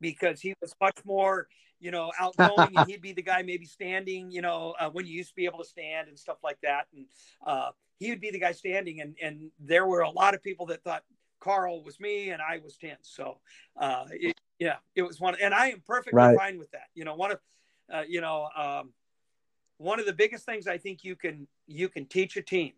because 0.00 0.40
he 0.40 0.54
was 0.60 0.74
much 0.80 0.98
more, 1.04 1.48
you 1.80 1.90
know, 1.90 2.12
outgoing 2.20 2.76
and 2.76 2.84
he'd 2.88 3.00
be 3.00 3.12
the 3.12 3.22
guy 3.22 3.42
maybe 3.42 3.64
standing, 3.64 4.30
you 4.30 4.42
know, 4.42 4.74
uh, 4.78 4.90
when 4.90 5.06
you 5.06 5.14
used 5.14 5.30
to 5.30 5.34
be 5.34 5.46
able 5.46 5.58
to 5.58 5.64
stand 5.64 6.08
and 6.08 6.18
stuff 6.18 6.38
like 6.44 6.58
that. 6.62 6.86
And 6.94 7.06
uh, 7.46 7.70
he 7.98 8.10
would 8.10 8.20
be 8.20 8.30
the 8.30 8.38
guy 8.38 8.52
standing. 8.52 9.00
And, 9.00 9.16
and 9.22 9.50
there 9.58 9.86
were 9.86 10.00
a 10.00 10.10
lot 10.10 10.34
of 10.34 10.42
people 10.42 10.66
that 10.66 10.84
thought 10.84 11.04
Carl 11.40 11.82
was 11.82 11.98
me 11.98 12.30
and 12.30 12.42
I 12.42 12.58
was 12.62 12.76
Tins. 12.76 12.98
So, 13.02 13.38
uh, 13.80 14.04
it, 14.10 14.36
yeah, 14.58 14.76
it 14.94 15.02
was 15.02 15.20
one. 15.20 15.36
And 15.42 15.54
I 15.54 15.68
am 15.68 15.82
perfectly 15.86 16.12
Right. 16.12 16.38
fine 16.38 16.58
with 16.58 16.70
that. 16.72 16.88
You 16.94 17.04
know, 17.04 17.14
one 17.14 17.32
of, 17.32 17.40
uh, 17.92 18.02
you 18.06 18.20
know, 18.20 18.48
um, 18.56 18.92
one 19.78 20.00
of 20.00 20.06
the 20.06 20.12
biggest 20.12 20.44
things 20.44 20.66
I 20.66 20.78
think 20.78 21.04
you 21.04 21.16
can 21.16 21.46
you 21.66 21.88
can 21.88 22.06
teach 22.06 22.36
a 22.36 22.42
team 22.42 22.72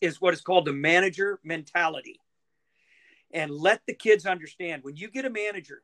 is 0.00 0.20
what 0.20 0.34
is 0.34 0.40
called 0.40 0.64
the 0.64 0.72
manager 0.72 1.38
mentality. 1.44 2.20
And 3.32 3.50
let 3.50 3.82
the 3.86 3.94
kids 3.94 4.26
understand 4.26 4.82
when 4.82 4.96
you 4.96 5.10
get 5.10 5.24
a 5.24 5.30
manager, 5.30 5.82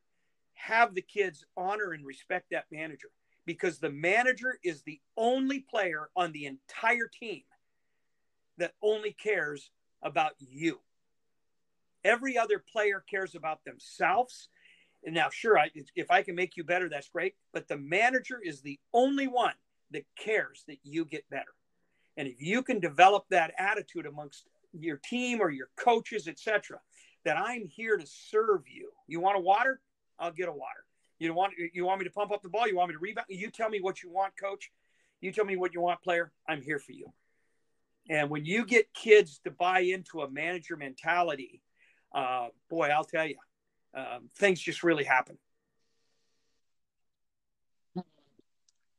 have 0.55 0.95
the 0.95 1.03
kids 1.03 1.45
honor 1.57 1.93
and 1.93 2.07
respect 2.07 2.47
that 2.51 2.65
manager 2.73 3.09
because 3.45 3.79
the 3.79 3.91
manager 3.91 4.59
is 4.65 4.83
the 4.83 5.01
only 5.17 5.61
player 5.61 6.09
on 6.17 6.33
the 6.33 6.47
entire 6.47 7.09
team 7.09 7.43
that 8.57 8.73
only 8.83 9.13
cares 9.13 9.71
about 10.03 10.33
you. 10.39 10.81
Every 12.03 12.39
other 12.39 12.63
player 12.73 13.05
cares 13.09 13.35
about 13.35 13.65
themselves. 13.65 14.49
And 15.05 15.15
now, 15.15 15.29
sure, 15.31 15.59
I, 15.59 15.71
if 15.97 16.11
I 16.11 16.23
can 16.23 16.35
make 16.35 16.57
you 16.57 16.65
better, 16.65 16.89
that's 16.89 17.09
great. 17.09 17.35
But 17.53 17.69
the 17.69 17.77
manager 17.77 18.41
is 18.43 18.63
the 18.63 18.79
only 18.93 19.27
one 19.27 19.55
that 19.95 20.05
cares 20.19 20.65
that 20.69 20.79
you 20.83 21.05
get 21.05 21.29
better. 21.31 21.55
And 22.17 22.29
if 22.29 22.41
you 22.41 22.63
can 22.63 22.79
develop 22.79 23.25
that 23.31 23.55
attitude 23.59 24.07
amongst 24.07 24.45
your 24.73 24.99
team 24.99 25.41
or 25.41 25.51
your 25.51 25.69
coaches, 25.77 26.29
etc., 26.29 26.79
that 27.25 27.37
I'm 27.39 27.67
here 27.67 27.97
to 27.97 28.07
serve 28.07 28.63
you. 28.67 28.91
You 29.07 29.21
want 29.21 29.39
a 29.39 29.41
water? 29.41 29.81
I'll 30.19 30.31
get 30.31 30.49
a 30.49 30.53
water. 30.53 30.85
You 31.19 31.33
want 31.33 31.55
you 31.73 31.85
want 31.87 32.01
me 32.01 32.05
to 32.05 32.11
pump 32.11 32.33
up 32.33 32.43
the 32.43 32.49
ball? 32.49 32.69
You 32.69 32.77
want 32.77 32.91
me 32.91 32.95
to 32.95 33.01
rebound? 33.01 33.27
You 33.31 33.51
tell 33.51 33.71
me 33.71 33.81
what 33.81 34.03
you 34.03 34.11
want, 34.11 34.35
coach. 34.37 34.71
You 35.21 35.33
tell 35.33 35.45
me 35.45 35.57
what 35.57 35.73
you 35.73 35.81
want, 35.81 36.03
player. 36.03 36.33
I'm 36.47 36.61
here 36.61 36.79
for 36.79 36.93
you. 36.93 37.07
And 38.11 38.29
when 38.29 38.45
you 38.45 38.67
get 38.67 38.93
kids 38.93 39.41
to 39.45 39.51
buy 39.51 39.81
into 39.81 40.21
a 40.21 40.31
manager 40.31 40.77
mentality, 40.77 41.63
uh, 42.15 42.49
boy, 42.69 42.89
I'll 42.89 43.05
tell 43.05 43.27
you, 43.27 43.37
um, 43.95 44.29
things 44.37 44.61
just 44.61 44.83
really 44.83 45.05
happen. 45.05 45.39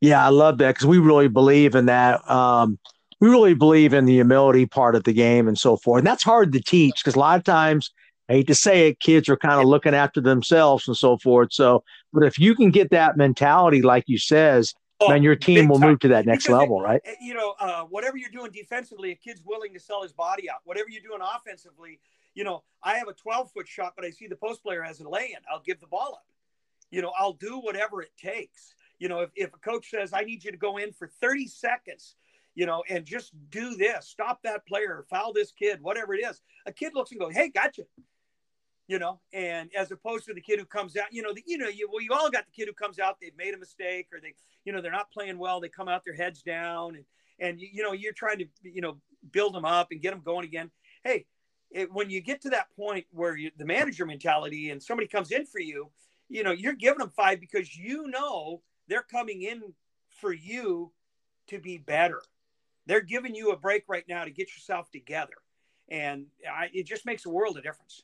Yeah, 0.02 0.24
I 0.26 0.30
love 0.30 0.58
that 0.60 0.76
because 0.76 0.86
we 0.88 0.98
really 0.98 1.28
believe 1.28 1.76
in 1.76 1.86
that. 1.88 2.30
Um, 2.30 2.78
we 3.22 3.30
really 3.30 3.54
believe 3.54 3.94
in 3.94 4.06
the 4.06 4.14
humility 4.14 4.66
part 4.66 4.96
of 4.96 5.04
the 5.04 5.14
game 5.14 5.48
and 5.48 5.58
so 5.58 5.78
forth. 5.78 6.00
And 6.00 6.08
that's 6.08 6.24
hard 6.24 6.52
to 6.54 6.62
teach 6.62 7.02
because 7.04 7.16
a 7.16 7.20
lot 7.20 7.38
of 7.38 7.44
times, 7.46 7.92
I 8.30 8.34
hate 8.34 8.48
to 8.48 8.56
say 8.56 8.90
it, 8.90 9.00
kids 9.00 9.30
are 9.30 9.38
kind 9.38 9.60
of 9.60 9.66
looking 9.68 9.94
after 9.96 10.20
themselves 10.20 10.88
and 10.88 10.98
so 10.98 11.18
forth. 11.18 11.54
So, 11.54 11.84
but 12.12 12.24
if 12.24 12.38
you 12.40 12.56
can 12.56 12.72
get 12.72 12.90
that 12.92 13.18
mentality, 13.18 13.82
like 13.82 14.04
you 14.08 14.18
says, 14.18 14.74
Oh, 15.02 15.10
then 15.10 15.24
your 15.24 15.36
team 15.36 15.68
will 15.68 15.80
time. 15.80 15.90
move 15.90 16.00
to 16.00 16.08
that 16.10 16.26
next 16.26 16.46
Because 16.46 16.56
it- 16.56 16.60
level, 16.60 16.82
right? 16.82 17.02
you 17.22 17.34
know, 17.34 17.54
uh, 17.60 17.84
whatever 17.84 18.18
you're 18.18 18.30
doing 18.30 18.50
defensively, 18.52 19.12
a 19.12 19.16
kid's 19.16 19.42
willing 19.46 19.74
to 19.74 19.80
sell 19.80 20.02
his 20.04 20.14
body 20.14 20.50
out. 20.50 20.60
Whatever 20.64 20.90
you're 20.90 21.02
doing 21.04 21.20
offensively, 21.22 22.00
you 22.34 22.44
know, 22.46 22.64
I 22.82 22.96
have 22.98 23.08
a 23.10 23.14
12 23.14 23.52
foot 23.52 23.68
shot, 23.68 23.94
but 23.96 24.06
I 24.06 24.10
see 24.10 24.28
the 24.28 24.36
post 24.38 24.64
player 24.64 24.82
has 24.84 25.00
a 25.02 25.08
lay 25.10 25.34
in. 25.36 25.40
I'll 25.52 25.62
give 25.62 25.80
the 25.82 25.88
ball 25.88 26.14
up. 26.14 26.26
You 26.92 27.02
know, 27.02 27.12
I'll 27.20 27.34
do 27.34 27.60
whatever 27.60 28.02
it 28.02 28.12
takes. 28.18 28.74
You 29.00 29.10
know, 29.10 29.22
if, 29.22 29.30
if 29.36 29.54
a 29.54 29.58
coach 29.58 29.90
says, 29.90 30.14
I 30.14 30.22
need 30.22 30.44
you 30.44 30.52
to 30.52 30.58
go 30.58 30.78
in 30.78 30.94
for 30.94 31.10
30 31.22 31.48
seconds, 31.48 32.16
you 32.56 32.66
know, 32.66 32.84
and 32.90 33.06
just 33.06 33.34
do 33.50 33.76
this, 33.76 34.08
stop 34.08 34.42
that 34.44 34.66
player, 34.66 35.06
foul 35.10 35.34
this 35.34 35.52
kid, 35.52 35.82
whatever 35.82 36.14
it 36.14 36.26
is, 36.26 36.42
a 36.66 36.72
kid 36.72 36.94
looks 36.96 37.12
and 37.12 37.20
goes, 37.20 37.34
Hey, 37.34 37.50
gotcha. 37.50 37.84
You 38.88 39.00
know, 39.00 39.20
and 39.34 39.72
as 39.76 39.92
opposed 39.92 40.26
to 40.26 40.34
the 40.34 40.42
kid 40.42 40.60
who 40.60 40.66
comes 40.66 40.96
out, 40.96 41.12
you 41.12 41.24
know, 41.24 41.34
the, 41.34 41.44
you 41.48 41.58
know, 41.58 41.68
you 41.68 41.90
well, 41.92 42.02
you 42.02 42.12
all 42.14 42.30
got 42.30 42.46
the 42.46 42.52
kid 42.52 42.68
who 42.68 42.74
comes 42.74 43.00
out, 43.00 43.18
they've 43.20 43.36
made 43.36 43.56
a 43.56 43.58
mistake, 43.58 44.08
or 44.14 44.20
they, 44.22 44.36
you 44.64 44.72
know, 44.72 44.80
they're 44.80 44.92
not 44.92 45.12
playing 45.12 45.40
well, 45.40 45.60
they 45.60 45.70
come 45.70 45.88
out 45.88 46.04
their 46.06 46.14
heads 46.14 46.44
down, 46.44 46.96
and 46.96 47.06
and 47.40 47.60
you, 47.60 47.84
know, 47.84 47.94
you're 47.94 48.14
trying 48.14 48.38
to, 48.40 48.46
you 48.62 48.82
know, 48.82 48.98
build 49.32 49.54
them 49.54 49.66
up 49.66 49.88
and 49.92 50.02
get 50.02 50.12
them 50.12 50.22
going 50.24 50.46
again. 50.46 50.72
Hey, 51.04 51.26
it, 51.72 51.92
when 51.92 52.10
you 52.10 52.22
get 52.22 52.42
to 52.42 52.50
that 52.52 52.68
point 52.76 53.06
where 53.12 53.36
you, 53.36 53.52
the 53.58 53.66
manager 53.66 54.06
mentality 54.06 54.70
and 54.70 54.82
somebody 54.82 55.08
comes 55.08 55.32
in 55.32 55.46
for 55.46 55.60
you, 55.60 55.92
you 56.30 56.44
know, 56.44 56.52
you're 56.52 56.74
giving 56.74 57.00
them 57.00 57.10
five 57.10 57.40
because 57.40 57.76
you 57.76 58.08
know 58.08 58.62
they're 58.88 59.04
coming 59.04 59.42
in 59.42 59.74
for 60.10 60.32
you 60.32 60.92
to 61.48 61.60
be 61.60 61.78
better. 61.78 62.22
They're 62.86 63.02
giving 63.02 63.36
you 63.36 63.52
a 63.52 63.58
break 63.58 63.84
right 63.88 64.04
now 64.08 64.24
to 64.26 64.32
get 64.32 64.50
yourself 64.54 64.92
together, 64.92 65.34
and 65.90 66.28
I, 66.50 66.70
it 66.74 66.86
just 66.86 67.06
makes 67.06 67.26
a 67.26 67.30
world 67.30 67.58
of 67.58 67.64
difference. 67.64 68.04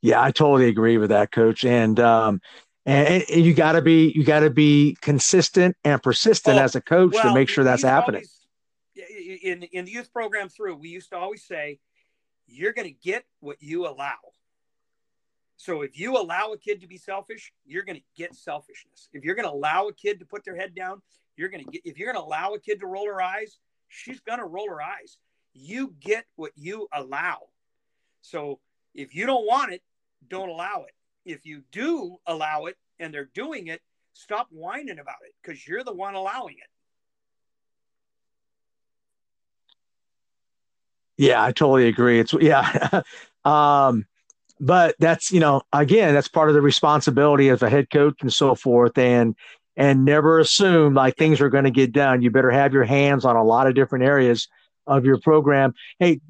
Yeah, 0.00 0.20
I 0.20 0.32
totally 0.32 0.68
agree 0.68 0.98
with 0.98 1.10
that, 1.10 1.30
coach. 1.30 1.64
And 1.64 2.00
um, 2.00 2.40
and, 2.84 3.24
and 3.30 3.44
you 3.44 3.54
got 3.54 3.72
to 3.72 3.82
be 3.82 4.12
you 4.14 4.24
got 4.24 4.40
to 4.40 4.50
be 4.50 4.96
consistent 5.00 5.76
and 5.84 6.02
persistent 6.02 6.58
Oh, 6.58 6.62
as 6.62 6.74
a 6.74 6.80
coach 6.80 7.14
to 7.22 7.32
make 7.32 7.48
sure 7.48 7.64
that's 7.64 7.82
happening. 7.82 8.18
always- 8.22 8.38
in 9.42 9.62
in 9.62 9.84
the 9.84 9.90
youth 9.90 10.12
program 10.12 10.48
through, 10.48 10.76
we 10.76 10.88
used 10.88 11.10
to 11.10 11.16
always 11.16 11.44
say, 11.44 11.78
"You're 12.46 12.72
going 12.72 12.88
to 12.88 12.94
get 12.94 13.24
what 13.40 13.56
you 13.60 13.86
allow." 13.86 14.16
So 15.62 15.82
if 15.82 15.96
you 15.96 16.16
allow 16.18 16.50
a 16.52 16.58
kid 16.58 16.80
to 16.80 16.88
be 16.88 16.98
selfish, 16.98 17.52
you're 17.64 17.84
going 17.84 17.98
to 17.98 18.02
get 18.16 18.34
selfishness. 18.34 19.08
If 19.12 19.22
you're 19.22 19.36
going 19.36 19.46
to 19.46 19.54
allow 19.54 19.86
a 19.86 19.92
kid 19.92 20.18
to 20.18 20.26
put 20.26 20.44
their 20.44 20.56
head 20.56 20.74
down, 20.74 21.02
you're 21.36 21.50
going 21.50 21.64
to 21.64 21.70
get. 21.70 21.82
If 21.84 21.98
you're 21.98 22.12
going 22.12 22.20
to 22.20 22.28
allow 22.28 22.54
a 22.54 22.58
kid 22.58 22.80
to 22.80 22.86
roll 22.88 23.06
her 23.06 23.22
eyes, 23.22 23.58
she's 23.86 24.18
going 24.18 24.40
to 24.40 24.44
roll 24.44 24.68
her 24.68 24.82
eyes. 24.82 25.18
You 25.54 25.94
get 26.00 26.24
what 26.34 26.50
you 26.56 26.88
allow. 26.92 27.42
So 28.22 28.58
if 28.92 29.14
you 29.14 29.24
don't 29.24 29.46
want 29.46 29.72
it, 29.72 29.82
don't 30.26 30.48
allow 30.48 30.84
it. 30.88 30.94
If 31.24 31.46
you 31.46 31.62
do 31.70 32.16
allow 32.26 32.64
it 32.64 32.76
and 32.98 33.14
they're 33.14 33.30
doing 33.32 33.68
it, 33.68 33.82
stop 34.14 34.48
whining 34.50 34.98
about 34.98 35.22
it 35.24 35.32
because 35.40 35.64
you're 35.64 35.84
the 35.84 35.94
one 35.94 36.16
allowing 36.16 36.56
it. 36.56 36.70
Yeah, 41.18 41.40
I 41.40 41.52
totally 41.52 41.86
agree. 41.86 42.18
It's 42.18 42.32
yeah. 42.32 43.02
um, 43.44 44.06
but 44.62 44.94
that's 45.00 45.30
you 45.32 45.40
know 45.40 45.60
again 45.72 46.14
that's 46.14 46.28
part 46.28 46.48
of 46.48 46.54
the 46.54 46.62
responsibility 46.62 47.48
of 47.48 47.62
a 47.62 47.68
head 47.68 47.90
coach 47.90 48.14
and 48.22 48.32
so 48.32 48.54
forth 48.54 48.96
and 48.96 49.34
and 49.76 50.04
never 50.04 50.38
assume 50.38 50.94
like 50.94 51.16
things 51.16 51.40
are 51.40 51.48
going 51.48 51.64
to 51.64 51.70
get 51.70 51.92
done. 51.92 52.22
You 52.22 52.30
better 52.30 52.50
have 52.50 52.72
your 52.72 52.84
hands 52.84 53.24
on 53.24 53.36
a 53.36 53.44
lot 53.44 53.66
of 53.66 53.74
different 53.74 54.04
areas 54.04 54.46
of 54.86 55.04
your 55.04 55.18
program. 55.18 55.74
Hey, 55.98 56.20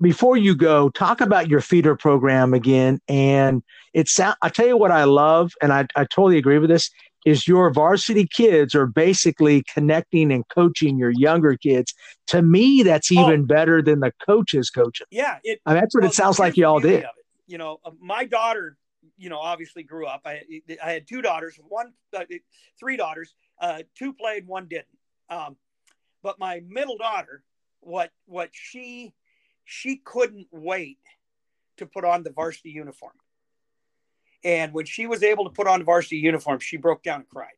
before 0.00 0.36
you 0.36 0.56
go, 0.56 0.90
talk 0.90 1.20
about 1.20 1.48
your 1.48 1.60
feeder 1.60 1.94
program 1.94 2.54
again. 2.54 3.00
And 3.08 3.62
it's 3.94 4.18
I 4.18 4.48
tell 4.48 4.66
you 4.66 4.76
what 4.76 4.90
I 4.90 5.04
love, 5.04 5.52
and 5.62 5.72
I, 5.72 5.86
I 5.94 6.04
totally 6.04 6.38
agree 6.38 6.58
with 6.58 6.70
this, 6.70 6.90
is 7.24 7.46
your 7.46 7.72
varsity 7.72 8.26
kids 8.26 8.74
are 8.74 8.86
basically 8.86 9.62
connecting 9.72 10.32
and 10.32 10.42
coaching 10.48 10.98
your 10.98 11.10
younger 11.10 11.56
kids. 11.56 11.94
To 12.28 12.42
me, 12.42 12.82
that's 12.82 13.10
Oh. 13.12 13.24
even 13.24 13.44
better 13.46 13.80
than 13.80 14.00
the 14.00 14.12
coaches 14.26 14.70
coaching. 14.70 15.06
Yeah, 15.10 15.38
it. 15.44 15.60
I 15.66 15.74
mean, 15.74 15.80
that's 15.82 15.94
what 15.94 16.02
well, 16.02 16.10
it 16.10 16.14
sounds 16.14 16.40
like 16.40 16.56
you 16.56 16.66
all 16.66 16.80
did. 16.80 17.04
You 17.46 17.58
know, 17.58 17.78
uh, 17.84 17.90
my 18.00 18.24
daughter, 18.24 18.76
you 19.16 19.28
know, 19.28 19.38
obviously 19.38 19.82
grew 19.82 20.06
up. 20.06 20.22
I 20.24 20.42
I 20.82 20.92
had 20.92 21.06
two 21.06 21.22
daughters, 21.22 21.58
one, 21.68 21.92
uh, 22.16 22.24
three 22.78 22.96
daughters. 22.96 23.34
Uh, 23.60 23.82
two 23.96 24.12
played, 24.12 24.46
one 24.46 24.66
didn't. 24.68 24.86
Um, 25.28 25.56
but 26.22 26.38
my 26.38 26.62
middle 26.66 26.96
daughter, 26.96 27.42
what 27.80 28.10
what 28.26 28.50
she 28.52 29.14
she 29.64 29.96
couldn't 29.96 30.48
wait 30.50 30.98
to 31.78 31.86
put 31.86 32.04
on 32.04 32.22
the 32.22 32.30
varsity 32.30 32.70
uniform. 32.70 33.12
And 34.44 34.72
when 34.72 34.86
she 34.86 35.06
was 35.06 35.22
able 35.22 35.44
to 35.44 35.50
put 35.50 35.66
on 35.66 35.78
the 35.78 35.84
varsity 35.84 36.16
uniform, 36.16 36.58
she 36.60 36.76
broke 36.76 37.02
down 37.02 37.20
and 37.20 37.28
cried. 37.28 37.50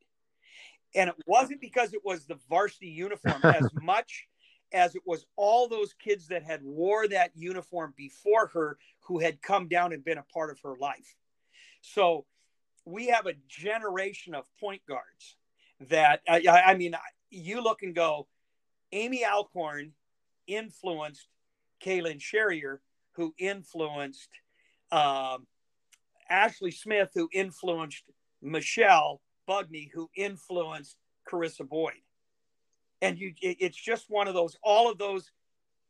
And 0.95 1.11
it 1.11 1.17
wasn't 1.27 1.61
because 1.61 1.93
it 1.93 2.03
was 2.05 2.27
the 2.27 2.39
varsity 2.49 2.89
uniform 2.89 3.41
as 3.43 3.69
much 3.81 4.29
as 4.75 4.95
it 4.97 5.03
was 5.07 5.25
all 5.37 5.69
those 5.69 5.95
kids 5.95 6.27
that 6.29 6.43
had 6.43 6.63
wore 6.63 7.07
that 7.09 7.31
uniform 7.35 7.95
before 7.97 8.49
her 8.49 8.77
who 9.03 9.21
had 9.21 9.41
come 9.41 9.69
down 9.69 9.93
and 9.93 10.05
been 10.05 10.19
a 10.19 10.25
part 10.25 10.51
of 10.51 10.59
her 10.61 10.75
life. 10.79 11.15
So 11.81 12.27
we 12.85 13.07
have 13.07 13.27
a 13.27 13.35
generation 13.49 14.35
of 14.35 14.45
point 14.61 14.83
guards 14.87 15.37
that 15.89 16.21
I, 16.29 16.47
I 16.67 16.75
mean, 16.75 16.95
you 17.31 17.63
look 17.63 17.83
and 17.83 17.95
go, 17.95 18.27
Amy 18.93 19.25
Alcorn 19.25 19.93
influenced 20.47 21.27
Kaylin 21.85 22.21
Sherrier, 22.21 22.81
who 23.13 23.35
influenced 23.39 24.31
um, 24.91 25.47
Ashley 26.29 26.71
Smith, 26.71 27.11
who 27.15 27.29
influenced 27.33 28.05
Michelle 28.43 29.21
Bugney, 29.49 29.91
who 29.93 30.11
influenced 30.17 30.97
Carissa 31.31 31.69
Boyd. 31.69 31.95
And 33.05 33.19
you, 33.19 33.35
it, 33.43 33.59
it's 33.61 33.77
just 33.77 34.09
one 34.09 34.29
of 34.29 34.35
those, 34.35 34.57
all 34.63 34.91
of 34.91 34.99
those 34.99 35.31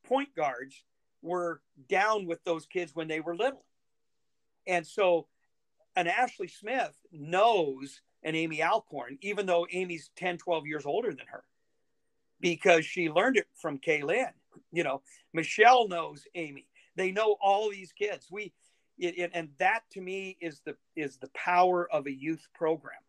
point 0.05 0.35
guards 0.35 0.83
were 1.23 1.61
down 1.89 2.27
with 2.27 2.43
those 2.45 2.67
kids 2.67 2.95
when 2.95 3.09
they 3.09 3.21
were 3.21 3.37
little. 3.37 3.65
And 4.67 4.87
so 4.87 5.29
an 5.97 6.09
Ashley 6.09 6.49
Smith 6.49 6.95
knows 7.13 8.01
an 8.25 8.35
Amy 8.35 8.63
Alcorn, 8.63 9.19
even 9.21 9.47
though 9.47 9.67
Amy's 9.71 10.11
10, 10.17 10.39
12 10.39 10.67
years 10.67 10.87
older 10.87 11.11
than 11.11 11.27
her, 11.29 11.45
because 12.41 12.85
she 12.85 13.09
learned 13.09 13.37
it 13.37 13.47
from 13.55 13.79
Kaylin. 13.79 14.33
You 14.73 14.83
know, 14.83 15.03
Michelle 15.33 15.89
knows 15.89 16.25
Amy. 16.35 16.67
They 16.97 17.13
know 17.13 17.37
all 17.41 17.71
these 17.71 17.93
kids. 17.93 18.29
We, 18.31 18.53
it, 18.99 19.19
it, 19.19 19.31
and 19.35 19.51
that 19.59 19.83
to 19.93 20.01
me 20.01 20.37
is 20.41 20.61
the 20.65 20.77
is 20.97 21.17
the 21.17 21.31
power 21.35 21.89
of 21.93 22.07
a 22.07 22.13
youth 22.13 22.47
program. 22.55 23.01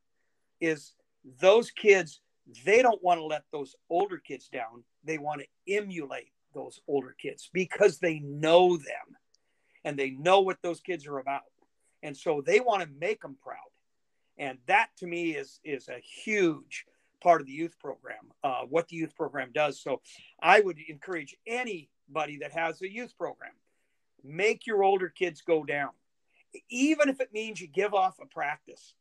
Is 0.60 0.94
those 1.40 1.72
kids 1.72 2.22
they 2.66 2.82
don't 2.82 3.04
want 3.04 3.20
to 3.20 3.26
let 3.26 3.44
those 3.52 3.76
older 3.90 4.18
kids 4.18 4.50
down. 4.50 4.84
They 5.04 5.18
want 5.18 5.42
to 5.42 5.74
emulate 5.74 6.32
those 6.54 6.80
older 6.88 7.16
kids 7.20 7.50
because 7.52 8.00
they 8.00 8.20
know 8.20 8.78
them 8.78 9.18
and 9.84 9.98
they 9.98 10.12
know 10.12 10.42
what 10.42 10.62
those 10.62 10.80
kids 10.80 11.08
are 11.08 11.20
about. 11.20 11.42
And 12.04 12.16
so 12.16 12.42
they 12.46 12.60
want 12.60 12.82
to 12.82 12.90
make 13.00 13.22
them 13.22 13.36
proud. 13.42 13.58
And 14.38 14.58
that 14.68 14.90
to 14.98 15.08
me 15.08 15.32
is, 15.32 15.60
is 15.64 15.88
a 15.88 16.00
huge 16.24 16.86
part 17.22 17.42
of 17.42 17.48
the 17.48 17.54
youth 17.54 17.78
program, 17.80 18.32
uh, 18.44 18.62
what 18.70 18.88
the 18.88 18.96
youth 18.96 19.16
program 19.16 19.52
does. 19.54 19.82
So 19.82 20.02
I 20.42 20.60
would 20.60 20.78
encourage 20.88 21.36
anybody 21.48 22.38
that 22.42 22.52
has 22.52 22.82
a 22.82 22.92
youth 22.92 23.18
program, 23.18 23.54
make 24.24 24.68
your 24.68 24.84
older 24.84 25.10
kids 25.10 25.42
go 25.42 25.64
down, 25.64 25.90
even 26.70 27.10
if 27.10 27.20
it 27.22 27.34
means 27.34 27.60
you 27.60 27.68
give 27.68 27.94
off 27.94 28.20
a 28.22 28.28
practice 28.28 28.94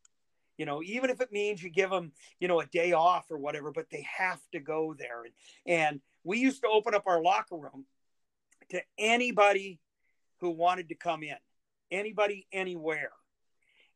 you 0.57 0.67
know 0.67 0.83
even 0.83 1.11
if 1.11 1.21
it 1.21 1.33
means 1.33 1.63
you 1.63 1.71
give 1.71 1.91
them 1.91 2.13
you 2.41 2.49
know 2.49 2.61
a 2.61 2.67
day 2.67 2.93
off 2.93 3.31
or 3.31 3.39
whatever 3.39 3.71
but 3.73 3.87
they 3.91 4.07
have 4.19 4.41
to 4.53 4.61
go 4.61 4.95
there. 4.99 5.25
And 5.25 5.33
and 5.67 6.01
we 6.23 6.39
used 6.39 6.63
to 6.63 6.69
open 6.69 6.95
up 6.95 7.05
our 7.07 7.23
locker 7.23 7.57
room 7.57 7.85
to 8.71 8.81
anybody 8.99 9.81
who 10.41 10.51
wanted 10.51 10.89
to 10.89 10.95
come 10.95 11.23
in 11.23 11.37
anybody 11.91 12.47
anywhere. 12.53 13.13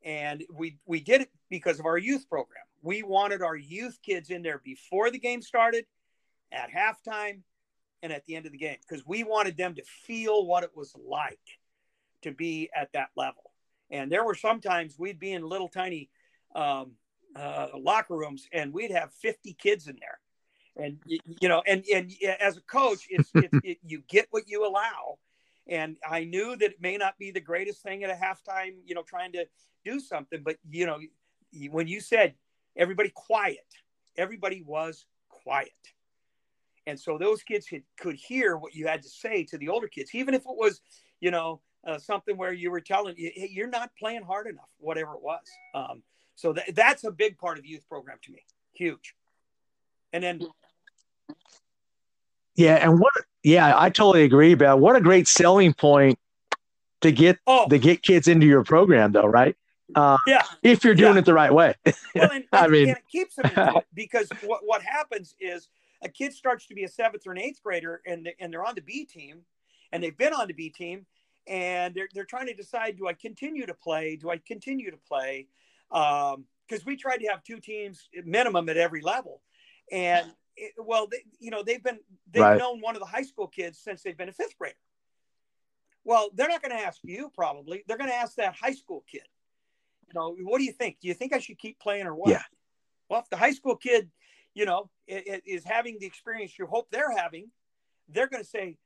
And 0.04 0.44
we 0.52 0.78
we 0.86 1.00
did 1.00 1.22
it 1.22 1.30
because 1.50 1.80
of 1.80 1.86
our 1.86 1.98
youth 1.98 2.28
program. 2.28 2.64
We 2.82 3.02
wanted 3.02 3.42
our 3.42 3.56
youth 3.56 3.98
kids 4.04 4.30
in 4.30 4.42
there 4.42 4.60
before 4.64 5.10
the 5.10 5.18
game 5.18 5.42
started 5.42 5.84
at 6.52 6.70
halftime 6.70 7.40
and 8.02 8.12
at 8.12 8.24
the 8.26 8.36
end 8.36 8.46
of 8.46 8.52
the 8.52 8.58
game 8.58 8.76
because 8.88 9.04
we 9.04 9.24
wanted 9.24 9.56
them 9.56 9.74
to 9.74 9.82
feel 10.06 10.46
what 10.46 10.62
it 10.62 10.70
was 10.76 10.94
like 11.04 11.40
to 12.22 12.30
be 12.30 12.70
at 12.74 12.92
that 12.92 13.08
level. 13.16 13.50
And 13.90 14.12
there 14.12 14.24
were 14.24 14.34
sometimes 14.34 14.96
we'd 14.98 15.18
be 15.18 15.32
in 15.32 15.42
little 15.42 15.68
tiny 15.68 16.10
um, 16.54 16.92
uh, 17.36 17.68
locker 17.76 18.16
rooms, 18.16 18.46
and 18.52 18.72
we'd 18.72 18.90
have 18.90 19.12
50 19.12 19.54
kids 19.54 19.86
in 19.88 19.96
there. 20.00 20.18
And 20.76 20.98
you 21.06 21.48
know, 21.48 21.62
and 21.66 21.84
and 21.92 22.12
as 22.40 22.56
a 22.56 22.60
coach, 22.60 23.06
it's, 23.10 23.30
it's 23.34 23.58
it, 23.64 23.78
you 23.84 24.02
get 24.08 24.28
what 24.30 24.44
you 24.46 24.66
allow. 24.66 25.18
And 25.66 25.96
I 26.08 26.24
knew 26.24 26.56
that 26.56 26.70
it 26.70 26.80
may 26.80 26.96
not 26.96 27.18
be 27.18 27.30
the 27.30 27.40
greatest 27.40 27.82
thing 27.82 28.04
at 28.04 28.10
a 28.10 28.14
halftime, 28.14 28.76
you 28.86 28.94
know, 28.94 29.02
trying 29.02 29.32
to 29.32 29.46
do 29.84 30.00
something, 30.00 30.42
but 30.42 30.56
you 30.70 30.86
know, 30.86 30.98
when 31.70 31.88
you 31.88 32.00
said 32.00 32.34
everybody 32.76 33.10
quiet, 33.14 33.66
everybody 34.16 34.62
was 34.66 35.06
quiet. 35.28 35.72
And 36.86 36.98
so 36.98 37.18
those 37.18 37.42
kids 37.42 37.66
could, 37.66 37.82
could 37.98 38.14
hear 38.14 38.56
what 38.56 38.74
you 38.74 38.86
had 38.86 39.02
to 39.02 39.08
say 39.08 39.44
to 39.44 39.58
the 39.58 39.68
older 39.68 39.88
kids, 39.88 40.14
even 40.14 40.32
if 40.32 40.42
it 40.42 40.56
was, 40.56 40.80
you 41.20 41.30
know, 41.30 41.60
uh, 41.86 41.98
something 41.98 42.36
where 42.36 42.52
you 42.52 42.70
were 42.70 42.80
telling 42.80 43.14
you, 43.18 43.30
hey, 43.34 43.50
you're 43.52 43.68
not 43.68 43.90
playing 43.98 44.22
hard 44.22 44.46
enough, 44.46 44.70
whatever 44.78 45.12
it 45.12 45.22
was. 45.22 45.44
Um, 45.74 46.02
so 46.38 46.52
th- 46.52 46.68
that's 46.72 47.02
a 47.02 47.10
big 47.10 47.36
part 47.36 47.58
of 47.58 47.64
the 47.64 47.68
youth 47.68 47.88
program 47.88 48.16
to 48.22 48.30
me. 48.30 48.44
Huge. 48.72 49.16
And 50.12 50.22
then 50.22 50.40
yeah, 52.54 52.76
and 52.76 53.00
what 53.00 53.12
yeah, 53.42 53.74
I 53.76 53.90
totally 53.90 54.22
agree 54.22 54.52
about 54.52 54.78
what 54.78 54.94
a 54.94 55.00
great 55.00 55.26
selling 55.26 55.74
point 55.74 56.16
to 57.00 57.10
get 57.10 57.38
oh. 57.48 57.66
to 57.68 57.78
get 57.78 58.02
kids 58.02 58.28
into 58.28 58.46
your 58.46 58.62
program 58.62 59.10
though, 59.10 59.26
right? 59.26 59.56
Uh, 59.96 60.16
yeah, 60.28 60.42
if 60.62 60.84
you're 60.84 60.94
doing 60.94 61.14
yeah. 61.14 61.20
it 61.20 61.24
the 61.24 61.34
right 61.34 61.52
way. 61.52 61.74
well, 62.14 62.30
and, 62.30 62.44
I 62.52 62.64
and, 62.64 62.72
mean, 62.72 62.88
and 62.90 62.98
it 62.98 63.04
keeps 63.10 63.34
them 63.34 63.50
it 63.56 63.84
because 63.94 64.28
what 64.44 64.60
what 64.64 64.80
happens 64.82 65.34
is 65.40 65.68
a 66.02 66.08
kid 66.08 66.32
starts 66.32 66.66
to 66.68 66.74
be 66.74 66.84
a 66.84 66.88
seventh 66.88 67.26
or 67.26 67.32
an 67.32 67.38
eighth 67.38 67.60
grader, 67.64 68.00
and 68.06 68.26
they, 68.26 68.36
and 68.38 68.52
they're 68.52 68.64
on 68.64 68.76
the 68.76 68.80
B 68.80 69.04
team, 69.04 69.40
and 69.90 70.04
they've 70.04 70.16
been 70.16 70.32
on 70.32 70.46
the 70.46 70.54
B 70.54 70.70
team, 70.70 71.04
and 71.48 71.94
they're 71.96 72.08
they're 72.14 72.24
trying 72.24 72.46
to 72.46 72.54
decide: 72.54 72.96
do 72.96 73.08
I 73.08 73.12
continue 73.12 73.66
to 73.66 73.74
play? 73.74 74.14
Do 74.14 74.30
I 74.30 74.38
continue 74.38 74.92
to 74.92 74.98
play? 74.98 75.48
Because 75.90 76.34
um, 76.34 76.84
we 76.86 76.96
tried 76.96 77.18
to 77.18 77.28
have 77.28 77.42
two 77.42 77.60
teams 77.60 78.08
minimum 78.24 78.68
at 78.68 78.76
every 78.76 79.00
level, 79.00 79.42
and 79.90 80.30
it, 80.56 80.72
well, 80.78 81.06
they, 81.10 81.24
you 81.40 81.50
know, 81.50 81.62
they've 81.62 81.82
been 81.82 82.00
they've 82.30 82.42
right. 82.42 82.58
known 82.58 82.80
one 82.80 82.94
of 82.96 83.00
the 83.00 83.06
high 83.06 83.22
school 83.22 83.46
kids 83.46 83.78
since 83.78 84.02
they've 84.02 84.16
been 84.16 84.28
a 84.28 84.32
fifth 84.32 84.56
grader. 84.58 84.74
Well, 86.04 86.30
they're 86.34 86.48
not 86.48 86.62
going 86.62 86.76
to 86.76 86.82
ask 86.82 87.00
you 87.02 87.30
probably. 87.34 87.84
They're 87.86 87.98
going 87.98 88.10
to 88.10 88.16
ask 88.16 88.36
that 88.36 88.54
high 88.54 88.72
school 88.72 89.04
kid. 89.10 89.22
You 90.06 90.14
know, 90.14 90.36
what 90.42 90.58
do 90.58 90.64
you 90.64 90.72
think? 90.72 90.98
Do 91.00 91.08
you 91.08 91.14
think 91.14 91.34
I 91.34 91.38
should 91.38 91.58
keep 91.58 91.78
playing 91.78 92.06
or 92.06 92.14
what? 92.14 92.30
Yeah. 92.30 92.42
Well, 93.10 93.20
if 93.20 93.28
the 93.28 93.36
high 93.36 93.52
school 93.52 93.76
kid, 93.76 94.10
you 94.54 94.64
know, 94.64 94.90
is 95.06 95.64
having 95.64 95.98
the 96.00 96.06
experience 96.06 96.58
you 96.58 96.66
hope 96.66 96.88
they're 96.90 97.14
having, 97.14 97.50
they're 98.08 98.26
going 98.26 98.42
to 98.42 98.48
say, 98.48 98.78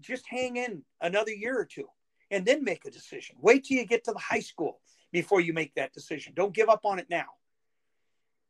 just 0.00 0.24
hang 0.28 0.56
in 0.56 0.82
another 1.00 1.32
year 1.32 1.58
or 1.58 1.64
two 1.64 1.88
and 2.30 2.46
then 2.46 2.62
make 2.62 2.84
a 2.84 2.90
decision. 2.90 3.36
Wait 3.40 3.64
till 3.64 3.76
you 3.76 3.84
get 3.84 4.04
to 4.04 4.12
the 4.12 4.18
high 4.18 4.40
school 4.40 4.80
before 5.12 5.40
you 5.40 5.52
make 5.52 5.74
that 5.74 5.92
decision. 5.92 6.32
Don't 6.36 6.54
give 6.54 6.68
up 6.68 6.84
on 6.84 6.98
it 6.98 7.06
now. 7.10 7.26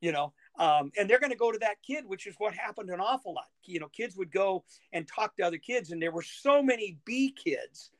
You 0.01 0.13
know, 0.13 0.33
um, 0.59 0.93
and 0.97 1.11
they're 1.11 1.19
going 1.19 1.33
to 1.33 1.37
go 1.37 1.51
to 1.51 1.59
that 1.59 1.83
kid, 1.85 2.05
which 2.07 2.29
is 2.29 2.37
what 2.39 2.55
happened 2.55 2.91
an 2.91 3.01
awful 3.01 3.35
lot. 3.35 3.49
You 3.65 3.81
know, 3.81 3.89
kids 3.89 4.17
would 4.17 4.31
go 4.31 4.65
and 4.93 5.09
talk 5.09 5.35
to 5.37 5.43
other 5.43 5.59
kids, 5.59 5.91
and 5.91 6.01
there 6.01 6.13
were 6.13 6.23
so 6.23 6.63
many 6.63 6.99
B 7.05 7.33
kids 7.33 7.91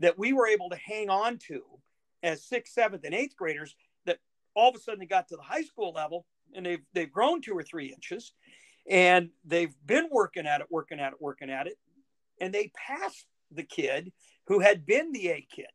that 0.00 0.18
we 0.18 0.32
were 0.32 0.48
able 0.48 0.70
to 0.70 0.76
hang 0.76 1.08
on 1.08 1.38
to 1.46 1.62
as 2.22 2.44
sixth, 2.44 2.72
seventh, 2.72 3.04
and 3.04 3.14
eighth 3.14 3.36
graders 3.36 3.76
that 4.06 4.18
all 4.54 4.68
of 4.70 4.74
a 4.74 4.78
sudden 4.80 4.98
they 4.98 5.06
got 5.06 5.28
to 5.28 5.36
the 5.36 5.42
high 5.42 5.62
school 5.62 5.92
level 5.92 6.26
and 6.54 6.66
they've 6.66 6.82
they've 6.92 7.12
grown 7.12 7.40
two 7.40 7.56
or 7.56 7.62
three 7.62 7.92
inches 7.92 8.32
and 8.88 9.30
they've 9.44 9.74
been 9.84 10.08
working 10.10 10.46
at 10.46 10.60
it, 10.60 10.66
working 10.70 11.00
at 11.00 11.12
it, 11.12 11.20
working 11.20 11.50
at 11.50 11.66
it, 11.66 11.78
and 12.40 12.52
they 12.52 12.72
passed 12.74 13.26
the 13.52 13.62
kid 13.62 14.12
who 14.46 14.60
had 14.60 14.86
been 14.86 15.12
the 15.12 15.28
A 15.28 15.46
kid 15.50 15.66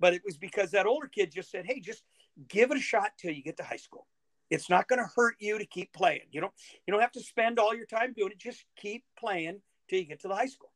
but 0.00 0.14
it 0.14 0.22
was 0.24 0.36
because 0.36 0.70
that 0.72 0.86
older 0.86 1.06
kid 1.06 1.30
just 1.30 1.50
said, 1.50 1.66
"Hey, 1.66 1.78
just 1.78 2.02
give 2.48 2.70
it 2.70 2.78
a 2.78 2.80
shot 2.80 3.12
till 3.18 3.32
you 3.32 3.42
get 3.42 3.56
to 3.58 3.62
high 3.62 3.76
school. 3.76 4.06
It's 4.48 4.68
not 4.68 4.88
going 4.88 4.98
to 4.98 5.08
hurt 5.14 5.36
you 5.38 5.58
to 5.58 5.66
keep 5.66 5.92
playing. 5.92 6.26
You 6.32 6.40
don't 6.40 6.52
you 6.86 6.92
don't 6.92 7.00
have 7.00 7.12
to 7.12 7.20
spend 7.20 7.58
all 7.58 7.74
your 7.74 7.86
time 7.86 8.14
doing 8.16 8.32
it. 8.32 8.38
Just 8.38 8.64
keep 8.76 9.04
playing 9.18 9.60
till 9.88 10.00
you 10.00 10.06
get 10.06 10.20
to 10.20 10.28
the 10.28 10.34
high 10.34 10.46
school." 10.46 10.72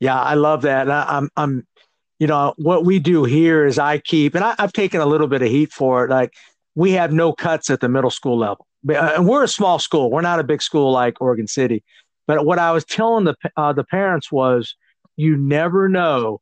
Yeah, 0.00 0.20
I 0.20 0.34
love 0.34 0.62
that. 0.62 0.90
I, 0.90 1.04
I'm 1.08 1.30
I'm 1.36 1.66
you 2.18 2.26
know 2.26 2.54
what 2.56 2.84
we 2.84 2.98
do 2.98 3.24
here 3.24 3.66
is 3.66 3.78
I 3.78 3.98
keep 3.98 4.34
and 4.34 4.44
I, 4.44 4.54
I've 4.58 4.72
taken 4.72 5.00
a 5.00 5.06
little 5.06 5.28
bit 5.28 5.42
of 5.42 5.48
heat 5.48 5.72
for 5.72 6.04
it. 6.04 6.10
Like 6.10 6.32
we 6.74 6.92
have 6.92 7.12
no 7.12 7.32
cuts 7.32 7.70
at 7.70 7.80
the 7.80 7.88
middle 7.88 8.10
school 8.10 8.38
level, 8.38 8.66
uh, 8.88 9.12
and 9.16 9.28
we're 9.28 9.44
a 9.44 9.48
small 9.48 9.78
school. 9.78 10.10
We're 10.10 10.22
not 10.22 10.40
a 10.40 10.44
big 10.44 10.62
school 10.62 10.92
like 10.92 11.20
Oregon 11.20 11.46
City. 11.46 11.84
But 12.28 12.44
what 12.46 12.60
I 12.60 12.70
was 12.70 12.84
telling 12.84 13.24
the 13.24 13.34
uh, 13.56 13.72
the 13.72 13.82
parents 13.82 14.30
was, 14.30 14.76
you 15.16 15.36
never 15.36 15.88
know 15.88 16.40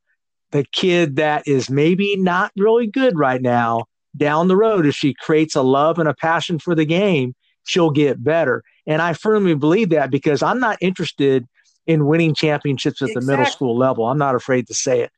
the 0.50 0.64
kid 0.64 1.16
that 1.16 1.46
is 1.48 1.70
maybe 1.70 2.16
not 2.16 2.52
really 2.56 2.86
good 2.86 3.18
right 3.18 3.40
now 3.40 3.86
down 4.16 4.48
the 4.48 4.56
road 4.56 4.86
if 4.86 4.94
she 4.94 5.14
creates 5.14 5.54
a 5.54 5.62
love 5.62 5.98
and 5.98 6.08
a 6.08 6.14
passion 6.14 6.58
for 6.58 6.74
the 6.74 6.84
game 6.84 7.34
she'll 7.64 7.90
get 7.90 8.22
better 8.22 8.62
and 8.86 9.02
i 9.02 9.12
firmly 9.12 9.54
believe 9.54 9.90
that 9.90 10.10
because 10.10 10.42
i'm 10.42 10.60
not 10.60 10.78
interested 10.80 11.46
in 11.86 12.06
winning 12.06 12.32
championships 12.32 13.02
at 13.02 13.08
exactly. 13.08 13.26
the 13.26 13.32
middle 13.32 13.50
school 13.50 13.76
level 13.76 14.06
i'm 14.06 14.16
not 14.16 14.34
afraid 14.34 14.66
to 14.66 14.72
say 14.72 15.00
it 15.00 15.10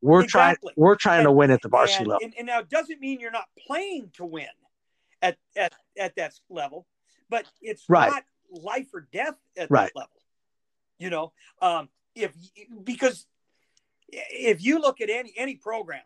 we're 0.00 0.22
exactly. 0.22 0.70
trying 0.74 0.74
we're 0.76 0.94
trying 0.94 1.18
and, 1.18 1.26
to 1.26 1.32
win 1.32 1.50
at 1.50 1.60
the 1.60 1.68
varsity 1.68 1.98
and, 1.98 2.08
level 2.08 2.24
and, 2.24 2.34
and 2.38 2.46
now 2.46 2.60
it 2.60 2.70
doesn't 2.70 3.00
mean 3.00 3.20
you're 3.20 3.30
not 3.30 3.48
playing 3.66 4.10
to 4.14 4.24
win 4.24 4.46
at 5.20 5.36
at, 5.56 5.74
at 5.98 6.14
that 6.16 6.32
level 6.48 6.86
but 7.28 7.44
it's 7.60 7.84
right. 7.88 8.10
not 8.10 8.22
life 8.50 8.88
or 8.94 9.08
death 9.12 9.36
at 9.56 9.70
right. 9.70 9.90
that 9.94 9.98
level. 9.98 10.12
You 10.98 11.10
know, 11.10 11.32
um, 11.62 11.88
if 12.14 12.32
because 12.82 13.26
if 14.08 14.62
you 14.62 14.80
look 14.80 15.00
at 15.00 15.10
any 15.10 15.32
any 15.36 15.56
program, 15.56 16.02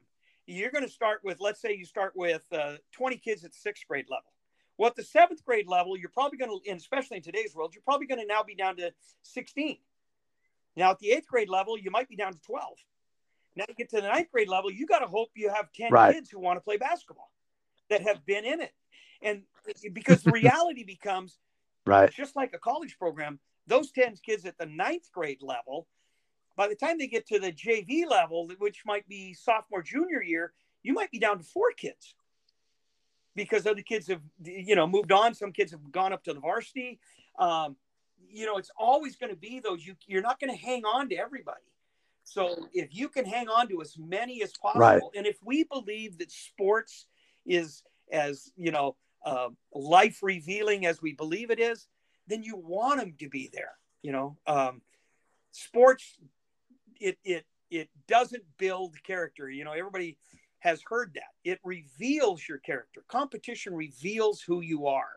you're 0.47 0.71
going 0.71 0.85
to 0.85 0.91
start 0.91 1.21
with 1.25 1.39
let's 1.41 1.61
say 1.61 1.75
you 1.75 1.85
start 1.85 2.13
with 2.15 2.43
uh, 2.53 2.75
20 2.93 3.17
kids 3.17 3.45
at 3.45 3.55
sixth 3.55 3.87
grade 3.89 4.07
level. 4.11 4.33
Well, 4.79 4.89
at 4.89 4.97
the 4.97 5.05
seventh 5.05 5.45
grade 5.45 5.69
level, 5.69 5.97
you're 5.97 6.11
probably 6.11 6.39
going 6.39 6.51
to, 6.51 6.71
and 6.71 6.81
especially 6.81 7.19
in 7.19 7.23
today's 7.23 7.55
world, 7.55 7.75
you're 7.75 7.83
probably 7.85 8.07
going 8.07 8.21
to 8.21 8.27
now 8.27 8.43
be 8.43 8.55
down 8.55 8.77
to 8.77 8.93
16. 9.23 9.77
Now, 10.77 10.93
at 10.93 10.99
the 10.99 11.13
eighth 11.13 11.29
grade 11.29 11.51
level, 11.51 11.79
you 11.79 11.91
might 11.91 12.09
be 12.09 12.17
down 12.17 12.33
to 12.33 12.41
12. 12.41 12.79
Now, 13.55 13.65
you 13.69 13.75
get 13.75 13.91
to 13.91 14.01
the 14.01 14.09
ninth 14.09 14.31
grade 14.33 14.49
level, 14.49 14.71
you 14.71 14.87
got 14.87 15.01
to 15.01 15.07
hope 15.07 15.29
you 15.35 15.51
have 15.51 15.71
10 15.73 15.93
right. 15.93 16.15
kids 16.15 16.31
who 16.31 16.41
want 16.41 16.57
to 16.57 16.63
play 16.63 16.79
basketball 16.79 17.31
that 17.91 18.03
have 18.03 18.25
been 18.25 18.45
in 18.45 18.61
it. 18.61 18.73
and 19.23 19.43
because 19.93 20.23
the 20.23 20.33
reality 20.33 20.85
becomes 20.85 21.39
right. 21.87 22.11
Just 22.11 22.37
like 22.37 22.53
a 22.55 22.59
college 22.59 22.99
program. 22.99 23.39
Those 23.67 23.93
10 23.93 24.17
kids 24.25 24.45
at 24.45 24.59
the 24.59 24.67
ninth 24.67 25.11
grade 25.13 25.43
level 25.43 25.87
by 26.57 26.69
the 26.69 26.75
time 26.75 26.99
they 26.99 27.07
get 27.07 27.27
to 27.29 27.39
the 27.39 27.53
jv 27.53 28.07
level 28.11 28.51
which 28.59 28.83
might 28.85 29.09
be 29.09 29.33
sophomore 29.33 29.83
junior 29.83 30.23
year 30.23 30.53
you 30.83 30.93
might 30.93 31.11
be 31.11 31.19
down 31.19 31.39
to 31.39 31.45
four 31.45 31.71
kids. 31.77 32.15
Because 33.35 33.67
other 33.67 33.81
kids 33.83 34.09
have 34.09 34.21
you 34.45 34.77
know 34.77 34.87
moved 34.87 35.11
on. 35.11 35.35
Some 35.35 35.53
kids 35.53 35.73
have 35.73 35.91
gone 35.91 36.13
up 36.13 36.23
to 36.25 36.35
the 36.35 36.41
varsity. 36.41 37.01
Um, 37.39 37.77
you 38.29 38.45
know 38.47 38.59
it's 38.59 38.71
always 38.79 39.17
going 39.17 39.31
to 39.31 39.37
be 39.37 39.59
those 39.61 39.87
you 39.87 39.95
you're 40.07 40.23
not 40.23 40.39
going 40.39 40.51
to 40.51 40.57
hang 40.57 40.85
on 40.85 41.09
to 41.09 41.17
everybody. 41.17 41.63
So 42.25 42.69
if 42.73 42.95
you 42.95 43.09
can 43.09 43.25
hang 43.25 43.49
on 43.49 43.69
to 43.69 43.81
as 43.81 43.97
many 43.99 44.43
as 44.43 44.53
possible 44.53 44.81
Right. 44.81 45.03
and 45.15 45.27
if 45.27 45.39
we 45.43 45.65
believe 45.65 46.19
that 46.19 46.31
sports 46.31 47.07
is 47.47 47.83
as 48.13 48.53
you 48.57 48.71
know 48.71 48.97
uh, 49.25 49.49
life 49.75 50.19
revealing 50.23 50.87
as 50.87 51.01
we 51.01 51.13
believe 51.13 51.51
it 51.51 51.61
is 51.61 51.89
then 52.27 52.43
you 52.43 52.57
want 52.57 53.01
them 53.01 53.15
to 53.19 53.29
be 53.29 53.51
there 53.53 53.73
you 54.03 54.13
know? 54.13 54.37
Um, 54.47 54.83
sports 55.53 56.19
it 57.01 57.19
it 57.25 57.45
it 57.71 57.89
doesn't 58.09 58.45
build 58.59 58.95
character 59.05 59.51
you 59.51 59.65
know? 59.65 59.73
Everybody 59.73 60.19
has 60.63 60.81
heard 60.89 61.13
that. 61.15 61.25
It 61.43 61.59
reveals 61.65 62.47
your 62.49 62.59
character. 62.59 63.03
Competition 63.09 63.75
reveals 63.75 64.41
who 64.41 64.61
you 64.61 64.87
are. 64.87 65.11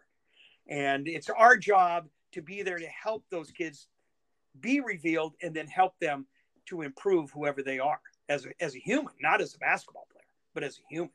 And 0.68 1.08
it's 1.08 1.30
our 1.30 1.56
job 1.56 2.08
to 2.32 2.42
be 2.42 2.64
there 2.64 2.80
to 2.80 2.88
help 2.88 3.24
those 3.30 3.52
kids 3.52 3.88
be 4.60 4.80
revealed 4.80 5.36
and 5.44 5.56
then 5.56 5.68
help 5.68 5.94
them 6.00 6.26
to 6.68 6.82
improve 6.82 7.30
whoever 7.30 7.62
they 7.62 7.78
are 7.78 8.00
as 8.28 8.48
a, 8.48 8.50
as 8.60 8.76
a 8.76 8.80
human 8.80 9.14
not 9.22 9.42
as 9.42 9.54
a 9.54 9.58
basketball 9.60 10.08
player 10.12 10.26
but 10.54 10.64
as 10.64 10.80
a 10.80 10.82
human 10.90 11.12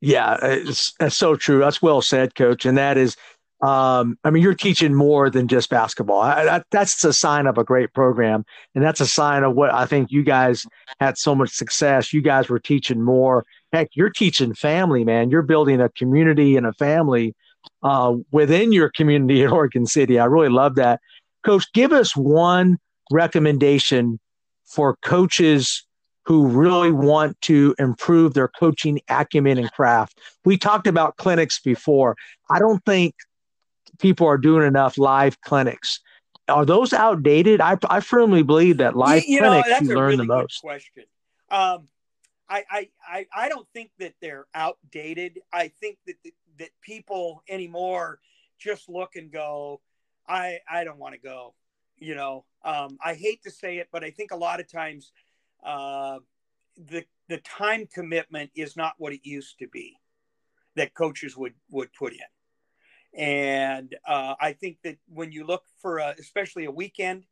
Yeah, 0.00 0.38
it's, 0.42 0.92
that's 0.98 1.16
so 1.16 1.36
true. 1.36 1.58
That's 1.58 1.82
well 1.82 2.02
said, 2.02 2.34
Coach. 2.34 2.64
And 2.64 2.78
that 2.78 2.96
is, 2.96 3.16
um, 3.60 4.16
I 4.22 4.30
mean, 4.30 4.42
you're 4.42 4.54
teaching 4.54 4.94
more 4.94 5.28
than 5.30 5.48
just 5.48 5.70
basketball. 5.70 6.20
I, 6.20 6.44
that, 6.44 6.66
that's 6.70 7.02
a 7.04 7.12
sign 7.12 7.46
of 7.46 7.58
a 7.58 7.64
great 7.64 7.92
program, 7.92 8.44
and 8.74 8.84
that's 8.84 9.00
a 9.00 9.06
sign 9.06 9.42
of 9.42 9.56
what 9.56 9.74
I 9.74 9.86
think 9.86 10.12
you 10.12 10.22
guys 10.22 10.64
had 11.00 11.18
so 11.18 11.34
much 11.34 11.50
success. 11.50 12.12
You 12.12 12.22
guys 12.22 12.48
were 12.48 12.60
teaching 12.60 13.02
more. 13.02 13.44
Heck, 13.72 13.88
you're 13.94 14.10
teaching 14.10 14.54
family, 14.54 15.04
man. 15.04 15.30
You're 15.30 15.42
building 15.42 15.80
a 15.80 15.88
community 15.88 16.56
and 16.56 16.66
a 16.66 16.72
family 16.74 17.34
uh, 17.82 18.14
within 18.30 18.70
your 18.72 18.90
community 18.90 19.42
in 19.42 19.50
Oregon 19.52 19.86
City. 19.86 20.20
I 20.20 20.26
really 20.26 20.50
love 20.50 20.76
that, 20.76 21.00
Coach. 21.44 21.64
Give 21.72 21.92
us 21.92 22.14
one 22.14 22.78
recommendation 23.10 24.20
for 24.66 24.96
coaches 25.02 25.84
who 26.28 26.46
really 26.46 26.92
want 26.92 27.40
to 27.40 27.74
improve 27.78 28.34
their 28.34 28.48
coaching 28.48 29.00
acumen 29.08 29.56
and 29.56 29.72
craft. 29.72 30.20
We 30.44 30.58
talked 30.58 30.86
about 30.86 31.16
clinics 31.16 31.58
before. 31.58 32.16
I 32.50 32.58
don't 32.58 32.84
think 32.84 33.14
people 33.98 34.26
are 34.26 34.36
doing 34.36 34.66
enough 34.66 34.98
live 34.98 35.40
clinics. 35.40 36.00
Are 36.46 36.66
those 36.66 36.92
outdated? 36.92 37.62
I, 37.62 37.78
I 37.88 38.00
firmly 38.00 38.42
believe 38.42 38.76
that 38.76 38.94
live 38.94 39.24
you, 39.26 39.36
you 39.36 39.40
clinics 39.40 39.68
that's 39.70 39.88
you 39.88 39.96
learn 39.96 40.10
really 40.10 40.26
the 40.26 40.34
most. 40.34 40.60
question 40.60 41.04
um, 41.50 41.88
I, 42.46 42.64
I, 42.70 42.88
I, 43.08 43.26
I 43.34 43.48
don't 43.48 43.66
think 43.72 43.90
that 43.98 44.12
they're 44.20 44.46
outdated 44.54 45.40
i 45.50 45.68
think 45.68 45.98
that 46.06 46.16
that 46.58 46.70
people 46.82 47.42
anymore 47.48 48.20
just 48.58 48.88
look 48.88 49.16
and 49.16 49.30
go 49.32 49.80
i 50.28 50.58
i 50.70 50.84
don't 50.84 50.98
want 50.98 51.14
to 51.14 51.20
go 51.20 51.54
you 51.96 52.14
know 52.14 52.44
um, 52.64 52.98
i 53.02 53.14
hate 53.14 53.42
to 53.44 53.50
say 53.50 53.78
it 53.78 53.88
but 53.92 54.04
i 54.04 54.10
think 54.10 54.30
a 54.30 54.36
lot 54.36 54.60
of 54.60 54.70
times 54.70 55.12
uh, 55.64 56.18
the 56.76 57.04
the 57.28 57.38
time 57.38 57.86
commitment 57.92 58.50
is 58.54 58.76
not 58.76 58.94
what 58.98 59.12
it 59.12 59.20
used 59.22 59.58
to 59.58 59.68
be 59.68 59.96
that 60.76 60.94
coaches 60.94 61.36
would 61.36 61.54
would 61.70 61.92
put 61.92 62.12
in. 62.12 63.20
And 63.20 63.94
uh, 64.06 64.34
i 64.40 64.52
think 64.52 64.78
that 64.84 64.96
when 65.08 65.32
you 65.32 65.46
look 65.46 65.64
for 65.80 65.98
a, 65.98 66.14
especially 66.18 66.66
a 66.66 66.70
weekend 66.70 67.24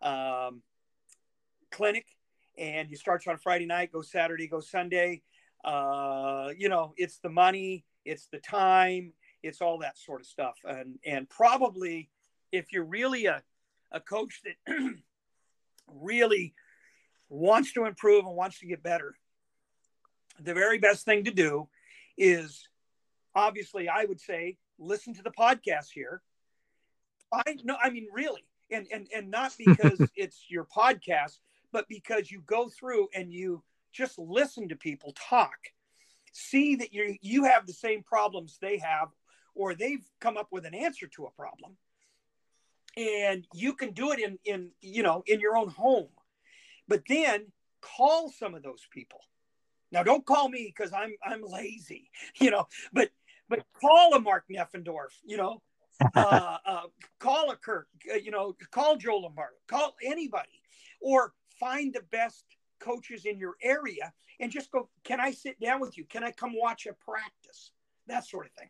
um, 0.00 0.62
clinic 1.70 2.06
and 2.56 2.90
you 2.90 2.96
start 2.96 3.26
on 3.28 3.36
friday 3.36 3.66
night 3.66 3.92
go 3.92 4.00
saturday 4.00 4.48
go 4.48 4.60
sunday 4.60 5.22
uh, 5.64 6.48
you 6.56 6.70
know 6.70 6.94
it's 6.96 7.18
the 7.18 7.28
money 7.28 7.84
it's 8.06 8.28
the 8.28 8.38
time 8.38 9.12
it's 9.42 9.60
all 9.60 9.78
that 9.78 9.98
sort 9.98 10.20
of 10.20 10.26
stuff. 10.26 10.56
And 10.64 10.98
and 11.04 11.28
probably 11.28 12.10
if 12.52 12.72
you're 12.72 12.84
really 12.84 13.26
a, 13.26 13.42
a 13.92 14.00
coach 14.00 14.42
that 14.44 14.74
really 15.86 16.54
wants 17.28 17.72
to 17.74 17.84
improve 17.84 18.24
and 18.24 18.34
wants 18.34 18.60
to 18.60 18.66
get 18.66 18.82
better, 18.82 19.14
the 20.40 20.54
very 20.54 20.78
best 20.78 21.04
thing 21.04 21.24
to 21.24 21.30
do 21.30 21.68
is 22.16 22.68
obviously, 23.34 23.88
I 23.88 24.04
would 24.04 24.20
say, 24.20 24.56
listen 24.78 25.14
to 25.14 25.22
the 25.22 25.30
podcast 25.30 25.88
here. 25.92 26.22
I 27.32 27.56
no, 27.62 27.76
I 27.82 27.90
mean 27.90 28.08
really, 28.12 28.44
and 28.70 28.86
and 28.92 29.06
and 29.14 29.30
not 29.30 29.52
because 29.58 30.00
it's 30.16 30.46
your 30.48 30.64
podcast, 30.64 31.38
but 31.72 31.86
because 31.88 32.30
you 32.30 32.42
go 32.46 32.68
through 32.68 33.08
and 33.14 33.32
you 33.32 33.62
just 33.92 34.18
listen 34.18 34.68
to 34.68 34.76
people 34.76 35.14
talk, 35.28 35.58
see 36.32 36.76
that 36.76 36.92
you 36.92 37.16
you 37.20 37.44
have 37.44 37.66
the 37.66 37.72
same 37.72 38.02
problems 38.02 38.58
they 38.60 38.78
have, 38.78 39.08
or 39.54 39.74
they've 39.74 40.04
come 40.20 40.36
up 40.36 40.48
with 40.50 40.64
an 40.64 40.74
answer 40.74 41.06
to 41.08 41.26
a 41.26 41.30
problem, 41.30 41.76
and 42.96 43.46
you 43.52 43.74
can 43.74 43.92
do 43.92 44.12
it 44.12 44.20
in 44.20 44.38
in 44.44 44.70
you 44.80 45.02
know 45.02 45.22
in 45.26 45.40
your 45.40 45.56
own 45.56 45.68
home 45.68 46.08
but 46.88 47.02
then 47.08 47.46
call 47.80 48.30
some 48.30 48.54
of 48.54 48.62
those 48.62 48.86
people. 48.90 49.20
Now 49.92 50.02
don't 50.02 50.24
call 50.24 50.48
me 50.48 50.72
because 50.74 50.92
i'm 50.92 51.12
i'm 51.24 51.42
lazy 51.42 52.10
you 52.40 52.50
know 52.50 52.66
but 52.92 53.10
but 53.48 53.64
call 53.80 54.14
a 54.14 54.20
mark 54.20 54.44
neffendorf 54.50 55.16
you 55.24 55.36
know 55.36 55.62
uh, 56.14 56.58
uh, 56.64 56.82
call 57.18 57.50
a 57.50 57.56
kirk 57.56 57.88
uh, 58.12 58.16
you 58.16 58.30
know 58.30 58.54
call 58.70 58.96
joe 58.96 59.16
lombardo 59.16 59.56
call 59.66 59.96
anybody 60.04 60.62
or 61.00 61.32
find 61.58 61.92
the 61.92 62.02
best 62.12 62.44
coaches 62.78 63.24
in 63.24 63.38
your 63.38 63.56
area 63.62 64.12
and 64.40 64.52
just 64.52 64.70
go 64.70 64.88
can 65.04 65.20
i 65.20 65.32
sit 65.32 65.58
down 65.58 65.80
with 65.80 65.96
you? 65.98 66.04
Can 66.04 66.22
i 66.22 66.30
come 66.30 66.52
watch 66.54 66.86
a 66.86 66.92
practice? 66.92 67.72
That 68.06 68.26
sort 68.26 68.46
of 68.46 68.52
thing 68.52 68.68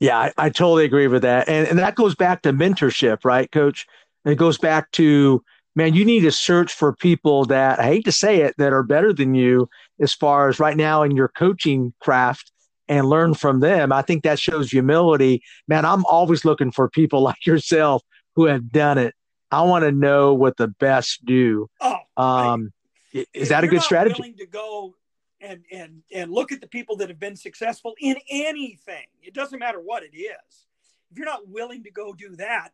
Yeah, 0.00 0.18
I, 0.18 0.32
I 0.38 0.50
totally 0.50 0.84
agree 0.84 1.08
with 1.08 1.22
that. 1.22 1.48
And, 1.48 1.66
and 1.66 1.78
that 1.78 1.96
goes 1.96 2.14
back 2.14 2.42
to 2.42 2.52
mentorship, 2.52 3.24
right, 3.24 3.50
coach? 3.50 3.86
And 4.24 4.32
it 4.32 4.36
goes 4.36 4.58
back 4.58 4.90
to, 4.92 5.42
man, 5.74 5.94
you 5.94 6.04
need 6.04 6.20
to 6.20 6.32
search 6.32 6.72
for 6.72 6.94
people 6.94 7.44
that, 7.46 7.80
I 7.80 7.84
hate 7.84 8.04
to 8.04 8.12
say 8.12 8.42
it, 8.42 8.54
that 8.58 8.72
are 8.72 8.82
better 8.82 9.12
than 9.12 9.34
you 9.34 9.68
as 10.00 10.14
far 10.14 10.48
as 10.48 10.60
right 10.60 10.76
now 10.76 11.02
in 11.02 11.16
your 11.16 11.28
coaching 11.28 11.92
craft 12.00 12.52
and 12.88 13.08
learn 13.08 13.34
from 13.34 13.60
them. 13.60 13.92
I 13.92 14.02
think 14.02 14.22
that 14.22 14.38
shows 14.38 14.70
humility. 14.70 15.42
Man, 15.66 15.84
I'm 15.84 16.04
always 16.06 16.44
looking 16.44 16.70
for 16.70 16.88
people 16.88 17.20
like 17.22 17.44
yourself 17.46 18.02
who 18.36 18.46
have 18.46 18.70
done 18.70 18.98
it. 18.98 19.14
I 19.50 19.62
want 19.62 19.84
to 19.84 19.92
know 19.92 20.34
what 20.34 20.58
the 20.58 20.68
best 20.68 21.24
do. 21.24 21.68
oh 21.80 21.96
Um, 22.16 22.72
if 23.12 23.26
is 23.32 23.48
that 23.48 23.64
a 23.64 23.66
good 23.66 23.82
strategy? 23.82 24.34
To 24.38 24.46
go 24.46 24.94
and 25.40 25.62
and 25.70 26.02
and 26.12 26.32
look 26.32 26.52
at 26.52 26.60
the 26.60 26.66
people 26.66 26.96
that 26.96 27.08
have 27.08 27.20
been 27.20 27.36
successful 27.36 27.94
in 28.00 28.16
anything. 28.28 29.06
It 29.22 29.34
doesn't 29.34 29.58
matter 29.58 29.80
what 29.80 30.02
it 30.02 30.16
is. 30.16 30.66
If 31.10 31.16
you're 31.16 31.26
not 31.26 31.48
willing 31.48 31.84
to 31.84 31.90
go 31.90 32.12
do 32.12 32.36
that, 32.36 32.70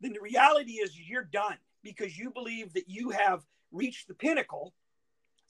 then 0.00 0.12
the 0.12 0.20
reality 0.20 0.72
is 0.72 0.98
you're 0.98 1.24
done 1.24 1.56
because 1.82 2.18
you 2.18 2.30
believe 2.30 2.72
that 2.74 2.88
you 2.88 3.10
have 3.10 3.42
reached 3.72 4.08
the 4.08 4.14
pinnacle, 4.14 4.74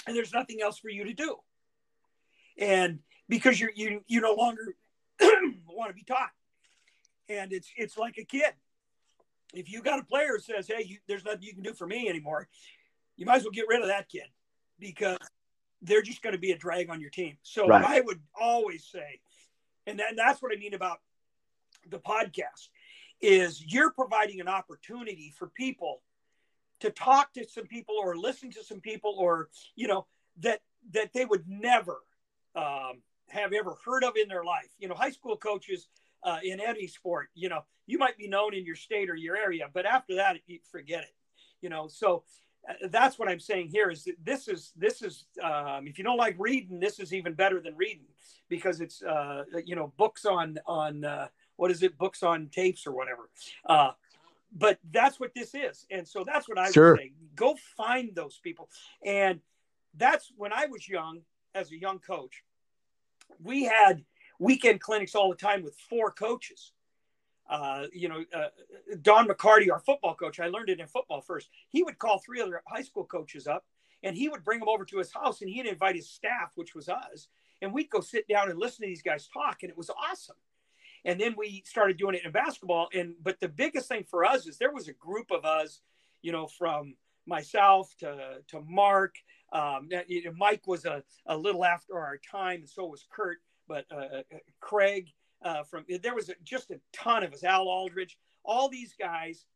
and 0.07 0.15
there's 0.15 0.33
nothing 0.33 0.61
else 0.63 0.79
for 0.79 0.89
you 0.89 1.05
to 1.05 1.15
do. 1.15 1.37
And 2.59 3.01
because 3.29 3.61
you're 3.61 3.73
you 3.75 4.03
you 4.07 4.21
no 4.21 4.35
longer 4.35 4.75
want 5.21 5.91
to 5.91 5.95
be 5.95 6.05
taught, 6.05 6.31
and 7.29 7.53
it's 7.53 7.71
it's 7.77 7.97
like 7.97 8.19
a 8.19 8.25
kid. 8.25 8.53
If 9.55 9.71
you 9.71 9.83
got 9.83 9.99
a 9.99 10.05
player 10.05 10.39
says, 10.39 10.69
"Hey, 10.69 10.85
you, 10.85 10.99
there's 11.07 11.25
nothing 11.25 11.43
you 11.43 11.55
can 11.55 11.63
do 11.63 11.73
for 11.73 11.87
me 11.87 12.09
anymore," 12.09 12.49
you 13.17 13.27
might 13.27 13.37
as 13.37 13.43
well 13.45 13.53
get 13.53 13.69
rid 13.69 13.81
of 13.81 13.89
that 13.89 14.09
kid 14.09 14.27
because 14.79 15.19
they're 15.83 16.03
just 16.03 16.23
going 16.23 16.35
to 16.35 16.39
be 16.39 16.53
a 16.53 16.59
drag 16.59 16.91
on 16.91 17.01
your 17.01 17.11
team. 17.11 17.37
So 17.43 17.67
Right. 17.67 17.85
I 17.85 18.01
would 18.01 18.21
always 18.39 18.85
say, 18.85 19.21
and 19.87 19.99
then 19.99 20.17
that's 20.17 20.43
what 20.43 20.53
I 20.53 20.59
mean 20.59 20.75
about 20.75 21.01
the 21.89 21.99
podcast 21.99 22.69
is 23.21 23.65
you're 23.65 23.91
providing 23.91 24.41
an 24.41 24.49
opportunity 24.49 25.33
for 25.37 25.49
people 25.49 26.03
to 26.81 26.91
talk 26.91 27.33
to 27.33 27.45
some 27.45 27.67
people 27.67 27.97
or 28.01 28.17
listen 28.17 28.51
to 28.53 28.63
some 28.63 28.81
people 28.81 29.15
or 29.19 29.49
you 29.75 29.89
know 29.89 30.07
that 30.39 30.61
that 30.93 31.13
they 31.13 31.25
would 31.25 31.45
never 31.49 31.99
um, 32.55 33.03
have 33.29 33.53
ever 33.53 33.77
heard 33.85 34.05
of 34.05 34.17
in 34.17 34.29
their 34.29 34.45
life. 34.45 34.69
You 34.79 34.89
know, 34.89 34.95
high 34.95 35.11
school 35.11 35.37
coaches 35.37 35.89
uh, 36.23 36.39
in 36.43 36.61
any 36.61 36.87
sport, 36.87 37.29
you 37.35 37.49
know, 37.49 37.65
you 37.87 37.99
might 37.99 38.17
be 38.17 38.29
known 38.29 38.55
in 38.55 38.65
your 38.65 38.77
state 38.77 39.11
or 39.11 39.15
your 39.15 39.37
area, 39.37 39.69
but 39.73 39.87
after 39.87 40.17
that, 40.17 40.37
you 40.47 40.59
forget 40.71 41.03
it. 41.03 41.15
You 41.61 41.69
know, 41.69 41.89
so 41.89 42.25
that's 42.91 43.19
what 43.19 43.29
I'm 43.29 43.41
saying 43.41 43.69
here 43.69 43.91
is 43.91 44.05
that 44.05 44.17
this 44.25 44.49
is 44.49 44.73
this 44.77 45.03
is 45.03 45.25
um, 45.43 45.87
if 45.87 45.99
you 45.99 46.05
don't 46.05 46.17
like 46.17 46.37
reading, 46.39 46.81
this 46.81 47.01
is 47.01 47.13
even 47.15 47.35
better 47.35 47.61
than 47.61 47.77
reading 47.77 48.07
because 48.49 48.81
it's 48.81 49.03
uh, 49.03 49.45
you 49.65 49.77
know 49.77 49.93
books 49.97 50.25
on 50.25 50.59
on 50.67 51.05
uh, 51.05 51.29
what 51.57 51.71
is 51.71 51.83
it 51.83 51.97
books 51.99 52.23
on 52.23 52.49
tapes 52.49 52.87
or 52.87 52.93
whatever. 52.93 53.31
Uh, 53.67 53.91
but 54.57 54.79
that's 54.91 55.21
what 55.21 55.35
this 55.35 55.55
is. 55.55 55.87
And 55.91 56.07
so 56.07 56.25
that's 56.25 56.49
what 56.49 56.59
I 56.59 56.71
Sure. 56.71 56.93
would 56.93 57.01
say. 57.01 57.13
Go 57.35 57.57
find 57.77 58.15
those 58.15 58.39
people. 58.43 58.71
And 59.05 59.41
that's 59.95 60.33
when 60.37 60.53
I 60.53 60.67
was 60.67 60.89
young, 60.89 61.21
as 61.55 61.71
a 61.71 61.79
young 61.79 61.99
coach, 61.99 62.43
we 63.43 63.65
had 63.65 64.05
weekend 64.39 64.81
clinics 64.81 65.15
all 65.15 65.29
the 65.29 65.37
time 65.37 65.63
with 65.63 65.77
four 65.91 66.11
coaches. 66.11 66.73
Uh, 67.49 67.87
you 67.93 68.09
know, 68.09 68.25
uh, 68.35 68.49
Don 69.01 69.27
McCarty, 69.27 69.73
our 69.73 69.81
football 69.81 70.15
coach, 70.15 70.39
I 70.39 70.49
learned 70.49 70.69
it 70.69 70.81
in 70.81 70.87
football 70.87 71.21
first. 71.21 71.49
He 71.69 71.83
would 71.83 71.99
call 71.99 72.19
three 72.19 72.41
other 72.41 72.63
high 72.67 72.83
school 72.83 73.05
coaches 73.05 73.47
up 73.47 73.65
and 74.03 74.17
he 74.17 74.29
would 74.29 74.45
bring 74.45 74.61
them 74.61 74.69
over 74.69 74.85
to 74.85 74.99
his 74.99 75.13
house 75.13 75.41
and 75.41 75.51
he'd 75.51 75.67
invite 75.67 75.97
his 75.97 76.09
staff, 76.09 76.53
which 76.55 76.75
was 76.75 76.89
us, 76.89 77.29
and 77.61 77.73
we'd 77.73 77.91
go 77.91 78.01
sit 78.01 78.29
down 78.29 78.51
and 78.51 78.59
listen 78.59 78.83
to 78.83 78.89
these 78.89 79.03
guys 79.03 79.29
talk. 79.29 79.63
And 79.63 79.71
it 79.71 79.77
was 79.77 79.91
awesome. 79.91 80.37
And 81.05 81.21
then 81.21 81.35
we 81.37 81.63
started 81.65 81.97
doing 81.97 82.15
it 82.15 82.25
in 82.25 82.33
basketball. 82.33 82.89
And 82.93 83.15
but 83.23 83.41
the 83.41 83.49
biggest 83.49 83.89
thing 83.89 84.05
for 84.05 84.25
us 84.25 84.47
is 84.47 84.59
there 84.59 84.73
was 84.73 84.89
a 84.89 84.93
group 84.93 85.31
of 85.31 85.45
us, 85.45 85.81
you 86.23 86.33
know, 86.33 86.47
from 86.47 86.95
myself 87.27 87.95
to 88.01 88.39
to 88.49 88.61
Mark. 88.61 89.17
Um, 89.53 89.89
Mike 90.37 90.67
was 90.67 90.85
a, 90.85 91.03
a 91.27 91.37
little 91.37 91.65
after 91.65 91.99
our 91.99 92.19
time, 92.19 92.61
and 92.61 92.69
so 92.69 92.87
was 92.87 93.07
Kurt. 93.11 93.39
But 93.67 93.87
uh, 93.91 94.23
Craig 94.61 95.09
uh, 95.43 95.63
from 95.65 95.85
there 96.03 96.15
was 96.15 96.31
just 96.45 96.71
a 96.71 96.81
ton 96.93 97.23
of 97.23 97.33
us. 97.33 97.45
Al 97.45 97.69
Aldridge, 97.69 98.19
all 98.45 98.69
these 98.69 98.95
guys 98.99 99.47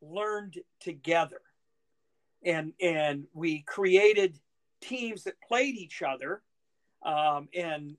learned 0.00 0.58
together, 0.80 1.40
and 2.44 2.72
and 2.80 3.26
we 3.32 3.62
created 3.62 4.38
teams 4.80 5.24
that 5.24 5.40
played 5.40 5.76
each 5.76 6.02
other, 6.02 6.42
um, 7.02 7.48
and 7.54 7.96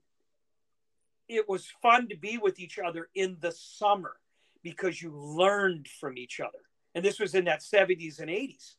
it 1.28 1.48
was 1.48 1.66
fun 1.82 2.08
to 2.08 2.16
be 2.16 2.38
with 2.38 2.58
each 2.58 2.78
other 2.78 3.08
in 3.14 3.36
the 3.40 3.52
summer 3.52 4.16
because 4.62 5.00
you 5.00 5.10
learned 5.14 5.88
from 5.88 6.18
each 6.18 6.40
other. 6.40 6.58
And 6.94 7.04
this 7.04 7.20
was 7.20 7.34
in 7.34 7.44
that 7.44 7.60
70s 7.60 8.18
and 8.18 8.28
80s, 8.28 8.74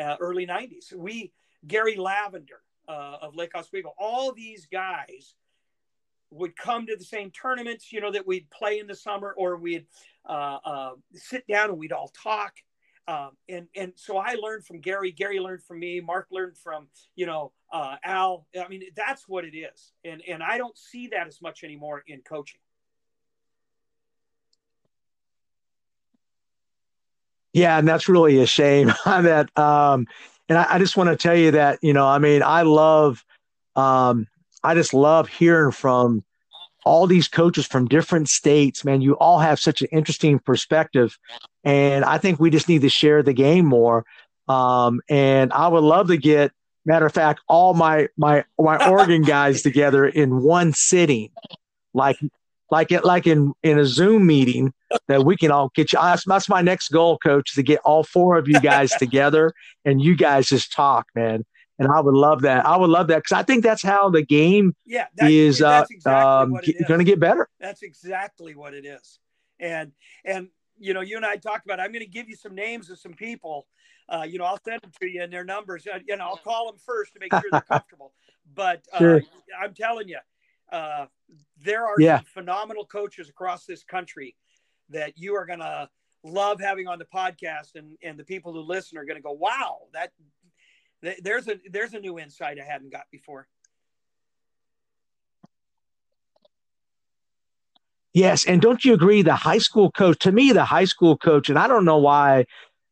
uh, 0.00 0.16
early 0.20 0.46
90s. 0.46 0.94
We, 0.94 1.32
Gary 1.66 1.96
Lavender 1.96 2.60
uh, 2.88 3.18
of 3.20 3.34
Lake 3.34 3.50
Oswego, 3.54 3.94
all 3.98 4.32
these 4.32 4.66
guys 4.66 5.34
would 6.30 6.56
come 6.56 6.86
to 6.86 6.96
the 6.96 7.04
same 7.04 7.30
tournaments, 7.30 7.92
you 7.92 8.00
know, 8.00 8.12
that 8.12 8.26
we'd 8.26 8.48
play 8.50 8.78
in 8.78 8.86
the 8.86 8.94
summer, 8.94 9.34
or 9.36 9.56
we'd 9.56 9.86
uh, 10.28 10.58
uh, 10.64 10.90
sit 11.14 11.46
down 11.46 11.70
and 11.70 11.78
we'd 11.78 11.92
all 11.92 12.12
talk. 12.22 12.54
Um, 13.06 13.30
and 13.48 13.68
and 13.74 13.92
so 13.96 14.18
I 14.18 14.34
learned 14.34 14.66
from 14.66 14.80
Gary. 14.80 15.10
Gary 15.12 15.40
learned 15.40 15.62
from 15.62 15.78
me. 15.78 16.00
Mark 16.00 16.28
learned 16.30 16.58
from 16.58 16.88
you 17.16 17.24
know 17.24 17.52
uh, 17.72 17.96
Al. 18.04 18.46
I 18.62 18.68
mean, 18.68 18.82
that's 18.94 19.26
what 19.26 19.44
it 19.44 19.56
is. 19.56 19.92
And 20.04 20.22
and 20.28 20.42
I 20.42 20.58
don't 20.58 20.76
see 20.76 21.08
that 21.08 21.26
as 21.26 21.40
much 21.40 21.64
anymore 21.64 22.04
in 22.06 22.20
coaching. 22.20 22.60
Yeah, 27.54 27.78
and 27.78 27.88
that's 27.88 28.08
really 28.08 28.40
a 28.40 28.46
shame 28.46 28.92
that 29.04 29.56
um 29.58 30.06
and 30.48 30.58
I, 30.58 30.74
I 30.74 30.78
just 30.78 30.96
want 30.96 31.08
to 31.10 31.16
tell 31.16 31.36
you 31.36 31.52
that, 31.52 31.78
you 31.82 31.92
know, 31.92 32.06
I 32.06 32.18
mean, 32.18 32.42
I 32.42 32.62
love 32.62 33.24
um 33.74 34.26
I 34.62 34.74
just 34.74 34.94
love 34.94 35.28
hearing 35.28 35.72
from 35.72 36.24
all 36.84 37.06
these 37.06 37.28
coaches 37.28 37.66
from 37.66 37.86
different 37.86 38.28
states, 38.28 38.84
man. 38.84 39.00
You 39.00 39.14
all 39.14 39.38
have 39.38 39.58
such 39.58 39.82
an 39.82 39.88
interesting 39.92 40.38
perspective. 40.38 41.18
And 41.64 42.04
I 42.04 42.18
think 42.18 42.40
we 42.40 42.50
just 42.50 42.68
need 42.68 42.82
to 42.82 42.88
share 42.88 43.22
the 43.22 43.32
game 43.32 43.66
more. 43.66 44.04
Um, 44.48 45.00
and 45.08 45.52
I 45.52 45.68
would 45.68 45.84
love 45.84 46.08
to 46.08 46.16
get, 46.16 46.52
matter 46.86 47.04
of 47.04 47.12
fact, 47.12 47.40
all 47.48 47.74
my 47.74 48.08
my 48.16 48.44
my 48.58 48.88
Oregon 48.90 49.22
guys 49.22 49.62
together 49.62 50.06
in 50.06 50.42
one 50.42 50.72
sitting, 50.72 51.30
like 51.92 52.18
like 52.70 52.92
it 52.92 53.04
like 53.04 53.26
in 53.26 53.52
in 53.62 53.78
a 53.78 53.84
Zoom 53.84 54.26
meeting 54.26 54.72
that 55.08 55.24
we 55.24 55.36
can 55.36 55.50
all 55.50 55.70
get 55.74 55.92
you. 55.92 55.98
That's, 56.00 56.24
that's 56.24 56.48
my 56.48 56.62
next 56.62 56.88
goal, 56.88 57.18
coach, 57.18 57.54
to 57.54 57.62
get 57.62 57.80
all 57.84 58.04
four 58.04 58.38
of 58.38 58.48
you 58.48 58.60
guys 58.60 58.90
together 58.98 59.52
and 59.84 60.00
you 60.00 60.16
guys 60.16 60.48
just 60.48 60.72
talk, 60.72 61.06
man. 61.14 61.44
And 61.78 61.88
I 61.92 62.00
would 62.00 62.14
love 62.14 62.42
that. 62.42 62.66
I 62.66 62.76
would 62.76 62.90
love 62.90 63.06
that 63.08 63.18
because 63.18 63.32
I 63.32 63.42
think 63.44 63.62
that's 63.62 63.82
how 63.82 64.10
the 64.10 64.22
game 64.22 64.74
Yeah, 64.84 65.06
is 65.20 65.62
uh, 65.62 65.84
exactly 65.88 66.12
um, 66.12 66.60
going 66.88 66.98
to 66.98 67.04
get 67.04 67.20
better. 67.20 67.48
That's 67.60 67.82
exactly 67.82 68.54
what 68.54 68.74
it 68.74 68.84
is. 68.84 69.20
And 69.60 69.92
and 70.24 70.48
you 70.78 70.94
know, 70.94 71.00
you 71.00 71.16
and 71.16 71.26
I 71.26 71.36
talked 71.36 71.64
about. 71.66 71.80
I'm 71.80 71.92
going 71.92 72.04
to 72.04 72.10
give 72.10 72.28
you 72.28 72.36
some 72.36 72.54
names 72.54 72.90
of 72.90 72.98
some 72.98 73.14
people. 73.14 73.66
Uh, 74.08 74.24
you 74.28 74.38
know, 74.38 74.44
I'll 74.44 74.60
send 74.64 74.80
them 74.80 74.90
to 75.00 75.06
you 75.06 75.22
and 75.22 75.32
their 75.32 75.44
numbers. 75.44 75.86
Uh, 75.86 75.98
you 76.06 76.16
know, 76.16 76.24
I'll 76.24 76.36
call 76.36 76.66
them 76.66 76.80
first 76.84 77.12
to 77.14 77.20
make 77.20 77.32
sure 77.32 77.50
they're 77.50 77.60
comfortable. 77.68 78.12
But 78.54 78.84
uh, 78.92 78.98
Sure. 78.98 79.22
I'm 79.60 79.74
telling 79.74 80.08
you, 80.08 80.18
uh, 80.72 81.06
there 81.62 81.86
are 81.86 82.00
Yeah. 82.00 82.18
some 82.18 82.26
phenomenal 82.26 82.86
coaches 82.86 83.28
across 83.28 83.66
this 83.66 83.84
country 83.84 84.34
that 84.90 85.12
you 85.16 85.34
are 85.34 85.44
going 85.46 85.58
to 85.58 85.88
love 86.24 86.60
having 86.60 86.88
on 86.88 86.98
the 86.98 87.04
podcast, 87.04 87.74
and 87.76 87.96
and 88.02 88.18
the 88.18 88.24
people 88.24 88.52
who 88.52 88.60
listen 88.60 88.98
are 88.98 89.04
going 89.04 89.16
to 89.16 89.22
go, 89.22 89.32
"Wow, 89.32 89.78
that." 89.92 90.10
Th- 91.02 91.18
There's 91.22 91.48
a 91.48 91.58
there's 91.70 91.94
a 91.94 92.00
new 92.00 92.18
insight 92.18 92.58
I 92.60 92.64
hadn't 92.64 92.92
got 92.92 93.04
before. 93.10 93.48
Yes, 98.14 98.46
and 98.46 98.60
don't 98.60 98.84
you 98.84 98.94
agree? 98.94 99.22
The 99.22 99.36
high 99.36 99.58
school 99.58 99.90
coach, 99.92 100.18
to 100.20 100.32
me, 100.32 100.52
the 100.52 100.64
high 100.64 100.86
school 100.86 101.16
coach, 101.16 101.48
and 101.48 101.58
I 101.58 101.68
don't 101.68 101.84
know 101.84 101.98
why 101.98 102.46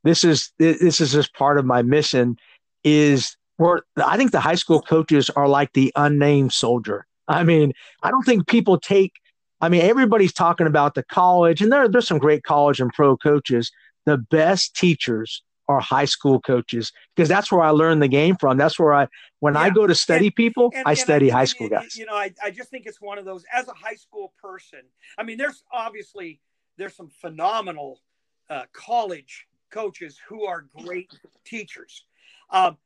this 0.05 0.25
is 0.25 0.53
this 0.59 1.01
is 1.01 1.13
just 1.13 1.35
part 1.35 1.59
of 1.59 1.65
my 1.65 1.83
mission, 1.83 2.37
is 2.85 3.37
where 3.57 3.83
I 3.97 4.17
think 4.17 4.31
the 4.31 4.41
high 4.41 4.55
school 4.55 4.81
coaches 4.83 5.31
are 5.31 5.49
like 5.49 5.73
the 5.73 5.93
unnamed 5.97 6.53
soldier. 6.53 7.07
I 7.29 7.43
mean, 7.43 7.73
I 8.03 8.11
don't 8.11 8.23
think 8.25 8.47
people 8.47 8.79
take. 8.79 9.13
I 9.61 9.69
mean, 9.69 9.81
everybody's 9.83 10.33
talking 10.35 10.67
about 10.67 10.95
the 10.95 11.03
college, 11.03 11.61
and 11.63 11.73
there 11.73 11.89
there's 11.89 12.07
some 12.07 12.19
great 12.19 12.45
college 12.45 12.79
and 12.81 12.93
pro 12.93 13.17
coaches. 13.17 13.73
The 14.05 14.19
best 14.19 14.77
teachers 14.77 15.43
are 15.69 15.81
high 15.81 16.05
school 16.05 16.41
coaches 16.41 16.93
because 17.15 17.29
that's 17.29 17.51
where 17.51 17.63
I 17.63 17.71
learned 17.71 18.01
the 18.03 18.09
game 18.09 18.37
from. 18.37 18.57
That's 18.57 18.79
where 18.79 18.95
I, 18.95 19.09
when 19.41 19.57
I 19.57 19.71
go 19.71 19.87
to 19.87 19.95
study 19.95 20.31
people, 20.31 20.71
And- 20.75 20.87
I 20.87 20.91
and 20.93 20.99
study 20.99 21.27
think 21.27 21.35
high 21.35 21.45
school 21.45 21.69
guys. 21.69 21.97
You 21.97 22.07
know, 22.07 22.15
I, 22.15 22.33
I 22.43 22.51
just 22.51 22.71
think 22.71 22.87
it's 22.87 23.01
one 23.01 23.19
of 23.19 23.25
those 23.25 23.45
as 23.53 23.69
a 23.69 23.73
high 23.75 23.95
school 23.97 24.33
person. 24.41 24.81
I 25.19 25.23
mean, 25.25 25.39
there's 25.39 25.63
obviously 25.73 26.41
there's 26.77 26.95
some 26.95 27.09
phenomenal 27.09 28.01
uh, 28.49 28.63
college 28.73 29.47
coaches 29.71 30.19
who 30.29 30.45
are 30.47 30.67
great 30.85 31.11
teachers, 31.45 32.05
um, 32.51 32.77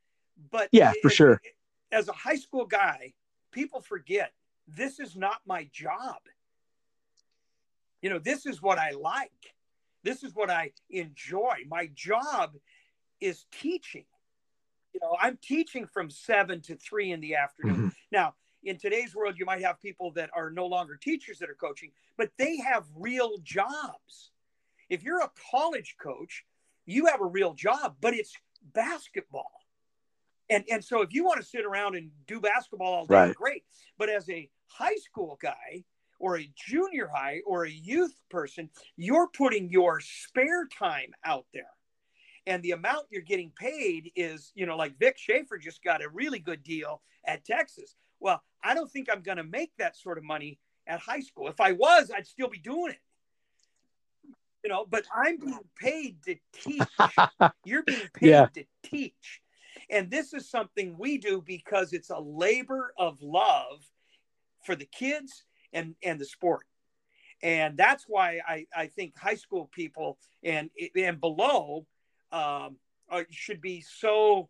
but 0.51 0.69
Yeah, 0.71 0.93
for 1.01 1.09
sure. 1.09 1.39
it- 1.43 1.55
As 1.91 2.07
a 2.07 2.13
high 2.13 2.35
school 2.37 2.65
guy, 2.65 3.13
people 3.51 3.81
forget 3.81 4.31
this 4.67 4.99
is 4.99 5.15
not 5.15 5.41
my 5.45 5.65
job. 5.71 6.17
You 8.01 8.09
know, 8.09 8.17
this 8.19 8.45
is 8.47 8.61
what 8.61 8.79
I 8.79 8.91
like. 8.91 9.53
This 10.03 10.23
is 10.23 10.33
what 10.33 10.49
I 10.49 10.71
enjoy. 10.89 11.57
My 11.67 11.87
job 11.93 12.55
is 13.21 13.45
teaching. 13.51 14.05
You 14.93 14.99
know, 15.01 15.15
I'm 15.21 15.37
teaching 15.37 15.85
from 15.87 16.09
seven 16.09 16.59
to 16.61 16.75
three 16.75 17.11
in 17.11 17.21
the 17.21 17.35
afternoon. 17.35 17.75
Mhm. 17.91 17.95
Now, 18.11 18.35
in 18.63 18.77
today's 18.77 19.15
world, 19.15 19.39
you 19.39 19.45
might 19.45 19.61
have 19.61 19.79
people 19.79 20.11
that 20.11 20.29
are 20.35 20.49
no 20.51 20.65
longer 20.67 20.97
teachers 20.97 21.39
that 21.39 21.49
are 21.49 21.55
coaching, 21.55 21.91
but 22.17 22.31
they 22.37 22.57
have 22.57 22.85
real 22.95 23.37
jobs. 23.37 24.31
If 24.89 25.03
you're 25.03 25.21
a 25.21 25.31
college 25.51 25.95
coach, 25.97 26.45
you 26.85 27.05
have 27.05 27.21
a 27.21 27.25
real 27.25 27.53
job, 27.53 27.97
but 28.01 28.13
it's 28.13 28.35
basketball. 28.61 29.51
And, 30.49 30.65
and 30.69 30.83
so 30.83 31.01
if 31.01 31.13
you 31.13 31.23
want 31.23 31.39
to 31.39 31.45
sit 31.45 31.63
around 31.63 31.95
and 31.95 32.11
do 32.27 32.41
basketball 32.41 32.93
all 32.93 33.05
day, 33.05 33.15
Right. 33.15 33.35
great. 33.35 33.65
But 33.97 34.09
as 34.09 34.29
a 34.29 34.49
high 34.67 34.95
school 34.97 35.37
guy 35.41 35.85
or 36.19 36.37
a 36.37 36.51
junior 36.55 37.07
high 37.07 37.41
or 37.45 37.63
a 37.63 37.69
youth 37.69 38.19
person, 38.29 38.69
you're 38.97 39.29
putting 39.29 39.69
your 39.69 40.01
spare 40.01 40.67
time 40.67 41.13
out 41.23 41.45
there 41.53 41.71
and 42.47 42.63
the 42.63 42.71
amount 42.71 43.05
you're 43.09 43.21
getting 43.21 43.51
paid 43.55 44.11
is, 44.15 44.51
you 44.55 44.65
know, 44.65 44.75
like 44.75 44.97
Vic 44.97 45.17
Schaefer 45.17 45.57
just 45.57 45.83
got 45.83 46.03
a 46.03 46.09
really 46.09 46.39
good 46.39 46.63
deal 46.63 47.01
at 47.25 47.45
Texas. 47.45 47.95
Well, 48.19 48.41
I 48.63 48.73
don't 48.73 48.91
think 48.91 49.09
I'm 49.11 49.21
going 49.21 49.37
to 49.37 49.43
make 49.43 49.71
that 49.77 49.95
sort 49.95 50.17
of 50.17 50.23
money 50.23 50.59
at 50.87 50.99
high 50.99 51.19
school. 51.19 51.47
If 51.47 51.59
I 51.61 51.71
was, 51.73 52.11
I'd 52.15 52.27
still 52.27 52.49
be 52.49 52.59
doing 52.59 52.91
it. 52.91 52.99
You 54.63 54.69
know, 54.69 54.85
but 54.89 55.05
I'm 55.15 55.37
being 55.39 55.59
paid 55.79 56.17
to 56.25 56.35
teach. 56.53 56.87
You're 57.65 57.83
being 57.83 58.09
paid 58.13 58.29
Yeah. 58.29 58.47
to 58.53 58.63
teach. 58.83 59.41
And 59.89 60.09
this 60.09 60.33
is 60.33 60.49
something 60.49 60.95
we 60.97 61.17
do 61.17 61.41
because 61.45 61.93
it's 61.93 62.09
a 62.09 62.19
labor 62.19 62.93
of 62.97 63.21
love 63.21 63.83
for 64.65 64.75
the 64.75 64.85
kids 64.85 65.43
and, 65.73 65.95
and 66.03 66.19
the 66.19 66.25
sport. 66.25 66.65
And 67.43 67.75
that's 67.75 68.05
why 68.07 68.39
I, 68.47 68.67
I 68.75 68.87
think 68.87 69.17
high 69.17 69.35
school 69.35 69.69
people 69.73 70.19
and 70.43 70.69
and 70.95 71.19
below 71.19 71.87
um, 72.31 72.77
uh, 73.09 73.23
should 73.29 73.61
be 73.61 73.81
so 73.81 74.49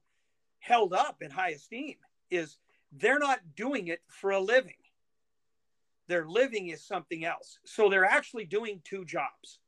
held 0.60 0.94
up 0.94 1.22
in 1.22 1.32
high 1.32 1.50
esteem 1.50 1.96
is 2.30 2.58
they're 2.92 3.20
not 3.20 3.40
doing 3.56 3.88
it 3.88 4.02
for 4.08 4.32
a 4.32 4.40
living. 4.40 4.76
Their 6.08 6.28
living 6.28 6.68
is 6.68 6.84
something 6.84 7.26
else. 7.26 7.58
So 7.66 7.90
they're 7.90 8.06
actually 8.06 8.46
doing 8.46 8.82
two 8.84 9.06
jobs. 9.06 9.60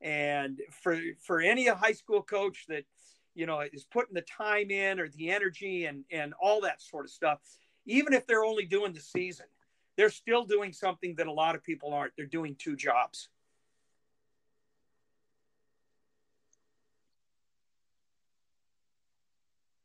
And 0.00 0.60
for 0.82 0.98
for 1.20 1.40
any 1.40 1.66
high 1.66 1.92
school 1.92 2.22
coach 2.22 2.64
that 2.68 2.84
you 3.34 3.46
know 3.46 3.60
is 3.60 3.84
putting 3.84 4.14
the 4.14 4.22
time 4.22 4.70
in 4.70 4.98
or 4.98 5.08
the 5.08 5.30
energy 5.30 5.84
and 5.86 6.04
and 6.10 6.32
all 6.40 6.62
that 6.62 6.80
sort 6.80 7.04
of 7.04 7.10
stuff, 7.10 7.38
even 7.86 8.14
if 8.14 8.26
they're 8.26 8.44
only 8.44 8.64
doing 8.64 8.92
the 8.92 9.00
season, 9.00 9.46
they're 9.96 10.10
still 10.10 10.44
doing 10.44 10.72
something 10.72 11.14
that 11.16 11.26
a 11.26 11.32
lot 11.32 11.54
of 11.54 11.62
people 11.62 11.92
aren't. 11.92 12.14
They're 12.16 12.26
doing 12.26 12.56
two 12.58 12.76
jobs. 12.76 13.28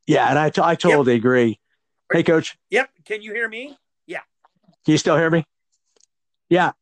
Yeah, 0.08 0.30
and 0.30 0.38
I, 0.38 0.50
t- 0.50 0.62
I 0.64 0.76
totally 0.76 1.14
yep. 1.14 1.20
agree. 1.20 1.60
Hey, 2.12 2.24
coach. 2.24 2.58
Yep. 2.70 2.90
Can 3.06 3.22
you 3.22 3.34
hear 3.34 3.50
me? 3.50 3.78
Yeah. 4.06 4.20
Can 4.86 4.92
you 4.92 4.98
still 4.98 5.18
hear 5.18 5.30
me? 5.30 5.46
Yeah, 6.50 6.74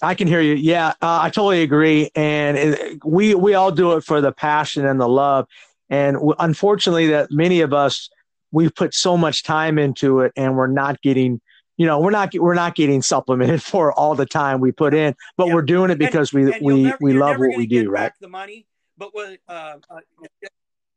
I 0.00 0.14
can 0.14 0.28
hear 0.28 0.40
you. 0.40 0.54
Yeah, 0.54 0.90
uh, 1.02 1.20
I 1.22 1.30
totally 1.30 1.62
agree. 1.62 2.10
And 2.14 2.56
it, 2.56 3.04
we 3.04 3.34
we 3.34 3.54
all 3.54 3.72
do 3.72 3.92
it 3.92 4.04
for 4.04 4.20
the 4.20 4.30
passion 4.30 4.86
and 4.86 5.00
the 5.00 5.08
love. 5.08 5.46
And 5.90 6.14
w- 6.14 6.34
unfortunately, 6.38 7.08
that 7.08 7.32
many 7.32 7.60
of 7.60 7.72
us 7.72 8.08
we've 8.52 8.74
put 8.74 8.94
so 8.94 9.16
much 9.16 9.42
time 9.42 9.78
into 9.78 10.20
it, 10.20 10.32
and 10.36 10.56
we're 10.56 10.68
not 10.68 11.02
getting 11.02 11.40
you 11.78 11.86
know 11.86 11.98
we're 11.98 12.10
not 12.10 12.32
we're 12.34 12.54
not 12.54 12.74
getting 12.74 13.02
supplemented 13.02 13.62
for 13.72 13.92
all 13.92 14.14
the 14.14 14.26
time 14.26 14.60
we 14.60 14.72
put 14.72 14.92
in 14.92 15.14
but 15.38 15.46
yeah. 15.46 15.54
we're 15.54 15.62
doing 15.62 15.90
it 15.90 15.98
because 15.98 16.34
and, 16.34 16.44
we 16.44 16.52
and 16.52 16.64
we 16.64 16.82
never, 16.82 16.98
we 17.00 17.12
love 17.14 17.38
what 17.38 17.56
we 17.56 17.66
do 17.66 17.88
right 17.88 18.12
the 18.20 18.28
money 18.28 18.66
but 18.98 19.14
what 19.14 19.38
uh, 19.48 19.76
uh, 19.88 20.00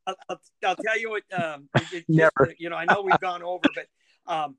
I'll, 0.08 0.16
I'll, 0.66 0.76
tell 0.76 1.00
you 1.00 1.12
what 1.12 1.24
um, 1.32 1.70
just, 1.90 2.10
never. 2.10 2.54
you 2.58 2.70
know 2.70 2.76
i 2.76 2.86
know 2.86 3.02
we've 3.04 3.20
gone 3.20 3.44
over 3.44 3.68
but 3.76 3.86
um, 4.32 4.56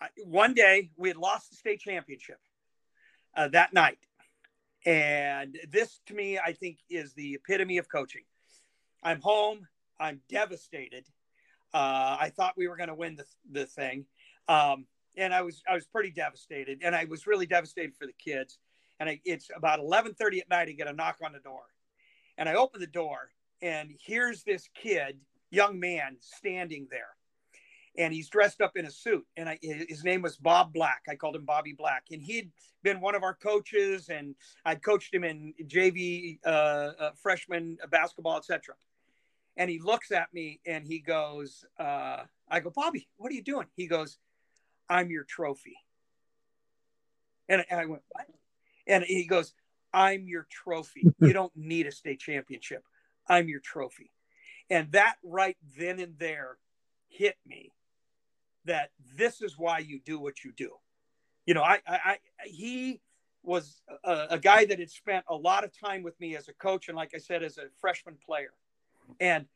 I, 0.00 0.08
one 0.24 0.54
day 0.54 0.90
we 0.96 1.08
had 1.08 1.16
lost 1.16 1.50
the 1.50 1.56
state 1.56 1.80
championship 1.80 2.38
uh, 3.36 3.48
that 3.48 3.72
night. 3.72 3.98
And 4.86 5.58
this 5.70 6.00
to 6.06 6.14
me 6.14 6.38
i 6.38 6.52
think 6.52 6.78
is 6.88 7.12
the 7.12 7.34
epitome 7.34 7.78
of 7.78 7.88
coaching. 7.88 8.22
I'm 9.02 9.20
home. 9.20 9.66
I'm 9.98 10.20
devastated. 10.28 11.04
Uh, 11.72 12.16
i 12.20 12.32
thought 12.34 12.54
we 12.56 12.66
were 12.66 12.76
going 12.76 12.88
to 12.88 12.94
win 12.94 13.16
the, 13.16 13.24
the 13.52 13.66
thing. 13.66 14.06
Um, 14.48 14.86
and 15.16 15.34
I 15.34 15.42
was 15.42 15.62
I 15.68 15.74
was 15.74 15.86
pretty 15.86 16.10
devastated, 16.10 16.80
and 16.82 16.94
I 16.94 17.04
was 17.04 17.26
really 17.26 17.46
devastated 17.46 17.94
for 17.94 18.06
the 18.06 18.12
kids. 18.12 18.58
And 18.98 19.08
I, 19.08 19.20
it's 19.24 19.50
about 19.54 19.78
eleven 19.78 20.14
thirty 20.14 20.40
at 20.40 20.48
night. 20.48 20.68
I 20.68 20.72
get 20.72 20.86
a 20.86 20.92
knock 20.92 21.18
on 21.24 21.32
the 21.32 21.40
door, 21.40 21.62
and 22.38 22.48
I 22.48 22.54
open 22.54 22.80
the 22.80 22.86
door, 22.86 23.30
and 23.62 23.90
here's 24.00 24.42
this 24.44 24.68
kid, 24.74 25.18
young 25.50 25.78
man, 25.78 26.16
standing 26.20 26.88
there, 26.90 27.16
and 27.98 28.12
he's 28.12 28.28
dressed 28.28 28.60
up 28.60 28.76
in 28.76 28.86
a 28.86 28.90
suit, 28.90 29.26
and 29.36 29.48
I, 29.48 29.58
his 29.62 30.04
name 30.04 30.22
was 30.22 30.36
Bob 30.36 30.72
Black. 30.72 31.02
I 31.08 31.16
called 31.16 31.36
him 31.36 31.44
Bobby 31.44 31.72
Black, 31.72 32.04
and 32.10 32.22
he'd 32.22 32.50
been 32.82 33.00
one 33.00 33.14
of 33.14 33.22
our 33.22 33.34
coaches, 33.34 34.08
and 34.08 34.34
I'd 34.64 34.82
coached 34.82 35.12
him 35.12 35.24
in 35.24 35.54
JV 35.64 36.38
uh, 36.46 36.48
uh, 36.48 37.10
freshman 37.22 37.78
basketball, 37.90 38.38
etc. 38.38 38.74
And 39.56 39.68
he 39.68 39.78
looks 39.78 40.12
at 40.12 40.32
me 40.32 40.60
and 40.64 40.86
he 40.86 41.00
goes, 41.00 41.64
uh, 41.78 42.22
"I 42.48 42.60
go, 42.60 42.70
Bobby, 42.70 43.08
what 43.16 43.30
are 43.30 43.34
you 43.34 43.42
doing?" 43.42 43.66
He 43.76 43.86
goes 43.86 44.18
I'm 44.90 45.08
your 45.10 45.22
trophy. 45.22 45.76
And, 47.48 47.64
I 47.70 47.86
went, 47.86 48.02
what? 48.08 48.26
And 48.86 49.04
he 49.04 49.24
goes, 49.24 49.54
I'm 49.94 50.26
your 50.26 50.46
trophy. 50.50 51.06
You 51.20 51.32
don't 51.32 51.56
need 51.56 51.86
a 51.86 51.92
state 51.92 52.18
championship. 52.18 52.84
I'm 53.30 53.48
your 53.48 53.60
trophy. 53.60 54.10
And 54.68 54.92
that 54.92 55.16
right 55.24 55.56
then 55.78 55.98
and 55.98 56.18
there 56.18 56.58
hit 57.08 57.36
me 57.46 57.72
that 58.66 58.90
this 59.16 59.40
is 59.40 59.58
why 59.58 59.78
you 59.78 60.00
do 60.04 60.18
what 60.18 60.44
you 60.44 60.52
do. 60.52 60.72
You 61.46 61.54
know, 61.54 61.62
I, 61.62 61.80
I, 61.86 61.98
I 62.04 62.18
he 62.44 63.00
was 63.42 63.80
a, 64.04 64.26
a, 64.30 64.38
guy 64.38 64.66
that 64.66 64.78
had 64.78 64.90
spent 64.90 65.24
a 65.28 65.34
lot 65.34 65.64
of 65.64 65.70
time 65.76 66.02
with 66.02 66.18
me 66.20 66.36
as 66.36 66.48
a 66.48 66.52
coach 66.52 66.88
and, 66.88 66.96
like 66.96 67.12
I 67.14 67.18
said, 67.18 67.42
as 67.42 67.56
a 67.56 67.64
freshman 67.80 68.16
player, 68.24 68.52
and 69.18 69.46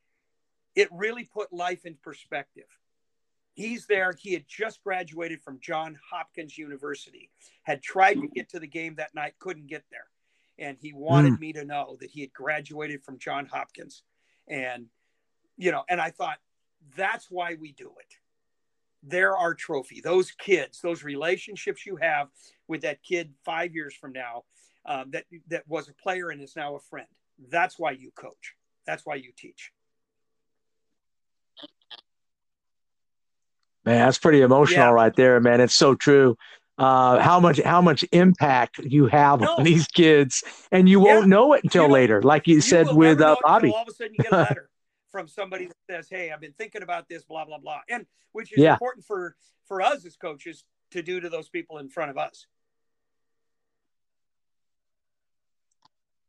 it 0.74 0.88
really 0.90 1.28
put 1.32 1.52
life 1.52 1.84
in 1.84 1.94
perspective 2.02 2.64
he's 3.54 3.86
there. 3.86 4.12
He 4.18 4.32
had 4.32 4.44
just 4.46 4.82
graduated 4.82 5.40
from 5.40 5.58
John 5.60 5.98
Hopkins 6.10 6.58
University, 6.58 7.30
had 7.62 7.82
tried 7.82 8.14
to 8.14 8.28
get 8.28 8.50
to 8.50 8.60
the 8.60 8.66
game 8.66 8.96
that 8.96 9.14
night, 9.14 9.34
couldn't 9.38 9.68
get 9.68 9.84
there. 9.90 10.06
And 10.58 10.76
he 10.80 10.92
wanted 10.92 11.34
mm. 11.34 11.40
me 11.40 11.52
to 11.54 11.64
know 11.64 11.96
that 12.00 12.10
he 12.10 12.20
had 12.20 12.32
graduated 12.32 13.02
from 13.02 13.18
John 13.18 13.46
Hopkins. 13.46 14.02
And, 14.46 14.86
you 15.56 15.72
know, 15.72 15.84
and 15.88 16.00
I 16.00 16.10
thought, 16.10 16.38
that's 16.96 17.30
why 17.30 17.54
we 17.54 17.72
do 17.72 17.92
it. 17.98 18.16
They're 19.02 19.36
our 19.36 19.54
trophy. 19.54 20.00
Those 20.00 20.30
kids, 20.30 20.80
those 20.80 21.02
relationships 21.02 21.84
you 21.84 21.96
have 21.96 22.28
with 22.68 22.82
that 22.82 23.02
kid 23.02 23.32
five 23.44 23.74
years 23.74 23.94
from 23.94 24.12
now 24.12 24.44
um, 24.86 25.10
that, 25.10 25.24
that 25.48 25.68
was 25.68 25.88
a 25.88 25.94
player 25.94 26.30
and 26.30 26.40
is 26.40 26.56
now 26.56 26.76
a 26.76 26.80
friend. 26.80 27.08
That's 27.50 27.78
why 27.78 27.92
you 27.92 28.10
coach. 28.14 28.54
That's 28.86 29.04
why 29.04 29.16
you 29.16 29.32
teach. 29.36 29.72
Man, 33.84 33.98
that's 34.06 34.18
pretty 34.18 34.40
emotional 34.40 34.86
yeah. 34.86 34.90
right 34.90 35.14
there, 35.14 35.40
man. 35.40 35.60
It's 35.60 35.74
so 35.74 35.94
true. 35.94 36.36
Uh, 36.76 37.20
how 37.20 37.38
much 37.38 37.60
how 37.60 37.80
much 37.80 38.04
impact 38.10 38.78
you 38.78 39.06
have 39.06 39.40
no. 39.40 39.54
on 39.54 39.64
these 39.64 39.86
kids, 39.86 40.42
and 40.72 40.88
you 40.88 41.06
yeah. 41.06 41.14
won't 41.14 41.28
know 41.28 41.52
it 41.52 41.62
until 41.62 41.88
later, 41.88 42.20
like 42.22 42.48
you, 42.48 42.56
you 42.56 42.60
said 42.60 42.88
with 42.92 43.20
uh, 43.20 43.36
Bobby. 43.42 43.70
All 43.70 43.82
of 43.82 43.88
a 43.88 43.92
sudden, 43.92 44.14
you 44.18 44.24
get 44.24 44.32
a 44.32 44.36
letter 44.38 44.70
from 45.12 45.28
somebody 45.28 45.66
that 45.66 45.76
says, 45.88 46.08
"Hey, 46.10 46.32
I've 46.32 46.40
been 46.40 46.54
thinking 46.58 46.82
about 46.82 47.08
this, 47.08 47.22
blah 47.22 47.44
blah 47.44 47.58
blah," 47.58 47.78
and 47.88 48.06
which 48.32 48.52
is 48.52 48.58
yeah. 48.58 48.72
important 48.72 49.04
for 49.04 49.36
for 49.68 49.82
us 49.82 50.04
as 50.04 50.16
coaches 50.16 50.64
to 50.90 51.02
do 51.02 51.20
to 51.20 51.28
those 51.28 51.48
people 51.48 51.78
in 51.78 51.88
front 51.88 52.10
of 52.10 52.18
us. 52.18 52.46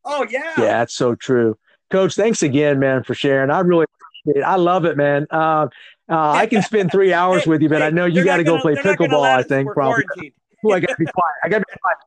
Oh 0.03 0.27
yeah, 0.29 0.53
yeah, 0.59 0.77
that's 0.77 0.93
so 0.93 1.15
true, 1.15 1.57
Coach. 1.89 2.13
Thanks 2.13 2.43
again, 2.43 2.77
man, 2.77 3.03
for 3.03 3.15
sharing. 3.15 3.49
I 3.49 3.61
really 3.61 3.85
appreciate 3.85 4.41
it. 4.41 4.45
I 4.45 4.57
love 4.57 4.85
it, 4.85 4.95
man. 4.95 5.25
Uh, 5.31 5.69
uh, 6.09 6.31
I 6.31 6.45
can 6.45 6.61
spend 6.61 6.91
three 6.91 7.13
hours 7.13 7.43
hey, 7.43 7.49
with 7.49 7.61
you, 7.61 7.69
but 7.69 7.81
hey, 7.81 7.87
I 7.87 7.89
know 7.89 8.05
you 8.05 8.23
got 8.23 8.37
to 8.37 8.43
go 8.43 8.59
play 8.59 8.75
pickleball. 8.75 9.23
I 9.23 9.43
think 9.43 9.71
probably. 9.71 10.03
Ooh, 10.65 10.71
I 10.71 10.79
got 10.79 10.89
to 10.89 10.95
be 10.97 11.05
quiet. 11.05 11.35
I 11.43 11.49
got 11.49 11.59
to 11.59 11.65
be 11.67 11.73
quiet. 11.79 11.97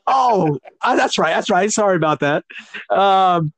oh, 0.06 0.58
uh, 0.82 0.96
that's 0.96 1.18
right. 1.18 1.34
That's 1.34 1.50
right. 1.50 1.70
Sorry 1.70 1.96
about 1.96 2.20
that. 2.20 2.44
Um, 2.90 3.52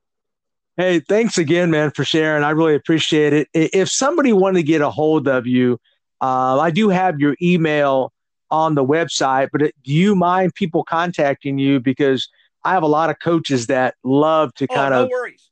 hey, 0.77 1.01
thanks 1.01 1.39
again, 1.39 1.71
man, 1.71 1.91
for 1.91 2.05
sharing. 2.05 2.45
I 2.45 2.51
really 2.51 2.75
appreciate 2.75 3.33
it. 3.33 3.49
If 3.53 3.89
somebody 3.91 4.33
wanted 4.33 4.59
to 4.59 4.63
get 4.65 4.81
a 4.81 4.91
hold 4.91 5.29
of 5.29 5.47
you, 5.47 5.79
uh, 6.21 6.59
I 6.61 6.71
do 6.71 6.89
have 6.91 7.21
your 7.21 7.37
email 7.41 8.13
on 8.51 8.75
the 8.75 8.85
website, 8.85 9.49
but 9.53 9.61
do 9.61 9.73
you 9.85 10.15
mind 10.15 10.55
people 10.55 10.85
contacting 10.85 11.59
you 11.59 11.81
because 11.81 12.29
I 12.65 12.73
have 12.73 12.83
a 12.83 12.89
lot 12.89 13.11
of 13.11 13.19
coaches 13.21 13.69
that 13.69 13.95
love 14.05 14.53
to 14.55 14.67
oh, 14.71 14.75
kind 14.75 14.91
no 14.91 15.05
of 15.05 15.11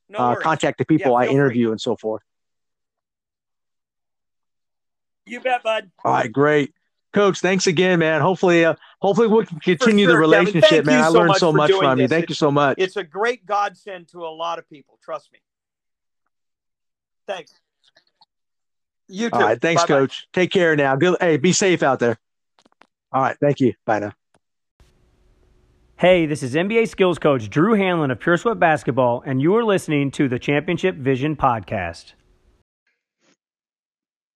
no 0.09 0.19
uh, 0.19 0.35
contact 0.37 0.79
the 0.79 0.85
people 0.85 1.13
yeah, 1.13 1.19
I 1.19 1.27
interview 1.27 1.71
and 1.71 1.81
so 1.81 1.97
forth. 1.97 2.23
You 5.29 5.41
bet, 5.41 5.63
bud. 5.63 5.91
All 6.05 6.13
right, 6.13 6.33
great. 6.33 6.75
Coach, 7.13 7.41
thanks 7.41 7.67
again, 7.67 7.99
man. 8.01 8.21
Hopefully, 8.21 8.65
uh, 8.65 8.75
hopefully 9.01 9.29
we 9.29 9.45
can 9.47 9.59
continue 9.61 10.05
sure, 10.05 10.13
the 10.13 10.19
relationship, 10.19 10.85
man. 10.85 11.03
I 11.03 11.09
learned 11.09 11.37
so 11.37 11.53
much 11.53 11.73
from 11.73 11.99
this. 11.99 12.05
you. 12.05 12.09
Thank 12.09 12.25
it's, 12.25 12.31
you 12.31 12.35
so 12.35 12.51
much. 12.51 12.77
It's 12.79 12.97
a 12.97 13.05
great 13.05 13.47
godsend 13.47 14.09
to 14.09 14.25
a 14.25 14.29
lot 14.29 14.59
of 14.59 14.69
people. 14.69 14.99
Trust 15.03 15.33
me. 15.33 15.39
Thanks. 17.27 17.53
You 19.09 19.31
too. 19.31 19.37
All 19.37 19.43
right, 19.43 19.61
thanks, 19.61 19.83
Bye-bye. 19.83 20.01
Coach. 20.01 20.29
Take 20.33 20.51
care 20.51 20.77
now. 20.77 20.97
Good. 20.97 21.17
Hey, 21.21 21.39
be 21.39 21.53
safe 21.53 21.83
out 21.83 21.99
there. 21.99 22.19
All 23.11 23.23
right, 23.23 23.37
thank 23.41 23.61
you. 23.61 23.73
Bye 23.87 24.01
now. 24.01 24.13
Hey, 25.97 26.27
this 26.27 26.43
is 26.43 26.55
NBA 26.55 26.89
skills 26.89 27.19
coach 27.19 27.51
Drew 27.51 27.75
Hanlen 27.75 28.13
of 28.13 28.21
Pure 28.21 28.37
Sweat 28.37 28.61
Basketball, 28.61 29.23
and 29.27 29.43
you 29.43 29.57
are 29.57 29.65
listening 29.65 30.11
to 30.13 30.29
the 30.29 30.39
Championship 30.39 30.95
Vision 30.95 31.35
Podcast. 31.35 32.13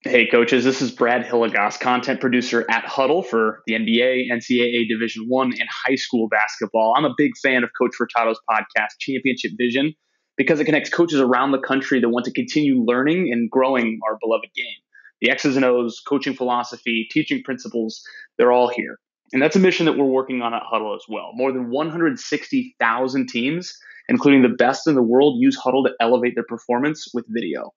Hey, 0.05 0.27
coaches, 0.27 0.65
this 0.65 0.83
is 0.83 0.91
Brad 0.91 1.25
Hilligoss, 1.25 1.79
content 1.79 2.21
producer 2.21 2.67
at 2.69 2.83
Hudl 2.87 3.25
for 3.25 3.63
the 3.69 3.75
NBA, 3.75 4.33
NCAA 4.33 4.89
Division 4.89 5.27
One, 5.29 5.53
and 5.53 5.69
high 5.71 5.95
school 5.95 6.27
basketball. 6.29 6.95
I'm 6.97 7.05
a 7.05 7.15
big 7.17 7.37
fan 7.41 7.63
of 7.63 7.71
Coach 7.81 7.93
Furtado's 7.97 8.41
podcast, 8.51 8.99
Championship 8.99 9.53
Vision, 9.57 9.95
because 10.37 10.59
it 10.59 10.65
connects 10.65 10.91
coaches 10.91 11.21
around 11.21 11.53
the 11.53 11.61
country 11.61 12.01
that 12.01 12.09
want 12.09 12.25
to 12.25 12.33
continue 12.33 12.83
learning 12.83 13.31
and 13.33 13.49
growing 13.49 14.01
our 14.05 14.19
beloved 14.21 14.49
game. 14.57 14.75
The 15.21 15.31
X's 15.31 15.55
and 15.55 15.65
O's, 15.65 16.01
coaching 16.01 16.35
philosophy, 16.35 17.07
teaching 17.09 17.41
principles, 17.45 18.03
they're 18.39 18.51
all 18.51 18.73
here. 18.75 18.99
And 19.33 19.41
that's 19.41 19.55
a 19.55 19.61
mission 19.61 19.87
that 19.87 19.97
we're 19.97 20.05
working 20.05 20.43
on 20.43 20.53
at 20.53 20.63
Hudl 20.65 20.97
as 20.97 21.05
well. 21.09 21.31
More 21.35 21.53
than 21.53 21.71
160,000 21.71 23.29
teams, 23.29 23.79
including 24.09 24.43
the 24.43 24.49
best 24.49 24.89
in 24.89 24.97
the 24.97 25.03
world, 25.03 25.37
use 25.39 25.57
Hudl 25.57 25.85
to 25.87 25.93
elevate 26.01 26.35
their 26.35 26.43
performance 26.43 27.07
with 27.15 27.25
video. 27.29 27.71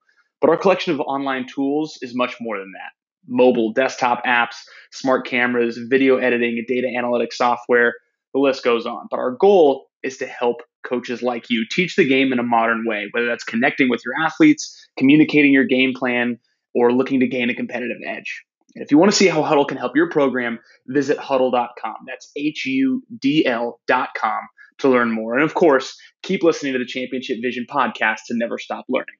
But 0.46 0.52
our 0.52 0.58
collection 0.58 0.94
of 0.94 1.00
online 1.00 1.48
tools 1.48 1.98
is 2.04 2.14
much 2.14 2.36
more 2.40 2.60
than 2.60 2.72
that. 2.74 2.92
Mobile, 3.28 3.74
desktop 3.74 4.24
apps, 4.26 4.54
smart 4.92 5.26
cameras, 5.26 5.80
video 5.90 6.18
editing, 6.18 6.60
and 6.60 6.68
data 6.68 6.86
analytics 6.96 7.34
software, 7.34 7.96
the 8.32 8.40
list 8.40 8.64
goes 8.64 8.86
on. 8.86 9.08
But 9.10 9.18
our 9.18 9.32
goal 9.32 9.88
is 10.04 10.18
to 10.18 10.28
help 10.28 10.58
coaches 10.86 11.24
like 11.24 11.50
you 11.50 11.66
teach 11.72 11.96
the 11.96 12.08
game 12.08 12.32
in 12.32 12.38
a 12.38 12.44
modern 12.44 12.84
way, 12.86 13.08
whether 13.10 13.26
that's 13.26 13.44
connecting 13.44 13.90
with 13.90 14.02
your 14.06 14.14
athletes, 14.24 14.88
communicating 15.00 15.52
your 15.52 15.66
game 15.66 15.94
plan, 15.96 16.38
or 16.76 16.94
looking 16.94 17.22
to 17.22 17.28
gain 17.28 17.50
a 17.50 17.56
competitive 17.56 17.98
edge. 18.06 18.44
And 18.76 18.86
if 18.86 18.92
you 18.92 19.00
want 19.00 19.12
to 19.12 19.18
see 19.18 19.28
how 19.28 19.42
Hudl 19.42 19.68
can 19.68 19.80
help 19.80 19.96
your 19.96 20.12
program, 20.12 20.60
visit 20.86 21.18
hudl.com. 21.18 21.96
That's 22.06 22.30
H 22.36 22.68
U 22.68 23.02
D 23.20 23.48
L.com 23.48 24.42
to 24.78 24.90
learn 24.90 25.10
more. 25.10 25.34
And 25.34 25.44
of 25.44 25.56
course, 25.56 25.98
keep 26.22 26.44
listening 26.44 26.74
to 26.74 26.78
the 26.80 26.86
Championship 26.86 27.40
Vision 27.42 27.66
podcast 27.68 28.20
to 28.28 28.36
never 28.38 28.60
stop 28.60 28.86
learning. 28.88 29.16